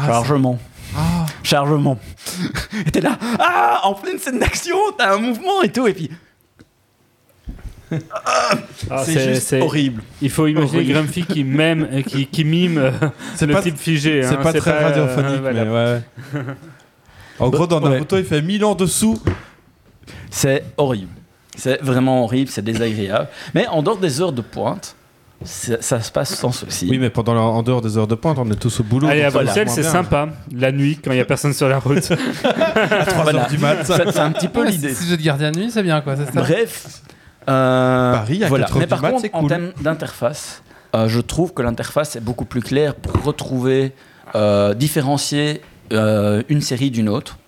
chargement. 0.07 0.59
Chargement. 1.45 1.99
et 2.87 2.91
t'es 2.91 3.01
là, 3.01 3.17
ah, 3.39 3.83
en 3.85 3.95
pleine 3.95 4.19
scène 4.19 4.41
d'action, 4.41 4.77
t'as 4.99 5.15
un 5.15 5.19
mouvement 5.19 5.63
et 5.63 5.71
tout, 5.71 5.87
et 5.87 5.95
puis 5.95 6.11
Ah, 8.91 9.03
c'est 9.05 9.35
juste 9.35 9.53
horrible. 9.61 10.03
Il 10.23 10.31
faut 10.31 10.47
imaginer 10.47 10.77
Horrible. 10.79 10.93
Grumpy 10.93 11.25
qui 11.25 11.45
mime, 11.45 11.89
euh, 11.93 12.03
qui, 12.03 12.27
qui 12.27 12.45
mime 12.45 12.79
euh, 12.79 12.91
C'est 13.37 13.47
le 13.47 13.55
pas- 13.55 13.63
type 13.63 13.79
figé. 13.79 14.23
C'est 14.23 14.35
hein, 14.35 14.41
pas 14.43 14.53
très 14.53 14.71
euh, 14.73 14.85
radiophonique, 14.89 15.41
voilà. 15.41 15.65
mais 15.65 15.71
ouais. 15.71 16.43
En 17.41 17.49
gros, 17.51 17.67
dans 17.67 17.83
Ouais. 17.83 17.91
Naruto, 17.91 18.17
il 18.17 18.25
fait 18.25 18.41
1000 18.43 18.65
ans 18.65 18.75
dessous. 18.75 19.21
C'est 20.31 20.65
horrible. 20.77 21.11
C'est 21.57 21.81
vraiment 21.83 22.25
horrible, 22.25 22.51
c'est 22.51 22.63
désagréable. 22.63 23.29
Mais 23.55 23.67
en 23.67 23.83
dehors 23.83 23.97
des 23.99 24.21
heures 24.21 24.33
de 24.33 24.43
pointe, 24.43 24.95
ça, 25.45 25.77
ça 25.83 26.01
se 26.01 26.11
passe 26.13 26.35
sans 26.35 26.53
souci. 26.53 26.87
Oui, 26.89 26.99
mais 26.99 27.11
pendant 27.11 27.35
la- 27.35 27.41
en 27.41 27.63
dehors 27.63 27.81
des 27.81 27.99
heures 27.99 28.07
de 28.07 28.15
pointe, 28.15 28.39
on 28.39 28.49
est 28.51 28.57
tous 28.59 28.81
au 28.81 28.85
boulot. 28.85 29.09
Allez, 29.09 29.23
à 29.25 29.31
Bruxelles, 29.31 29.69
c'est 29.69 29.83
sympa. 29.83 30.29
La 30.57 30.71
nuit, 30.73 30.99
quand 31.03 31.11
il 31.11 31.15
n'y 31.17 31.21
a 31.21 31.25
personne 31.25 31.53
sur 31.53 31.69
la 31.69 31.79
route. 31.79 32.09
À 32.45 33.05
3 33.07 33.23
Voilà. 33.25 33.43
heures 33.43 33.49
du 33.49 33.59
mat. 33.59 33.85
C'est 33.85 34.19
un 34.19 34.31
petit 34.33 34.49
peu 34.49 34.65
l'idée. 34.67 34.95
Si 34.95 35.05
vous 35.07 35.13
êtes 35.13 35.21
gardien 35.23 35.51
de 35.51 35.59
nuit, 35.59 35.71
c'est 35.71 35.83
bien 35.83 36.01
quoi. 36.01 36.17
ça? 36.17 36.23
Bref. 36.35 37.01
Euh, 37.49 38.13
Paris, 38.13 38.45
à 38.45 38.49
voilà. 38.49 38.65
4 38.67 38.75
heures 38.77 38.81
Mais 38.81 38.87
par 38.87 39.03
mat, 39.03 39.11
contre, 39.13 39.29
en 39.33 39.47
termes 39.47 39.73
d'interface, 39.81 40.63
euh, 40.95 41.09
je 41.09 41.21
trouve 41.21 41.53
que 41.55 41.63
l'interface 41.63 42.17
est 42.17 42.21
beaucoup 42.21 42.45
plus 42.45 42.61
claire 42.63 42.95
pour 42.95 43.23
retrouver, 43.23 43.93
euh, 44.35 44.75
différencier 44.75 45.61
euh, 45.93 46.43
une 46.49 46.61
série 46.63 46.91
d'une 46.91 47.09
autre. 47.09 47.39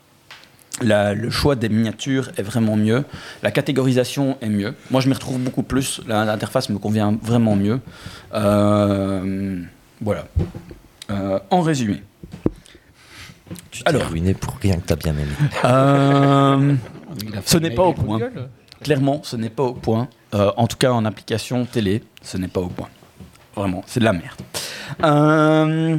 La- 0.82 1.14
le 1.14 1.30
choix 1.30 1.54
des 1.56 1.70
miniatures 1.70 2.30
est 2.36 2.42
vraiment 2.42 2.76
mieux. 2.76 3.04
La 3.42 3.50
catégorisation 3.50 4.36
est 4.42 4.48
mieux. 4.50 4.74
Moi, 4.90 5.00
je 5.00 5.08
m'y 5.08 5.14
retrouve 5.14 5.38
beaucoup 5.38 5.62
plus. 5.62 6.02
L'interface 6.06 6.68
me 6.68 6.78
convient 6.78 7.16
vraiment 7.22 7.56
mieux. 7.56 7.80
Euh, 8.34 9.58
voilà. 10.02 10.26
Euh, 11.10 11.38
en 11.50 11.62
résumé. 11.62 12.02
Tu 13.70 13.82
t'es 13.84 13.88
Alors. 13.88 14.08
ruiné 14.08 14.34
pour 14.34 14.58
rien 14.60 14.74
que 14.76 14.86
t'as 14.86 14.96
bien 14.96 15.12
aimé. 15.12 15.30
Euh, 15.64 16.74
ce 17.46 17.56
n'est 17.58 17.70
pas 17.70 17.84
au 17.84 17.92
point. 17.94 18.18
gueule. 18.18 18.48
Clairement, 18.86 19.20
ce 19.24 19.34
n'est 19.34 19.50
pas 19.50 19.64
au 19.64 19.72
point. 19.74 20.06
Euh, 20.32 20.52
en 20.56 20.68
tout 20.68 20.76
cas, 20.76 20.92
en 20.92 21.04
application 21.04 21.64
télé, 21.64 22.04
ce 22.22 22.36
n'est 22.38 22.46
pas 22.46 22.60
au 22.60 22.68
point. 22.68 22.88
Vraiment, 23.56 23.82
c'est 23.88 23.98
de 23.98 24.04
la 24.04 24.12
merde. 24.12 24.40
Euh, 25.02 25.96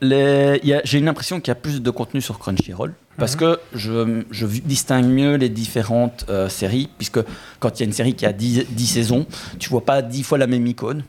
J'ai 0.00 0.98
une 0.98 1.08
impression 1.08 1.40
qu'il 1.40 1.48
y 1.48 1.50
a 1.50 1.56
plus 1.56 1.82
de 1.82 1.90
contenu 1.90 2.20
sur 2.20 2.38
Crunchyroll. 2.38 2.94
Parce 3.16 3.34
que 3.34 3.58
je, 3.74 4.22
je 4.30 4.46
distingue 4.46 5.06
mieux 5.06 5.34
les 5.34 5.48
différentes 5.48 6.26
euh, 6.28 6.48
séries, 6.48 6.88
puisque 6.96 7.18
quand 7.58 7.70
il 7.76 7.80
y 7.80 7.82
a 7.82 7.86
une 7.86 7.92
série 7.92 8.14
qui 8.14 8.24
a 8.24 8.32
10, 8.32 8.66
10 8.70 8.86
saisons, 8.86 9.26
tu 9.58 9.68
vois 9.68 9.84
pas 9.84 10.00
10 10.00 10.22
fois 10.22 10.38
la 10.38 10.46
même 10.46 10.64
icône. 10.68 11.02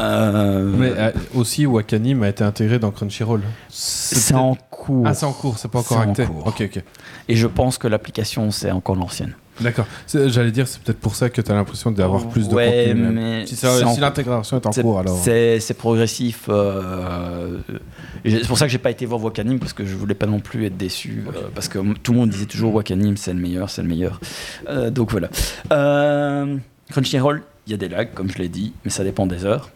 Euh, 0.00 0.70
Mais 0.76 0.92
euh, 0.98 1.12
aussi, 1.34 1.64
Wakanim 1.64 2.22
a 2.24 2.28
été 2.28 2.44
intégré 2.44 2.78
dans 2.78 2.90
Crunchyroll. 2.90 3.40
c'est 3.70 4.34
en 4.34 4.54
cours. 4.70 5.06
Ah, 5.06 5.14
c'est 5.14 5.24
en 5.24 5.32
cours, 5.32 5.56
c'est 5.56 5.70
pas 5.70 5.78
encore 5.78 5.98
en 5.98 6.10
acté. 6.10 6.26
cours. 6.26 6.46
Ok, 6.46 6.60
ok. 6.66 6.82
Et 7.28 7.36
je 7.36 7.46
pense 7.46 7.78
que 7.78 7.88
l'application, 7.88 8.50
c'est 8.50 8.70
encore 8.70 8.96
l'ancienne. 8.96 9.34
D'accord. 9.60 9.86
J'allais 10.12 10.50
dire, 10.50 10.66
c'est 10.66 10.80
peut-être 10.82 10.98
pour 10.98 11.14
ça 11.14 11.30
que 11.30 11.40
tu 11.40 11.50
as 11.50 11.54
l'impression 11.54 11.90
d'avoir 11.92 12.28
plus 12.28 12.48
de 12.48 12.54
Ouais, 12.54 12.86
contenu. 12.88 13.02
mais 13.12 13.46
Si, 13.46 13.54
si 13.56 14.00
l'intégration 14.00 14.56
est 14.60 14.66
en 14.66 14.70
cours, 14.72 14.98
alors. 14.98 15.16
C'est 15.22 15.76
progressif. 15.78 16.46
euh, 16.48 17.58
C'est 18.24 18.46
pour 18.48 18.58
ça 18.58 18.66
que 18.66 18.72
j'ai 18.72 18.78
pas 18.78 18.90
été 18.90 19.06
voir 19.06 19.22
Wakanim 19.22 19.58
parce 19.60 19.72
que 19.72 19.84
je 19.84 19.94
voulais 19.94 20.14
pas 20.14 20.26
non 20.26 20.40
plus 20.40 20.66
être 20.66 20.76
déçu 20.76 21.24
euh, 21.28 21.48
parce 21.54 21.68
que 21.68 21.78
tout 21.98 22.12
le 22.12 22.18
monde 22.18 22.30
disait 22.30 22.46
toujours 22.46 22.74
Wakanim 22.74 23.16
c'est 23.16 23.32
le 23.32 23.38
meilleur, 23.40 23.70
c'est 23.70 23.82
le 23.82 23.88
meilleur. 23.88 24.20
Euh, 24.68 24.90
donc 24.90 25.10
voilà. 25.12 25.28
Crunchyroll, 26.90 27.42
il 27.66 27.70
y 27.70 27.74
a 27.74 27.76
des 27.76 27.88
lags 27.88 28.12
comme 28.14 28.30
je 28.30 28.38
l'ai 28.38 28.48
dit, 28.48 28.72
mais 28.84 28.90
ça 28.90 29.04
dépend 29.04 29.26
des 29.26 29.44
heures. 29.44 29.70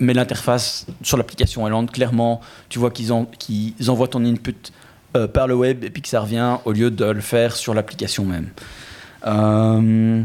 Mais 0.00 0.14
l'interface 0.14 0.86
sur 1.02 1.16
l'application 1.16 1.66
est 1.66 1.70
lente. 1.70 1.90
Clairement, 1.92 2.40
tu 2.68 2.78
vois 2.78 2.90
qu'ils 2.90 3.12
en- 3.12 3.24
qu'ils 3.24 3.74
envoient 3.88 4.08
ton 4.08 4.24
input 4.24 4.54
euh, 5.16 5.26
par 5.26 5.46
le 5.46 5.54
web 5.54 5.84
et 5.84 5.90
puis 5.90 6.02
que 6.02 6.08
ça 6.08 6.20
revient 6.20 6.58
au 6.64 6.72
lieu 6.72 6.90
de 6.90 7.04
le 7.04 7.20
faire 7.20 7.56
sur 7.56 7.74
l'application 7.74 8.24
même. 8.24 8.48
Euh, 9.26 10.22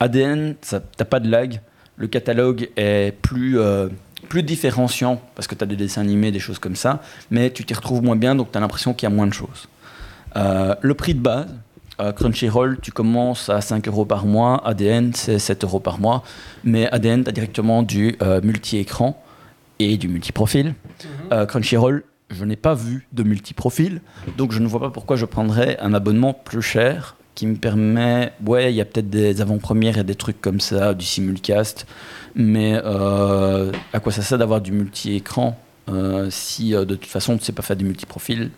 ADN, 0.00 0.54
t'as 0.60 1.04
pas 1.04 1.20
de 1.20 1.30
lag. 1.30 1.60
Le 1.96 2.06
catalogue 2.06 2.68
est 2.76 3.14
plus, 3.22 3.58
euh, 3.58 3.88
plus 4.28 4.42
différenciant 4.42 5.20
parce 5.34 5.46
que 5.46 5.54
tu 5.54 5.62
as 5.62 5.66
des 5.66 5.76
dessins 5.76 6.00
animés, 6.00 6.32
des 6.32 6.40
choses 6.40 6.58
comme 6.58 6.76
ça, 6.76 7.02
mais 7.30 7.50
tu 7.50 7.64
t'y 7.64 7.74
retrouves 7.74 8.02
moins 8.02 8.16
bien, 8.16 8.34
donc 8.34 8.50
tu 8.50 8.58
as 8.58 8.60
l'impression 8.60 8.94
qu'il 8.94 9.08
y 9.08 9.12
a 9.12 9.14
moins 9.14 9.26
de 9.26 9.32
choses. 9.32 9.68
Euh, 10.36 10.74
le 10.80 10.94
prix 10.94 11.14
de 11.14 11.20
base, 11.20 11.48
Crunchyroll, 12.16 12.80
tu 12.80 12.90
commences 12.90 13.48
à 13.48 13.60
5 13.60 13.86
euros 13.86 14.04
par 14.04 14.26
mois, 14.26 14.60
ADN, 14.66 15.12
c'est 15.14 15.38
7 15.38 15.62
euros 15.62 15.78
par 15.78 16.00
mois, 16.00 16.24
mais 16.64 16.88
ADN, 16.90 17.22
tu 17.22 17.28
as 17.28 17.32
directement 17.32 17.84
du 17.84 18.18
multi-écran 18.42 19.22
et 19.78 19.96
du 19.96 20.08
multi-profil. 20.08 20.74
Euh, 21.32 21.46
Crunchyroll, 21.46 22.04
je 22.34 22.44
n'ai 22.44 22.56
pas 22.56 22.74
vu 22.74 23.06
de 23.12 23.22
multi-profil, 23.22 24.00
donc 24.36 24.52
je 24.52 24.58
ne 24.58 24.66
vois 24.66 24.80
pas 24.80 24.90
pourquoi 24.90 25.16
je 25.16 25.24
prendrais 25.24 25.78
un 25.80 25.94
abonnement 25.94 26.34
plus 26.34 26.62
cher 26.62 27.16
qui 27.34 27.46
me 27.46 27.56
permet, 27.56 28.32
ouais, 28.46 28.72
il 28.72 28.76
y 28.76 28.80
a 28.80 28.84
peut-être 28.84 29.10
des 29.10 29.40
avant-premières 29.40 29.98
et 29.98 30.04
des 30.04 30.14
trucs 30.14 30.40
comme 30.40 30.60
ça, 30.60 30.94
du 30.94 31.04
simulcast, 31.04 31.86
mais 32.34 32.80
euh, 32.84 33.72
à 33.92 34.00
quoi 34.00 34.12
ça 34.12 34.22
sert 34.22 34.38
d'avoir 34.38 34.60
du 34.60 34.72
multi-écran 34.72 35.58
euh, 35.88 36.28
si 36.30 36.74
euh, 36.74 36.84
de 36.84 36.94
toute 36.94 37.10
façon 37.10 37.34
tu 37.34 37.40
ne 37.40 37.44
sais 37.44 37.52
pas 37.52 37.62
faire 37.62 37.76
du 37.76 37.84
multi-profil? 37.84 38.50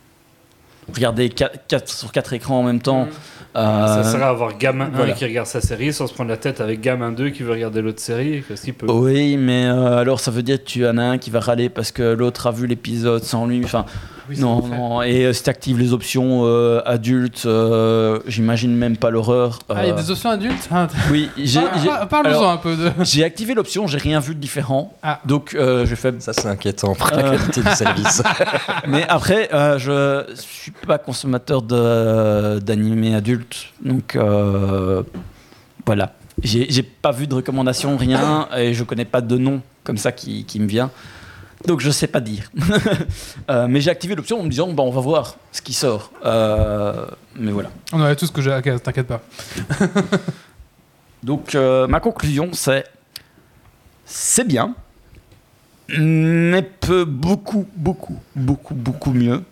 Regarder 0.94 1.28
4, 1.30 1.88
sur 1.88 2.12
4 2.12 2.32
écrans 2.34 2.60
en 2.60 2.62
même 2.62 2.80
temps. 2.80 3.08
euh, 3.56 4.02
Ça 4.02 4.04
sert 4.04 4.22
à 4.22 4.28
avoir 4.28 4.56
gamin 4.56 4.86
1 4.86 4.90
voilà. 4.94 5.12
qui 5.14 5.24
regarde 5.24 5.46
sa 5.48 5.60
série 5.60 5.92
sans 5.92 6.06
se 6.06 6.14
prendre 6.14 6.30
la 6.30 6.36
tête 6.36 6.60
avec 6.60 6.80
gamin 6.80 7.10
2 7.12 7.30
qui 7.30 7.42
veut 7.42 7.50
regarder 7.52 7.82
l'autre 7.82 8.00
série. 8.00 8.42
Qu'il 8.62 8.74
peut 8.74 8.86
Oui, 8.88 9.36
mais 9.36 9.66
euh, 9.66 9.96
alors 9.98 10.20
ça 10.20 10.30
veut 10.30 10.42
dire 10.42 10.58
que 10.58 10.68
tu 10.68 10.86
en 10.86 10.96
as 10.98 11.02
un 11.04 11.18
qui 11.18 11.30
va 11.30 11.40
râler 11.40 11.68
parce 11.68 11.90
que 11.90 12.02
l'autre 12.02 12.46
a 12.46 12.52
vu 12.52 12.66
l'épisode 12.66 13.24
sans 13.24 13.46
lui. 13.46 13.62
Enfin, 13.64 13.84
Oui, 14.28 14.38
non, 14.38 14.66
non. 14.66 15.02
Et 15.02 15.24
euh, 15.24 15.32
si 15.32 15.42
tu 15.42 15.50
actives 15.50 15.78
les 15.78 15.92
options 15.92 16.42
euh, 16.44 16.80
adultes, 16.84 17.44
euh, 17.46 18.18
j'imagine 18.26 18.74
même 18.74 18.96
pas 18.96 19.10
l'horreur. 19.10 19.60
Ah, 19.68 19.84
il 19.84 19.88
y 19.88 19.90
a 19.90 19.94
des 19.94 20.10
options 20.10 20.30
adultes 20.30 20.68
Ah, 20.70 20.88
Oui, 21.10 21.30
ah, 21.56 22.52
un 22.52 22.56
peu 22.56 22.76
de. 22.76 22.90
j'ai 23.02 23.24
activé 23.24 23.54
l'option, 23.54 23.86
j'ai 23.86 23.98
rien 23.98 24.20
vu 24.20 24.34
de 24.34 24.40
différent. 24.40 24.94
Ah. 25.02 25.20
Donc 25.24 25.54
euh, 25.54 25.86
j'ai 25.86 25.96
fait. 25.96 26.20
Ça, 26.20 26.32
c'est 26.32 26.48
inquiétant 26.48 26.94
pour 26.94 27.08
la 27.10 27.22
qualité 27.36 27.62
du 27.62 27.70
service. 27.70 28.22
Mais 28.88 29.06
après, 29.08 29.48
euh, 29.52 29.78
je 29.78 30.34
suis 30.34 30.72
pas 30.72 30.98
consommateur 30.98 31.62
d'animés 31.62 33.14
adultes, 33.14 33.72
donc 33.84 34.16
euh, 34.16 35.02
Voilà. 35.84 36.14
J'ai 36.42 36.66
j'ai 36.68 36.82
pas 36.82 37.12
vu 37.12 37.26
de 37.26 37.34
recommandation, 37.34 37.96
rien, 37.96 38.48
et 38.56 38.74
je 38.74 38.84
connais 38.84 39.06
pas 39.06 39.22
de 39.22 39.38
nom 39.38 39.62
comme 39.84 39.96
ça 39.96 40.12
qui, 40.12 40.44
qui 40.44 40.60
me 40.60 40.66
vient. 40.66 40.90
Donc 41.64 41.80
je 41.80 41.90
sais 41.90 42.06
pas 42.06 42.20
dire. 42.20 42.50
Euh, 43.48 43.68
mais 43.68 43.80
j'ai 43.80 43.90
activé 43.90 44.16
l'option 44.16 44.40
en 44.40 44.42
me 44.42 44.48
disant, 44.48 44.66
bon, 44.72 44.88
on 44.88 44.90
va 44.90 45.00
voir 45.00 45.36
ce 45.52 45.62
qui 45.62 45.72
sort. 45.72 46.10
Euh, 46.24 47.06
mais 47.36 47.52
voilà. 47.52 47.70
On 47.92 48.02
a 48.02 48.16
tout 48.16 48.26
ce 48.26 48.32
que 48.32 48.42
j'ai. 48.42 48.52
Ok, 48.52 48.82
t'inquiète 48.82 49.06
pas. 49.06 49.20
Donc 51.22 51.54
euh, 51.54 51.86
ma 51.86 52.00
conclusion 52.00 52.50
c'est 52.52 52.84
c'est 54.04 54.46
bien, 54.46 54.74
mais 55.88 56.62
peut 56.62 57.04
beaucoup, 57.04 57.66
beaucoup, 57.76 58.18
beaucoup, 58.34 58.74
beaucoup 58.74 59.12
mieux. 59.12 59.42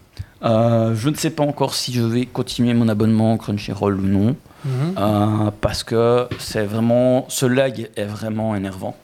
Je 0.43 1.09
ne 1.09 1.15
sais 1.15 1.31
pas 1.31 1.43
encore 1.45 1.75
si 1.75 1.93
je 1.93 2.03
vais 2.03 2.27
continuer 2.27 2.75
mon 2.75 2.89
abonnement 2.89 3.37
Crunchyroll 3.39 3.99
ou 4.01 4.07
non, 4.07 4.37
Mhm. 4.65 5.51
parce 5.61 5.83
que 5.85 6.27
c'est 6.39 6.65
vraiment 6.65 7.27
ce 7.29 7.45
lag 7.47 7.91
est 7.97 8.05
vraiment 8.07 8.57
énervant 8.57 8.97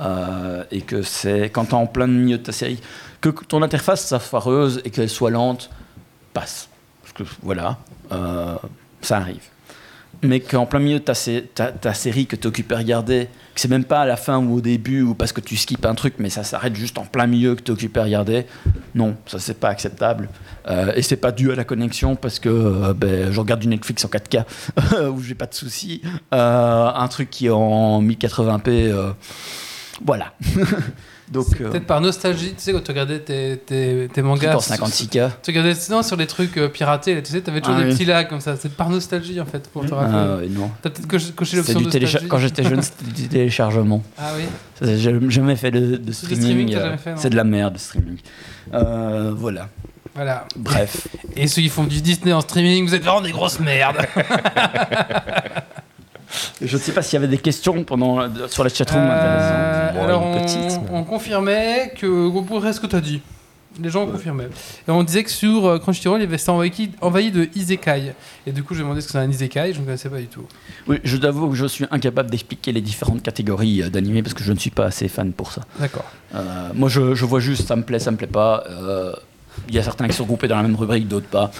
Euh, 0.00 0.64
et 0.70 0.80
que 0.80 1.02
c'est 1.02 1.50
quand 1.50 1.66
tu 1.66 1.70
es 1.72 1.74
en 1.74 1.86
plein 1.86 2.06
milieu 2.06 2.38
de 2.38 2.42
ta 2.42 2.52
série 2.52 2.80
que 3.20 3.28
ton 3.28 3.60
interface 3.60 4.08
soit 4.08 4.18
foireuse 4.18 4.80
et 4.86 4.90
qu'elle 4.90 5.10
soit 5.10 5.30
lente 5.30 5.68
passe 6.32 6.68
parce 7.02 7.12
que 7.12 7.22
voilà 7.42 7.76
euh, 8.12 8.54
ça 9.02 9.18
arrive 9.18 9.42
mais 10.22 10.40
qu'en 10.40 10.66
plein 10.66 10.80
milieu 10.80 10.98
de 10.98 11.04
ta, 11.04 11.14
sé- 11.14 11.48
ta, 11.54 11.72
ta 11.72 11.94
série 11.94 12.26
que 12.26 12.36
tu 12.36 12.46
occupes 12.46 12.70
à 12.72 12.76
regarder, 12.76 13.28
que 13.54 13.60
c'est 13.60 13.68
même 13.68 13.84
pas 13.84 14.00
à 14.02 14.06
la 14.06 14.16
fin 14.18 14.36
ou 14.38 14.56
au 14.56 14.60
début 14.60 15.00
ou 15.00 15.14
parce 15.14 15.32
que 15.32 15.40
tu 15.40 15.56
skippes 15.56 15.86
un 15.86 15.94
truc, 15.94 16.14
mais 16.18 16.28
ça 16.28 16.44
s'arrête 16.44 16.74
juste 16.76 16.98
en 16.98 17.06
plein 17.06 17.26
milieu 17.26 17.54
que 17.54 17.62
tu 17.62 17.70
occupes 17.70 17.96
à 17.96 18.02
regarder, 18.02 18.44
non, 18.94 19.16
ça 19.24 19.38
c'est 19.38 19.58
pas 19.58 19.68
acceptable. 19.70 20.28
Euh, 20.68 20.92
et 20.94 21.00
c'est 21.00 21.16
pas 21.16 21.32
dû 21.32 21.50
à 21.52 21.54
la 21.54 21.64
connexion 21.64 22.16
parce 22.16 22.38
que 22.38 22.50
euh, 22.50 22.92
ben, 22.92 23.32
je 23.32 23.40
regarde 23.40 23.60
du 23.60 23.68
Netflix 23.68 24.04
en 24.04 24.08
4K 24.08 24.44
où 25.10 25.22
j'ai 25.22 25.34
pas 25.34 25.46
de 25.46 25.54
soucis. 25.54 26.02
Un 26.32 27.08
truc 27.08 27.30
qui 27.30 27.46
est 27.46 27.50
en 27.50 28.02
1080p, 28.02 28.68
euh, 28.68 29.12
voilà. 30.04 30.32
Donc, 31.30 31.46
euh, 31.60 31.70
Peut-être 31.70 31.86
par 31.86 32.00
nostalgie, 32.00 32.48
tu 32.48 32.54
sais, 32.58 32.72
quand 32.72 32.82
tu 32.82 32.90
regardais 32.90 33.20
tes, 33.20 33.56
tes, 33.64 34.08
tes 34.12 34.20
mangas. 34.22 34.56
en 34.56 34.58
56K. 34.58 35.30
Tu 35.42 35.50
regardais 35.52 35.74
sinon 35.76 36.02
sur 36.02 36.16
les 36.16 36.26
trucs 36.26 36.56
euh, 36.56 36.68
piratés, 36.68 37.22
tu 37.22 37.30
sais, 37.30 37.40
t'avais 37.40 37.60
toujours 37.60 37.76
Ah 37.78 37.82
des 37.84 37.88
oui. 37.90 37.92
petits 37.94 38.04
lags 38.04 38.28
comme 38.28 38.40
ça. 38.40 38.56
C'est 38.56 38.72
par 38.72 38.90
nostalgie 38.90 39.40
en 39.40 39.44
fait, 39.46 39.68
pour 39.70 39.86
te 39.86 39.94
rappeler. 39.94 40.16
Ah, 40.18 40.36
ouais, 40.38 40.48
non. 40.48 40.70
T'as 40.82 40.90
peut-être 40.90 41.06
coché, 41.36 41.56
l'option 41.56 41.78
du 41.78 41.84
nostalgie. 41.84 42.16
télécha- 42.16 42.26
Quand 42.26 42.38
j'étais 42.38 42.64
jeune, 42.64 42.82
c'était 42.82 43.04
du 43.12 43.28
téléchargement. 43.28 44.02
Ah 44.18 44.32
oui. 44.36 44.42
Ça, 44.80 44.96
J'ai 44.96 45.30
jamais 45.30 45.54
fait 45.54 45.70
de, 45.70 45.96
de 45.98 46.12
streaming, 46.12 46.74
euh, 46.74 46.96
non 47.06 47.12
c'est 47.16 47.30
de 47.30 47.36
la 47.36 47.44
merde, 47.44 47.74
le 47.74 47.78
streaming. 47.78 48.16
Euh, 48.74 49.32
voilà. 49.36 49.68
Voilà. 50.16 50.46
Bref. 50.56 51.06
Et 51.36 51.46
ceux 51.46 51.62
qui 51.62 51.68
font 51.68 51.84
du 51.84 52.00
Disney 52.02 52.32
en 52.32 52.40
streaming, 52.40 52.84
vous 52.88 52.94
êtes 52.96 53.04
vraiment 53.04 53.20
des 53.20 53.30
grosses 53.30 53.60
merdes. 53.60 53.98
Je 56.60 56.76
ne 56.76 56.80
sais 56.80 56.92
pas 56.92 57.02
s'il 57.02 57.14
y 57.14 57.16
avait 57.22 57.28
des 57.28 57.38
questions 57.38 57.84
pendant, 57.84 58.28
sur 58.48 58.64
la 58.64 58.70
chatroom 58.70 59.02
Euh. 59.02 59.92
Bon, 59.92 60.04
alors, 60.04 60.24
on, 60.26 60.40
petite, 60.42 60.58
mais- 60.58 60.88
on 60.92 61.04
confirmait 61.04 61.92
que, 61.98 62.06
de 62.66 62.72
ce 62.72 62.80
que 62.80 62.86
tu 62.86 62.96
as 62.96 63.00
dit? 63.00 63.20
Les 63.80 63.88
gens 63.88 64.04
confirmaient. 64.04 64.48
Et 64.88 64.90
on 64.90 65.04
disait 65.04 65.22
que 65.22 65.30
sur 65.30 65.64
euh, 65.66 65.78
Crunchyroll, 65.78 66.20
il 66.20 66.24
avait 66.24 66.38
ça 66.38 66.52
envahi, 66.52 66.90
envahi 67.00 67.30
de 67.30 67.48
Isekai. 67.54 68.14
Et 68.44 68.50
du 68.52 68.64
coup, 68.64 68.74
j'ai 68.74 68.82
demandé 68.82 69.00
ce 69.00 69.06
que 69.06 69.12
c'est 69.12 69.18
un 69.18 69.30
Isekai, 69.30 69.72
je 69.72 69.78
ne 69.80 69.84
connaissais 69.84 70.08
pas 70.08 70.18
du 70.18 70.26
tout. 70.26 70.44
Oui, 70.88 70.98
je 71.04 71.16
t'avoue 71.16 71.48
que 71.50 71.54
je 71.54 71.66
suis 71.66 71.86
incapable 71.90 72.30
d'expliquer 72.30 72.72
les 72.72 72.80
différentes 72.80 73.22
catégories 73.22 73.82
euh, 73.82 73.88
d'animés 73.88 74.22
parce 74.22 74.34
que 74.34 74.42
je 74.42 74.52
ne 74.52 74.58
suis 74.58 74.70
pas 74.70 74.86
assez 74.86 75.06
fan 75.08 75.32
pour 75.32 75.52
ça. 75.52 75.62
D'accord. 75.78 76.04
Euh, 76.34 76.68
moi, 76.74 76.88
je, 76.88 77.14
je 77.14 77.24
vois 77.24 77.38
juste 77.40 77.68
ça 77.68 77.76
me 77.76 77.82
plaît, 77.84 78.00
ça 78.00 78.10
me 78.10 78.16
plaît 78.16 78.26
pas. 78.26 78.64
Euh, 78.68 79.12
Il 79.68 79.74
y 79.74 79.78
a 79.78 79.82
certains 79.84 80.08
qui 80.08 80.16
sont 80.16 80.24
groupés 80.24 80.48
dans 80.48 80.56
la 80.56 80.62
même 80.62 80.76
rubrique, 80.76 81.06
d'autres 81.06 81.28
pas. 81.28 81.50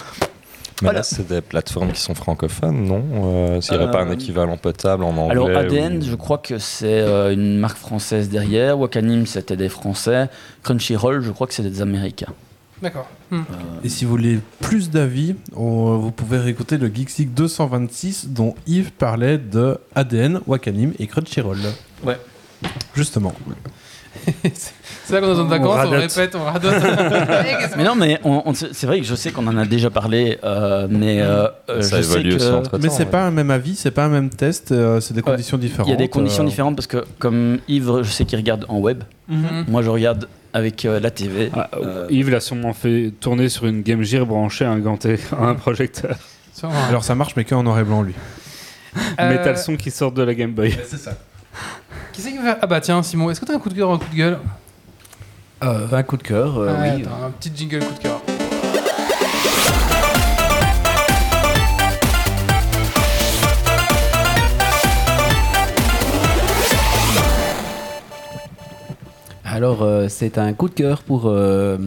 Mais 0.81 0.87
Voilà. 0.87 0.99
là, 0.99 1.03
c'est 1.03 1.27
des 1.27 1.41
plateformes 1.41 1.91
qui 1.91 2.01
sont 2.01 2.15
francophones, 2.15 2.83
non 2.85 3.03
euh, 3.13 3.61
S'il 3.61 3.77
n'y 3.77 3.83
aurait 3.83 3.91
pas 3.91 4.01
un 4.01 4.09
Euh, 4.09 4.13
équivalent 4.13 4.57
potable 4.57 5.03
en 5.03 5.15
anglais 5.15 5.31
Alors 5.31 5.49
ADN, 5.49 5.97
ou- 5.99 6.01
je 6.01 6.15
crois 6.15 6.39
que 6.39 6.57
c'est 6.57 7.01
euh, 7.01 7.31
une 7.33 7.57
marque 7.59 7.77
française 7.77 8.29
derrière. 8.29 8.79
Wakanim, 8.79 9.25
c'était 9.27 9.55
des 9.57 9.69
Français. 9.69 10.27
Crunchyroll, 10.63 11.21
je 11.21 11.31
crois 11.31 11.45
que 11.47 11.53
c'est 11.53 11.61
des 11.63 11.81
Américains. 11.81 12.33
D'accord. 12.81 13.07
Hmm. 13.29 13.41
Et 13.83 13.89
si 13.89 14.05
vous 14.05 14.11
voulez 14.11 14.39
plus 14.59 14.89
d'avis, 14.89 15.35
vous 15.51 16.09
pouvez 16.11 16.39
réécouter 16.39 16.79
le 16.79 16.87
Geeksig 16.87 17.31
226 17.31 18.29
dont 18.29 18.55
Yves 18.65 18.91
parlait 18.91 19.37
de 19.37 19.77
ADN, 19.93 20.39
Wakanim 20.47 20.93
et 20.97 21.05
Crunchyroll. 21.05 21.59
Ouais. 22.03 22.17
Justement. 22.95 23.33
C'est 25.03 25.13
là 25.13 25.21
qu'on 25.21 25.27
est 25.35 25.39
On 25.39 25.45
vacances, 25.45 25.87
on, 25.87 25.89
répète, 25.89 26.35
on 26.35 26.43
radote. 26.43 26.73
Mais 27.77 27.83
non, 27.83 27.95
mais 27.95 28.19
on- 28.23 28.43
on- 28.45 28.53
c'est 28.53 28.85
vrai 28.85 28.99
que 28.99 29.05
je 29.05 29.15
sais 29.15 29.31
qu'on 29.31 29.45
en 29.47 29.57
a 29.57 29.65
déjà 29.65 29.89
parlé, 29.89 30.37
euh, 30.43 30.87
mais 30.89 31.21
euh, 31.21 31.47
euh, 31.69 31.81
Ça 31.81 31.97
je 31.97 32.01
sais 32.03 32.17
aussi 32.19 32.37
que 32.37 32.53
entre 32.53 32.77
Mais 32.79 32.89
c'est 32.89 33.05
pas 33.05 33.23
un 33.25 33.31
même 33.31 33.51
avis, 33.51 33.75
c'est 33.75 33.91
pas 33.91 34.05
un 34.05 34.09
même 34.09 34.29
test, 34.29 34.71
euh, 34.71 34.99
c'est 34.99 35.13
des 35.13 35.21
conditions 35.21 35.57
différentes. 35.57 35.87
il 35.87 35.91
y 35.91 35.93
a 35.93 35.97
des 35.97 36.07
conditions 36.07 36.43
euh, 36.43 36.47
différentes 36.47 36.75
parce 36.75 36.87
que 36.87 37.03
comme 37.19 37.57
Yves, 37.67 38.03
je 38.03 38.09
sais 38.11 38.25
qu'il 38.25 38.37
regarde 38.37 38.65
en 38.69 38.77
web. 38.79 39.03
Mhm. 39.27 39.65
Moi, 39.67 39.81
je 39.81 39.89
regarde 39.89 40.27
avec 40.53 40.83
euh, 40.85 40.99
la 40.99 41.09
TV. 41.11 41.49
Ah, 41.55 41.69
Euh, 41.81 42.07
Yves 42.09 42.29
l'a 42.29 42.39
sûrement 42.41 42.73
fait 42.73 43.11
tourner 43.19 43.47
sur 43.49 43.65
une 43.65 43.81
Game 43.81 44.03
Gear 44.03 44.25
branchée 44.25 44.65
à 44.65 44.71
un, 44.71 44.79
ganté- 44.79 45.19
à 45.37 45.45
un 45.45 45.55
projecteur. 45.55 46.15
Ça. 46.53 46.69
Alors 46.89 47.03
ça 47.03 47.15
marche, 47.15 47.33
mais 47.37 47.43
qu'en 47.45 47.63
noir 47.63 47.79
et 47.79 47.83
blanc, 47.83 48.01
lui. 48.03 48.13
Euh, 48.97 48.99
Mais 49.19 49.41
t'as 49.41 49.51
le 49.51 49.57
son 49.57 49.77
qui 49.77 49.89
sort 49.89 50.11
de 50.11 50.21
la 50.21 50.33
Game 50.35 50.51
Boy. 50.51 50.75
C'est 50.85 50.97
ça. 50.97 51.11
Qui 52.21 52.27
c'est 52.27 52.33
qui 52.33 52.37
va 52.37 52.55
Ah 52.61 52.67
bah 52.67 52.79
tiens, 52.79 53.01
Simon, 53.01 53.31
est-ce 53.31 53.39
que 53.41 53.45
t'as 53.45 53.55
un 53.55 53.59
coup 53.59 53.69
de 53.69 53.73
cœur 53.73 53.89
ou 53.89 53.93
un 53.93 53.97
coup 53.97 54.07
de 54.11 54.15
gueule? 54.15 54.37
Euh, 55.63 55.87
un 55.91 56.03
coup 56.03 56.17
de 56.17 56.21
cœur, 56.21 56.55
euh, 56.59 56.69
Ah, 56.69 56.81
oui. 56.95 57.01
attends, 57.01 57.23
Un 57.25 57.31
petit 57.31 57.51
jingle 57.55 57.79
coup 57.83 57.93
de 57.95 57.97
cœur. 57.99 58.21
Alors, 69.43 69.81
euh, 69.81 70.07
c'est 70.07 70.37
un 70.37 70.53
coup 70.53 70.69
de 70.69 70.73
cœur 70.73 71.03
pour, 71.03 71.23
euh, 71.25 71.77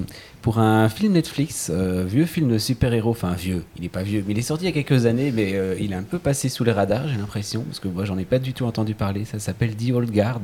pour 0.45 0.59
un 0.59 0.91
film 0.91 1.15
Netflix, 1.15 1.71
euh, 1.73 2.05
vieux 2.07 2.27
film 2.27 2.51
de 2.53 2.59
super-héros, 2.59 3.13
enfin 3.13 3.33
vieux, 3.33 3.65
il 3.77 3.83
n'est 3.83 3.89
pas 3.89 4.03
vieux, 4.03 4.23
mais 4.27 4.35
il 4.35 4.39
est 4.39 4.43
sorti 4.43 4.65
il 4.65 4.67
y 4.67 4.79
a 4.79 4.83
quelques 4.83 5.07
années, 5.07 5.33
mais 5.35 5.55
euh, 5.55 5.75
il 5.81 5.93
est 5.93 5.97
un 5.97 6.03
peu 6.03 6.19
passé 6.19 6.51
sous 6.51 6.65
les 6.65 6.73
radars, 6.73 7.09
j'ai 7.09 7.17
l'impression, 7.17 7.63
parce 7.63 7.81
que 7.81 7.89
moi 7.89 8.05
j'en 8.05 8.19
ai 8.19 8.27
pas 8.27 8.39
du 8.39 8.53
tout 8.53 8.67
entendu 8.67 8.93
parler, 8.93 9.25
ça 9.25 9.39
s'appelle 9.39 9.75
The 9.75 9.93
Old 9.95 10.11
Guard. 10.11 10.43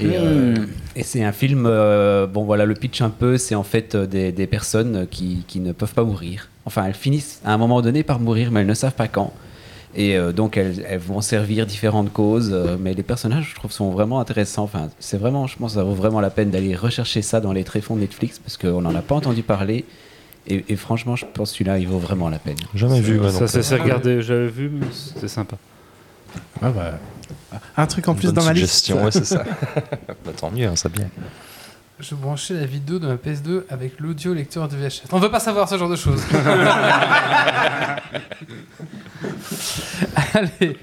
Et, 0.00 0.06
euh, 0.16 0.54
Hmm. 0.54 0.66
et 0.96 1.02
c'est 1.02 1.22
un 1.22 1.32
film, 1.32 1.66
euh, 1.66 2.26
bon 2.26 2.44
voilà, 2.44 2.64
le 2.64 2.72
pitch 2.72 3.02
un 3.02 3.10
peu, 3.10 3.36
c'est 3.36 3.54
en 3.54 3.64
fait 3.64 3.94
euh, 3.94 4.06
des, 4.06 4.32
des 4.32 4.46
personnes 4.46 5.06
qui, 5.10 5.44
qui 5.46 5.60
ne 5.60 5.72
peuvent 5.72 5.92
pas 5.92 6.04
mourir. 6.04 6.48
Enfin, 6.64 6.86
elles 6.86 6.94
finissent 6.94 7.42
à 7.44 7.52
un 7.52 7.58
moment 7.58 7.82
donné 7.82 8.02
par 8.02 8.18
mourir, 8.18 8.50
mais 8.50 8.60
elles 8.60 8.66
ne 8.66 8.72
savent 8.72 8.94
pas 8.94 9.08
quand. 9.08 9.34
Et 9.94 10.16
euh, 10.16 10.32
donc 10.32 10.56
elles, 10.56 10.84
elles 10.88 10.98
vont 11.00 11.20
servir 11.20 11.66
différentes 11.66 12.12
causes, 12.12 12.50
euh, 12.52 12.76
mais 12.80 12.94
les 12.94 13.02
personnages, 13.02 13.50
je 13.50 13.54
trouve, 13.54 13.72
sont 13.72 13.90
vraiment 13.90 14.20
intéressants. 14.20 14.64
Enfin, 14.64 14.88
c'est 14.98 15.18
vraiment, 15.18 15.46
je 15.46 15.56
pense, 15.58 15.72
que 15.72 15.78
ça 15.78 15.84
vaut 15.84 15.94
vraiment 15.94 16.20
la 16.20 16.30
peine 16.30 16.50
d'aller 16.50 16.74
rechercher 16.74 17.20
ça 17.20 17.40
dans 17.40 17.52
les 17.52 17.64
tréfonds 17.64 17.96
de 17.96 18.00
Netflix 18.00 18.38
parce 18.38 18.56
qu'on 18.56 18.80
n'en 18.80 18.94
a 18.94 19.02
pas 19.02 19.14
entendu 19.14 19.42
parler. 19.42 19.84
Et, 20.48 20.64
et 20.68 20.76
franchement, 20.76 21.14
je 21.14 21.24
pense 21.26 21.50
que 21.50 21.56
celui-là, 21.56 21.78
il 21.78 21.86
vaut 21.86 21.98
vraiment 21.98 22.28
la 22.28 22.38
peine. 22.38 22.56
Jamais 22.74 23.00
vu, 23.00 23.20
ouais, 23.20 23.30
ça 23.30 23.40
non 23.42 23.46
s'est 23.46 23.76
regardé, 23.76 24.22
j'avais 24.22 24.48
vu, 24.48 24.70
mais 24.72 24.86
c'était 24.92 25.28
sympa. 25.28 25.56
Ah 26.60 26.70
bah, 26.70 26.98
Un 27.76 27.86
truc 27.86 28.08
en 28.08 28.14
plus 28.14 28.32
dans 28.32 28.42
ma 28.42 28.52
liste. 28.52 28.86
suggestion, 28.86 29.04
ouais, 29.04 29.10
c'est 29.12 29.26
ça. 29.26 29.44
bah, 30.24 30.32
tant 30.36 30.50
mieux, 30.50 30.66
hein, 30.66 30.76
ça 30.76 30.88
bien. 30.88 31.08
Je 32.02 32.14
branchais 32.16 32.54
la 32.54 32.66
vidéo 32.66 32.98
de 32.98 33.06
ma 33.06 33.14
PS2 33.14 33.62
avec 33.70 34.00
l'audio 34.00 34.34
lecteur 34.34 34.66
de 34.68 34.74
VHS. 34.76 35.02
On 35.12 35.20
veut 35.20 35.30
pas 35.30 35.38
savoir 35.38 35.68
ce 35.68 35.78
genre 35.78 35.88
de 35.88 35.94
choses. 35.94 36.20
Allez. 40.34 40.76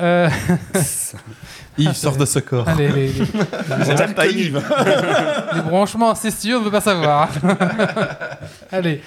Euh, 0.00 0.28
Yves 1.78 1.92
sort 1.94 2.16
de 2.16 2.24
ce 2.24 2.40
corps. 2.40 2.68
allez, 2.68 2.88
les, 2.88 3.08
les- 3.12 3.24
On 4.10 4.14
pas 4.14 4.26
Yves. 4.26 4.60
les 5.54 5.60
branchements 5.62 6.10
incestueux, 6.10 6.56
on 6.56 6.60
ne 6.60 6.64
veut 6.64 6.70
pas 6.72 6.80
savoir. 6.80 7.28
allez. 8.72 9.00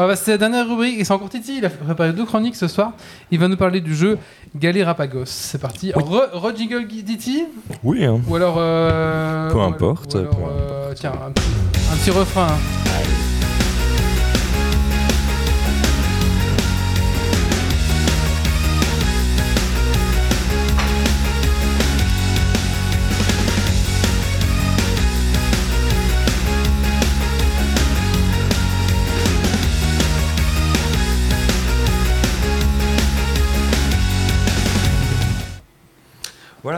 On 0.00 0.02
va 0.02 0.10
passer 0.10 0.30
à 0.30 0.34
la 0.34 0.38
dernière 0.38 0.68
rubrique. 0.68 1.00
Et 1.00 1.04
c'est 1.04 1.12
encore 1.12 1.28
Titi, 1.28 1.58
il 1.58 1.64
a 1.64 1.70
préparé 1.70 2.12
deux 2.12 2.24
chroniques 2.24 2.54
ce 2.54 2.68
soir. 2.68 2.92
Il 3.32 3.40
va 3.40 3.48
nous 3.48 3.56
parler 3.56 3.80
du 3.80 3.96
jeu 3.96 4.16
Galérapagos. 4.54 5.24
C'est 5.26 5.60
parti. 5.60 5.90
Re, 5.92 6.28
re 6.34 6.54
jingle 6.56 6.86
Titi 6.86 7.46
Oui, 7.82 8.04
hein. 8.04 8.20
Ou 8.28 8.36
alors. 8.36 8.54
euh, 8.58 9.50
Peu 9.50 9.60
importe, 9.60 10.14
ou 10.14 10.18
alors, 10.18 10.36
peu 10.36 10.42
euh, 10.48 10.92
tiens, 10.94 11.14
un 11.26 11.32
petit, 11.32 11.50
un 11.92 11.96
petit 11.96 12.10
refrain. 12.12 12.46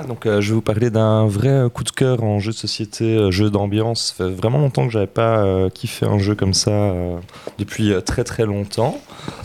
Voilà, 0.01 0.14
donc 0.14 0.24
euh, 0.24 0.40
je 0.40 0.48
vais 0.48 0.55
vous 0.55 0.62
parler 0.62 0.89
d'un 0.89 1.27
vrai 1.27 1.48
euh, 1.48 1.68
coup 1.68 1.85
de 1.85 1.90
cœur 1.90 2.22
en 2.24 2.39
jeu 2.39 2.52
de 2.52 2.56
société, 2.56 3.16
euh, 3.18 3.31
jeu 3.31 3.51
d'ambiance. 3.51 4.14
Ça 4.16 4.24
fait 4.24 4.31
vraiment 4.31 4.59
longtemps 4.59 4.86
que 4.86 4.93
j'avais 4.93 5.06
pas 5.06 5.40
euh, 5.44 5.68
kiffé 5.68 6.06
un 6.06 6.18
jeu 6.18 6.35
comme 6.35 6.55
ça 6.55 6.70
euh, 6.70 7.18
depuis 7.59 7.93
très 8.06 8.24
très 8.24 8.47
longtemps. 8.47 8.98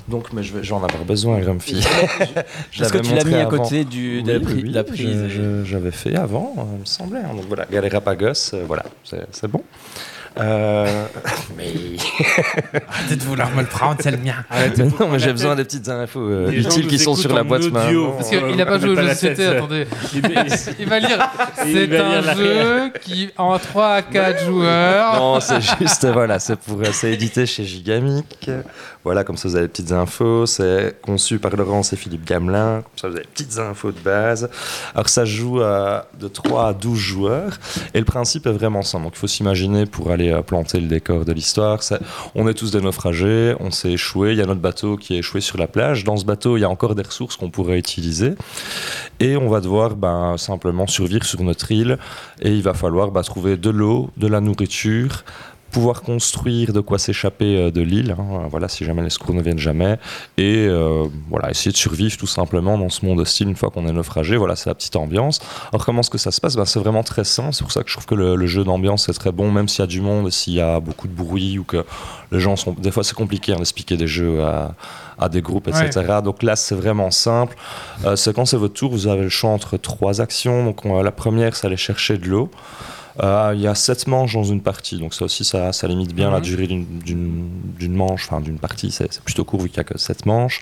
Donc, 0.07 0.31
mais 0.31 0.43
je 0.43 0.53
vais, 0.53 0.63
je 0.63 0.69
vais 0.69 0.75
en 0.75 0.83
avoir 0.83 1.03
besoin, 1.03 1.39
Grumpy. 1.39 1.83
Parce 2.77 2.91
que 2.91 2.99
tu 2.99 3.13
l'as 3.15 3.23
mis 3.25 3.33
à 3.35 3.45
côté 3.45 3.83
du, 3.83 4.23
de, 4.23 4.31
la, 4.31 4.39
pri- 4.39 4.63
oui, 4.63 4.83
prise. 4.83 5.27
je- 5.27 5.63
J'avais 5.65 5.91
fait 5.91 6.15
avant, 6.15 6.53
il 6.75 6.79
me 6.81 6.85
semblait. 6.85 7.19
hein. 7.19 7.33
Donc 7.35 7.45
voilà, 7.49 7.65
Galérapagos, 7.69 8.53
euh, 8.53 8.63
voilà, 8.65 8.83
c'est 9.03 9.25
c'est 9.31 9.49
bon. 9.49 9.61
Euh, 10.37 11.05
mais 11.57 11.71
Arrêtez 12.89 13.15
de 13.15 13.23
vouloir 13.23 13.49
me 13.51 13.61
le 13.61 13.67
prendre, 13.67 13.95
c'est 14.01 14.11
le 14.11 14.17
mien. 14.17 14.35
Mais 14.51 14.85
non, 14.99 15.07
mais 15.11 15.19
j'ai 15.19 15.31
besoin 15.31 15.55
des 15.55 15.63
petites 15.63 15.87
infos 15.89 16.19
euh, 16.19 16.51
utiles 16.51 16.87
qui 16.87 16.99
sont 16.99 17.15
sur 17.15 17.33
la 17.33 17.43
boîte 17.43 17.63
main. 17.71 17.87
Parce 18.17 18.29
qu'il 18.29 18.61
a 18.61 18.65
pas 18.65 18.79
joué 18.79 18.89
au 18.89 18.95
jeu 18.95 19.07
société, 19.09 19.35
tête, 19.35 19.57
attendez. 19.57 19.87
Il- 20.13 20.87
va 20.89 20.99
lire. 20.99 21.29
C'est 21.55 21.97
un 21.99 22.35
jeu 22.35 22.91
qui, 23.01 23.29
en 23.37 23.57
3 23.57 23.87
à 23.87 24.01
4 24.01 24.45
joueurs. 24.45 25.15
Non, 25.15 25.39
c'est 25.39 25.61
juste, 25.61 26.05
voilà, 26.05 26.39
c'est 26.39 26.57
pour, 26.57 26.79
c'est 26.91 27.11
édité 27.13 27.45
chez 27.45 27.63
Gigamic. 27.63 28.49
Voilà, 29.03 29.23
comme 29.23 29.37
ça 29.37 29.47
vous 29.47 29.55
avez 29.55 29.65
des 29.65 29.71
petites 29.71 29.91
infos. 29.91 30.45
C'est 30.47 30.95
conçu 31.01 31.37
par 31.37 31.55
Laurence 31.55 31.93
et 31.93 31.95
Philippe 31.95 32.25
Gamelin. 32.25 32.81
Comme 32.81 32.97
ça 32.99 33.07
vous 33.07 33.15
avez 33.15 33.23
des 33.23 33.29
petites 33.31 33.57
infos 33.59 33.91
de 33.91 33.99
base. 33.99 34.49
Alors 34.93 35.09
ça 35.09 35.25
joue 35.25 35.61
à, 35.61 36.07
de 36.19 36.27
3 36.27 36.69
à 36.69 36.73
12 36.73 36.97
joueurs. 36.97 37.51
Et 37.93 37.99
le 37.99 38.05
principe 38.05 38.47
est 38.47 38.51
vraiment 38.51 38.81
simple. 38.81 39.03
Donc 39.05 39.13
il 39.15 39.19
faut 39.19 39.27
s'imaginer 39.27 39.85
pour 39.85 40.11
aller 40.11 40.24
euh, 40.31 40.41
planter 40.41 40.79
le 40.79 40.87
décor 40.87 41.25
de 41.25 41.33
l'histoire. 41.33 41.79
On 42.35 42.47
est 42.47 42.53
tous 42.53 42.71
des 42.71 42.81
naufragés, 42.81 43.55
on 43.59 43.71
s'est 43.71 43.91
échoué. 43.91 44.31
Il 44.31 44.37
y 44.37 44.41
a 44.41 44.45
notre 44.45 44.61
bateau 44.61 44.97
qui 44.97 45.15
est 45.15 45.19
échoué 45.19 45.41
sur 45.41 45.57
la 45.57 45.67
plage. 45.67 46.03
Dans 46.03 46.17
ce 46.17 46.25
bateau, 46.25 46.57
il 46.57 46.61
y 46.61 46.63
a 46.63 46.69
encore 46.69 46.95
des 46.95 47.03
ressources 47.03 47.35
qu'on 47.35 47.49
pourrait 47.49 47.79
utiliser. 47.79 48.33
Et 49.19 49.37
on 49.37 49.49
va 49.49 49.61
devoir 49.61 49.95
ben, 49.95 50.37
simplement 50.37 50.87
survivre 50.87 51.25
sur 51.25 51.41
notre 51.43 51.71
île. 51.71 51.97
Et 52.41 52.51
il 52.51 52.61
va 52.61 52.73
falloir 52.73 53.11
ben, 53.11 53.21
trouver 53.21 53.57
de 53.57 53.69
l'eau, 53.69 54.09
de 54.17 54.27
la 54.27 54.41
nourriture, 54.41 55.23
pouvoir 55.75 56.01
construire 56.03 56.71
de 56.71 56.79
quoi 56.79 56.97
s'échapper 56.97 57.57
euh, 57.57 57.69
de 57.71 57.81
l'île, 57.81 58.15
hein, 58.17 58.47
voilà, 58.49 58.67
si 58.69 58.85
jamais 58.85 59.01
les 59.03 59.09
secours 59.09 59.35
ne 59.35 59.41
viennent 59.41 59.59
jamais, 59.59 59.97
et 60.37 60.65
euh, 60.69 61.03
voilà, 61.29 61.49
essayer 61.51 61.71
de 61.71 61.77
survivre 61.77 62.15
tout 62.17 62.27
simplement 62.27 62.77
dans 62.77 62.89
ce 62.89 63.05
monde 63.05 63.19
hostile 63.19 63.49
une 63.49 63.57
fois 63.57 63.69
qu'on 63.71 63.85
est 63.87 63.91
naufragé. 63.91 64.37
Voilà, 64.37 64.55
c'est 64.55 64.69
la 64.69 64.75
petite 64.75 64.95
ambiance. 64.95 65.39
Alors 65.73 65.85
comment 65.85 65.99
est-ce 65.99 66.09
que 66.09 66.17
ça 66.17 66.31
se 66.31 66.39
passe? 66.39 66.55
Ben, 66.55 66.65
C'est 66.65 66.79
vraiment 66.79 67.03
très 67.03 67.25
simple, 67.25 67.53
c'est 67.53 67.63
pour 67.63 67.73
ça 67.73 67.83
que 67.83 67.89
je 67.89 67.93
trouve 67.95 68.05
que 68.05 68.15
le, 68.15 68.35
le 68.37 68.47
jeu 68.47 68.63
d'ambiance 68.63 69.09
est 69.09 69.13
très 69.13 69.33
bon, 69.33 69.51
même 69.51 69.67
s'il 69.67 69.81
y 69.81 69.83
a 69.83 69.87
du 69.87 69.99
monde, 70.01 70.29
s'il 70.31 70.53
y 70.53 70.61
a 70.61 70.79
beaucoup 70.79 71.07
de 71.09 71.13
bruit 71.13 71.59
ou 71.59 71.63
que 71.65 71.83
les 72.31 72.39
gens 72.39 72.55
sont... 72.55 72.71
Des 72.77 72.91
fois 72.91 73.03
c'est 73.03 73.13
compliqué 73.15 73.51
hein, 73.51 73.57
d'expliquer 73.57 73.97
des 73.97 74.07
jeux 74.07 74.43
à, 74.43 74.75
à 75.19 75.27
des 75.29 75.41
groupes, 75.41 75.67
etc. 75.67 75.91
Donc 76.23 76.41
là 76.41 76.55
c'est 76.55 76.75
vraiment 76.75 77.11
simple. 77.11 77.55
Euh, 78.05 78.15
c'est 78.15 78.33
quand 78.33 78.45
c'est 78.45 78.57
votre 78.57 78.73
tour, 78.75 78.91
vous 78.91 79.07
avez 79.07 79.23
le 79.23 79.29
choix 79.29 79.49
entre 79.49 79.75
trois 79.77 80.21
actions. 80.21 80.63
Donc 80.63 80.85
on- 80.85 81.01
la 81.03 81.11
première, 81.11 81.53
c'est 81.55 81.67
aller 81.67 81.75
chercher 81.77 82.17
de 82.17 82.27
l'eau. 82.27 82.49
Euh, 83.23 83.53
Il 83.55 83.61
y 83.61 83.67
a 83.67 83.75
sept 83.75 84.07
manches 84.07 84.33
dans 84.33 84.43
une 84.43 84.61
partie, 84.61 84.97
donc 84.99 85.13
ça 85.13 85.25
aussi 85.25 85.45
ça, 85.45 85.71
ça 85.71 85.87
limite 85.87 86.13
bien 86.13 86.29
la 86.31 86.37
Mhm. 86.39 86.43
durée 86.43 86.67
d'une- 86.67 87.95
manche, 87.95 88.25
enfin 88.29 88.41
d'une 88.41 88.59
partie, 88.59 88.91
c'est 88.91 89.21
plutôt 89.21 89.45
court 89.45 89.61
vu 89.61 89.69
qu'il 89.69 89.77
n'y 89.77 89.81
a 89.81 89.83
que 89.85 89.97
sept 89.97 90.25
manches. 90.25 90.61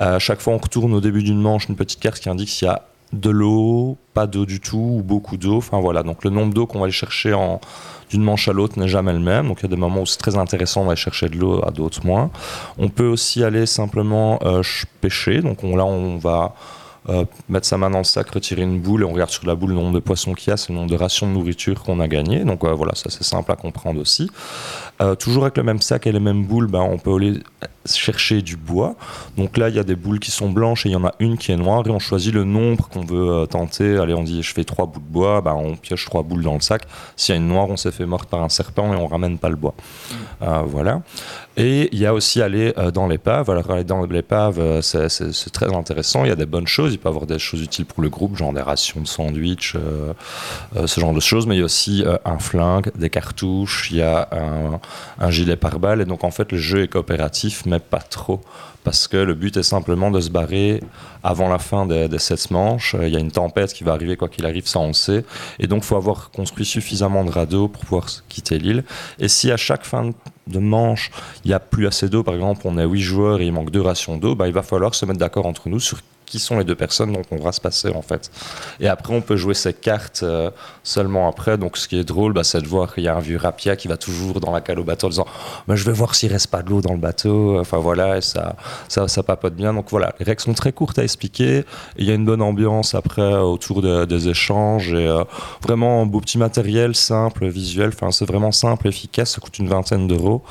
Euh, 0.00 0.18
chaque 0.18 0.40
fois 0.40 0.52
on 0.52 0.58
retourne 0.58 0.92
au 0.92 1.00
début 1.00 1.22
d'une 1.22 1.40
manche 1.40 1.68
une 1.68 1.76
petite 1.76 2.00
carte 2.00 2.18
qui 2.20 2.28
indique 2.28 2.50
s'il 2.50 2.66
y 2.66 2.70
a 2.70 2.82
de 3.12 3.30
l'eau, 3.30 3.96
pas 4.14 4.26
d'eau 4.26 4.44
du 4.44 4.60
tout 4.60 4.96
ou 4.98 5.02
beaucoup 5.02 5.36
d'eau. 5.38 5.56
Enfin 5.58 5.80
voilà, 5.80 6.02
donc 6.02 6.22
le 6.24 6.30
nombre 6.30 6.52
d'eau 6.52 6.66
qu'on 6.66 6.78
va 6.80 6.84
aller 6.84 6.92
chercher 6.92 7.32
en- 7.32 7.60
d'une 8.10 8.22
manche 8.22 8.46
à 8.48 8.52
l'autre 8.52 8.78
n'est 8.78 8.88
jamais 8.88 9.12
le 9.12 9.20
même. 9.20 9.48
Donc 9.48 9.60
il 9.60 9.62
y 9.62 9.66
a 9.66 9.68
des 9.70 9.76
moments 9.76 10.02
où 10.02 10.06
c'est 10.06 10.18
très 10.18 10.36
intéressant 10.36 10.84
d'aller 10.84 10.96
chercher 10.96 11.28
de 11.28 11.36
l'eau, 11.36 11.62
à 11.66 11.70
d'autres 11.70 12.04
moins. 12.04 12.30
On 12.78 12.88
peut 12.88 13.06
aussi 13.06 13.42
aller 13.42 13.64
simplement 13.64 14.38
euh, 14.44 14.62
ch- 14.62 14.86
pêcher. 15.00 15.40
Donc 15.40 15.64
on- 15.64 15.76
là 15.76 15.84
on 15.86 16.18
va 16.18 16.54
euh, 17.08 17.24
mettre 17.48 17.66
sa 17.66 17.78
main 17.78 17.90
dans 17.90 17.98
le 17.98 18.04
sac, 18.04 18.30
retirer 18.30 18.62
une 18.62 18.80
boule 18.80 19.02
et 19.02 19.04
on 19.04 19.12
regarde 19.12 19.30
sur 19.30 19.46
la 19.46 19.54
boule 19.54 19.70
le 19.70 19.76
nombre 19.76 19.92
de 19.92 20.00
poissons 20.00 20.34
qu'il 20.34 20.50
y 20.50 20.52
a, 20.52 20.56
c'est 20.56 20.70
le 20.70 20.74
nombre 20.76 20.90
de 20.90 20.96
rations 20.96 21.26
de 21.26 21.32
nourriture 21.32 21.82
qu'on 21.82 22.00
a 22.00 22.08
gagné. 22.08 22.44
Donc 22.44 22.64
euh, 22.64 22.72
voilà, 22.72 22.94
ça 22.94 23.10
c'est 23.10 23.24
simple 23.24 23.52
à 23.52 23.56
comprendre 23.56 24.00
aussi. 24.00 24.30
Euh, 25.00 25.14
toujours 25.14 25.42
avec 25.44 25.56
le 25.58 25.62
même 25.62 25.80
sac 25.82 26.06
et 26.06 26.12
les 26.12 26.20
mêmes 26.20 26.44
boules, 26.44 26.68
ben, 26.68 26.80
on 26.80 26.96
peut 26.98 27.14
aller 27.14 27.40
chercher 27.84 28.42
du 28.42 28.56
bois. 28.56 28.96
Donc 29.36 29.58
là, 29.58 29.68
il 29.68 29.76
y 29.76 29.78
a 29.78 29.84
des 29.84 29.94
boules 29.94 30.18
qui 30.18 30.30
sont 30.30 30.50
blanches 30.50 30.86
et 30.86 30.88
il 30.88 30.92
y 30.92 30.96
en 30.96 31.04
a 31.04 31.12
une 31.20 31.36
qui 31.36 31.52
est 31.52 31.56
noire 31.56 31.82
et 31.86 31.90
on 31.90 31.98
choisit 31.98 32.32
le 32.32 32.44
nombre 32.44 32.88
qu'on 32.88 33.04
veut 33.04 33.30
euh, 33.30 33.46
tenter. 33.46 33.98
Allez, 33.98 34.14
on 34.14 34.22
dit 34.24 34.42
je 34.42 34.52
fais 34.54 34.64
trois 34.64 34.86
bouts 34.86 35.00
de 35.00 35.04
bois, 35.04 35.40
ben, 35.42 35.52
on 35.52 35.76
pioche 35.76 36.04
trois 36.06 36.22
boules 36.22 36.42
dans 36.42 36.54
le 36.54 36.60
sac. 36.60 36.82
S'il 37.14 37.34
y 37.34 37.38
a 37.38 37.40
une 37.40 37.46
noire, 37.46 37.68
on 37.68 37.76
s'est 37.76 37.92
fait 37.92 38.06
morte 38.06 38.28
par 38.28 38.42
un 38.42 38.48
serpent 38.48 38.92
et 38.92 38.96
on 38.96 39.06
ramène 39.06 39.38
pas 39.38 39.50
le 39.50 39.56
bois. 39.56 39.74
Euh, 40.42 40.62
voilà. 40.66 41.02
Et 41.58 41.88
il 41.92 41.98
y 41.98 42.06
a 42.06 42.12
aussi 42.12 42.42
aller 42.42 42.74
dans 42.92 43.06
l'épave. 43.06 43.48
Alors 43.50 43.70
aller 43.70 43.84
dans 43.84 44.04
l'épave, 44.04 44.80
c'est- 44.82 45.08
très 45.52 45.74
intéressant. 45.74 46.24
Il 46.24 46.28
y 46.28 46.32
a 46.32 46.36
des 46.36 46.44
bonnes 46.44 46.66
choses. 46.66 46.92
Il 46.92 46.98
peut 46.98 47.08
y 47.08 47.12
avoir 47.12 47.24
des 47.26 47.38
choses 47.38 47.62
utiles 47.62 47.86
pour 47.86 48.02
le 48.02 48.10
groupe, 48.10 48.36
genre 48.36 48.52
des 48.52 48.60
rations 48.60 49.00
de 49.00 49.06
sandwich, 49.06 49.74
ce 50.84 51.00
genre 51.00 51.14
de 51.14 51.20
choses. 51.20 51.46
Mais 51.46 51.54
il 51.54 51.58
y 51.60 51.62
a 51.62 51.64
aussi 51.64 52.04
un 52.26 52.38
flingue, 52.38 52.90
des 52.94 53.08
cartouches, 53.08 53.88
il 53.90 53.98
y 53.98 54.02
a 54.02 54.28
un, 54.32 54.80
un 55.18 55.30
gilet 55.30 55.56
pare-balles. 55.56 56.00
Et 56.00 56.04
donc 56.04 56.24
en 56.24 56.30
fait, 56.30 56.52
le 56.52 56.58
jeu 56.58 56.82
est 56.82 56.88
coopératif, 56.88 57.64
mais 57.66 57.78
pas 57.78 58.00
trop. 58.00 58.40
Parce 58.84 59.08
que 59.08 59.16
le 59.16 59.34
but 59.34 59.56
est 59.56 59.64
simplement 59.64 60.12
de 60.12 60.20
se 60.20 60.30
barrer 60.30 60.80
avant 61.24 61.48
la 61.48 61.58
fin 61.58 61.86
des, 61.86 62.18
sept 62.18 62.52
manches. 62.52 62.94
Euh, 62.94 63.08
Il 63.08 63.12
y 63.12 63.16
a 63.16 63.18
une 63.18 63.32
tempête 63.32 63.72
qui 63.72 63.82
va 63.82 63.92
arriver, 63.92 64.16
quoi 64.16 64.28
qu'il 64.28 64.46
arrive, 64.46 64.68
ça 64.68 64.78
on 64.78 64.88
le 64.88 64.92
sait. 64.92 65.24
Et 65.58 65.66
donc 65.66 65.82
il 65.82 65.86
faut 65.86 65.96
avoir 65.96 66.30
construit 66.30 66.64
suffisamment 66.64 67.24
de 67.24 67.30
radeaux 67.30 67.66
pour 67.66 67.84
pouvoir 67.84 68.06
quitter 68.28 68.58
l'île. 68.58 68.84
Et 69.18 69.26
si 69.26 69.50
à 69.50 69.56
chaque 69.56 69.84
fin 69.84 70.12
de 70.46 70.58
manche, 70.60 71.10
il 71.44 71.48
n'y 71.48 71.54
a 71.54 71.58
plus 71.58 71.88
assez 71.88 72.08
d'eau, 72.08 72.22
par 72.22 72.34
exemple, 72.34 72.62
on 72.64 72.78
est 72.78 72.84
8 72.84 73.00
joueurs 73.00 73.40
et 73.40 73.46
il 73.46 73.52
manque 73.52 73.72
deux 73.72 73.80
rations 73.80 74.18
d'eau, 74.18 74.36
bah, 74.36 74.46
il 74.46 74.54
va 74.54 74.62
falloir 74.62 74.94
se 74.94 75.04
mettre 75.04 75.18
d'accord 75.18 75.46
entre 75.46 75.68
nous 75.68 75.80
sur 75.80 75.98
qui 76.26 76.38
sont 76.38 76.58
les 76.58 76.64
deux 76.64 76.74
personnes 76.74 77.12
dont 77.12 77.22
on 77.30 77.36
va 77.36 77.52
se 77.52 77.60
passer 77.60 77.90
en 77.94 78.02
fait. 78.02 78.30
Et 78.80 78.88
après, 78.88 79.14
on 79.14 79.20
peut 79.22 79.36
jouer 79.36 79.54
ces 79.54 79.72
cartes 79.72 80.20
euh, 80.22 80.50
seulement 80.82 81.28
après. 81.28 81.56
Donc, 81.56 81.76
ce 81.76 81.86
qui 81.88 81.96
est 81.98 82.04
drôle, 82.04 82.32
bah, 82.32 82.44
c'est 82.44 82.60
de 82.60 82.66
voir 82.66 82.92
qu'il 82.94 83.04
y 83.04 83.08
a 83.08 83.16
un 83.16 83.20
vieux 83.20 83.36
rapia 83.38 83.76
qui 83.76 83.88
va 83.88 83.96
toujours 83.96 84.40
dans 84.40 84.52
la 84.52 84.60
cale 84.60 84.78
au 84.80 84.84
bateau 84.84 85.06
en 85.06 85.10
disant 85.10 85.26
bah, 85.68 85.76
Je 85.76 85.84
vais 85.84 85.92
voir 85.92 86.14
s'il 86.14 86.32
reste 86.32 86.48
pas 86.48 86.62
de 86.62 86.70
l'eau 86.70 86.80
dans 86.80 86.92
le 86.92 86.98
bateau. 86.98 87.58
Enfin 87.60 87.78
voilà, 87.78 88.18
et 88.18 88.20
ça, 88.20 88.56
ça, 88.88 89.08
ça 89.08 89.22
papote 89.22 89.54
bien. 89.54 89.72
Donc 89.72 89.86
voilà, 89.90 90.14
les 90.18 90.24
règles 90.24 90.40
sont 90.42 90.54
très 90.54 90.72
courtes 90.72 90.98
à 90.98 91.04
expliquer. 91.04 91.64
Il 91.96 92.04
y 92.04 92.10
a 92.10 92.14
une 92.14 92.24
bonne 92.24 92.42
ambiance 92.42 92.94
après 92.94 93.34
autour 93.36 93.80
de- 93.82 94.04
des 94.04 94.28
échanges. 94.28 94.92
Et 94.92 95.06
euh, 95.06 95.24
vraiment, 95.62 96.04
beau 96.06 96.20
petit 96.20 96.38
matériel 96.38 96.94
simple, 96.94 97.46
visuel. 97.46 97.90
Enfin, 97.94 98.10
c'est 98.10 98.26
vraiment 98.26 98.52
simple, 98.52 98.88
efficace. 98.88 99.32
Ça 99.34 99.40
coûte 99.40 99.58
une 99.58 99.68
vingtaine 99.68 100.08
d'euros. 100.08 100.42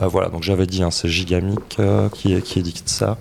Euh, 0.00 0.06
voilà, 0.06 0.28
donc 0.28 0.42
j'avais 0.42 0.66
dit, 0.66 0.82
hein, 0.82 0.90
c'est 0.90 1.08
Gigamic 1.08 1.76
qui, 2.14 2.40
qui 2.42 2.82
ça. 2.86 3.16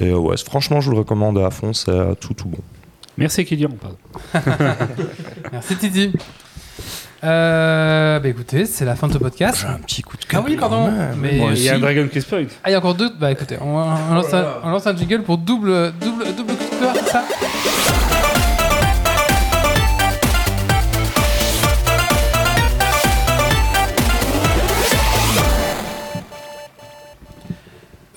Et 0.00 0.08
euh, 0.10 0.16
ouais, 0.18 0.36
franchement, 0.38 0.80
je 0.80 0.86
vous 0.86 0.92
le 0.92 0.98
recommande 0.98 1.38
à 1.38 1.50
fond, 1.50 1.72
c'est 1.72 1.90
euh, 1.90 2.14
tout 2.14 2.34
tout 2.34 2.48
bon. 2.48 2.58
Merci 3.18 3.44
Kylian. 3.44 3.70
pardon. 3.80 3.98
Merci 5.52 5.76
Titi. 5.76 6.12
Euh, 7.22 8.18
bah 8.18 8.28
écoutez, 8.28 8.64
c'est 8.64 8.86
la 8.86 8.96
fin 8.96 9.08
de 9.08 9.12
ce 9.12 9.18
podcast. 9.18 9.66
un 9.68 9.74
petit 9.80 10.00
coup 10.00 10.16
de 10.16 10.22
Ah 10.32 10.42
oui, 10.42 10.56
pardon. 10.56 10.90
Mais 11.18 11.38
Il 11.54 11.62
y 11.62 11.68
a 11.68 11.74
un 11.74 11.78
Dragon 11.78 12.08
Quest 12.10 12.28
Point. 12.28 12.46
Ah, 12.64 12.70
il 12.70 12.72
y 12.72 12.74
a 12.74 12.78
encore 12.78 12.94
deux. 12.94 13.10
Bah 13.20 13.30
écoutez, 13.30 13.58
on, 13.60 13.76
on 13.76 14.14
lance, 14.14 14.32
un, 14.32 14.54
on 14.64 14.70
lance 14.70 14.86
un 14.86 14.96
jingle 14.96 15.22
pour 15.22 15.36
double, 15.36 15.92
double, 16.00 16.24
double 16.34 16.54
coup 16.54 16.64
de 16.76 16.80
cœur, 16.80 16.94
c'est 16.94 17.10
ça 17.10 17.24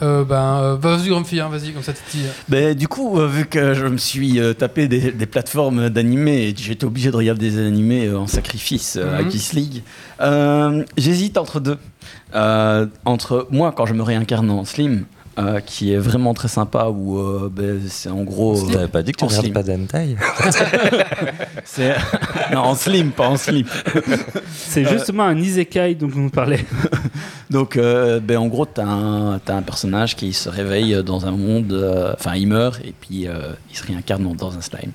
Euh, 0.03 0.25
ben, 0.25 0.59
euh, 0.61 0.75
vas-y, 0.75 1.07
Grumpy, 1.09 1.39
hein, 1.39 1.47
vas-y, 1.49 1.71
comme 1.71 1.81
ça, 1.81 1.93
Titi. 1.93 2.23
Ben, 2.49 2.75
du 2.75 2.87
coup, 2.87 3.17
euh, 3.19 3.27
vu 3.27 3.45
que 3.45 3.73
je 3.73 3.85
me 3.85 3.97
suis 3.97 4.39
euh, 4.39 4.53
tapé 4.53 4.87
des, 4.89 5.11
des 5.11 5.25
plateformes 5.25 5.89
d'animés 5.89 6.53
j'étais 6.57 6.85
obligé 6.85 7.09
de 7.09 7.15
regarder 7.15 7.49
des 7.49 7.65
animés 7.65 8.07
euh, 8.07 8.19
en 8.19 8.27
sacrifice 8.27 8.97
euh, 8.99 9.17
à 9.17 9.21
Mhm. 9.21 9.31
Geeks 9.31 9.53
League, 9.53 9.83
euh, 10.21 10.83
j'hésite 10.97 11.37
entre 11.37 11.59
deux. 11.59 11.77
Euh, 12.35 12.85
entre 13.05 13.47
moi, 13.49 13.71
quand 13.75 13.85
je 13.85 13.93
me 13.93 14.03
réincarne 14.03 14.49
en 14.49 14.65
Slim, 14.65 15.05
euh, 15.39 15.59
qui 15.61 15.91
est 15.93 15.97
vraiment 15.97 16.33
très 16.35 16.47
sympa, 16.47 16.89
où 16.93 17.17
euh, 17.17 17.49
ben, 17.51 17.79
c'est 17.87 18.09
en 18.09 18.23
gros. 18.23 18.59
Tu 18.67 18.75
n'avais 18.75 18.87
pas 18.87 19.01
dit 19.01 19.13
que 19.13 19.17
tu 19.17 19.23
en 19.23 19.27
regardes 19.27 19.53
pas 19.53 19.63
d'hentai? 19.63 20.15
C'est- 21.63 21.95
non, 22.51 22.59
en 22.59 22.75
Slim, 22.75 23.11
pas 23.11 23.29
en 23.29 23.37
Slim. 23.37 23.65
C'est 24.51 24.85
justement 24.85 25.23
un 25.23 25.37
isekai 25.37 25.95
dont 25.95 26.11
on 26.15 26.29
parlait. 26.29 26.63
Donc, 27.53 27.77
euh, 27.77 28.19
ben, 28.19 28.37
en 28.37 28.47
gros, 28.47 28.65
tu 28.65 28.81
as, 28.81 28.87
un 28.87 29.39
t'as 29.39 29.55
un 29.55 29.61
personnage 29.61 30.15
qui 30.15 30.33
se 30.33 30.49
réveille 30.49 31.01
dans 31.03 31.25
un 31.25 31.31
monde. 31.31 31.71
euh, 31.71 32.13
Enfin, 32.19 32.35
il 32.35 32.47
meurt 32.47 32.79
et 32.83 32.93
puis 32.99 33.27
euh, 33.27 33.53
il 33.71 33.77
se 33.77 33.85
réincarne 33.85 34.23
dans- 34.35 34.57
un 34.57 34.61
slime. 34.61 34.91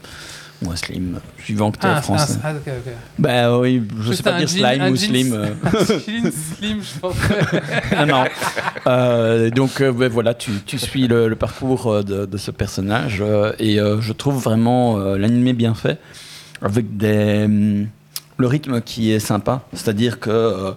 Ou 0.65 0.73
un 0.73 0.77
slim, 0.77 1.21
suivant 1.45 1.71
que 1.71 1.79
tu 1.79 1.87
es 1.87 1.91
Ah, 1.91 2.03
français. 2.03 2.37
ah, 2.43 2.49
ah, 2.49 2.55
ok, 2.57 2.73
ok. 2.85 2.93
Ben 3.17 3.57
oui, 3.59 3.81
je 4.01 4.03
Juste 4.03 4.17
sais 4.17 4.23
pas 4.25 4.35
un 4.35 4.39
dire 4.41 4.49
slime 4.49 4.81
un 4.83 4.91
ou 4.91 4.97
slim. 4.97 5.33
euh. 5.33 5.47
Jean 5.89 6.31
Slim, 6.33 6.79
je 6.83 6.99
pense. 7.01 7.15
Ah 7.97 8.05
non. 8.05 8.25
Euh, 8.89 9.51
donc 9.51 9.81
euh, 9.81 9.93
ben 9.93 10.09
voilà, 10.11 10.35
tu, 10.35 10.51
tu 10.67 10.77
suis 10.79 11.07
le, 11.07 11.29
le 11.29 11.37
parcours 11.37 11.87
euh, 11.87 12.03
de, 12.03 12.27
de 12.27 12.37
ce 12.39 12.51
personnage 12.51 13.19
euh, 13.21 13.53
et 13.61 13.79
euh, 13.79 14.01
je 14.01 14.13
trouve 14.13 14.43
vraiment 14.43 14.99
euh, 14.99 15.17
l'animé 15.17 15.53
bien 15.53 15.75
fait 15.75 15.99
avec 16.61 16.97
des 16.97 17.45
hum, 17.45 17.87
le 18.37 18.47
rythme 18.49 18.81
qui 18.81 19.13
est 19.13 19.21
sympa, 19.21 19.63
c'est-à-dire 19.73 20.19
que 20.19 20.31
euh, 20.31 20.73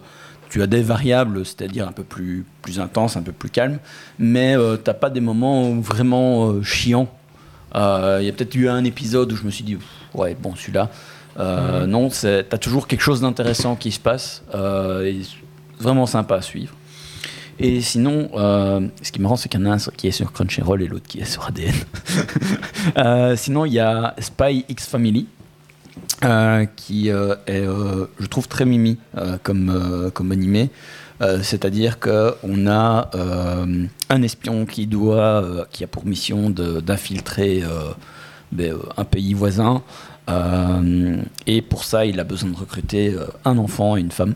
tu 0.52 0.62
as 0.62 0.68
des 0.68 0.82
variables, 0.82 1.46
c'est-à-dire 1.46 1.88
un 1.88 1.94
peu 1.94 2.04
plus 2.04 2.46
plus 2.62 2.80
intenses, 2.80 3.16
un 3.16 3.22
peu 3.24 3.32
plus 3.32 3.50
calmes, 3.50 3.80
mais 4.20 4.56
euh, 4.58 4.76
t'as 4.76 4.94
pas 4.94 5.10
des 5.10 5.22
moments 5.22 5.74
vraiment 5.80 6.50
euh, 6.50 6.62
chiants. 6.62 7.08
Euh, 7.74 8.18
Il 8.22 8.26
y 8.26 8.30
a 8.30 8.34
peut-être 8.34 8.54
eu 8.56 8.68
un 8.68 8.84
épisode 8.84 9.32
où 9.32 9.36
je 9.38 9.44
me 9.46 9.50
suis 9.50 9.64
dit 9.64 9.78
Ouais, 10.14 10.36
bon, 10.40 10.54
celui-là. 10.56 10.90
Euh, 11.40 11.88
Non, 11.88 12.10
t'as 12.10 12.58
toujours 12.58 12.86
quelque 12.88 13.02
chose 13.02 13.22
d'intéressant 13.22 13.78
qui 13.78 13.92
se 13.94 14.00
passe. 14.00 14.44
euh, 14.54 15.06
et 15.06 15.22
vraiment 15.80 16.06
sympa 16.06 16.36
à 16.36 16.42
suivre. 16.42 16.74
Et 17.58 17.80
sinon, 17.82 18.30
euh, 18.36 18.88
ce 19.02 19.12
qui 19.12 19.20
est 19.20 19.22
marrant, 19.22 19.38
c'est 19.38 19.48
qu'il 19.50 19.60
y 19.60 19.64
en 19.64 19.72
a 19.72 19.76
un 19.76 19.78
qui 19.96 20.08
est 20.08 20.12
sur 20.12 20.32
Crunchyroll 20.34 20.82
et 20.82 20.88
l'autre 20.88 21.08
qui 21.08 21.20
est 21.22 21.26
sur 21.26 21.46
ADN. 21.46 21.74
Euh, 22.98 23.36
sinon, 23.36 23.66
il 23.66 23.74
y 23.74 23.80
a 23.80 24.16
Spy 24.20 24.66
X 24.68 24.88
Family. 24.88 25.28
Euh, 26.24 26.66
qui 26.76 27.10
euh, 27.10 27.36
est, 27.48 27.66
euh, 27.66 28.06
je 28.20 28.26
trouve, 28.28 28.48
très 28.48 28.66
mimi 28.66 28.98
comme, 29.44 30.10
comme 30.14 30.32
animé. 30.32 30.70
C'est-à-dire 31.44 32.00
qu'on 32.00 32.68
a 32.68 33.12
un 34.10 34.22
espion 34.24 34.66
qui, 34.66 34.88
doit, 34.88 35.68
qui 35.72 35.84
a 35.84 35.88
pour 35.88 36.06
mission 36.06 36.50
d'infiltrer 36.50 37.64
ben, 38.52 38.76
un 38.98 39.04
pays 39.06 39.36
voisin. 39.36 39.84
Et 41.48 41.62
pour 41.62 41.84
ça, 41.84 42.06
il 42.06 42.20
a 42.20 42.24
besoin 42.24 42.50
de 42.50 42.56
recruter 42.58 43.16
un 43.46 43.58
enfant 43.60 43.98
et 43.98 44.00
une 44.00 44.12
femme 44.12 44.34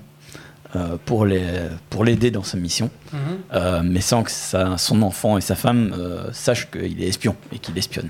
pour 1.05 1.25
les- 1.25 1.41
pour 1.89 2.03
l'aider 2.03 2.29
dans 2.31 2.43
sa 2.43 2.57
mission, 2.57 2.91
Mhm. 3.13 3.81
Mais 3.89 4.01
sans 4.01 4.21
que 4.23 4.29
sa- 4.31 4.77
son 4.77 5.01
enfant 5.01 5.37
et 5.39 5.41
sa 5.41 5.55
femme 5.55 5.91
sachent 6.33 6.69
qu'il 6.69 7.01
est 7.01 7.07
espion 7.07 7.35
et 7.51 7.57
qu'il 7.57 7.75
espionne. 7.79 8.09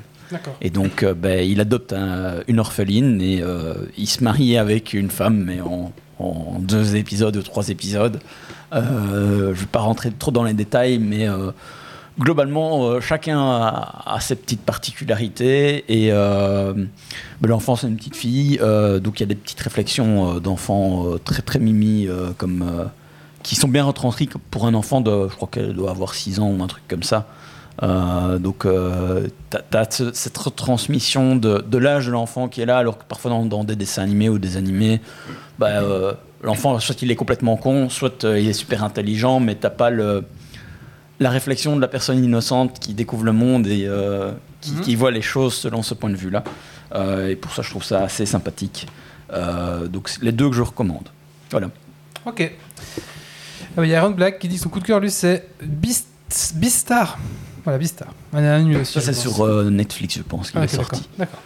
Et 0.61 0.69
donc, 0.69 1.03
euh, 1.03 1.13
ben, 1.13 1.47
il 1.47 1.59
adopte 1.61 1.93
un- 1.93 2.41
une 2.47 2.59
orpheline 2.59 3.21
et 3.21 3.41
euh, 3.41 3.73
il 3.97 4.07
se 4.07 4.23
marie 4.23 4.57
avec 4.57 4.93
une 4.93 5.09
femme, 5.09 5.43
mais 5.45 5.59
en, 5.61 5.91
deux 6.59 6.95
épisodes 6.95 7.35
ou 7.35 7.41
trois 7.43 7.69
épisodes. 7.69 8.19
Euh, 8.73 9.47
je 9.47 9.49
ne 9.49 9.53
vais 9.53 9.65
pas 9.65 9.79
rentrer 9.81 10.11
trop 10.11 10.31
dans 10.31 10.43
les 10.43 10.53
détails, 10.53 10.97
mais 10.97 11.27
globalement, 12.19 13.01
chacun 13.01 13.37
a, 13.41 14.17
ses 14.21 14.35
petites 14.35 14.61
particularités. 14.61 15.83
Et 15.89 16.09
ben, 16.11 16.87
l'enfant, 17.43 17.75
c'est 17.75 17.87
une 17.87 17.97
petite 17.97 18.15
fille, 18.15 18.57
donc 19.01 19.19
il 19.19 19.23
y 19.23 19.23
a 19.23 19.27
des 19.27 19.35
petites 19.35 19.59
réflexions 19.59 20.39
d'enfants 20.39 21.05
très 21.25 21.41
très 21.41 21.59
mimi, 21.59 22.07
comme, 22.37 22.89
qui 23.43 23.55
sont 23.55 23.67
bien 23.67 23.83
retranscrites 23.83 24.37
pour 24.49 24.65
un 24.65 24.73
enfant 24.73 25.01
de, 25.01 25.27
je 25.29 25.35
crois 25.35 25.49
qu'elle 25.51 25.73
doit 25.73 25.91
avoir 25.91 26.13
6 26.13 26.39
ans 26.39 26.49
ou 26.49 26.63
un 26.63 26.67
truc 26.67 26.83
comme 26.87 27.03
ça. 27.03 27.27
Euh, 27.83 28.37
donc, 28.39 28.65
euh, 28.65 29.27
tu 29.51 29.77
as, 29.77 30.11
cette 30.13 30.37
retransmission 30.37 31.35
de, 31.35 31.59
de 31.67 31.77
l'âge 31.77 32.07
de 32.07 32.11
l'enfant 32.11 32.47
qui 32.47 32.61
est 32.61 32.65
là, 32.65 32.77
alors 32.77 32.97
que 32.97 33.03
parfois 33.03 33.31
dans, 33.31 33.45
dans 33.45 33.63
des 33.63 33.75
dessins 33.75 34.03
animés 34.03 34.29
ou 34.29 34.39
des 34.39 34.55
animés, 34.57 35.01
bah, 35.59 35.67
euh, 35.81 36.13
l'enfant, 36.41 36.79
soit 36.79 37.01
il 37.01 37.11
est 37.11 37.15
complètement 37.15 37.57
con, 37.57 37.89
soit 37.89 38.23
euh, 38.23 38.39
il 38.39 38.47
est 38.47 38.53
super 38.53 38.83
intelligent, 38.83 39.39
mais 39.41 39.55
t'as 39.55 39.69
pas 39.69 39.89
le, 39.89 40.23
la 41.19 41.29
réflexion 41.29 41.75
de 41.75 41.81
la 41.81 41.87
personne 41.89 42.23
innocente 42.23 42.79
qui 42.79 42.93
découvre 42.93 43.25
le 43.25 43.33
monde 43.33 43.67
et 43.67 43.89
qui, 44.61 44.71
Mhm. 44.71 44.81
qui 44.81 44.95
voit 44.95 45.11
les 45.11 45.21
choses 45.21 45.53
selon 45.53 45.83
ce 45.83 45.93
point 45.93 46.09
de 46.09 46.15
vue-là. 46.15 46.43
Et 47.29 47.35
pour 47.35 47.53
ça, 47.53 47.61
je 47.61 47.69
trouve 47.69 47.83
ça 47.83 48.03
assez 48.03 48.25
sympathique. 48.25 48.87
Donc, 49.91 50.09
les 50.21 50.31
deux 50.31 50.49
que 50.49 50.55
je 50.55 50.61
recommande. 50.61 51.09
Voilà. 51.51 51.67
Ok. 52.25 52.51
Ah 53.77 53.83
Il 53.83 53.89
y 53.89 53.93
a 53.95 53.99
Aaron 54.01 54.11
Black 54.11 54.39
qui 54.39 54.47
dit 54.47 54.55
que 54.55 54.61
son 54.61 54.69
coup 54.69 54.79
de 54.79 54.85
cœur, 54.85 54.99
lui, 55.01 55.11
c'est 55.11 55.47
Beast- 55.61 56.07
Beastar. 56.55 57.17
Voilà, 57.65 57.77
aussi. 58.77 58.93
Ça, 58.93 59.01
c'est 59.01 59.13
sur 59.13 59.43
euh, 59.45 59.69
Netflix, 59.69 60.15
je 60.17 60.23
pense, 60.23 60.51
qu'il 60.51 60.59
Ah, 60.59 60.65
est 60.65 60.67
sorti. 60.67 61.07
D'accord. 61.17 61.39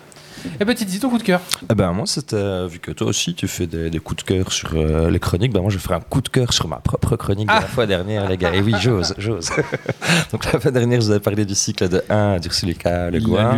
Et 0.59 0.65
bah, 0.65 0.73
dis 0.73 0.99
ton 0.99 1.09
coup 1.09 1.17
de 1.17 1.23
cœur. 1.23 1.41
Eh 1.69 1.75
ben, 1.75 1.91
moi, 1.91 2.05
c'était, 2.05 2.35
euh, 2.35 2.67
vu 2.67 2.79
que 2.79 2.91
toi 2.91 3.07
aussi, 3.07 3.33
tu 3.33 3.47
fais 3.47 3.67
des, 3.67 3.89
des 3.89 3.99
coups 3.99 4.23
de 4.23 4.27
cœur 4.27 4.51
sur 4.51 4.71
euh, 4.73 5.09
les 5.09 5.19
chroniques, 5.19 5.53
ben, 5.53 5.61
moi, 5.61 5.69
je 5.69 5.77
faire 5.77 5.97
un 5.97 6.01
coup 6.01 6.21
de 6.21 6.29
cœur 6.29 6.53
sur 6.53 6.67
ma 6.67 6.77
propre 6.77 7.15
chronique 7.15 7.47
de 7.47 7.53
la 7.53 7.61
fois 7.61 7.85
dernière, 7.85 8.27
les 8.29 8.37
gars. 8.37 8.53
Et 8.53 8.61
oui, 8.61 8.73
j'ose, 8.79 9.13
j'ose. 9.17 9.49
Donc, 10.31 10.51
la 10.51 10.59
fois 10.59 10.71
dernière, 10.71 10.99
je 11.01 11.05
vous 11.05 11.11
avais 11.11 11.19
parlé 11.19 11.45
du 11.45 11.55
cycle 11.55 11.87
de 11.89 12.03
1 12.09 12.39
d'Ursula 12.39 13.09
Le 13.09 13.19
fois. 13.21 13.55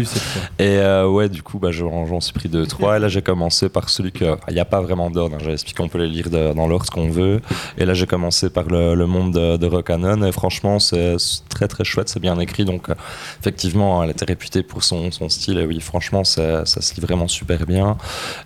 Et 0.60 0.78
euh, 0.78 1.08
ouais, 1.08 1.30
du 1.30 1.44
coup, 1.44 1.60
bah, 1.60 1.72
j'en, 1.72 2.20
suis 2.22 2.34
pris 2.34 2.50
deux, 2.50 2.66
trois. 2.66 2.98
Et 2.98 3.00
là, 3.00 3.08
j'ai 3.08 3.22
commencé 3.22 3.70
par 3.70 3.90
celui 3.90 4.12
que. 4.12 4.36
Il 4.48 4.54
n'y 4.54 4.60
a 4.60 4.66
pas 4.66 4.82
vraiment 4.82 5.10
d'ordre. 5.10 5.36
hein. 5.36 5.40
J'ai 5.44 5.54
expliqué 5.54 5.82
qu'on 5.82 5.90
peut 5.90 5.98
les 6.00 6.08
lire 6.10 6.30
de- 6.30 6.54
dans 6.54 6.68
l'ordre 6.68 6.90
qu'on 6.92 7.10
veut. 7.10 7.42
Et 7.78 7.86
là, 7.86 7.94
j'ai 7.94 8.08
commencé 8.08 8.50
par 8.50 8.66
le, 8.66 8.96
le 8.96 9.06
monde 9.08 9.34
de, 9.34 9.58
de. 9.58 10.28
Et 10.28 10.32
franchement, 10.32 10.80
c'est 10.80 11.18
c'est 11.18 11.48
très 11.50 11.68
très 11.68 11.84
chouette. 11.84 12.10
C'est 12.10 12.20
bien 12.20 12.38
écrit. 12.40 12.66
Donc, 12.66 12.90
euh, 12.90 12.94
effectivement, 13.40 14.04
elle 14.04 14.12
était 14.12 14.26
réputée 14.26 14.64
pour 14.64 14.84
son, 14.84 15.12
son 15.12 15.30
style. 15.30 15.58
Et 15.58 15.66
oui, 15.66 15.80
franchement, 15.80 16.24
ça, 16.24 16.66
ça 16.72 16.82
se 16.82 16.96
lit 16.96 17.02
vraiment 17.02 17.28
super 17.28 17.66
bien. 17.66 17.98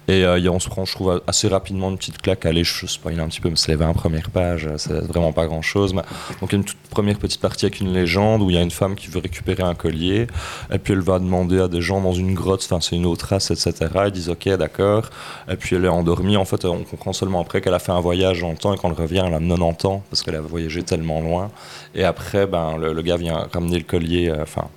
Et 0.07 0.25
euh, 0.25 0.51
on 0.51 0.59
se 0.59 0.69
prend, 0.69 0.85
je 0.85 0.93
trouve, 0.93 1.21
assez 1.27 1.47
rapidement 1.47 1.89
une 1.89 1.97
petite 1.97 2.21
claque. 2.21 2.45
Allez, 2.45 2.63
je 2.63 2.85
spoil 2.85 3.19
un 3.19 3.27
petit 3.27 3.41
peu, 3.41 3.49
mais 3.49 3.55
c'est 3.55 3.71
les 3.71 3.77
20 3.77 3.93
premières 3.93 4.29
pages. 4.29 4.67
C'est 4.77 4.99
vraiment 5.05 5.31
pas 5.31 5.45
grand 5.45 5.61
chose. 5.61 5.93
Mais, 5.93 6.01
donc, 6.41 6.51
il 6.51 6.53
y 6.53 6.55
a 6.55 6.57
une 6.57 6.65
toute 6.65 6.77
première 6.89 7.17
petite 7.17 7.41
partie 7.41 7.65
avec 7.65 7.79
une 7.79 7.93
légende 7.93 8.41
où 8.41 8.49
il 8.49 8.55
y 8.55 8.59
a 8.59 8.61
une 8.61 8.71
femme 8.71 8.95
qui 8.95 9.07
veut 9.07 9.19
récupérer 9.19 9.63
un 9.63 9.75
collier. 9.75 10.27
Et 10.71 10.79
puis 10.79 10.93
elle 10.93 11.01
va 11.01 11.19
demander 11.19 11.59
à 11.59 11.67
des 11.67 11.81
gens 11.81 12.01
dans 12.01 12.13
une 12.13 12.33
grotte, 12.33 12.63
enfin 12.65 12.81
c'est 12.81 12.95
une 12.95 13.05
autre 13.05 13.27
race, 13.27 13.51
etc. 13.51 13.73
Ils 14.05 14.11
disent 14.11 14.29
ok, 14.29 14.49
d'accord. 14.57 15.09
Et 15.49 15.55
puis 15.55 15.75
elle 15.75 15.85
est 15.85 15.89
endormie. 15.89 16.37
En 16.37 16.45
fait, 16.45 16.65
on 16.65 16.83
comprend 16.83 17.13
seulement 17.13 17.41
après 17.41 17.61
qu'elle 17.61 17.73
a 17.73 17.79
fait 17.79 17.91
un 17.91 17.99
voyage 17.99 18.43
en 18.43 18.55
temps 18.55 18.73
et 18.73 18.77
elle 18.81 18.91
revient, 18.93 19.23
elle 19.25 19.33
a 19.33 19.39
90 19.39 19.85
ans 19.87 20.03
parce 20.09 20.23
qu'elle 20.23 20.35
a 20.35 20.41
voyagé 20.41 20.83
tellement 20.83 21.21
loin. 21.21 21.51
Et 21.93 22.03
après, 22.03 22.47
ben, 22.47 22.77
le, 22.77 22.93
le 22.93 23.01
gars 23.01 23.17
vient 23.17 23.47
ramener 23.51 23.77
le 23.77 23.83
collier, 23.83 24.29
euh, 24.29 24.43
enfin. 24.43 24.67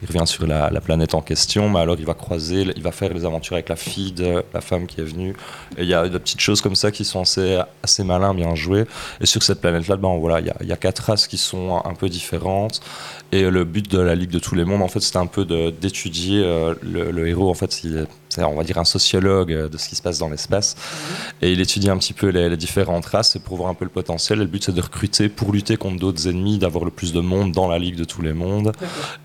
Il 0.00 0.08
revient 0.08 0.26
sur 0.26 0.46
la, 0.46 0.70
la 0.70 0.80
planète 0.80 1.14
en 1.14 1.20
question, 1.20 1.68
mais 1.68 1.80
alors 1.80 1.96
il 1.98 2.06
va 2.06 2.14
croiser, 2.14 2.66
il 2.76 2.82
va 2.82 2.92
faire 2.92 3.12
les 3.12 3.24
aventures 3.24 3.54
avec 3.54 3.68
la 3.68 3.76
fille 3.76 4.12
de 4.12 4.44
la 4.54 4.60
femme 4.60 4.86
qui 4.86 5.00
est 5.00 5.04
venue. 5.04 5.34
Et 5.76 5.82
il 5.82 5.88
y 5.88 5.94
a 5.94 6.08
des 6.08 6.18
petites 6.18 6.40
choses 6.40 6.60
comme 6.60 6.76
ça 6.76 6.92
qui 6.92 7.04
sont 7.04 7.22
assez, 7.22 8.04
malins, 8.04 8.32
bien 8.34 8.54
jouées. 8.54 8.84
Et 9.20 9.26
sur 9.26 9.42
cette 9.42 9.60
planète-là, 9.60 9.96
ben, 9.96 10.16
voilà, 10.18 10.40
il 10.40 10.66
y 10.66 10.72
a 10.72 10.76
quatre 10.76 11.00
races 11.00 11.26
qui 11.26 11.38
sont 11.38 11.82
un 11.84 11.94
peu 11.94 12.08
différentes. 12.08 12.80
Et 13.30 13.50
le 13.50 13.64
but 13.64 13.90
de 13.90 13.98
la 13.98 14.14
Ligue 14.14 14.30
de 14.30 14.38
tous 14.38 14.54
les 14.54 14.64
mondes, 14.64 14.80
en 14.80 14.88
fait, 14.88 15.00
c'était 15.00 15.18
un 15.18 15.26
peu 15.26 15.44
d'étudier 15.44 16.42
euh, 16.42 16.74
le, 16.80 17.10
le 17.10 17.28
héros. 17.28 17.50
En 17.50 17.54
fait, 17.54 17.70
c'est, 17.70 18.42
on 18.42 18.54
va 18.54 18.64
dire, 18.64 18.78
un 18.78 18.86
sociologue 18.86 19.52
euh, 19.52 19.68
de 19.68 19.76
ce 19.76 19.86
qui 19.86 19.96
se 19.96 20.02
passe 20.02 20.18
dans 20.18 20.30
l'espace. 20.30 20.76
Et 21.42 21.52
il 21.52 21.60
étudie 21.60 21.90
un 21.90 21.98
petit 21.98 22.14
peu 22.14 22.28
les, 22.28 22.48
les 22.48 22.56
différentes 22.56 23.04
races 23.04 23.36
et 23.36 23.40
pour 23.40 23.58
voir 23.58 23.68
un 23.68 23.74
peu 23.74 23.84
le 23.84 23.90
potentiel. 23.90 24.38
Et 24.38 24.42
le 24.42 24.48
but, 24.48 24.64
c'est 24.64 24.74
de 24.74 24.80
recruter 24.80 25.28
pour 25.28 25.52
lutter 25.52 25.76
contre 25.76 25.98
d'autres 25.98 26.26
ennemis, 26.26 26.56
d'avoir 26.56 26.86
le 26.86 26.90
plus 26.90 27.12
de 27.12 27.20
monde 27.20 27.52
dans 27.52 27.68
la 27.68 27.78
Ligue 27.78 27.96
de 27.96 28.04
tous 28.04 28.22
les 28.22 28.32
mondes. 28.32 28.72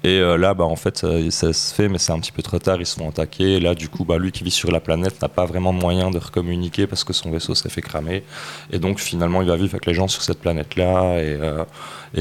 Et 0.03 0.19
euh, 0.19 0.37
là, 0.37 0.53
bah, 0.53 0.65
en 0.65 0.75
fait, 0.75 1.05
ça 1.29 1.53
se 1.53 1.73
fait, 1.73 1.87
mais 1.87 1.97
c'est 1.97 2.11
un 2.11 2.19
petit 2.19 2.33
peu 2.33 2.41
trop 2.41 2.59
tard. 2.59 2.81
Ils 2.81 2.85
se 2.85 2.95
font 2.95 3.07
attaquer. 3.07 3.53
Et 3.53 3.59
là, 3.61 3.73
du 3.73 3.87
coup, 3.87 4.03
bah, 4.03 4.17
lui 4.17 4.33
qui 4.33 4.43
vit 4.43 4.51
sur 4.51 4.69
la 4.69 4.81
planète 4.81 5.21
n'a 5.21 5.29
pas 5.29 5.45
vraiment 5.45 5.73
de 5.73 5.79
moyen 5.79 6.11
de 6.11 6.17
recommuniquer 6.19 6.87
parce 6.87 7.05
que 7.05 7.13
son 7.13 7.31
vaisseau 7.31 7.55
s'est 7.55 7.69
fait 7.69 7.81
cramer. 7.81 8.25
Et 8.69 8.79
donc, 8.79 8.99
finalement, 8.99 9.41
il 9.41 9.47
va 9.47 9.55
vivre 9.55 9.75
avec 9.75 9.85
les 9.85 9.93
gens 9.93 10.09
sur 10.09 10.23
cette 10.23 10.39
planète-là 10.39 11.19
et 11.21 11.37
euh, 11.41 11.63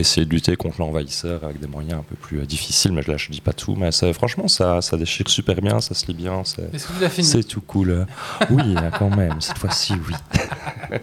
essayer 0.00 0.26
de 0.26 0.30
lutter 0.30 0.56
contre 0.56 0.80
l'envahisseur 0.80 1.44
avec 1.44 1.60
des 1.60 1.66
moyens 1.66 2.00
un 2.00 2.02
peu 2.02 2.16
plus 2.16 2.40
euh, 2.40 2.46
difficiles. 2.46 2.92
Mais 2.92 3.02
là, 3.02 3.16
je 3.16 3.30
dis 3.30 3.40
pas 3.40 3.52
tout. 3.52 3.74
Mais 3.74 3.92
ça, 3.92 4.12
franchement, 4.12 4.48
ça, 4.48 4.80
ça 4.80 4.96
déchire 4.96 5.28
super 5.28 5.60
bien. 5.60 5.80
Ça 5.80 5.94
se 5.94 6.06
lit 6.06 6.14
bien. 6.14 6.42
C'est, 6.44 7.44
tout 7.44 7.60
cool. 7.60 8.06
Oui, 8.50 8.74
hein, 8.76 8.90
quand 8.98 9.14
même. 9.14 9.40
Cette 9.40 9.58
fois-ci, 9.58 9.94
oui. 10.08 10.14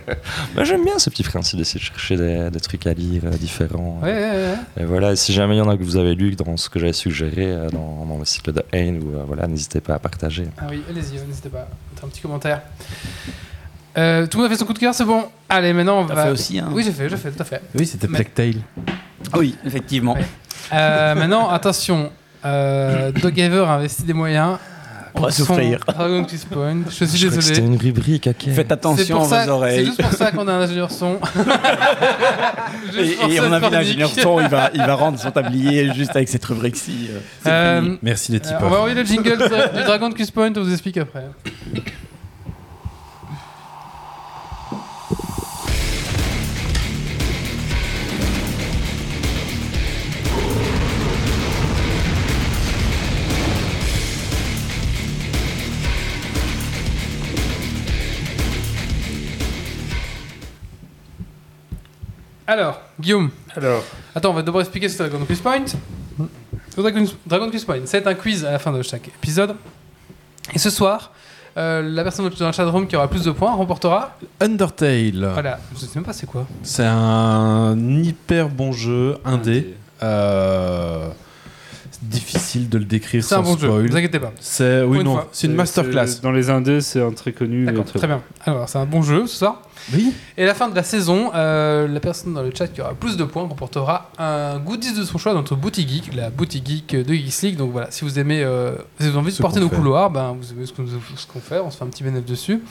Bah, 0.56 0.64
j'aime 0.64 0.84
bien 0.86 1.00
ce 1.00 1.10
petit 1.10 1.24
principe 1.24 1.58
d'essayer 1.58 1.80
de 1.80 1.86
chercher 1.86 2.16
des, 2.16 2.52
des 2.52 2.60
trucs 2.60 2.86
à 2.86 2.94
lire 2.94 3.24
euh, 3.26 3.32
différents. 3.32 4.00
Ouais, 4.04 4.14
ouais, 4.14 4.32
ouais. 4.32 4.56
Et 4.80 4.86
voilà, 4.86 5.14
et 5.14 5.16
si 5.16 5.34
jamais 5.34 5.56
il 5.56 5.58
y 5.58 5.62
en 5.62 5.70
a 5.70 5.78
que 5.78 5.84
vous 5.84 5.98
avez 5.98 6.14
lu 6.14 6.36
dans 6.36 6.58
ce 6.58 6.70
que 6.70 6.80
j'avais 6.80 6.94
suggéré 6.94 7.52
euh, 7.52 7.70
dans, 7.70 8.06
dans 8.06 8.20
le 8.20 8.26
cycle 8.26 8.52
de 8.52 8.64
Haine, 8.72 9.02
ou 9.02 9.14
voilà, 9.26 9.48
n'hésitez 9.48 9.82
pas 9.82 9.96
à 9.96 10.00
partager. 10.00 10.48
Ah 10.60 10.68
oui, 10.70 10.84
allez-y, 10.90 11.20
n'hésitez 11.26 11.50
pas. 11.50 11.68
Un 12.04 12.08
petit 12.08 12.22
commentaire. 12.22 12.62
Euh, 13.98 14.28
tout 14.28 14.38
le 14.38 14.44
monde 14.44 14.52
a 14.52 14.54
fait 14.56 14.60
son 14.60 14.66
coup 14.66 14.74
de 14.74 14.80
cœur, 14.80 14.94
c'est 14.94 15.06
bon. 15.06 15.26
Allez, 15.50 15.74
maintenant 15.74 16.00
on 16.02 16.06
va. 16.06 16.24
fait 16.26 16.30
aussi, 16.30 16.60
hein 16.60 16.70
Oui, 16.72 16.84
j'ai 16.86 16.92
fait, 16.92 17.10
j'ai 17.10 17.18
fait, 17.18 17.32
tout 17.32 17.42
à 17.42 17.46
fait. 17.46 17.62
Oui, 17.78 17.86
c'était 17.86 18.08
Mais- 18.08 18.20
Plague 18.20 18.34
Tale. 18.34 18.62
Oui, 19.36 19.56
effectivement. 19.66 20.14
Ouais. 20.14 20.26
Euh, 20.74 21.16
maintenant, 21.16 21.50
attention. 21.50 22.12
Euh, 22.46 23.12
Doghaver 23.12 23.66
a 23.68 23.72
investi 23.74 24.04
des 24.04 24.14
moyens. 24.14 24.58
On 25.16 25.22
va 25.22 25.28
pour 25.28 25.34
son 25.36 25.46
souffrir. 25.46 25.80
Dragon 25.88 26.24
Quest 26.24 26.48
Point. 26.50 26.78
Je 26.88 26.92
suis 27.04 27.18
Je 27.18 27.28
crois 27.28 27.38
que 27.38 27.44
C'était 27.44 27.62
désolé. 27.62 27.76
une 27.76 27.82
rubrique, 27.82 28.28
ok. 28.28 28.36
Faites 28.54 28.56
C'est 28.56 28.72
attention 28.72 29.18
pour 29.18 29.26
à 29.26 29.30
ça- 29.30 29.38
vos 29.40 29.44
C'est 29.46 29.50
oreilles. 29.50 29.86
juste 29.88 30.02
pour 30.02 30.12
ça 30.14 30.32
qu'on 30.32 30.48
a 30.48 30.54
un 30.54 30.62
ingénieur 30.62 30.92
son. 30.92 31.18
Et, 32.98 33.16
pour 33.16 33.26
on 33.26 33.32
a 33.52 33.60
vu 33.60 33.66
chronique. 33.66 33.72
l'ingénieur 33.72 34.10
son, 34.10 34.40
il 34.40 34.48
va, 34.48 34.70
il 34.74 34.80
va 34.82 34.94
rendre 34.96 35.20
son 35.20 35.32
tablier 35.32 35.92
juste 35.94 36.16
avec 36.16 36.30
cette 36.30 36.46
rubrique-ci. 36.46 37.10
euh, 37.48 37.50
Euh. 37.82 37.96
Merci 38.04 38.32
les 38.32 38.38
Euh, 38.38 38.42
tipeurs. 38.42 38.64
on 38.64 38.70
va 38.70 38.78
envoyer 38.78 38.96
le 38.96 39.04
jingle 39.04 39.38
du 39.38 39.78
du 39.80 39.84
Dragon 39.84 40.12
Quest 40.12 40.32
Point, 40.32 40.52
on 40.56 40.62
vous 40.62 40.72
explique 40.72 40.98
après. 40.98 41.26
Alors, 62.50 62.82
Guillaume. 63.00 63.30
Alors, 63.56 63.84
Attends, 64.16 64.32
on 64.32 64.34
va 64.34 64.42
d'abord 64.42 64.62
expliquer 64.62 64.90
ce 64.90 64.98
qu'est 64.98 65.08
Dragon 65.08 65.24
Quiz 65.24 65.40
Point. 65.40 65.66
Le 66.18 66.82
Dragon, 66.82 67.06
Dragon 67.28 67.48
Quiz 67.52 67.64
Point, 67.64 67.82
c'est 67.86 68.08
un 68.08 68.16
quiz 68.16 68.44
à 68.44 68.50
la 68.50 68.58
fin 68.58 68.72
de 68.72 68.82
chaque 68.82 69.08
épisode. 69.08 69.56
Et 70.56 70.58
ce 70.58 70.72
soir, 70.72 71.12
euh, 71.58 71.84
la 71.84 72.02
personne 72.02 72.28
dans 72.28 72.48
le 72.48 72.52
chatroom 72.52 72.88
qui 72.88 72.96
aura 72.96 73.06
le 73.06 73.12
plus 73.12 73.24
de 73.24 73.30
points 73.30 73.54
remportera. 73.54 74.18
Undertale. 74.42 75.30
Voilà, 75.32 75.60
je 75.76 75.78
sais 75.86 75.92
même 75.94 76.04
pas 76.04 76.14
c'est 76.14 76.26
quoi. 76.26 76.48
C'est 76.64 76.88
un 76.88 77.78
hyper 78.02 78.50
bon 78.50 78.72
jeu, 78.72 79.18
indé. 79.26 79.76
Euh, 80.02 81.08
difficile 82.02 82.68
de 82.68 82.80
le 82.80 82.86
décrire 82.86 83.24
C'est 83.24 83.36
un 83.36 83.44
sans 83.44 83.44
bon 83.44 83.58
jeu, 83.60 83.68
spoil. 83.68 83.84
ne 83.84 83.90
vous 83.92 83.98
inquiétez 83.98 84.20
pas. 84.20 84.32
C'est 84.40 84.82
oui 84.82 84.98
une 84.98 85.04
non, 85.04 85.14
fois. 85.14 85.30
c'est 85.32 85.46
une 85.46 85.54
masterclass. 85.54 86.20
Dans 86.24 86.32
les 86.32 86.50
indés, 86.50 86.82
c'est 86.82 87.02
un 87.04 87.12
très 87.12 87.32
connu. 87.32 87.68
Très 87.86 88.00
très 88.00 88.08
bien. 88.08 88.24
Alors, 88.44 88.68
c'est 88.68 88.80
un 88.80 88.88
bon 88.88 89.04
jeu 89.04 89.28
ce 89.28 89.38
soir. 89.38 89.62
Oui. 89.94 90.14
Et 90.38 90.44
à 90.44 90.46
la 90.46 90.54
fin 90.54 90.70
de 90.70 90.76
la 90.76 90.84
saison, 90.84 91.32
euh, 91.34 91.88
la 91.88 92.00
personne 92.00 92.34
dans 92.34 92.42
le 92.44 92.52
chat 92.56 92.68
qui 92.68 92.82
aura 92.82 92.94
plus 92.94 93.18
de 93.18 93.24
points 93.24 93.44
remportera 93.44 94.12
un 94.18 94.60
goodies 94.60 94.94
de 94.94 95.04
son 95.04 95.18
choix 95.18 95.34
dans 95.34 95.40
notre 95.40 95.56
boutique 95.56 95.90
geek, 95.90 96.14
la 96.16 96.30
boutique 96.30 96.68
geek 96.68 96.96
de 96.96 97.14
Geeks 97.14 97.42
League. 97.42 97.58
Donc 97.58 97.72
voilà, 97.72 97.90
si 97.92 98.04
vous 98.06 98.20
aimez, 98.20 98.44
euh, 98.44 98.76
si 99.00 99.04
vous 99.04 99.08
avez 99.10 99.18
envie 99.18 99.32
de 99.32 99.38
porter 99.38 99.60
nos 99.60 99.70
fait. 99.70 99.76
couloirs, 99.76 100.10
ben, 100.10 100.36
vous 100.40 100.52
aimez 100.52 100.66
ce 100.66 100.74
qu'on 100.74 101.40
fait, 101.40 101.60
on 101.60 101.72
se 101.72 101.78
fait 101.78 101.84
un 101.84 101.88
petit 101.88 102.04
bénéfice 102.04 102.30
dessus. 102.30 102.62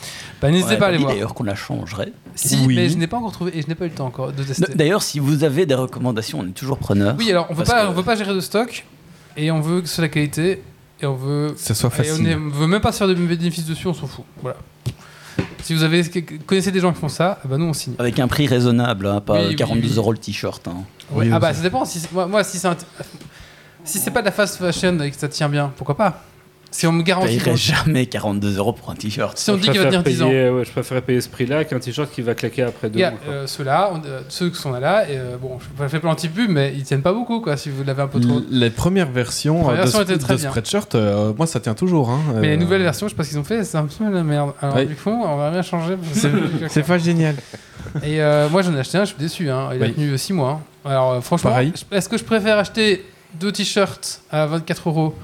Ben, 0.41 0.51
n'hésitez 0.51 0.73
Ouais, 0.75 0.79
pas 0.79 0.87
à 0.87 0.89
aller 0.89 0.99
dit 0.99 1.03
voir. 1.05 1.15
D'ailleurs 1.15 1.35
qu'on 1.35 1.45
la 1.45 1.55
changerait. 1.55 2.13
Si, 2.35 2.57
Oui. 2.67 2.77
mais 2.77 2.89
je 2.89 2.97
n'ai 2.97 3.07
pas 3.07 3.17
encore 3.17 3.33
trouvé 3.33 3.57
et 3.59 3.63
je 3.63 3.67
n'ai 3.69 3.75
pas 3.75 3.87
eu 3.87 3.89
le 3.89 3.95
temps 3.95 4.07
encore 4.07 4.33
de 4.33 4.43
tester. 4.43 4.73
D'ailleurs, 4.75 5.03
si 5.03 5.19
vous 5.19 5.45
avez 5.45 5.67
des 5.67 5.75
recommandations, 5.75 6.41
on 6.41 6.47
est 6.47 6.53
toujours 6.53 6.79
preneur. 6.79 7.15
Oui, 7.19 7.31
alors 7.31 7.47
on 7.51 7.55
que- 7.55 7.89
on 7.89 7.93
veut 7.93 8.03
pas 8.03 8.17
gérer 8.17 8.35
de 8.35 8.41
stock 8.41 8.85
et 9.37 9.51
on 9.51 9.61
veut 9.61 9.81
que 9.81 9.89
ce 9.89 9.95
soit 9.97 10.03
la 10.03 10.09
qualité 10.09 10.63
et 11.01 11.07
on 11.07 11.15
veut 11.15 11.53
Que 11.53 11.61
ça 11.61 11.75
soit 11.75 11.91
et 11.91 11.93
on 11.93 11.97
facile. 12.05 12.29
est- 12.29 12.35
on 12.35 12.49
veut 12.49 12.67
même 12.67 12.81
pas 12.81 12.93
se 12.93 12.99
faire 12.99 13.09
de 13.09 13.15
bénéfices 13.15 13.67
dessus, 13.67 13.87
on 13.87 13.95
s'en 13.95 14.07
fout. 14.07 14.25
Voilà. 14.43 14.57
Si 15.63 15.75
vous 15.75 15.83
avez 15.83 16.03
connaissez 16.47 16.71
des 16.73 16.81
gens 16.81 16.93
qui 16.93 17.01
font 17.01 17.09
ça, 17.09 17.39
ben 17.45 17.59
nous 17.59 17.67
on 17.67 17.73
signe. 17.73 17.95
Avec 17.99 18.19
un 18.21 18.29
prix 18.29 18.47
raisonnable, 18.47 19.07
hein, 19.07 19.21
pas 19.21 19.41
Oui, 19.41 19.47
oui, 19.49 19.57
42 19.57 19.89
oui. 19.89 19.97
euros 19.97 20.13
le 20.13 20.19
t-shirt. 20.19 20.67
hein. 20.69 20.85
Oui, 21.11 21.29
ah 21.33 21.39
bah 21.39 21.53
ça- 21.53 21.63
dépend. 21.63 21.85
Si 21.85 22.01
c'est- 22.01 22.13
moi, 22.13 22.27
moi, 22.27 22.45
si 22.45 22.59
c'est 22.59 22.69
un- 22.69 22.77
si 23.85 23.99
c'est 23.99 24.11
pas 24.11 24.21
de 24.21 24.27
la 24.27 24.33
fast 24.33 24.57
fashion 24.57 24.99
et 25.01 25.11
que 25.11 25.17
ça 25.17 25.29
tient 25.29 25.49
bien, 25.49 25.73
pourquoi 25.77 25.97
pas? 25.97 26.23
Si 26.71 26.87
on 26.87 26.93
me 26.93 27.01
Je 27.01 27.05
garantit, 27.07 27.39
payerais 27.39 27.57
jamais 27.57 28.05
42 28.07 28.59
euros 28.59 28.75
pour 28.75 28.91
un 28.91 28.95
t-shirt. 28.95 29.39
si 29.39 29.51
on 29.51 29.57
Je 29.57 29.63
dit 29.63 29.71
qu'il 29.71 29.79
va 29.81 29.87
tenir 29.87 30.03
préfère 30.03 30.13
10 30.19 30.23
ans. 30.23 30.29
payer- 30.29 30.51
ouais, 30.51 30.65
je 30.67 30.71
préférais 30.71 31.01
payer 31.01 31.21
ce 31.23 31.29
prix-là 31.31 31.65
qu'un 31.65 31.79
t-shirt 31.79 32.11
qui 32.13 32.21
va 32.21 32.35
claquer 32.35 32.63
après 32.63 32.91
deux 32.91 32.99
mois. 33.01 33.13
euh, 33.29 33.47
ceux-là, 33.47 33.91
on- 33.95 34.07
euh, 34.07 34.21
ceux 34.29 34.51
qui 34.51 34.57
sont 34.61 34.73
là, 34.73 35.09
et, 35.09 35.17
euh, 35.17 35.37
bon, 35.41 35.59
je 35.81 35.89
fais 35.89 35.99
pas 35.99 36.09
l'anti-pub, 36.09 36.51
mais 36.51 36.75
ils 36.77 36.83
tiennent 36.83 37.01
pas 37.01 37.15
beaucoup, 37.15 37.41
quoi, 37.41 37.57
si 37.57 37.71
vous 37.71 37.85
l'avez 37.85 38.03
un 38.03 38.07
peu 38.07 38.21
trop. 38.21 38.39
L- 38.39 38.45
Les 38.51 38.69
premières 38.71 39.11
versions 39.11 39.57
Les 39.57 39.63
premières 39.63 39.81
euh, 39.81 40.05
de, 40.05 40.11
versions 40.15 40.35
de. 40.35 40.39
Spreadshirt, 40.51 40.95
euh, 40.95 41.33
moi 41.37 41.47
ça 41.47 41.59
tient 41.59 41.73
toujours. 41.75 42.11
Hein, 42.11 42.21
Mais 42.37 42.49
les 42.49 42.57
nouvelles 42.59 42.83
versions, 42.83 43.07
je 43.09 43.13
sais 43.13 43.17
pas 43.17 43.25
ce 43.25 43.31
qu'ils 43.31 43.39
ont 43.39 43.45
fait, 43.45 43.65
c'est 43.65 43.79
un 43.79 43.87
peu 43.87 44.05
la 44.13 44.23
merde. 44.23 44.53
Alors, 44.61 44.77
Oui. 44.77 44.87
du 44.87 44.95
coup, 44.95 45.09
on 45.11 45.37
va 45.37 45.51
rien 45.51 45.63
changer. 45.63 45.97
c'est- 46.69 46.83
pas 46.87 46.99
génial. 46.99 47.35
Et 48.05 48.21
euh, 48.21 48.49
moi, 48.51 48.61
j'en 48.61 48.75
ai 48.75 48.81
acheté 48.81 48.99
un, 48.99 49.05
je 49.05 49.09
suis 49.15 49.19
déçu. 49.19 49.49
Hein. 49.49 49.71
Il 49.75 49.83
a 49.83 49.87
Oui. 49.87 49.95
tenu 49.95 50.19
6 50.19 50.35
mois. 50.35 50.61
hein. 50.85 50.89
Alors, 50.91 51.13
euh, 51.13 51.21
franchement, 51.23 51.51
Pareil. 51.51 51.73
je- 51.75 51.97
est-ce 51.97 52.09
que 52.11 52.19
je 52.19 52.25
préfère 52.25 52.59
acheter 52.59 53.05
deux 53.41 53.53
t-shirts 53.53 54.21
à 54.31 54.45
24 54.47 54.89
euros 54.91 55.15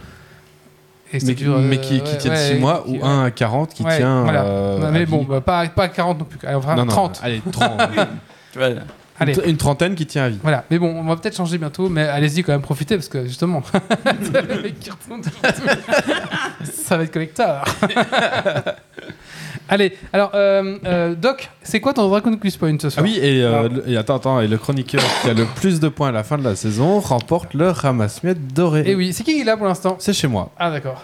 et 1.23 1.27
Mais, 1.27 1.35
dure, 1.35 1.57
euh, 1.57 1.61
mais 1.61 1.79
qui, 1.81 2.01
qui 2.01 2.11
ouais, 2.13 2.19
tiennent 2.19 2.33
ouais, 2.35 2.49
6 2.55 2.59
mois 2.61 2.83
qui- 2.87 2.99
ou 2.99 3.05
un 3.05 3.25
à 3.27 3.31
40 3.31 3.73
qui 3.75 3.83
ouais, 3.83 3.97
tient. 3.99 4.23
voilà. 4.23 4.43
euh, 4.45 4.79
Non, 4.79 4.87
à 4.87 4.91
mais 4.91 5.07
bon, 5.07 5.23
bah, 5.25 5.41
pas, 5.41 5.67
pas 5.69 5.89
40 5.89 6.19
non 6.19 6.25
plus. 6.25 6.39
Allez, 6.47 6.57
on 6.57 6.61
va 6.61 6.67
faire 6.69 6.77
Non, 6.77 6.85
non, 6.85 6.91
30. 6.91 7.21
Allez, 7.23 7.43
30. 7.53 7.81
Ouais. 8.57 8.77
Allez. 9.19 9.35
Une- 9.47 9.57
trentaine 9.57 9.95
qui 9.95 10.07
tient 10.07 10.25
à 10.25 10.29
vie. 10.29 10.39
Voilà, 10.43 10.65
mais 10.71 10.79
bon, 10.79 10.89
on 10.97 11.05
va 11.05 11.15
peut-être 11.17 11.37
changer 11.37 11.57
bientôt, 11.59 11.89
mais 11.89 12.03
allez-y 12.03 12.43
quand 12.43 12.53
même, 12.53 12.63
profitez 12.63 12.97
parce 12.97 13.09
que 13.09 13.25
justement, 13.27 13.63
ça 16.65 16.97
va 16.97 17.03
être 17.05 17.13
collector. 17.13 17.65
allez, 19.69 19.97
alors, 20.13 20.31
euh, 20.35 20.77
euh, 20.87 21.15
Doc, 21.15 21.51
c'est 21.63 21.81
quoi 21.81 21.93
ton 21.95 22.09
Dragon 22.09 22.37
Quiz 22.37 22.57
Point 22.57 22.77
ce 22.81 22.87
Ah 22.89 22.91
soir 22.91 23.05
oui, 23.05 23.19
et, 23.21 23.43
euh, 23.43 23.69
le- 23.69 23.89
et 23.89 23.97
attends, 23.97 24.17
attends, 24.17 24.41
et 24.41 24.49
le 24.49 24.59
chroniqueur 24.59 25.03
qui 25.23 25.31
a 25.31 25.35
le 25.35 25.45
plus 25.45 25.81
de 25.81 25.89
points 25.89 26.09
à 26.09 26.13
la 26.13 26.23
fin 26.25 26.39
de 26.39 26.45
la 26.45 26.57
saison 26.57 27.01
remporte 27.01 27.55
le 27.55 27.71
ramasse-miettes 27.71 28.53
doré. 28.55 28.81
Et 28.81 28.91
Eh 28.91 28.95
oui, 28.95 29.13
c'est 29.13 29.23
qui 29.25 29.35
qui 29.35 29.41
est 29.41 29.45
là 29.45 29.57
pour 29.57 29.67
l'instant 29.67 29.97
C'est 29.99 30.13
chez 30.13 30.29
moi. 30.29 30.51
Ah 30.59 30.71
d'accord. 30.71 31.03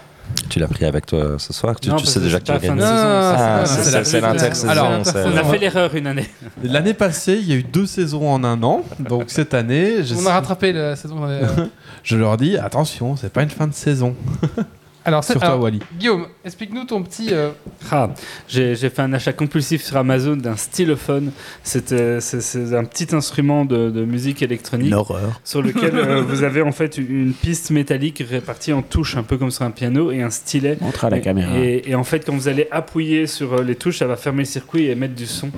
Tu 0.48 0.60
l'as 0.60 0.68
pris 0.68 0.84
avec 0.84 1.06
toi 1.06 1.34
ce 1.38 1.52
soir 1.52 1.74
tu, 1.80 1.88
Non, 1.88 1.96
tu 1.96 2.04
parce 2.04 2.12
sais 2.14 2.20
que 2.20 2.24
déjà 2.26 2.36
c'est 2.38 2.40
que 2.40 2.46
tu 2.46 2.52
pas 2.52 2.60
fin 2.60 2.76
de 2.76 2.82
organises. 2.82 3.00
saison, 3.00 3.08
Ah, 3.12 3.34
c'est- 3.36 3.42
Ah, 3.42 3.66
c'est 3.66 3.82
c'est 3.82 3.90
la- 3.98 4.04
c'est- 4.04 4.10
c'est 4.12 4.20
l'intersaison. 4.20 4.68
Alors, 4.68 4.90
c'est- 5.04 5.24
On 5.24 5.36
a 5.36 5.44
fait 5.44 5.58
l'erreur 5.58 5.94
une 5.96 6.06
année. 6.06 6.26
L'année 6.62 6.94
passée, 6.94 7.38
il 7.42 7.48
y 7.48 7.52
a 7.52 7.56
eu 7.56 7.64
deux 7.64 7.86
saisons 7.86 8.30
en 8.32 8.44
un 8.44 8.62
an. 8.62 8.84
Donc 9.00 9.24
cette 9.26 9.54
année, 9.54 10.04
je, 10.04 10.14
On 10.14 10.24
a 10.26 10.32
rattrapé 10.32 10.72
la 10.72 10.94
saison. 10.94 11.16
euh, 11.24 11.42
je 12.04 12.16
leur 12.16 12.36
dis 12.36 12.56
attention, 12.56 13.16
c'est 13.16 13.32
pas 13.32 13.42
une 13.42 13.50
fin 13.50 13.66
de 13.66 13.74
saison. 13.74 14.14
Alors, 15.04 15.24
c'est- 15.24 15.32
Sur 15.32 15.40
toi, 15.40 15.50
alors, 15.50 15.62
Wally. 15.62 15.80
Guillaume, 15.98 16.26
explique-nous 16.44 16.84
ton 16.84 17.02
petit. 17.02 17.28
euh, 17.32 17.50
Ah, 17.90 18.10
j'ai 18.48 18.74
j'ai 18.74 18.90
fait 18.90 19.00
un 19.02 19.12
achat 19.14 19.32
compulsif 19.32 19.82
sur 19.82 19.96
Amazon 19.96 20.36
d'un 20.36 20.56
stylophone. 20.56 21.32
C'est 21.62 21.92
euh, 21.92 22.20
c'est- 22.20 22.40
c'est 22.42 22.74
un 22.76 22.84
petit 22.84 23.14
instrument 23.14 23.64
de, 23.64 23.88
de 23.90 24.04
musique 24.04 24.42
électronique 24.42 24.88
Une 24.88 24.94
horreur. 24.94 25.40
sur 25.42 25.62
lequel 25.62 25.96
euh, 25.96 26.20
vous 26.28 26.42
avez 26.42 26.60
en 26.62 26.72
fait 26.72 26.98
une 26.98 27.32
piste 27.32 27.70
métallique 27.70 28.22
répartie 28.28 28.72
en 28.74 28.82
touches, 28.82 29.16
un 29.16 29.22
peu 29.22 29.38
comme 29.38 29.50
sur 29.50 29.64
un 29.64 29.70
piano, 29.70 30.10
et 30.12 30.20
un 30.22 30.30
stylet. 30.30 30.76
Montre 30.80 31.06
à 31.06 31.10
la 31.10 31.16
et, 31.16 31.20
caméra. 31.22 31.56
Et, 31.58 31.82
et 31.90 31.94
en 31.94 32.04
fait, 32.04 32.26
quand 32.26 32.34
vous 32.34 32.48
allez 32.48 32.68
appuyer 32.70 33.26
sur 33.26 33.62
les 33.62 33.76
touches, 33.76 33.98
ça 34.00 34.06
va 34.06 34.16
fermer 34.16 34.40
le 34.40 34.44
circuit 34.44 34.84
et 34.84 34.90
émettre 34.90 35.14
du 35.14 35.26
son. 35.26 35.50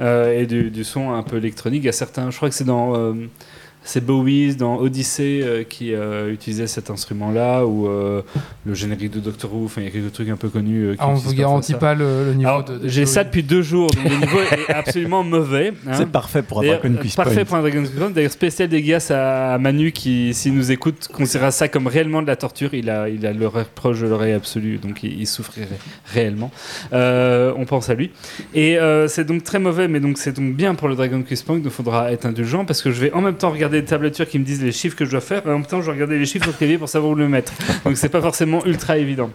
euh, 0.00 0.40
et 0.40 0.46
du, 0.46 0.70
du 0.70 0.82
son 0.84 1.12
un 1.12 1.22
peu 1.22 1.36
électronique. 1.36 1.82
Il 1.82 1.86
y 1.86 1.88
a 1.88 1.92
certains, 1.92 2.30
je 2.30 2.36
crois 2.36 2.48
que 2.48 2.54
c'est 2.54 2.64
dans. 2.64 3.14
C'est 3.84 4.04
Bowie 4.04 4.54
dans 4.56 4.76
Odyssey 4.78 5.40
euh, 5.42 5.64
qui 5.64 5.94
euh, 5.94 6.32
utilisait 6.32 6.66
cet 6.66 6.90
instrument-là, 6.90 7.64
ou 7.64 7.88
euh, 7.88 8.22
le 8.66 8.74
générique 8.74 9.10
de 9.12 9.20
Doctor 9.20 9.52
Who. 9.54 9.64
Enfin, 9.64 9.80
il 9.80 9.84
y 9.84 9.88
a 9.88 9.90
quelques 9.90 10.12
trucs 10.12 10.28
un 10.28 10.36
peu 10.36 10.48
connus. 10.48 10.88
euh, 10.88 10.92
qui 10.92 10.98
ah, 11.00 11.08
on 11.08 11.14
vous 11.14 11.32
garantit 11.34 11.74
pas 11.74 11.94
le, 11.94 12.24
le 12.26 12.34
niveau 12.34 12.48
Alors, 12.48 12.64
de. 12.64 12.78
de 12.78 12.88
j'ai 12.88 13.06
ça 13.06 13.24
depuis 13.24 13.42
deux 13.42 13.62
jours, 13.62 13.88
donc 13.90 14.04
le 14.04 14.16
niveau 14.16 14.38
est 14.40 14.72
absolument 14.72 15.22
mauvais. 15.24 15.72
hein. 15.86 15.92
C'est 15.94 16.08
parfait 16.08 16.42
pour 16.42 16.60
un 16.60 16.66
Dragon 16.66 16.94
Quiz 17.00 17.14
Parfait 17.16 17.44
pour 17.44 17.56
un 17.56 17.60
Dragon 17.60 17.82
Quest. 17.82 18.12
D'ailleurs, 18.12 18.30
spécial 18.32 18.68
dédicace 18.68 19.10
à 19.10 19.56
Manu 19.58 19.92
qui, 19.92 20.34
s'il 20.34 20.54
nous 20.54 20.70
écoute, 20.70 21.08
considérera 21.12 21.50
ça 21.50 21.68
comme 21.68 21.86
réellement 21.86 22.20
de 22.22 22.26
la 22.26 22.36
torture. 22.36 22.74
Il 22.74 22.90
a, 22.90 23.08
il 23.08 23.24
a 23.26 23.32
l'oreille 23.32 23.64
proche 23.74 24.00
de 24.00 24.06
l'oreille 24.06 24.32
absolue, 24.34 24.78
donc 24.78 25.02
il, 25.02 25.20
il 25.20 25.26
souffrirait 25.26 25.68
réellement. 26.12 26.50
Euh, 26.92 27.52
on 27.56 27.64
pense 27.64 27.88
à 27.90 27.94
lui. 27.94 28.10
Et 28.54 28.78
euh, 28.78 29.08
c'est 29.08 29.24
donc 29.24 29.44
très 29.44 29.58
mauvais, 29.58 29.88
mais 29.88 30.00
donc 30.00 30.18
c'est 30.18 30.32
donc 30.36 30.54
bien 30.54 30.74
pour 30.74 30.88
le 30.88 30.94
Dragon 30.96 31.22
Quest 31.22 31.44
Point. 31.46 31.56
Donc 31.56 31.64
il 31.66 31.70
faudra 31.70 32.12
être 32.12 32.26
indulgent 32.26 32.64
parce 32.64 32.82
que 32.82 32.90
je 32.90 33.00
vais 33.00 33.12
en 33.12 33.20
même 33.20 33.34
temps 33.36 33.50
regarder 33.50 33.67
des 33.68 33.84
tablatures 33.84 34.28
qui 34.28 34.38
me 34.38 34.44
disent 34.44 34.62
les 34.62 34.72
chiffres 34.72 34.96
que 34.96 35.04
je 35.04 35.10
dois 35.10 35.20
faire, 35.20 35.46
et 35.46 35.50
en 35.50 35.54
même 35.54 35.66
temps 35.66 35.82
je 35.82 35.90
regarder 35.90 36.18
les 36.18 36.26
chiffres 36.26 36.48
au 36.48 36.52
clavier 36.52 36.78
pour 36.78 36.88
savoir 36.88 37.12
où 37.12 37.14
le 37.14 37.28
mettre. 37.28 37.52
Donc 37.84 37.96
c'est 37.96 38.08
pas 38.08 38.20
forcément 38.20 38.64
ultra 38.66 38.98
évident. 38.98 39.30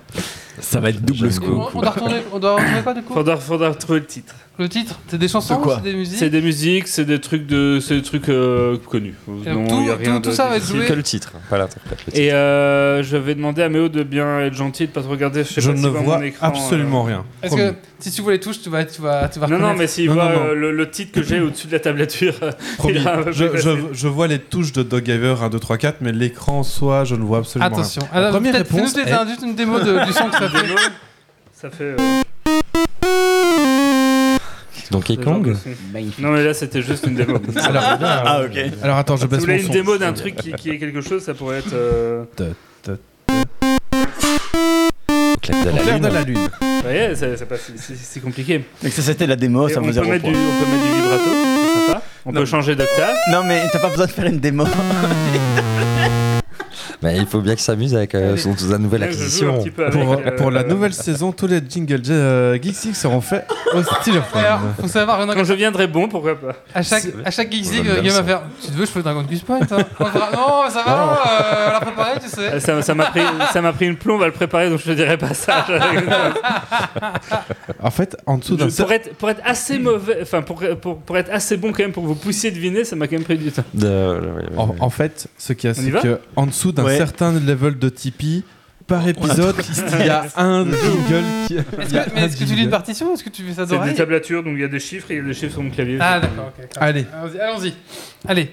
Ça 0.60 0.80
va 0.80 0.90
être 0.90 1.02
double 1.02 1.32
scoop. 1.32 1.50
On, 1.50 1.78
on 1.78 1.82
doit 1.82 1.92
retourner. 1.92 2.16
On 2.32 2.40
doit 2.40 2.56
retourner 2.56 2.82
quoi 2.84 2.94
du 2.94 3.02
coup? 3.02 3.14
Faudra, 3.14 3.38
faudra 3.38 3.74
trouver 3.74 4.00
le 4.00 4.06
titre. 4.06 4.36
Le 4.60 4.70
titre 4.70 5.00
C'est 5.08 5.18
des 5.18 5.28
chansons 5.28 5.58
De 5.58 5.64
quoi 5.64 5.78
C'est 5.78 5.90
des 5.92 5.96
musiques 5.98 6.18
C'est 6.20 6.30
des 6.30 6.42
musiques, 6.42 6.88
c'est 6.88 7.06
des 7.06 7.20
trucs 7.20 7.48
de, 7.48 7.80
c'est 7.82 7.96
des 7.96 8.02
trucs 8.04 8.30
euh, 8.30 8.78
connus. 8.88 9.16
Non, 9.28 9.66
tout- 9.68 9.80
il 9.82 9.88
y 9.88 9.90
a 9.90 9.96
rien 9.96 10.16
tout- 10.18 10.22
tout 10.26 10.30
de 10.30 10.36
ça 10.36 10.48
va 10.48 10.58
être 10.58 10.68
joué 10.68 10.86
Que 10.86 10.94
le 10.94 11.02
titre, 11.02 11.32
pas 11.50 11.58
l'interprète. 11.58 11.98
le 12.06 12.12
titre. 12.12 12.20
Et 12.24 12.32
euh, 12.32 13.02
je 13.02 13.18
vais 13.18 13.34
demander 13.34 13.64
à 13.64 13.70
Méo 13.70 13.90
de 13.90 14.04
bien 14.04 14.42
être 14.42 14.54
gentil, 14.54 14.86
de 14.86 14.92
pas 14.92 15.02
te 15.02 15.08
regarder. 15.08 15.44
Je, 15.44 15.50
sais 15.54 15.62
Je 15.62 15.72
pas 15.72 15.78
ne 15.80 15.88
voit 15.88 16.02
vois 16.02 16.18
mon 16.20 16.24
écran, 16.24 16.46
absolument 16.48 17.02
euh. 17.04 17.08
rien. 17.08 17.26
Est-ce 17.42 17.56
que 17.56 17.74
si 17.98 18.12
tu 18.12 18.22
vois 18.22 18.34
les 18.34 18.40
touches, 18.40 18.62
tu 18.62 18.70
vas, 18.70 18.86
tu 18.86 19.02
vas, 19.02 19.28
tu 19.28 19.40
vas 19.40 19.48
Non, 19.48 19.58
non, 19.58 19.74
mais 19.74 19.88
s'il 19.88 20.08
Non, 20.10 20.14
voit 20.14 20.26
non, 20.26 20.30
non. 20.32 20.46
euh, 20.50 20.54
le, 20.54 20.72
le 20.72 20.90
titre 20.92 21.14
que 21.14 21.24
j'ai 21.24 21.40
au-dessus 21.42 21.66
de 21.66 21.72
la 21.72 21.80
tablature, 21.80 22.36
euh, 22.44 22.52
Je, 23.32 23.58
je- 23.58 23.88
je 23.92 24.08
vois 24.08 24.28
les 24.28 24.38
touches 24.38 24.72
de 24.72 24.84
Doggiver 24.84 25.36
1, 25.42 25.50
2, 25.50 25.58
3, 25.60 25.78
4, 25.80 25.98
mais 26.02 26.12
l'écran 26.12 26.60
en 26.60 26.64
soi, 26.64 27.06
je 27.06 27.16
ne 27.16 27.24
vois 27.24 27.40
absolument 27.40 27.66
Attention. 27.76 28.02
rien. 28.04 28.10
La 28.14 28.18
Alors, 28.28 28.32
première 28.34 28.54
réponse 28.54 28.94
fais-nous 28.94 29.28
juste 29.30 29.42
une 29.42 29.56
démo 29.56 29.80
de- 29.80 30.06
du 30.06 30.14
son 30.14 30.30
que 30.30 30.38
ça 30.38 30.50
fait. 30.52 30.68
Ça 31.54 31.70
fait. 31.72 31.96
Donkey 34.92 35.18
Kong. 35.18 35.56
Non, 36.20 36.32
mais 36.32 36.44
là 36.44 36.54
c'était 36.54 36.82
juste 36.82 37.06
une 37.08 37.16
démo. 37.16 37.40
Alors, 37.64 37.84
Ah, 38.02 38.42
ok. 38.44 38.58
alors 38.82 38.98
attends, 38.98 39.16
je 39.18 39.22
si 39.22 39.28
baisse 39.28 39.40
vous 39.40 39.46
voulez 39.46 39.56
mon 39.58 39.62
une 39.62 39.68
son. 39.68 39.74
démo 39.74 39.98
d'un 39.98 40.14
truc 40.14 40.36
qui, 40.36 40.52
qui 40.54 40.70
est 40.70 40.78
quelque 40.78 41.02
chose, 41.02 41.24
ça 41.24 41.34
pourrait 41.34 41.60
être. 41.60 41.74
euh, 41.74 42.24
Claque 45.42 45.66
de 45.66 45.70
la 45.72 45.78
clair 45.82 45.96
lune. 45.96 46.04
de 46.04 46.14
la 46.14 46.22
lune. 46.24 46.38
Vous 46.62 46.82
voyez, 46.84 47.16
c'est 47.16 47.36
c'est 47.38 47.46
pas 47.46 47.58
si, 47.58 47.74
si- 47.78 47.98
si 47.98 48.20
compliqué. 48.22 48.64
Mais 48.82 48.90
que 48.90 48.96
ça, 48.96 49.02
c'était 49.02 49.28
la 49.28 49.36
démo, 49.36 49.68
Et 49.68 49.74
ça 49.74 49.80
on, 49.82 49.84
peut 49.84 49.92
mettre 49.92 50.12
du, 50.14 50.20
point. 50.22 50.32
on 50.32 50.64
peut 50.64 50.72
mettre 50.72 50.84
du 50.84 51.02
vibrato, 51.02 51.24
c'est 51.30 51.88
sympa. 51.88 52.02
On 52.26 52.32
Non. 52.32 52.40
peut 52.42 52.46
changer 52.46 52.76
d'octave. 52.76 53.16
Non, 53.32 53.44
mais 53.46 53.62
t'as 53.72 53.80
pas 53.80 53.90
besoin 53.90 54.06
de 54.06 54.12
faire 54.12 54.26
une 54.26 54.40
démo. 54.40 54.66
Mais 57.04 57.18
il 57.18 57.26
faut 57.26 57.42
bien 57.42 57.54
qu'il 57.54 57.64
s'amuse 57.64 57.94
avec 57.96 58.16
euh, 58.16 58.38
son, 58.38 58.56
sa 58.56 58.78
nouvelle 58.78 59.04
acquisition. 59.04 59.62
Pour, 59.92 60.14
euh, 60.14 60.32
pour 60.38 60.52
la 60.52 60.64
nouvelle 60.64 60.94
saison, 60.94 61.34
tous 61.34 61.48
les 61.48 61.60
jingles 61.68 62.02
euh, 62.10 62.58
Geeksy 62.62 62.94
seront 62.94 63.20
faits 63.20 63.46
au 63.74 63.84
stylophone. 63.84 64.42
Alors, 64.46 64.62
faut 64.80 64.88
savoir, 64.88 65.20
Renan, 65.20 65.34
Quand 65.34 65.44
je 65.44 65.54
viendrai 65.54 65.88
bon, 65.88 66.08
pourquoi 66.08 66.36
pas 66.40 66.54
à 66.74 66.82
chaque, 66.82 67.06
à 67.26 67.30
chaque 67.32 67.52
Geeks 67.52 67.72
League, 67.74 68.00
Guillaume 68.02 68.16
va 68.16 68.24
faire 68.24 68.42
Tu 68.62 68.68
te 68.72 68.78
veux, 68.78 68.86
je 68.86 68.92
fais 68.92 69.02
Dragon 69.02 69.24
Quest 69.30 69.44
Point 69.44 69.60
hein 69.70 69.78
Non, 70.00 70.70
ça 70.70 70.84
va, 70.86 71.22
euh, 71.28 71.68
on 71.68 71.74
l'a 71.74 71.82
préparé, 71.82 72.20
tu 72.24 72.30
sais. 72.30 72.60
Ça 72.62 72.82
ça 72.82 72.96
m'a 72.96 73.06
pris, 73.08 73.22
ça 73.52 73.62
m'a 73.62 73.74
pris 73.74 73.86
une 73.88 73.98
plombe 73.98 74.24
à 74.24 74.28
le 74.28 74.32
préparer, 74.32 74.70
donc 74.70 74.80
je 74.80 74.86
te 74.86 74.92
dirai 74.92 75.18
pas 75.18 75.34
ça. 75.34 75.66
En 77.82 77.92
fait, 77.92 78.16
en 78.26 78.38
dessous 78.38 78.56
d'un 78.56 78.68
pour, 78.70 78.92
être, 78.94 79.14
pour 79.16 79.30
être 79.30 79.42
assez 79.44 79.78
mauvais, 79.78 80.20
enfin 80.22 80.42
pour, 80.42 80.64
pour, 80.82 81.00
pour 81.00 81.18
être 81.18 81.30
assez 81.32 81.58
bon 81.58 81.72
quand 81.74 81.84
même 81.84 81.92
pour 81.92 82.04
que 82.04 82.08
vous 82.08 82.16
puissiez 82.16 82.50
deviner, 82.52 82.86
ça 82.86 82.96
m'a 82.96 83.08
quand 83.08 83.16
même 83.18 83.24
pris 83.26 83.38
du 83.38 83.52
temps. 83.52 83.64
De- 83.74 84.22
En, 84.56 84.76
en 84.80 84.90
fait, 84.90 85.28
ce 85.38 85.52
qu'il 85.54 85.70
y 85.70 85.72
a, 85.72 85.74
c'est 85.74 85.90
va? 85.90 86.00
que 86.00 86.20
en 86.36 86.46
dessous 86.46 86.72
d'un 86.72 86.84
Ouais. 86.94 86.98
certain 86.98 87.34
level 87.40 87.78
de 87.80 87.90
Tipeee, 87.90 88.44
par 88.88 89.08
épisode, 89.08 89.56
il 90.00 90.06
y 90.06 90.10
a 90.10 90.26
un 90.38 90.66
jingle 90.66 91.24
qui. 91.48 91.56
Est-ce 91.58 91.64
que, 91.94 92.14
mais 92.16 92.22
est-ce 92.26 92.38
que 92.38 92.44
tu 92.44 92.54
lis 92.56 92.64
une 92.64 92.70
partition 92.70 93.12
ou 93.12 93.14
est-ce 93.14 93.24
que 93.24 93.30
tu 93.30 93.44
fais 93.44 93.54
ça 93.54 93.66
C'est 93.68 93.80
des 93.84 93.94
tablatures, 93.96 94.44
donc 94.44 94.54
il 94.56 94.62
y 94.62 94.66
a 94.66 94.68
des 94.68 94.80
chiffres 94.80 95.10
et 95.12 95.16
il 95.16 95.22
y 95.22 95.22
a 95.22 95.28
des 95.28 95.34
chiffres 95.34 95.54
sur 95.54 95.64
mon 95.64 95.70
clavier. 95.70 95.98
Ah, 96.02 96.20
d'accord, 96.20 96.52
ok. 96.58 96.70
clair. 96.70 96.84
Allez. 96.84 97.06
Allons-y, 97.14 97.40
allons-y. 97.40 97.74
Allez. 98.28 98.52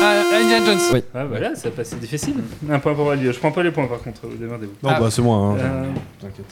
Ah, 0.00 0.22
Indiana 0.40 0.64
Jones. 0.66 0.78
Oui. 0.92 1.00
Ah 1.14 1.24
voilà, 1.24 1.54
c'est 1.54 1.70
pas 1.74 1.84
si 1.84 1.96
difficile. 1.96 2.34
Un 2.70 2.78
point 2.78 2.94
pour 2.94 3.04
Valio. 3.06 3.32
Je 3.32 3.38
prends 3.38 3.52
pas 3.52 3.62
les 3.62 3.70
points 3.70 3.86
par 3.86 3.98
contre, 3.98 4.20
démerdez-vous. 4.38 4.72
Non, 4.82 4.90
Ah. 4.94 5.00
bah 5.00 5.08
c'est 5.10 5.22
moi. 5.22 5.36
hein. 5.36 5.56
Euh, 5.58 5.84
T'inquiète. 6.20 6.46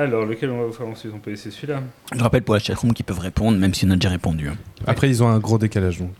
Alors, 0.00 0.24
lequel 0.24 0.48
on 0.48 0.60
va 0.60 0.64
vous 0.64 0.72
faire 0.72 0.86
ensuite? 0.86 1.12
On 1.14 1.18
peut 1.18 1.28
laisser 1.28 1.50
celui-là. 1.50 1.82
Je 2.16 2.22
rappelle 2.22 2.40
pour 2.40 2.54
la 2.54 2.58
chatroom 2.58 2.94
qu'ils 2.94 3.04
peuvent 3.04 3.18
répondre, 3.18 3.58
même 3.58 3.74
si 3.74 3.84
on 3.84 3.90
a 3.90 3.96
déjà 3.96 4.08
répondu. 4.08 4.48
Hein. 4.48 4.56
Après, 4.86 5.10
ils 5.10 5.22
ont 5.22 5.28
un 5.28 5.38
gros 5.38 5.58
décalage 5.58 5.98
donc. 5.98 6.14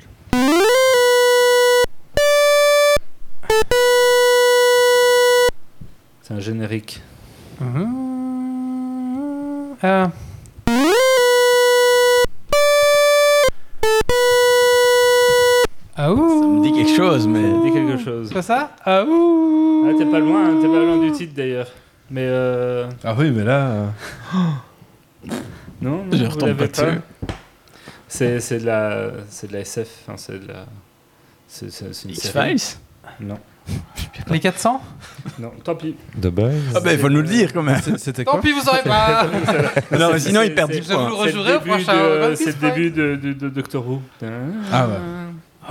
C'est 6.21 6.35
un 6.35 6.41
générique. 6.41 7.01
Ah. 9.83 10.11
Ah 15.97 16.07
Ça 16.07 16.13
me 16.15 16.63
dit 16.63 16.73
quelque 16.73 16.95
chose, 16.95 17.27
mais. 17.27 17.41
Dis 17.65 17.73
quelque 17.73 17.97
chose. 17.97 18.29
C'est 18.31 18.43
ça? 18.43 18.77
Ah 18.85 19.05
ouh 19.07 19.87
Ah, 19.89 19.95
t'es 19.97 20.05
pas 20.05 20.19
loin, 20.19 20.51
hein, 20.51 20.59
t'es 20.61 20.69
pas 20.69 20.85
loin 20.85 20.99
du 20.99 21.13
titre 21.13 21.33
d'ailleurs. 21.35 21.69
Mais 22.11 22.25
euh... 22.27 22.89
Ah 23.05 23.15
oui, 23.17 23.31
mais 23.31 23.45
là. 23.45 23.93
non, 24.35 25.31
non 26.05 26.05
Je 26.13 26.25
vous 26.25 26.31
retombe 26.31 26.49
l'avez 26.49 26.67
pas 26.69 26.83
dessus. 26.87 27.01
C'est 28.09 28.41
c'est 28.41 28.59
de 28.59 28.67
la 28.67 29.11
c'est 29.29 29.47
de 29.47 29.53
la 29.53 29.61
SF, 29.61 29.89
enfin 30.07 30.17
c'est 30.17 30.41
de 30.45 30.49
la 30.49 30.67
c'est 31.47 31.71
c'est- 31.71 31.93
c'est 31.93 32.05
une. 32.09 32.11
X-Files 32.15 32.77
Non, 33.21 33.39
Les 34.31 34.41
400 34.41 34.83
non, 35.39 35.53
tant 35.63 35.77
pis. 35.77 35.95
The 36.21 36.27
Boys. 36.27 36.51
Ah 36.75 36.81
bah 36.81 36.93
il 36.93 36.99
faut 36.99 37.09
nous 37.09 37.21
le 37.23 37.29
dire 37.29 37.53
quand 37.53 37.63
même. 37.63 37.81
C'était 37.99 38.25
Tant 38.25 38.33
quoi 38.33 38.41
pis, 38.41 38.51
vous 38.53 38.61
saurez 38.63 38.83
pas 38.83 39.27
Non, 39.99 40.11
mais 40.13 40.19
sinon 40.19 40.43
il 40.43 40.55
perd 40.55 40.73
10 40.73 40.79
Je 40.89 40.93
vous 40.93 41.07
le 41.07 41.15
points. 41.15 41.27
C'est 41.27 41.33
le 41.33 41.39
rejouerai 41.41 41.55
au 41.55 41.59
début 41.59 41.71
prochain 41.71 41.95
de- 42.31 42.35
C'est 42.35 42.47
le 42.63 42.69
début 42.71 42.91
de, 42.91 43.15
de, 43.17 43.33
de 43.33 43.49
Doctor 43.49 43.87
Who. 43.89 44.03
Ah 44.73 44.89
ouais. 44.89 44.95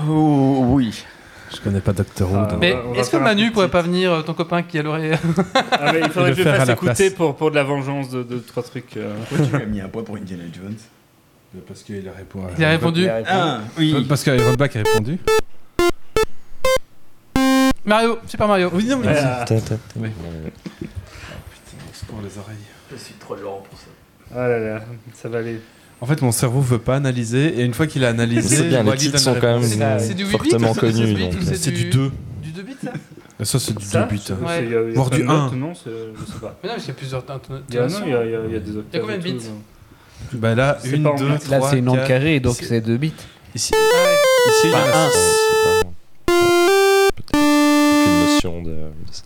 Oh 0.07 0.63
oui. 0.69 1.03
Je 1.53 1.59
connais 1.61 1.79
pas 1.81 1.93
Doctor 1.93 2.31
Who. 2.31 2.37
Ah, 2.37 2.57
Mais 2.59 2.73
On 2.75 2.91
on 2.91 2.93
est-ce 2.93 3.09
que 3.09 3.17
Manu 3.17 3.51
pourrait 3.51 3.69
pas 3.69 3.81
venir, 3.81 4.11
euh, 4.13 4.21
ton 4.21 4.33
copain 4.33 4.61
qui 4.63 4.77
a 4.77 4.83
l'oreille 4.83 5.13
Ah, 5.71 5.91
mais 5.91 6.01
il 6.01 6.09
faudrait 6.11 6.29
le 6.29 6.35
que 6.35 6.39
je 6.39 6.43
faire 6.43 6.53
à 6.53 6.57
fasse 6.59 6.67
la 6.67 6.73
écouter 6.73 7.09
pour, 7.09 7.35
pour 7.35 7.49
de 7.51 7.55
la 7.55 7.63
vengeance 7.63 8.09
de, 8.09 8.21
de 8.23 8.37
trois 8.39 8.63
trucs. 8.63 8.95
euh. 8.97 9.15
tu 9.49 9.55
as 9.55 9.65
mis 9.65 9.81
un 9.81 9.87
point 9.87 10.03
pour 10.03 10.15
Indiana 10.15 10.43
Jones 10.53 10.75
Parce 11.67 11.81
qu'il 11.83 12.07
a 12.07 12.11
répondu. 12.11 12.47
Il 12.57 12.63
a 12.65 12.69
répondu 12.69 13.07
Ah 13.27 13.59
oui. 13.77 14.05
Parce 14.07 14.23
qu'Iron 14.23 14.53
Back 14.53 14.75
a 14.75 14.79
répondu. 14.79 15.17
Mario, 17.85 18.19
Super 18.27 18.47
Mario. 18.47 18.69
Oui, 18.73 18.85
non, 18.85 18.97
mais. 18.97 19.07
Ah, 19.17 19.43
Ta, 19.47 19.55
ta, 19.59 19.61
ta. 19.61 19.75
Oui. 19.95 20.09
Ouais. 20.09 20.87
Pour 22.07 22.21
les 22.21 22.37
oreilles. 22.37 22.55
Je 22.91 22.97
suis 22.97 23.13
trop 23.15 23.35
lent 23.35 23.63
pour 23.69 23.77
ça. 23.79 23.85
ah 24.35 24.47
là 24.47 24.59
là, 24.59 24.81
ça 25.13 25.29
va 25.29 25.39
aller. 25.39 25.59
En 26.01 26.05
fait, 26.05 26.21
mon 26.21 26.31
cerveau 26.31 26.61
veut 26.61 26.77
pas 26.79 26.95
analyser, 26.95 27.59
et 27.59 27.63
une 27.63 27.73
fois 27.73 27.85
qu'il 27.85 28.05
a 28.05 28.09
analysé, 28.09 28.55
C'est 28.55 28.63
bien, 28.69 28.83
les 28.83 28.95
titres 28.95 29.19
sont 29.19 29.33
quand 29.35 29.59
même 29.59 29.61
réponse. 29.63 29.69
C'est 29.99 30.07
c'est 30.07 30.13
du 30.13 30.23
8 30.25 30.31
bits 30.31 30.49
fortement 30.49 30.71
ou 30.71 30.73
c'est 30.75 30.85
du 30.87 30.91
16 30.93 30.99
connus. 31.01 31.13
bits 31.15 31.23
donc, 31.23 31.33
ou 31.33 31.37
euh, 31.37 31.53
C'est 31.55 31.71
du 31.71 31.89
2. 31.89 32.11
Du 32.41 32.51
2 32.51 32.61
bits 32.63 32.75
ça 32.81 32.91
Et 33.41 33.45
ça, 33.45 33.59
c'est 33.59 33.77
du 33.77 33.83
Ça 33.85 34.03
2 34.03 34.15
bits. 34.15 34.23
hein. 34.31 34.35
Voire 34.95 35.09
du 35.09 35.23
de 35.23 35.27
un. 35.27 35.43
notes, 35.49 35.53
Non, 35.55 35.73
c'est- 35.75 35.89
je 35.89 36.31
sais 36.31 36.39
pas. 36.39 36.57
Mais 36.63 36.69
non, 36.69 36.75
mais 36.77 36.83
il 36.83 36.87
y 36.87 36.91
a 36.91 36.93
plusieurs 36.93 37.23
Il 37.25 37.29
y 37.29 37.31
a, 37.31 37.35
non, 37.81 37.85
intonations. 37.87 38.05
il 38.05 38.11
y 38.11 38.13
a, 38.15 38.19
a, 38.19 38.23
il 38.45 38.53
y 38.53 38.55
a 38.55 38.59
des 38.59 38.99
combien 38.99 39.17
de 39.17 39.23
bits 39.23 39.33
donc. 39.33 39.41
Bah 40.33 40.55
là, 40.55 40.77
C'est 40.81 40.95
1, 40.95 41.01
pas 41.03 41.09
en 41.11 41.15
2, 41.15 41.27
bits. 41.27 41.39
3, 41.39 41.57
Là, 41.59 41.67
c'est 41.69 41.77
une 41.79 41.89
onde 41.89 41.97
4. 41.97 42.07
carrée, 42.07 42.39
donc 42.39 42.55
c'est 42.61 42.79
2 42.81 42.97
bits. 42.97 43.13
Ici, 43.55 43.73
Ah 43.75 44.03
ouais. 44.03 44.15
ici 44.51 44.61
il 44.65 44.69
y 44.69 44.73
a 44.73 44.77
Enfin, 44.77 45.05
un. 45.05 45.09
six. 45.11 45.17
C'est 45.19 45.63
pas- 45.65 45.89
peut-être 47.15 47.29
Aucune 47.33 48.33
notion 48.33 48.61
de, 48.61 48.69
de 48.69 49.11
ça. 49.11 49.23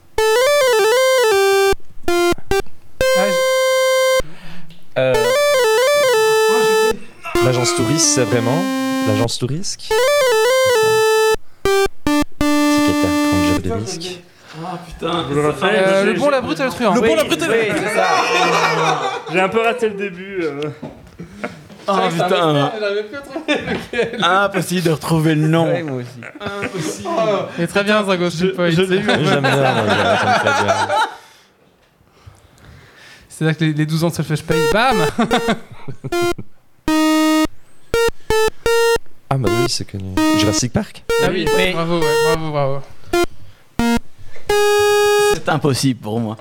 Ah, 3.16 3.28
je- 3.30 5.00
Euh, 5.00 5.14
L'agence 7.46 7.76
touriste, 7.76 8.06
c'est 8.16 8.24
vraiment 8.24 8.62
l'agence 9.08 9.38
touristique 9.38 9.90
Ticket 12.40 13.60
des 13.62 13.74
risques. 13.74 14.20
Ah 14.64 14.78
putain. 14.86 15.24
Vous 15.24 15.36
le 15.36 15.48
refaites 15.48 15.64
Euh, 15.74 16.04
Le 16.06 16.14
bon, 16.14 16.30
la 16.30 16.42
brute 16.42 16.60
et 16.60 16.64
le 16.64 16.70
truand. 16.70 16.94
Le 16.94 17.02
bon, 17.02 17.16
la 17.16 17.24
brute 17.24 17.42
et 17.42 17.46
le- 17.48 17.52
Oui, 17.54 17.66
c'est 17.76 17.96
ça. 17.96 18.08
J'ai 19.32 19.40
un 19.40 19.50
peu 19.50 19.62
raté 19.62 19.90
le 19.90 19.96
début. 19.96 20.40
euh. 20.44 20.62
Ah 21.88 22.02
putain. 22.10 22.72
J'arrivais 22.80 23.04
plus 23.04 23.18
à 23.18 23.22
trouver 23.22 23.56
lequel. 23.56 24.24
Impossible 24.24 24.82
de 24.84 24.92
retrouver 24.92 25.36
le 25.36 25.48
nom. 25.48 25.66
Ouais, 25.66 25.84
moi 25.84 25.98
aussi. 26.02 27.04
Et 27.60 27.68
très 27.68 27.84
bien, 27.84 28.04
Zagos, 28.06 28.30
je, 28.30 28.48
point. 28.48 28.70
J'aime 28.70 28.86
bien, 28.88 29.18
moi, 29.18 29.26
ça 29.32 29.42
me 29.42 29.48
fait 29.48 30.64
bien. 30.64 30.76
C'est 33.28 33.46
là 33.46 33.54
que 33.56 33.64
les, 33.66 33.74
les 33.74 33.86
12 33.88 34.04
ans 34.04 34.10
de 34.10 34.14
Selfish 34.14 34.44
Pay, 34.44 34.70
bam 34.72 34.98
Ah 39.34 39.38
bah 39.40 39.50
oui, 39.50 39.66
c'est 39.68 39.90
connu. 39.90 40.14
Jurassic 40.38 40.72
Park 40.72 41.04
Ah 41.24 41.30
oui, 41.32 41.48
bravo, 41.74 42.00
ouais, 42.00 42.06
bravo, 42.36 42.52
bravo. 42.52 42.82
C'est 45.34 45.50
impossible 45.50 46.02
pour 46.02 46.20
moi. 46.20 46.38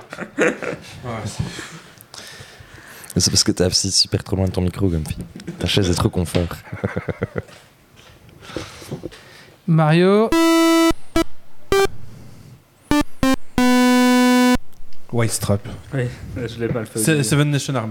C'est 3.17 3.31
parce 3.31 3.45
que 3.45 3.53
t'es 3.53 3.65
assis 3.65 3.91
super 3.91 4.23
trop 4.23 4.37
loin 4.37 4.45
de 4.45 4.51
ton 4.51 4.61
micro, 4.61 4.91
fille. 4.91 5.17
Ta 5.59 5.67
chaise 5.67 5.89
est 5.89 5.95
trop 5.95 6.11
confort. 6.11 6.43
Mario, 9.67 10.29
White 15.11 15.31
Strap. 15.31 15.67
Oui, 15.95 16.03
je 16.37 16.61
l'ai 16.61 16.69
mal 16.69 16.85
fait. 16.85 17.23
Seven 17.23 17.51
Nation 17.51 17.75
Army. 17.75 17.91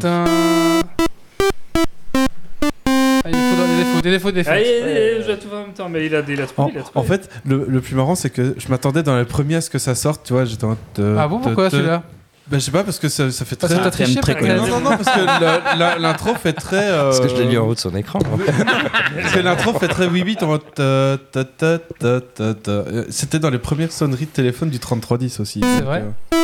Défauts, 3.91 4.01
des 4.01 4.11
défauts, 4.11 4.31
des 4.31 4.43
défauts. 4.43 4.51
Ah, 4.53 4.59
il- 4.61 5.31
à 5.31 5.38
tout 5.38 5.47
en 5.53 5.59
même 5.61 5.73
temps, 5.73 5.89
mais 5.89 6.05
il 6.05 6.15
a, 6.15 6.22
il 6.27 6.41
a 6.41 6.45
trouvé. 6.47 6.69
En, 6.69 6.72
il 6.73 6.77
a 6.80 6.81
trouvé. 6.84 6.99
en 6.99 7.03
fait, 7.03 7.30
le, 7.45 7.65
le 7.68 7.81
plus 7.81 7.95
marrant, 7.95 8.15
c'est 8.15 8.30
que 8.30 8.55
je 8.57 8.68
m'attendais 8.69 9.03
dans 9.03 9.18
les 9.18 9.26
premiers 9.26 9.55
à 9.55 9.61
ce 9.61 9.69
que 9.69 9.80
ça 9.80 9.95
sorte, 9.95 10.26
tu 10.26 10.34
vois, 10.34 10.45
j'étais 10.45 10.63
en 10.65 10.77
te- 10.93 11.15
Ah 11.18 11.27
bon, 11.27 11.39
pourquoi 11.39 11.69
celui-là? 11.69 12.03
Ben, 12.47 12.59
je 12.59 12.65
sais 12.65 12.72
pas, 12.72 12.84
parce 12.84 12.99
que 12.99 13.07
ça, 13.07 13.31
ça 13.31 13.45
fait 13.45 13.55
très... 13.55 13.69
t'as 13.76 13.91
triché, 13.91 14.19
très. 14.19 14.57
Non, 14.57 14.68
non, 14.68 14.80
non, 14.81 14.89
parce 14.97 15.05
que 15.15 16.01
l'intro 16.01 16.35
fait 16.35 16.51
très... 16.51 16.89
euh, 16.89 17.03
Parce 17.05 17.22
que 17.22 17.30
je 17.30 17.35
l'ai 17.35 17.45
lu 17.45 17.57
en 17.57 17.65
haut 17.65 17.76
de 17.76 17.80
son 17.80 17.95
écran. 17.95 18.19
Parce 18.19 19.34
que 19.35 19.39
l'intro 19.39 19.73
fait 19.80 19.88
très 19.88 20.09
8 20.09 20.23
bits 20.26 20.38
en 20.41 20.47
mode... 20.47 20.61
ta, 20.76 21.18
ta, 21.31 21.45
ta, 21.45 21.80
ta, 21.80 22.19
ta, 22.19 22.53
ta. 22.55 22.72
Euh, 22.72 23.05
C'était 23.09 23.39
dans 23.39 23.51
les 23.51 23.59
premières 23.59 23.93
sonneries 23.93 24.26
de 24.26 24.31
téléphone 24.31 24.69
du 24.69 24.80
3310 24.80 25.39
aussi. 25.39 25.61
C'est 25.63 25.84
vrai 25.84 26.03
euh, 26.34 26.43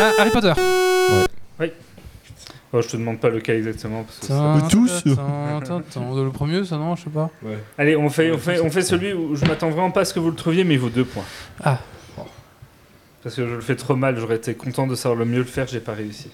Ah, 0.00 0.10
Harry 0.18 0.30
Potter. 0.30 0.52
Oh, 2.72 2.80
je 2.80 2.88
te 2.88 2.96
demande 2.96 3.18
pas 3.18 3.30
lequel 3.30 3.56
exactement. 3.58 4.04
Parce 4.04 4.18
que 4.20 4.26
ça- 4.26 4.58
tous. 4.70 5.04
Le 5.06 6.28
premier, 6.30 6.64
ça 6.64 6.76
non, 6.76 6.94
je 6.94 7.04
sais 7.04 7.10
pas. 7.10 7.30
Allez, 7.76 7.96
on 7.96 8.08
fait, 8.08 8.30
on, 8.30 8.38
fait, 8.38 8.60
on 8.60 8.70
fait 8.70 8.82
celui 8.82 9.12
où 9.12 9.34
je 9.34 9.44
m'attends 9.44 9.70
vraiment 9.70 9.90
pas 9.90 10.02
à 10.02 10.04
ce 10.04 10.14
que 10.14 10.20
vous 10.20 10.30
le 10.30 10.36
trouviez, 10.36 10.62
mais 10.64 10.74
il 10.74 10.80
vaut 10.80 10.88
deux 10.88 11.04
points. 11.04 11.24
Ah. 11.64 11.78
Parce 13.22 13.34
que 13.34 13.46
je 13.46 13.54
le 13.54 13.60
fais 13.60 13.76
trop 13.76 13.96
mal, 13.96 14.18
j'aurais 14.18 14.36
été 14.36 14.54
content 14.54 14.86
de 14.86 14.94
savoir 14.94 15.18
le 15.18 15.26
mieux 15.26 15.38
le 15.38 15.44
faire, 15.44 15.66
j'ai 15.66 15.80
pas 15.80 15.92
réussi. 15.92 16.30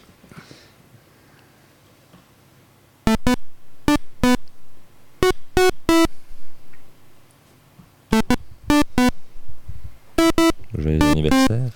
Joyeux 10.79 11.03
anniversaire. 11.03 11.71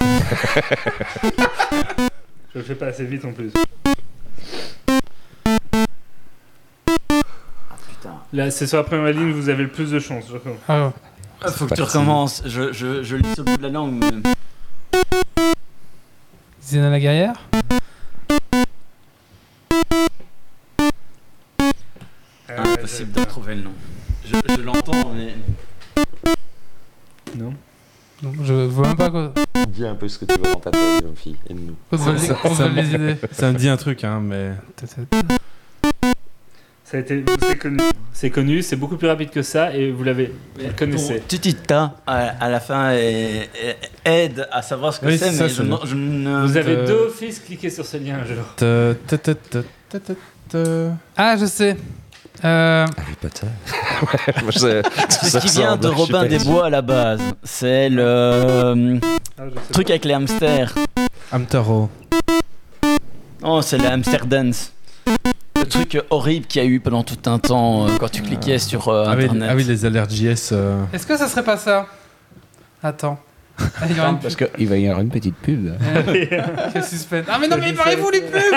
Je 2.54 2.58
le 2.60 2.64
fais 2.64 2.74
pas 2.74 2.86
assez 2.86 3.04
vite 3.04 3.24
en 3.24 3.32
plus. 3.32 3.50
Là, 8.32 8.50
c'est 8.50 8.66
sur 8.66 8.76
la 8.78 8.84
première 8.84 9.12
ligne, 9.12 9.32
vous 9.32 9.48
avez 9.48 9.62
le 9.62 9.70
plus 9.70 9.90
de 9.90 9.98
chance. 9.98 10.24
je 10.30 10.36
crois. 10.36 10.52
Ah 10.68 10.86
ouais. 10.86 10.92
Ah, 11.40 11.50
Faut 11.52 11.66
que 11.66 11.74
tu 11.74 11.82
recommences. 11.82 12.42
Je, 12.46 12.72
je, 12.72 13.02
je 13.02 13.16
lis 13.16 13.34
sur 13.34 13.44
le 13.44 13.52
bout 13.52 13.56
de 13.58 13.62
la 13.62 13.68
langue. 13.70 14.04
Zéna 16.60 16.90
la 16.90 17.00
guerrière. 17.00 17.34
Euh, 22.50 22.56
Impossible 22.74 23.12
de 23.12 23.20
retrouver 23.20 23.54
le 23.54 23.62
nom. 23.62 23.72
Je, 24.24 24.34
je 24.56 24.62
l'entends, 24.62 25.12
mais. 25.14 25.34
Non. 27.36 27.52
Non, 28.22 28.32
je 28.42 28.52
vois 28.52 28.88
même 28.88 28.96
pas 28.96 29.10
quoi. 29.10 29.32
Dis 29.68 29.86
un 29.86 29.94
peu 29.94 30.08
ce 30.08 30.18
que 30.18 30.24
tu 30.24 30.38
vois 30.40 30.54
dans 30.54 30.60
ta 30.60 30.70
tête, 30.72 31.02
jeune 31.02 31.16
fille. 31.16 31.36
Et 31.48 31.54
nous. 31.54 31.76
Ça- 31.96 32.18
Ça 33.32 33.52
me 33.52 33.54
dit 33.58 33.68
un 33.68 33.76
truc, 33.76 34.02
hein, 34.02 34.20
mais... 34.22 34.52
Ça 36.90 36.96
a 36.96 37.00
été, 37.00 37.22
c'est 37.46 37.58
connu. 37.58 37.78
C'est 38.14 38.30
connu, 38.30 38.62
c'est 38.62 38.76
beaucoup 38.76 38.96
plus 38.96 39.08
rapide 39.08 39.28
que 39.30 39.42
ça 39.42 39.74
et 39.74 39.90
vous 39.90 40.02
l'avez, 40.04 40.32
vous 40.58 40.66
le 40.66 40.72
connaissez. 40.72 41.22
Titita 41.28 41.94
à, 42.06 42.28
à 42.44 42.48
la 42.48 42.60
fin 42.60 42.92
aide 44.04 44.48
à 44.50 44.62
savoir 44.62 44.94
ce 44.94 45.00
que 45.00 45.06
Oui, 45.06 45.18
c'est, 45.18 45.26
c'est 45.30 45.32
ça, 45.36 45.42
mais 45.44 45.48
je 45.50 45.54
je, 45.54 45.62
sais. 45.62 45.68
ne- 45.68 45.86
je 45.86 45.94
ne. 45.94 46.46
Vous 46.46 46.56
avez 46.56 46.76
Euh, 46.76 46.86
deux 46.86 47.06
offices, 47.08 47.40
cliquez 47.40 47.68
sur 47.70 47.84
ce 47.84 47.98
lien 47.98 48.18
un 48.20 48.24
jour. 48.24 48.44
Ah, 51.16 51.36
je 51.36 51.46
sais. 51.46 51.76
Euh, 52.44 52.86
Harry 52.96 53.14
Potter. 53.20 53.46
C'est 55.10 55.26
ça 55.28 55.40
ce 55.40 55.46
qui 55.46 55.56
vient 55.58 55.76
de 55.76 55.88
Robin 55.88 56.20
pas 56.22 56.26
des. 56.28 56.38
Bois 56.38 56.66
à 56.66 56.70
la 56.70 56.82
base. 56.82 57.20
C'est 57.42 57.88
le 57.90 58.98
Ah, 59.38 59.42
truc 59.72 59.90
avec 59.90 60.04
les 60.04 60.14
hamsters. 60.14 60.72
Amtaro. 61.32 61.90
Oh, 63.42 63.60
c'est 63.60 63.78
le 63.78 63.86
hamster 63.86 64.24
dance. 64.26 64.72
Le 65.60 65.66
truc 65.66 66.00
horrible 66.10 66.46
qu'il 66.46 66.62
y 66.62 66.64
a 66.64 66.68
eu 66.68 66.80
pendant 66.80 67.02
tout 67.02 67.18
un 67.30 67.38
temps 67.38 67.86
euh, 67.86 67.90
quand 67.98 68.10
tu 68.10 68.22
cliquais 68.22 68.58
sur 68.58 68.88
euh, 68.88 69.04
Ah 69.06 69.14
oui, 69.16 69.24
internet. 69.24 69.48
ah 69.52 69.56
oui, 69.56 69.64
les 69.64 69.84
allergies 69.84 70.28
euh. 70.52 70.82
Est-ce 70.92 71.06
que 71.06 71.16
ça 71.16 71.26
serait 71.28 71.42
pas 71.44 71.56
ça? 71.56 71.86
Attends. 72.82 73.18
Ah, 73.58 73.64
il 73.90 73.96
y 73.96 74.00
aura 74.00 74.10
une 74.10 74.18
Parce 74.20 74.36
qu'il 74.36 74.68
va 74.68 74.76
y 74.76 74.86
avoir 74.86 75.00
une 75.02 75.08
petite 75.10 75.34
pub. 75.36 75.72
Quel 76.72 76.84
suspense. 76.84 77.26
Ah, 77.28 77.38
mais 77.40 77.48
non, 77.48 77.56
mais 77.60 77.72
parlez-vous 77.72 78.10
les 78.10 78.20
pubs 78.20 78.40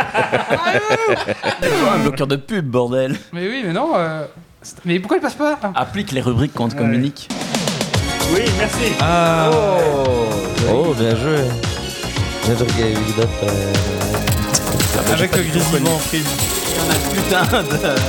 Parlez-vous 1.60 1.88
un 1.92 2.00
bloqueur 2.04 2.28
de 2.28 2.36
pub, 2.36 2.66
bordel 2.68 3.18
Mais 3.34 3.48
oui, 3.48 3.64
mais 3.66 3.74
non. 3.74 3.94
euh, 3.96 4.26
c'est- 4.62 4.78
Mais 4.86 5.00
pourquoi 5.00 5.18
il 5.18 5.22
passe 5.22 5.34
pas? 5.36 5.58
Ah. 5.64 5.72
Applique 5.76 6.12
les 6.12 6.22
rubriques 6.22 6.54
qu'on 6.54 6.68
te 6.70 6.76
Ouais. 6.76 6.82
communique. 6.82 7.30
Oui, 8.34 8.42
merci. 8.60 8.94
Ah, 9.02 9.50
Oh, 10.72 10.94
bien 10.98 11.16
joué. 11.16 11.40
It 12.46 12.62
up. 12.62 13.30
euh, 13.44 13.50
avec 15.14 15.36
le 15.36 15.44
prime. 15.44 16.24
Putain 17.14 17.44
de... 17.64 17.96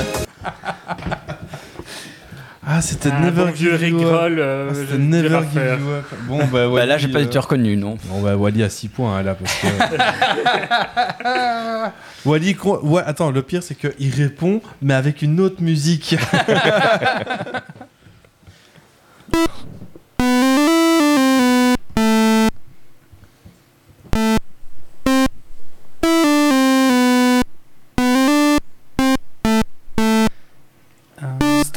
Ah, 2.65 2.81
c'était 2.81 3.11
Un 3.11 3.19
Never 3.21 3.47
bon 3.47 3.51
vieux 3.51 3.77
Give 3.77 3.89
You 3.89 4.09
Up. 4.09 4.33
Euh, 4.39 4.71
Ah, 4.71 4.75
je 4.89 4.97
Never 4.97 5.29
Give 5.29 5.49
faire. 5.53 5.79
You 5.81 5.91
Up. 5.91 6.05
Bon, 6.29 6.39
bah, 6.39 6.47
Bah 6.53 6.69
Wally, 6.69 6.87
là, 6.89 6.97
j'ai 6.97 7.09
pas 7.09 7.19
euh, 7.19 7.23
du 7.25 7.29
tout 7.29 7.41
reconnu, 7.41 7.77
non. 7.77 7.99
Bon, 8.05 8.23
bah, 8.23 8.37
Wally 8.37 8.63
a 8.63 8.71
6 8.71 8.89
points, 8.89 9.17
hein, 9.19 9.23
là, 9.25 9.35
parce 9.35 9.53
que... 9.57 9.67
Wally, 12.29 12.55
con- 12.55 12.79
ouais, 12.85 13.03
attends, 13.05 13.33
le 13.33 13.43
pire, 13.43 13.65
c'est 13.65 13.75
qu'il 13.75 14.15
répond, 14.15 14.63
mais 14.81 14.95
avec 14.95 15.23
une 15.23 15.41
autre 15.41 15.61
musique. 15.61 16.17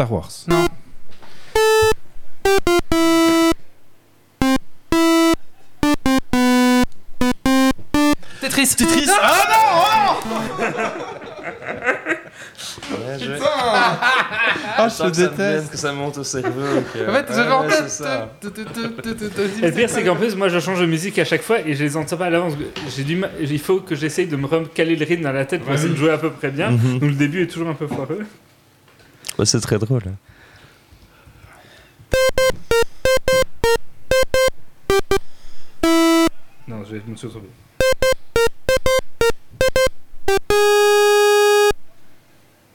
Star 0.06 0.12
Wars. 0.12 0.46
Non. 0.48 0.68
Tetris. 8.42 8.76
Tetris. 8.76 9.10
Bien 12.90 13.18
joué. 13.20 13.38
Ah, 14.78 14.90
je 14.90 14.94
que 14.94 14.98
ça 14.98 15.06
me 15.06 15.12
déteste. 15.12 15.38
vienne, 15.38 15.68
que 15.72 15.78
ça 15.78 15.94
monte 15.94 16.18
au 16.18 16.24
cerveau. 16.26 16.62
que- 16.94 17.10
En 17.10 17.14
fait, 17.14 17.26
j'avais 17.34 17.52
en 17.52 17.64
tête. 17.64 18.04
le 19.64 19.72
pire, 19.72 19.90
c'est 19.90 20.04
qu'en 20.04 20.18
plus, 20.18 20.36
moi, 20.36 20.50
je 20.50 20.60
change 20.60 20.82
de 20.82 20.86
musique 20.86 21.18
à 21.18 21.24
chaque 21.24 21.44
fois 21.44 21.60
et 21.66 21.74
je 21.76 21.84
les 21.84 21.96
entends 21.96 22.18
pas 22.18 22.26
à 22.26 22.30
l'avance. 22.30 22.54
J'ai 22.94 23.04
du 23.06 23.16
mal- 23.16 23.32
Il 23.40 23.60
faut 23.60 23.80
que 23.80 23.96
j'essaye 23.96 24.28
de 24.28 24.36
me 24.36 24.48
recaler 24.48 24.98
le 24.98 25.06
rythme 25.06 25.24
dans 25.24 25.32
la 25.32 25.46
tête 25.46 25.62
pour 25.64 25.74
essayer 25.74 25.92
de 25.92 25.96
jouer 25.96 26.12
à 26.12 26.18
peu 26.18 26.30
près 26.30 26.50
bien. 26.52 26.72
Mhm. 26.72 27.00
Donc 27.00 27.10
le 27.10 27.16
début 27.16 27.44
est 27.44 27.48
toujours 27.48 27.70
un 27.70 27.74
peu 27.74 27.88
foireux. 27.88 28.26
C'est 29.44 29.60
très 29.60 29.78
drôle. 29.78 30.04
Non, 36.68 36.84
je 36.84 36.96
me 36.96 37.16
suis 37.16 37.28
retrouvé. 37.28 37.50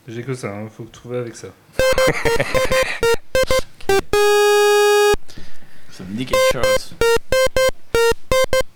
J'ai 0.07 0.23
que 0.23 0.35
ça, 0.35 0.49
hein. 0.49 0.69
faut 0.69 0.85
que 0.85 0.91
trouver 0.91 1.19
avec 1.19 1.35
ça. 1.35 1.49
Ça 5.91 6.05
me 6.05 6.17
dit 6.17 6.27
quelque 6.27 6.53
chose. 6.53 6.95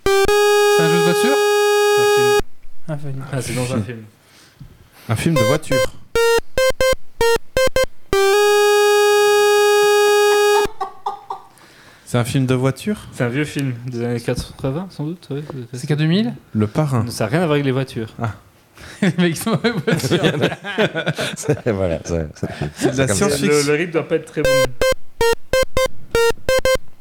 C'est 0.05 0.83
un 0.83 0.89
jeu 0.89 0.97
de 0.97 1.03
voiture? 1.03 1.37
Un 1.97 2.05
film. 2.15 2.39
Ah, 2.87 2.97
film. 2.97 3.25
Ah, 3.31 3.41
c'est 3.41 3.53
dans 3.53 3.73
un 3.73 3.81
film. 3.81 4.05
Un 5.09 5.15
film 5.15 5.35
de 5.35 5.41
voiture. 5.41 5.84
C'est 12.15 12.19
un 12.21 12.23
film 12.23 12.45
de 12.45 12.55
voiture? 12.55 12.95
C'est 13.11 13.25
un 13.25 13.27
vieux 13.27 13.43
film 13.43 13.73
des 13.87 14.01
années 14.01 14.21
80, 14.21 14.87
sans 14.89 15.03
doute. 15.03 15.27
ouais. 15.31 15.43
C'est 15.73 15.85
qu'à 15.85 15.97
2000 15.97 16.33
Le 16.53 16.65
parrain. 16.65 17.05
Ça 17.09 17.25
n'a 17.25 17.31
rien 17.31 17.41
à 17.41 17.45
voir 17.45 17.55
avec 17.55 17.65
les 17.65 17.73
voitures. 17.73 18.07
Les 19.01 19.11
mecs 19.17 19.35
sont 19.35 19.51
avec 19.51 19.73
voiture. 19.83 20.21
C'est- 21.35 21.69
voilà, 21.71 21.97
de 21.97 22.13
la. 22.13 23.05
Le, 23.05 23.13
science-fiction. 23.13 23.67
le 23.67 23.73
rythme 23.73 23.91
doit 23.91 24.07
pas 24.07 24.15
être 24.15 24.31
très 24.31 24.43
bon. 24.43 24.49
Ouais, 24.49 24.63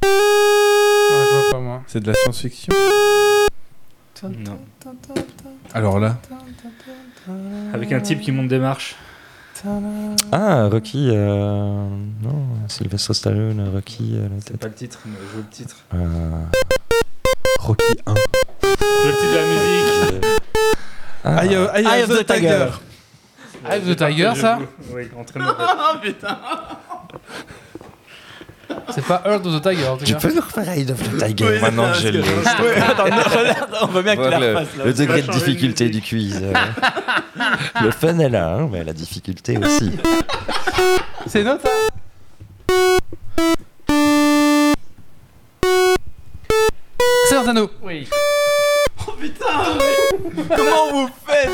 je 0.02 1.34
vois 1.38 1.50
pas 1.52 1.60
moi. 1.60 1.84
C'est 1.86 2.00
de 2.00 2.08
la 2.08 2.14
science-fiction? 2.14 2.74
Non. 4.24 4.58
Alors 5.74 6.00
là, 6.00 6.18
Avec 7.72 7.92
un 7.92 8.00
type 8.00 8.20
qui 8.20 8.32
monte 8.32 8.48
des 8.48 8.58
marches. 8.58 8.96
Ah, 10.32 10.68
Rocky. 10.70 11.08
Euh... 11.10 11.86
Non, 12.22 12.46
Sylvester 12.68 13.14
Stallone, 13.14 13.70
Rocky. 13.72 14.14
euh, 14.16 14.24
la 14.28 14.28
C'est 14.40 14.50
tête. 14.52 14.60
pas 14.60 14.66
le 14.68 14.74
titre, 14.74 14.98
mais 15.06 15.16
je 15.30 15.36
veux 15.36 15.42
le 15.42 15.48
titre. 15.48 15.76
Euh, 15.94 16.30
Rocky 17.60 17.84
1. 18.06 18.14
Je 18.62 18.66
veux 18.68 19.10
le 19.10 19.16
titre 19.16 19.32
de 19.32 19.36
la 19.36 19.46
musique. 19.46 20.24
Ah, 21.24 21.44
of 22.04 22.10
of 22.10 22.16
the 22.18 22.22
the 22.22 22.26
Tiger. 22.26 22.48
Tiger. 22.48 22.70
Eye 23.66 23.78
of 23.78 23.84
the 23.86 23.96
Tiger, 23.96 24.32
ça 24.36 24.58
Oui, 24.92 25.08
entraîneur. 25.18 25.56
Oh 25.94 25.98
putain 26.02 26.38
C'est 28.94 29.04
pas 29.04 29.22
Earth 29.26 29.44
of 29.46 29.60
the 29.60 29.62
Tiger 29.70 29.86
en 29.88 29.96
tout 29.96 30.04
Tu 30.04 30.12
cas. 30.14 30.18
peux 30.20 30.32
me 30.34 30.40
refaire 30.40 30.68
Eye 30.68 30.86
of 30.90 30.98
the 31.02 31.26
Tiger 31.36 31.60
maintenant 31.60 31.92
que 31.92 31.98
j'ai 31.98 32.12
le. 32.12 32.20
Attends, 32.88 33.04
regarde, 33.38 33.70
on 33.82 33.86
veut 33.86 34.02
bien 34.02 34.16
que 34.16 34.24
tu 34.24 34.30
la 34.30 34.38
le, 34.38 34.54
refasses 34.56 34.76
là. 34.78 34.84
le 34.84 34.92
degré 34.92 35.22
de 35.22 35.30
difficulté 35.32 35.88
du 35.88 36.00
quiz. 36.00 36.40
euh. 36.42 36.52
le 37.82 37.90
fun 37.90 38.18
est 38.18 38.28
là, 38.28 38.56
hein, 38.60 38.68
mais 38.70 38.84
la 38.84 38.92
difficulté 38.92 39.58
aussi. 39.58 39.90
C'est 41.26 41.40
une 41.42 41.48
autre 41.48 41.62
ça 41.64 41.70
C'est 47.28 47.36
un 47.36 47.48
anneau. 47.48 47.70
Oui. 47.82 48.08
Oh 49.06 49.12
putain 49.20 49.44
mais 50.36 50.42
Comment 50.56 50.92
vous 50.92 51.08
faites 51.26 51.50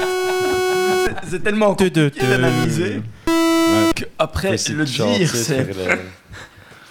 C'est- 1.04 1.30
C'est 1.30 1.42
tellement 1.42 1.74
compliqué 1.74 2.10
d'analyser 2.26 3.02
que 3.96 4.04
après 4.18 4.50
Possible 4.52 4.78
le 4.80 4.84
de 4.84 4.90
chanter, 4.90 5.18
dire 5.18 5.30
c'est... 5.34 5.64
faire 5.64 5.66
le- 5.96 5.98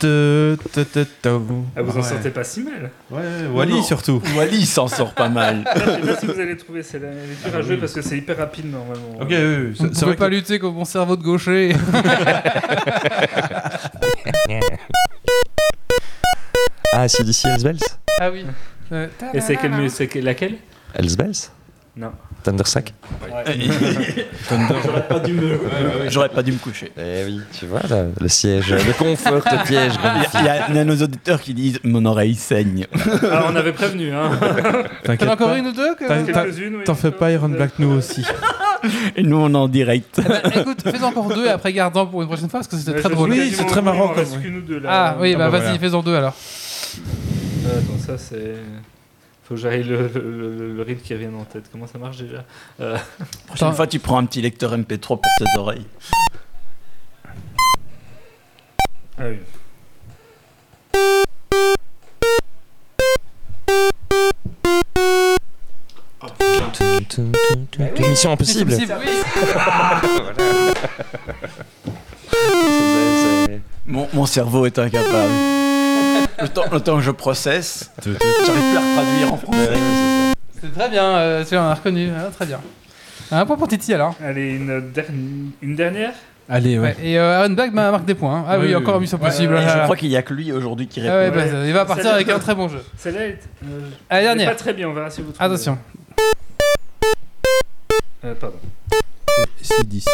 Ah, 0.05 1.81
vous 1.81 1.93
en 1.97 2.01
Ouais. 2.01 2.03
sortez 2.03 2.29
pas 2.29 2.43
si 2.43 2.61
mal. 2.61 2.89
Ouais, 3.11 3.21
Wally 3.53 3.73
Non. 3.73 3.83
surtout. 3.83 4.21
Wally 4.35 4.65
s'en 4.65 4.87
sort 4.87 5.13
pas 5.13 5.29
mal. 5.29 5.63
Je 5.75 5.79
sais 5.79 5.99
pas 6.13 6.19
si 6.19 6.25
vous 6.27 6.39
allez 6.39 6.57
trouver, 6.57 6.83
c'est 6.83 6.99
la- 6.99 7.07
elle 7.09 7.31
est 7.31 7.49
dure 7.49 7.55
à 7.57 7.61
jouer 7.61 7.77
parce 7.77 7.93
que 7.93 8.01
c'est 8.01 8.17
hyper 8.17 8.37
rapide 8.37 8.71
normalement. 8.71 9.19
Ok, 9.21 9.27
oui, 9.29 9.35
oui, 9.37 9.75
c'est- 9.77 9.93
c'est 9.95 10.05
vrai 10.05 10.15
que 10.15 10.23
lutter 10.25 10.59
contre 10.59 10.75
mon 10.75 10.85
cerveau 10.85 11.15
de 11.15 11.23
gaucher. 11.23 11.75
Ah, 16.93 17.07
c'est 17.07 17.23
d'ici 17.23 17.47
Elsbels 17.47 17.77
ah 18.19 18.29
oui. 18.31 18.45
Euh, 18.91 19.07
Et 19.33 19.41
c'est 19.41 19.55
quelle 19.55 19.71
mu- 19.71 19.89
c'est 19.89 20.07
que- 20.07 20.19
laquelle? 20.19 20.55
Elsbels 20.93 21.31
Non. 21.95 22.11
Thundersack 22.43 22.93
J'aurais 24.85 25.07
pas 25.07 25.19
dû 25.19 25.33
me... 25.33 25.59
J'aurais 26.09 26.29
pas 26.29 26.43
dû 26.43 26.51
me 26.53 26.57
coucher. 26.57 26.91
Eh 26.97 27.23
oui, 27.25 27.41
tu 27.57 27.65
vois, 27.65 27.81
là, 27.89 28.05
le 28.19 28.27
siège, 28.27 28.71
le 28.73 28.93
confort 28.93 29.43
te 29.43 29.67
piège. 29.67 29.93
Il 30.35 30.45
y, 30.45 30.49
a, 30.49 30.69
il 30.69 30.75
y 30.75 30.79
a- 30.79 30.85
nos 30.85 30.95
auditeurs 31.01 31.41
qui 31.41 31.53
disent 31.53 31.79
mon 31.83 32.05
oreille 32.05 32.35
saigne. 32.35 32.85
Ah, 33.31 33.45
on 33.51 33.55
avait 33.55 33.73
prévenu, 33.73 34.11
hein. 34.13 34.31
T'en 34.39 34.47
t'inquiète 35.03 35.29
as 35.29 35.33
encore 35.33 35.49
pas. 35.49 35.57
une 35.57 35.67
ou 35.67 35.71
deux 35.73 35.95
T'en 36.85 36.95
fais 36.95 37.11
pas, 37.11 37.31
Iron 37.31 37.49
Black, 37.49 37.71
nous 37.79 37.91
aussi. 37.91 38.25
Et 39.17 39.23
nous 39.23 39.35
on 39.37 39.53
est 39.53 39.57
en 39.57 39.67
direct. 39.67 40.21
Eh 40.23 40.27
ben, 40.27 40.41
écoute, 40.61 40.81
fais 40.83 41.03
encore 41.03 41.27
deux 41.33 41.45
et 41.45 41.49
après 41.49 41.73
garde-en 41.73 42.05
pour 42.05 42.21
une 42.21 42.27
prochaine 42.29 42.49
fois 42.49 42.59
parce 42.61 42.67
que 42.69 42.77
c'était 42.77 42.91
Ouais, 42.93 42.99
très 43.01 43.09
drôle. 43.09 43.29
Oui, 43.31 43.51
c'est 43.53 43.65
très 43.65 43.81
marrant 43.81 44.09
comme- 44.09 44.61
deux, 44.65 44.79
là. 44.79 44.89
Ah 44.89 45.17
oui, 45.19 45.33
bah 45.33 45.49
bah 45.49 45.49
vas-y, 45.59 45.77
voilà. 45.77 45.79
fais-en 45.79 46.01
deux 46.01 46.15
alors. 46.15 46.33
Ah, 47.65 47.69
attends, 47.77 47.99
ça 48.05 48.17
c'est. 48.17 48.55
Faut 49.49 49.55
que 49.55 49.61
j'aille 49.61 49.81
le, 49.83 50.07
le, 50.13 50.55
le- 50.55 50.73
le 50.75 50.81
rythme 50.83 51.01
qui 51.01 51.13
revient 51.15 51.29
en 51.35 51.43
tête. 51.43 51.65
Comment 51.71 51.87
ça 51.87 51.97
marche 51.97 52.17
déjà 52.17 52.45
Euh, 52.79 52.97
Prochaine 53.47 53.73
fois 53.73 53.87
tu 53.87 53.97
prends 53.99 54.19
un 54.19 54.25
petit 54.25 54.41
lecteur 54.43 54.77
MP3 54.77 54.99
pour 55.07 55.21
tes 55.39 55.57
oreilles. 55.59 55.87
Ah 59.17 59.23
oui. 59.27 59.37
Mission 67.99 68.31
impossible. 68.31 68.73
Oui. 68.73 68.87
Mon 74.13 74.25
cerveau 74.25 74.65
est 74.65 74.77
incapable. 74.77 75.31
Le 76.41 76.47
temps, 76.47 76.65
le 76.71 76.79
temps 76.79 76.95
que 76.97 77.01
je 77.03 77.11
processe, 77.11 77.91
j'arrive 78.03 78.17
plus 78.17 78.77
à 78.77 78.81
retraduire 78.81 79.33
en 79.33 79.37
français. 79.37 79.69
C'est 80.61 80.73
très 80.73 80.89
bien, 80.89 81.03
euh, 81.17 81.43
tu 81.45 81.55
a 81.55 81.73
reconnu. 81.73 82.09
Ah, 82.17 82.29
très 82.33 82.45
bien. 82.45 82.59
Un 83.31 83.45
point 83.45 83.57
pour 83.57 83.67
Titi 83.67 83.93
alors. 83.93 84.15
Allez, 84.23 84.55
une, 84.55 84.91
der- 84.91 85.05
une 85.61 85.75
dernière? 85.75 86.13
Allez, 86.51 86.79
ouais. 86.79 86.95
Ouais, 86.97 86.97
et 87.03 87.19
euh, 87.19 87.41
Aaron 87.41 87.51
Black 87.53 87.71
m'a 87.73 87.91
marqué 87.91 88.07
des 88.07 88.15
points. 88.15 88.37
hein. 88.39 88.45
Ah 88.49 88.57
oui, 88.59 88.67
Oui, 88.69 88.75
encore 88.75 88.95
oui. 88.95 88.97
une 88.97 89.01
mission 89.01 89.17
possible. 89.19 89.55
Et 89.55 89.61
je 89.61 89.83
crois 89.83 89.95
qu'il 89.95 90.09
y 90.09 90.17
a 90.17 90.21
que 90.23 90.33
lui 90.33 90.51
aujourd'hui 90.51 90.87
qui 90.87 90.99
répond. 90.99 91.13
ah 91.13 91.19
ouais, 91.19 91.31
bah, 91.31 91.37
Ouais. 91.59 91.67
il 91.67 91.73
va 91.73 91.85
partir 91.85 92.11
avec 92.13 92.27
un 92.29 92.39
très 92.39 92.55
bon 92.55 92.67
jeu. 92.69 92.83
Celle-là 92.97 93.27
est. 93.27 93.39
euh, 93.65 93.67
Allez, 93.67 93.89
elle 94.09 94.17
est 94.17 94.23
dernière. 94.23 94.49
pas 94.49 94.55
très 94.55 94.73
bien, 94.73 94.89
on 94.89 94.93
verra 94.93 95.09
si 95.11 95.21
vous 95.21 95.31
trouvez. 95.31 95.45
Attention. 95.45 95.77
Euh, 98.25 98.33
pardon. 98.39 98.57
C'est 99.61 99.87
d'ici. 99.87 100.07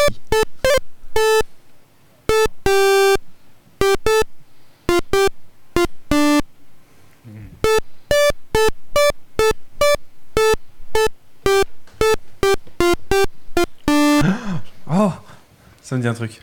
Ça 15.86 15.94
me 15.94 16.02
dit 16.02 16.08
un 16.08 16.14
truc. 16.14 16.42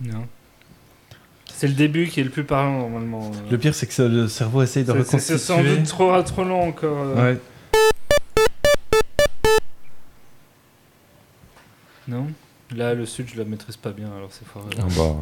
Non. 0.00 0.28
C'est 1.52 1.66
le 1.66 1.74
début 1.74 2.06
qui 2.06 2.20
est 2.20 2.22
le 2.22 2.30
plus 2.30 2.44
parlant 2.44 2.78
normalement. 2.78 3.28
Le 3.50 3.58
pire, 3.58 3.74
c'est 3.74 3.88
que 3.88 4.02
le 4.02 4.28
cerveau 4.28 4.62
essaye 4.62 4.84
de 4.84 4.92
C'est- 4.92 4.98
reconstituer. 4.98 5.38
C'est 5.38 5.44
sans 5.44 5.64
doute 5.64 5.82
trop, 5.82 6.12
ah, 6.12 6.22
trop 6.22 6.44
long 6.44 6.68
encore. 6.68 6.96
Euh. 6.96 7.32
Ouais. 7.32 7.40
Non 12.06 12.28
Là, 12.70 12.94
le 12.94 13.04
sud, 13.04 13.26
je 13.34 13.36
la 13.36 13.44
maîtrise 13.44 13.76
pas 13.78 13.90
bien, 13.90 14.12
alors 14.16 14.28
c'est 14.30 14.46
foireux. 14.46 14.70
Ah 14.78 14.82
bah, 14.96 15.16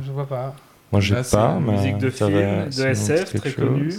je, 0.00 0.06
je 0.06 0.12
vois 0.12 0.26
pas. 0.26 0.56
Moi, 0.90 1.02
j'ai 1.02 1.16
pas, 1.30 1.60
mais. 1.60 1.72
musique 1.72 1.98
de 1.98 2.08
film, 2.08 2.30
de 2.30 2.86
SF, 2.86 3.34
très 3.34 3.52
connue. 3.52 3.92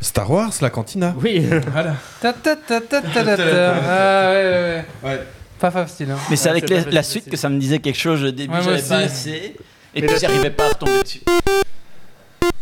Star 0.00 0.30
Wars, 0.30 0.52
la 0.60 0.70
cantina. 0.70 1.14
Oui, 1.22 1.44
Voilà. 1.72 1.94
Ta 2.20 2.32
ta 2.32 2.56
ta 2.56 2.80
ta 2.80 3.00
ta 3.02 3.24
ta 3.24 3.36
ta. 3.36 3.42
Ah 3.88 4.30
ouais, 4.30 4.44
ouais, 4.44 4.84
ouais. 5.10 5.22
Pas 5.58 5.70
facile. 5.72 6.10
Hein. 6.12 6.18
Mais 6.30 6.36
c'est 6.36 6.48
avec 6.50 6.68
la 6.70 7.02
suite 7.02 7.28
que 7.28 7.36
ça 7.36 7.48
me 7.48 7.58
disait 7.58 7.80
quelque 7.80 7.98
chose. 7.98 8.22
Au 8.24 8.30
début, 8.30 8.52
Ouais, 8.54 8.62
moi 8.62 8.76
j'avais 8.76 8.82
pas 8.88 8.96
aussi. 8.98 9.04
assez. 9.06 9.56
Et 9.94 10.00
Mais 10.00 10.06
puis, 10.06 10.10
la- 10.14 10.18
j'arrivais 10.20 10.50
pas 10.50 10.66
à 10.66 10.68
retomber 10.68 11.02
dessus. 11.02 11.20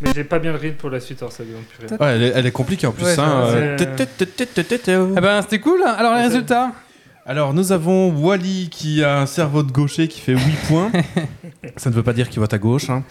mais 0.01 0.11
j'ai 0.15 0.25
pas 0.25 0.39
bien 0.39 0.53
le 0.53 0.59
rythme 0.59 0.77
pour 0.77 0.91
la 0.91 1.01
suite, 1.01 1.21
alors 1.21 1.33
ça 1.33 1.43
devient 1.43 1.57
purée. 1.79 1.93
Ouais, 2.01 2.15
elle, 2.15 2.23
est, 2.23 2.33
elle 2.37 2.47
est 2.47 2.51
compliquée 2.53 2.87
en 2.87 2.93
plus. 2.93 3.05
Ouais, 3.05 3.19
hein, 3.19 3.43
euh, 3.47 3.77
c'est- 3.79 4.07
tut, 4.07 4.07
tut, 4.17 4.47
tut, 4.47 4.65
tut, 4.65 4.79
tut. 4.79 4.91
Eh 4.91 5.21
ben, 5.21 5.43
c'était 5.43 5.59
cool. 5.61 5.83
Alors, 5.83 6.15
les 6.15 6.21
Ouais, 6.21 6.27
résultats 6.29 6.71
Alors, 7.27 7.53
nous 7.53 7.73
avons 7.73 8.11
Wally 8.13 8.69
qui 8.71 9.03
a 9.05 9.19
un 9.19 9.27
cerveau 9.27 9.63
de 9.63 9.73
gaucher 9.73 10.09
qui 10.09 10.21
fait 10.21 10.33
8 10.35 10.57
points. 10.69 10.91
Ça 11.77 11.91
ne 11.91 11.95
veut 11.95 12.03
pas 12.05 12.13
dire 12.15 12.29
qu'il 12.31 12.41
vote 12.41 12.55
à 12.55 12.59
gauche. 12.59 12.89
hein. 12.89 13.03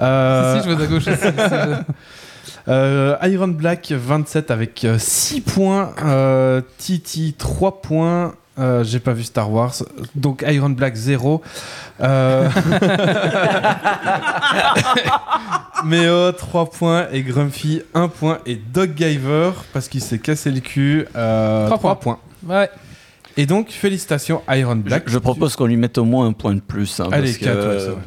Euh, 0.00 0.56
Si, 0.56 0.62
si, 0.64 0.68
je 0.68 0.74
vois 0.74 0.84
à 0.84 0.86
gauche 0.88 1.06
aussi. 1.06 1.16
si, 1.22 1.26
je- 1.28 1.82
euh, 2.68 3.16
Iron 3.22 3.48
Black 3.48 3.92
27 3.92 4.50
avec 4.50 4.86
6 4.98 5.40
points. 5.40 5.90
Euh, 6.04 6.60
Titi 6.78 7.34
3 7.36 7.80
points. 7.82 8.34
Euh, 8.58 8.84
J'ai 8.84 8.98
pas 9.00 9.12
vu 9.12 9.22
Star 9.24 9.50
Wars. 9.50 9.74
Donc 10.14 10.44
Iron 10.46 10.70
Black 10.70 10.94
0. 10.94 11.40
Euh... 12.00 12.48
Méo 15.84 16.32
3 16.32 16.70
points 16.70 17.06
et 17.12 17.22
Grumpy 17.22 17.82
1 17.94 18.08
point 18.08 18.38
et 18.46 18.56
Doggiver 18.56 19.52
parce 19.72 19.88
qu'il 19.88 20.02
s'est 20.02 20.18
cassé 20.18 20.50
le 20.50 20.60
cul 20.60 21.06
euh, 21.16 21.66
Trois 21.66 21.78
3 21.78 22.00
points. 22.00 22.18
Ouais. 22.46 22.68
Et 23.36 23.46
donc 23.46 23.70
félicitations 23.70 24.42
Iron 24.50 24.76
Black. 24.76 25.04
Je, 25.06 25.12
je 25.12 25.18
propose 25.18 25.56
qu'on 25.56 25.66
lui 25.66 25.76
mette 25.76 25.96
au 25.98 26.04
moins 26.04 26.26
un 26.26 26.32
point 26.32 26.54
de 26.54 26.60
plus. 26.60 27.00
hein, 27.00 27.08
Allez, 27.12 27.28
parce 27.32 27.38
que- 27.38 27.44
4 27.44 27.56
ouais, 27.68 27.78
c'est 27.78 27.86
vrai. 27.86 28.00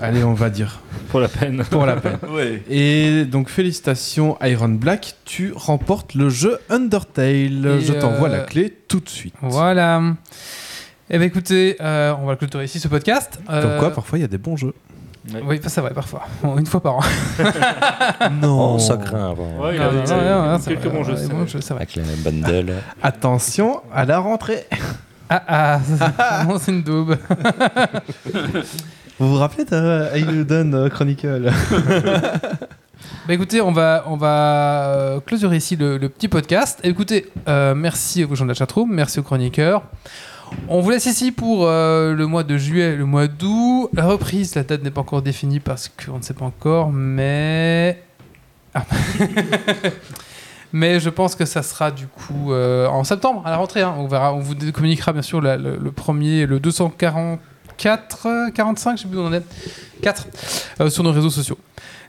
Allez, 0.00 0.24
on 0.24 0.34
va 0.34 0.50
dire 0.50 0.80
Pour 1.10 1.20
la 1.20 1.28
peine. 1.28 1.62
pour 1.70 1.86
la 1.86 1.96
peine. 1.96 2.18
Ouais. 2.30 2.62
Et 2.68 3.24
donc 3.24 3.48
félicitations 3.48 4.36
Iron 4.42 4.68
Black, 4.70 5.14
tu 5.24 5.52
remportes 5.54 6.14
le 6.14 6.28
jeu 6.30 6.58
Undertale. 6.70 7.66
Et, 7.66 7.80
Je 7.80 7.92
t'envoie 7.94 8.28
euh, 8.28 8.38
la 8.38 8.40
clé 8.40 8.76
tout 8.88 9.00
de 9.00 9.08
suite. 9.08 9.34
Voilà. 9.40 10.02
Eh 11.10 11.18
ben 11.18 11.24
écoutez, 11.24 11.76
euh, 11.80 12.14
on 12.20 12.26
va 12.26 12.34
clôturer 12.36 12.64
ici 12.64 12.80
ce 12.80 12.88
podcast. 12.88 13.38
Comme 13.46 13.54
Euh, 13.56 13.78
quoi, 13.78 13.90
parfois 13.92 14.18
il 14.18 14.22
y 14.22 14.24
a 14.24 14.28
des 14.28 14.38
bons 14.38 14.56
jeux. 14.56 14.74
Oui, 15.46 15.58
c'est 15.66 15.80
vrai, 15.80 15.94
parfois. 15.94 16.22
Bon, 16.42 16.58
une 16.58 16.66
fois 16.66 16.82
par 16.82 16.96
an. 16.96 17.00
non. 18.42 18.74
Oh, 18.74 18.78
ça 18.78 18.98
craint 18.98 19.30
avant. 19.30 19.58
Ouais, 19.58 19.74
il 19.74 19.78
y 19.78 19.82
a 19.82 19.90
non, 19.90 20.02
des- 20.02 20.10
non, 20.10 20.20
non, 20.22 20.52
non, 20.52 20.58
c'est 20.60 20.74
quelques 20.76 20.92
bons 20.92 21.02
jeux. 21.04 21.16
c'est 21.16 21.72
vrai. 21.74 21.86
Avec 21.90 21.94
les 21.94 22.02
bundles. 22.22 22.74
Attention 23.02 23.80
à 23.94 24.04
la 24.04 24.18
rentrée. 24.18 24.66
Ah 25.30 25.80
ah, 26.18 26.46
c'est 26.60 26.72
une 26.72 26.82
daube. 26.82 27.16
Vous 29.20 29.28
vous 29.28 29.38
rappelez 29.38 29.64
de 29.64 30.12
Ailudon 30.12 30.72
euh, 30.72 30.88
Chronicle 30.88 31.48
Bah 33.26 33.32
écoutez, 33.32 33.60
on 33.60 33.70
va, 33.70 34.02
on 34.08 34.16
va 34.16 34.86
euh, 34.86 35.20
clôturer 35.20 35.56
ici 35.56 35.76
le, 35.76 35.98
le 35.98 36.08
petit 36.08 36.26
podcast. 36.26 36.80
Et 36.82 36.88
écoutez, 36.88 37.26
euh, 37.46 37.76
merci 37.76 38.24
aux 38.24 38.34
gens 38.34 38.44
de 38.44 38.48
la 38.48 38.54
chatroom, 38.54 38.92
merci 38.92 39.20
aux 39.20 39.22
chroniqueurs. 39.22 39.84
On 40.68 40.80
vous 40.80 40.90
laisse 40.90 41.06
ici 41.06 41.30
pour 41.30 41.66
euh, 41.66 42.12
le 42.12 42.26
mois 42.26 42.42
de 42.42 42.56
juillet, 42.56 42.96
le 42.96 43.04
mois 43.04 43.28
d'août. 43.28 43.88
La 43.92 44.04
reprise, 44.06 44.56
la 44.56 44.64
date 44.64 44.82
n'est 44.82 44.90
pas 44.90 45.02
encore 45.02 45.22
définie 45.22 45.60
parce 45.60 45.88
qu'on 45.88 46.18
ne 46.18 46.22
sait 46.22 46.34
pas 46.34 46.44
encore, 46.44 46.90
mais. 46.90 48.02
Ah. 48.74 48.84
mais 50.72 50.98
je 50.98 51.08
pense 51.08 51.36
que 51.36 51.44
ça 51.44 51.62
sera 51.62 51.92
du 51.92 52.08
coup 52.08 52.52
euh, 52.52 52.88
en 52.88 53.04
septembre, 53.04 53.42
à 53.46 53.50
la 53.50 53.58
rentrée. 53.58 53.82
Hein. 53.82 53.94
On, 53.96 54.08
verra, 54.08 54.34
on 54.34 54.40
vous 54.40 54.54
communiquera 54.72 55.12
bien 55.12 55.22
sûr 55.22 55.40
la, 55.40 55.56
le, 55.56 55.76
le 55.76 55.92
premier, 55.92 56.46
le 56.46 56.58
240 56.58 57.38
44, 57.76 58.50
45, 58.52 58.90
je 58.90 58.92
ne 58.92 58.98
sais 58.98 59.08
plus 59.08 59.18
où 59.18 59.22
on 59.22 59.26
en 59.26 59.32
est. 59.32 59.44
4 60.02 60.26
euh, 60.80 60.90
sur 60.90 61.02
nos 61.02 61.12
réseaux 61.12 61.30
sociaux. 61.30 61.58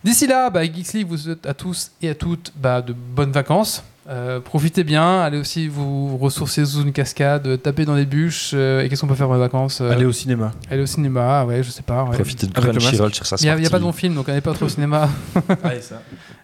D'ici 0.04 0.28
là, 0.28 0.50
bah, 0.50 0.62
vous 1.08 1.18
souhaite 1.18 1.46
à 1.46 1.54
tous 1.54 1.92
et 2.02 2.10
à 2.10 2.16
toutes 2.16 2.52
bah, 2.56 2.82
de 2.82 2.94
bonnes 2.94 3.32
vacances. 3.32 3.84
Euh, 4.08 4.40
profitez 4.40 4.84
bien, 4.84 5.22
allez 5.22 5.40
aussi 5.40 5.68
vous 5.68 6.16
ressourcer 6.18 6.64
sous 6.64 6.84
une 6.84 6.92
cascade, 6.92 7.60
taper 7.64 7.86
dans 7.86 7.96
des 7.96 8.06
bûches. 8.06 8.52
euh, 8.54 8.84
et 8.84 8.90
qu'est-ce 8.90 9.02
qu'on 9.02 9.08
peut 9.08 9.16
faire 9.16 9.28
dans 9.28 9.34
les 9.34 9.40
vacances 9.40 9.82
Euh, 9.82 9.90
Allez 9.92 10.06
au 10.06 10.12
cinéma. 10.12 10.52
aller 10.70 10.84
au 10.84 10.86
cinéma, 10.86 11.44
ouais, 11.46 11.64
je 11.64 11.72
sais 11.72 11.82
pas. 11.82 12.04
ouais. 12.04 12.12
Profiter 12.12 12.46
de 12.46 12.54
Crunchyroll 12.54 13.14
sur 13.16 13.26
sa 13.26 13.36
Il 13.40 13.44
n'y 13.60 13.66
a, 13.66 13.70
pas 13.70 13.80
de 13.80 13.84
bon 13.84 13.92
film, 13.92 14.14
donc 14.14 14.30
allez 14.30 14.42
pas 14.42 14.54
trop 14.54 14.66
au 14.66 14.70
cinéma. 14.70 15.10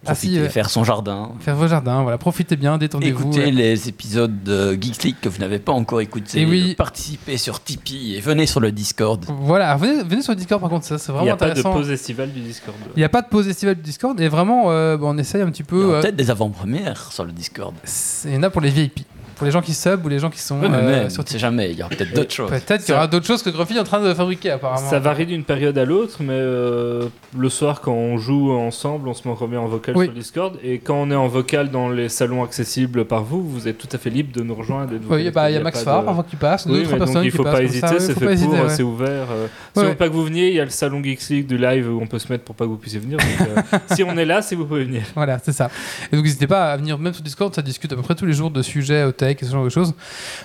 Ah 0.04 0.16
si, 0.16 0.30
Profiter, 0.30 0.40
euh, 0.40 0.50
faire 0.50 0.70
son 0.72 0.84
jardin. 0.84 1.30
faire 1.42 1.56
vos 1.56 1.68
jardins, 1.68 2.02
voilà, 2.02 2.18
profitez 2.18 2.56
bien, 2.56 2.80
détendez-vous. 2.80 3.22
Écoutez 3.30 3.46
ouais. 3.46 3.52
les 3.52 3.88
épisodes 3.88 4.42
de 4.42 4.74
Geeks 4.74 5.04
League 5.04 5.16
que 5.22 5.30
vous 5.30 5.38
n'avez 5.38 5.60
pas 5.60 5.74
encore 5.74 6.02
écoutés. 6.02 6.42
Et 6.42 6.46
oui. 6.48 6.74
Participez 6.74 7.38
sur 7.38 7.62
Tipeee 7.64 8.16
et 8.16 8.20
venez 8.20 8.48
sur 8.48 8.60
le 8.60 8.72
Discord. 8.72 9.24
Voilà, 9.28 9.76
venez, 9.78 10.02
venez 10.04 10.24
sur 10.24 10.32
le 10.32 10.38
Discord 10.38 10.60
par 10.60 10.72
contre, 10.72 10.86
ça 10.88 10.98
c'est 10.98 11.12
Il 11.12 11.14
vraiment 11.14 11.26
n'y 11.26 11.30
a 11.30 11.36
pas 11.36 11.46
de 11.46 11.52
intéressant. 11.52 11.74
pause 11.74 11.92
estivale 11.92 12.32
du 12.32 12.40
Discord. 12.40 12.76
Il 12.96 13.00
n'y 13.00 13.04
a 13.04 13.10
pas 13.10 13.22
de 13.22 13.28
pause 13.28 13.48
estivale 13.48 13.76
du 13.76 13.84
Discord 13.84 14.20
et 14.20 14.28
vraiment, 14.28 14.72
euh, 14.72 14.98
bon, 14.98 15.14
on 15.14 15.18
essaye 15.20 15.44
un 15.44 15.52
petit 15.52 15.62
Il 15.62 15.66
peu. 15.66 15.94
euh, 15.94 16.02
peut-être 16.02 16.16
des 16.16 16.32
avant-premières 16.32 17.12
sur 17.12 17.24
le 17.24 17.32
Discord. 17.32 17.51
C'est- 17.84 18.30
il 18.30 18.36
y 18.36 18.38
en 18.38 18.44
a 18.44 18.50
pour 18.50 18.62
les 18.62 18.70
VIP, 18.70 19.02
pour 19.42 19.48
les 19.48 19.52
gens 19.52 19.62
qui 19.64 19.74
sub 19.74 20.06
ou 20.06 20.08
les 20.08 20.20
gens 20.20 20.30
qui 20.30 20.38
sont 20.40 20.60
Ouais, 20.60 20.70
mais 20.70 20.78
euh, 20.78 21.02
même, 21.02 21.10
sur 21.10 21.26
jamais, 21.26 21.72
il 21.72 21.80
y 21.80 21.82
aura 21.82 21.90
peut-être 21.90 22.14
d'autres 22.14 22.32
choses. 22.32 22.48
Peut-être 22.52 22.84
qu'il 22.86 22.94
y 22.94 22.96
aura 22.96 23.08
d'autres 23.08 23.26
choses 23.26 23.42
que 23.42 23.50
Grumpy 23.50 23.76
est 23.76 23.80
en 23.80 23.84
train 23.84 24.00
de 24.00 24.14
fabriquer 24.14 24.52
apparemment. 24.52 24.88
Ça 24.88 25.00
varie 25.00 25.26
d'une 25.26 25.44
période 25.44 25.76
à 25.80 25.84
l'autre, 25.84 26.18
mais 26.20 26.34
euh, 26.34 27.06
le 27.36 27.50
soir, 27.50 27.82
quand 27.82 27.92
on 27.92 28.20
joue 28.20 28.52
ensemble, 28.52 29.08
on 29.08 29.16
se 29.16 29.28
met 29.28 29.34
remet 29.34 29.58
en 29.58 29.66
vocal 29.66 29.98
Oui. 29.98 30.06
sur 30.06 30.14
Discord. 30.14 30.58
Et 30.64 30.78
quand 30.78 30.94
on 30.94 31.10
est 31.10 31.16
en 31.16 31.28
vocal 31.28 31.72
dans 31.72 31.90
les 31.90 32.08
salons 32.08 32.44
accessibles 32.44 33.06
par 33.06 33.24
vous, 33.24 33.42
vous 33.50 33.68
êtes 33.68 33.80
tout 33.80 33.88
à 33.92 33.98
fait 33.98 34.12
libre 34.12 34.32
de 34.32 34.44
nous 34.44 34.54
rejoindre. 34.54 34.94
et 34.94 35.00
de 35.00 35.06
vous 35.06 35.12
Oui, 35.16 35.32
bah, 35.32 35.50
il 35.50 35.56
y 35.56 35.58
a. 35.58 35.62
Max 35.62 35.82
Farr 35.84 36.02
de- 36.02 36.06
parfois 36.06 36.26
qui 36.30 36.36
passe, 36.36 36.68
Oui, 36.68 36.74
d'autres 36.74 36.84
mais 36.84 37.00
donc 37.00 37.08
personnes 37.08 37.24
il 37.26 37.32
qui 37.32 37.38
faut 37.38 37.44
passent 37.44 37.54
pas 37.56 37.64
hésiter, 37.64 37.88
c'est 38.00 38.14
fait 38.14 38.26
pas 38.26 38.36
pour, 38.36 38.70
c'est 38.70 38.84
ouvert. 38.84 39.08
euh, 39.32 39.48
si 39.76 39.80
on 39.80 39.88
veut 39.90 39.96
pas 39.96 40.08
que 40.08 40.14
vous 40.14 40.24
veniez, 40.26 40.50
il 40.50 40.56
y 40.56 40.60
a 40.60 40.66
le 40.66 40.70
salon 40.70 41.02
Geeks 41.04 41.30
League 41.30 41.48
du 41.48 41.58
live 41.58 41.90
où 41.92 42.00
on 42.00 42.06
peut 42.06 42.20
se 42.20 42.32
mettre 42.32 42.44
pour 42.44 42.54
pas 42.54 42.66
que 42.66 42.70
vous 42.70 42.78
puissiez 42.78 43.00
venir. 43.00 43.18
Euh, 43.42 43.78
si 43.96 44.04
on 44.04 44.16
est 44.18 44.26
là, 44.26 44.44
si 44.44 44.54
vous 44.54 44.66
pouvez 44.66 44.84
venir. 44.84 45.02
Voilà, 45.16 45.40
c'est 45.42 45.52
ça. 45.54 45.72
Et 46.12 46.16
donc 46.16 46.26
n'hésitez 46.26 46.46
pas 46.46 46.72
à 46.72 46.78
venir 46.78 47.00
même 47.00 47.14
sur 47.16 47.24
Discord, 47.24 47.56
ça 47.56 47.64
discute 47.64 47.92
à 47.92 47.96
peu 47.96 48.04
près 48.04 48.14
tous 48.14 48.28
les 48.28 48.34
jours 48.34 48.52
de 48.52 48.62
sujets 48.62 49.04
au 49.06 49.12
tech 49.12 49.31
et 49.40 49.46
ce 49.46 49.52
genre 49.52 49.64
de 49.64 49.70
choses. 49.70 49.94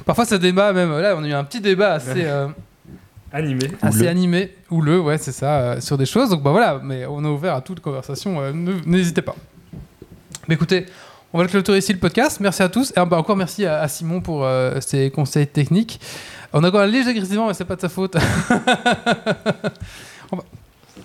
Parfois 0.04 0.24
ça 0.24 0.38
débat 0.38 0.72
même, 0.72 0.90
là 0.98 1.14
on 1.16 1.22
a 1.24 1.28
eu 1.28 1.32
un 1.32 1.44
petit 1.44 1.60
débat 1.60 1.94
assez, 1.94 2.24
euh, 2.24 2.48
Animé. 3.32 3.70
assez 3.82 4.06
animé, 4.06 4.54
ou 4.70 4.80
le, 4.82 5.00
ouais 5.00 5.18
c'est 5.18 5.32
ça, 5.32 5.58
euh, 5.60 5.80
sur 5.80 5.98
des 5.98 6.06
choses. 6.06 6.30
Donc 6.30 6.42
bah 6.42 6.50
voilà, 6.52 6.80
mais 6.82 7.04
on 7.06 7.24
est 7.24 7.28
ouvert 7.28 7.54
à 7.54 7.60
toute 7.60 7.80
conversation, 7.80 8.40
euh, 8.40 8.52
n'hésitez 8.86 9.22
pas. 9.22 9.34
Mais 10.48 10.54
écoutez, 10.54 10.86
on 11.32 11.38
va 11.38 11.44
le 11.44 11.50
clôturer 11.50 11.78
ici 11.78 11.92
le 11.92 11.98
podcast. 11.98 12.38
Merci 12.40 12.62
à 12.62 12.68
tous. 12.68 12.92
Et 12.92 12.94
bah, 13.04 13.16
encore 13.18 13.36
merci 13.36 13.66
à, 13.66 13.80
à 13.80 13.88
Simon 13.88 14.20
pour 14.20 14.44
euh, 14.44 14.80
ses 14.80 15.10
conseils 15.10 15.46
techniques. 15.48 16.00
On 16.52 16.62
a 16.64 16.68
encore 16.68 16.80
un 16.82 16.86
léger 16.86 17.12
grésillement, 17.12 17.48
mais 17.48 17.54
c'est 17.54 17.64
pas 17.64 17.74
de 17.76 17.80
sa 17.80 17.88
faute. 17.88 18.16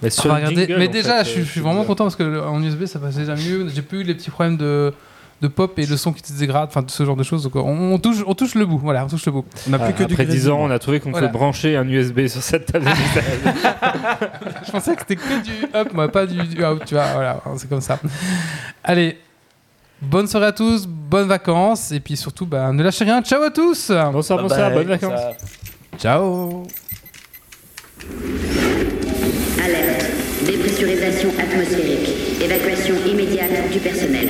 Mais 0.02 0.10
On 0.24 0.28
va 0.28 0.36
regarder. 0.36 0.56
jingle, 0.68 0.78
mais 0.80 0.88
en 0.88 0.92
déjà, 0.92 1.18
fait, 1.20 1.26
je, 1.26 1.30
suis- 1.32 1.44
je 1.44 1.50
suis 1.52 1.62
vraiment 1.62 1.84
content 1.84 2.06
parce 2.06 2.16
que 2.16 2.40
en 2.48 2.62
USB 2.64 2.86
ça 2.86 3.00
passe 3.00 3.16
déjà 3.16 3.36
mieux. 3.36 3.68
J'ai 3.74 3.82
plus 3.82 4.02
eu 4.02 4.04
les 4.04 4.14
petits 4.16 4.30
problèmes 4.30 4.58
de, 4.58 4.94
de 5.42 5.48
pop 5.48 5.78
et 5.80 5.86
le 5.88 5.98
son 5.98 6.14
qui 6.14 6.22
se 6.26 6.38
dégrade, 6.38 6.70
enfin 6.70 6.84
ce 6.88 7.04
genre 7.04 7.16
de 7.16 7.24
choses. 7.24 7.44
Donc 7.44 7.56
on, 7.56 7.94
on 7.94 7.98
touche, 7.98 8.18
on 8.28 8.36
touche 8.36 8.54
le 8.56 8.66
bout. 8.66 8.78
Voilà, 8.78 9.04
on 9.06 9.08
touche 9.08 9.26
le 9.26 9.32
bout. 9.32 9.46
On 9.68 9.72
n'a 9.72 9.80
plus 9.80 9.88
Ah, 9.90 9.94
que 9.94 10.04
du 10.04 10.14
Après 10.14 10.26
10 10.26 10.50
ans, 10.50 10.60
on 10.62 10.70
a 10.70 10.78
trouvé 10.80 11.00
qu'on 11.00 11.10
Voilà. 11.12 11.28
pouvait 11.30 11.40
brancher 11.40 11.76
un 11.76 11.88
USB 11.88 12.28
sur 12.28 12.42
cette 12.44 12.68
table. 12.72 12.86
Je 14.66 14.72
pensais 14.72 14.94
que 14.96 15.02
c'était 15.02 15.16
que 15.16 15.44
du 15.44 15.52
up, 15.76 15.90
moi, 15.94 16.08
pas 16.10 16.26
du, 16.28 16.36
du 16.48 16.64
out. 16.64 16.84
Tu 16.86 16.94
vois, 16.94 17.06
voilà, 17.14 17.42
c'est 17.58 17.68
comme 17.68 17.82
ça. 17.82 18.00
Allez, 18.84 19.18
bonne 20.02 20.28
soirée 20.28 20.48
à 20.48 20.52
tous, 20.52 20.86
bonnes 20.88 21.28
vacances 21.28 21.92
et 21.92 22.00
puis 22.00 22.16
surtout, 22.16 22.46
bah, 22.46 22.72
ne 22.72 22.84
lâchez 22.84 23.04
rien. 23.06 23.22
Ciao 23.24 23.42
à 23.42 23.50
tous. 23.50 23.92
Bonsoir, 24.12 24.38
Bye 24.38 24.48
bonsoir, 24.48 24.70
bye, 24.70 24.78
bonnes 24.78 24.88
vacances. 24.88 25.20
ça- 25.20 25.98
Ciao 25.98 26.64
Alerte. 29.64 30.06
Dépressurisation 30.46 31.30
atmosphérique. 31.40 32.10
Évacuation 32.42 32.96
immédiate 33.08 33.72
du 33.72 33.80
personnel. 33.80 34.30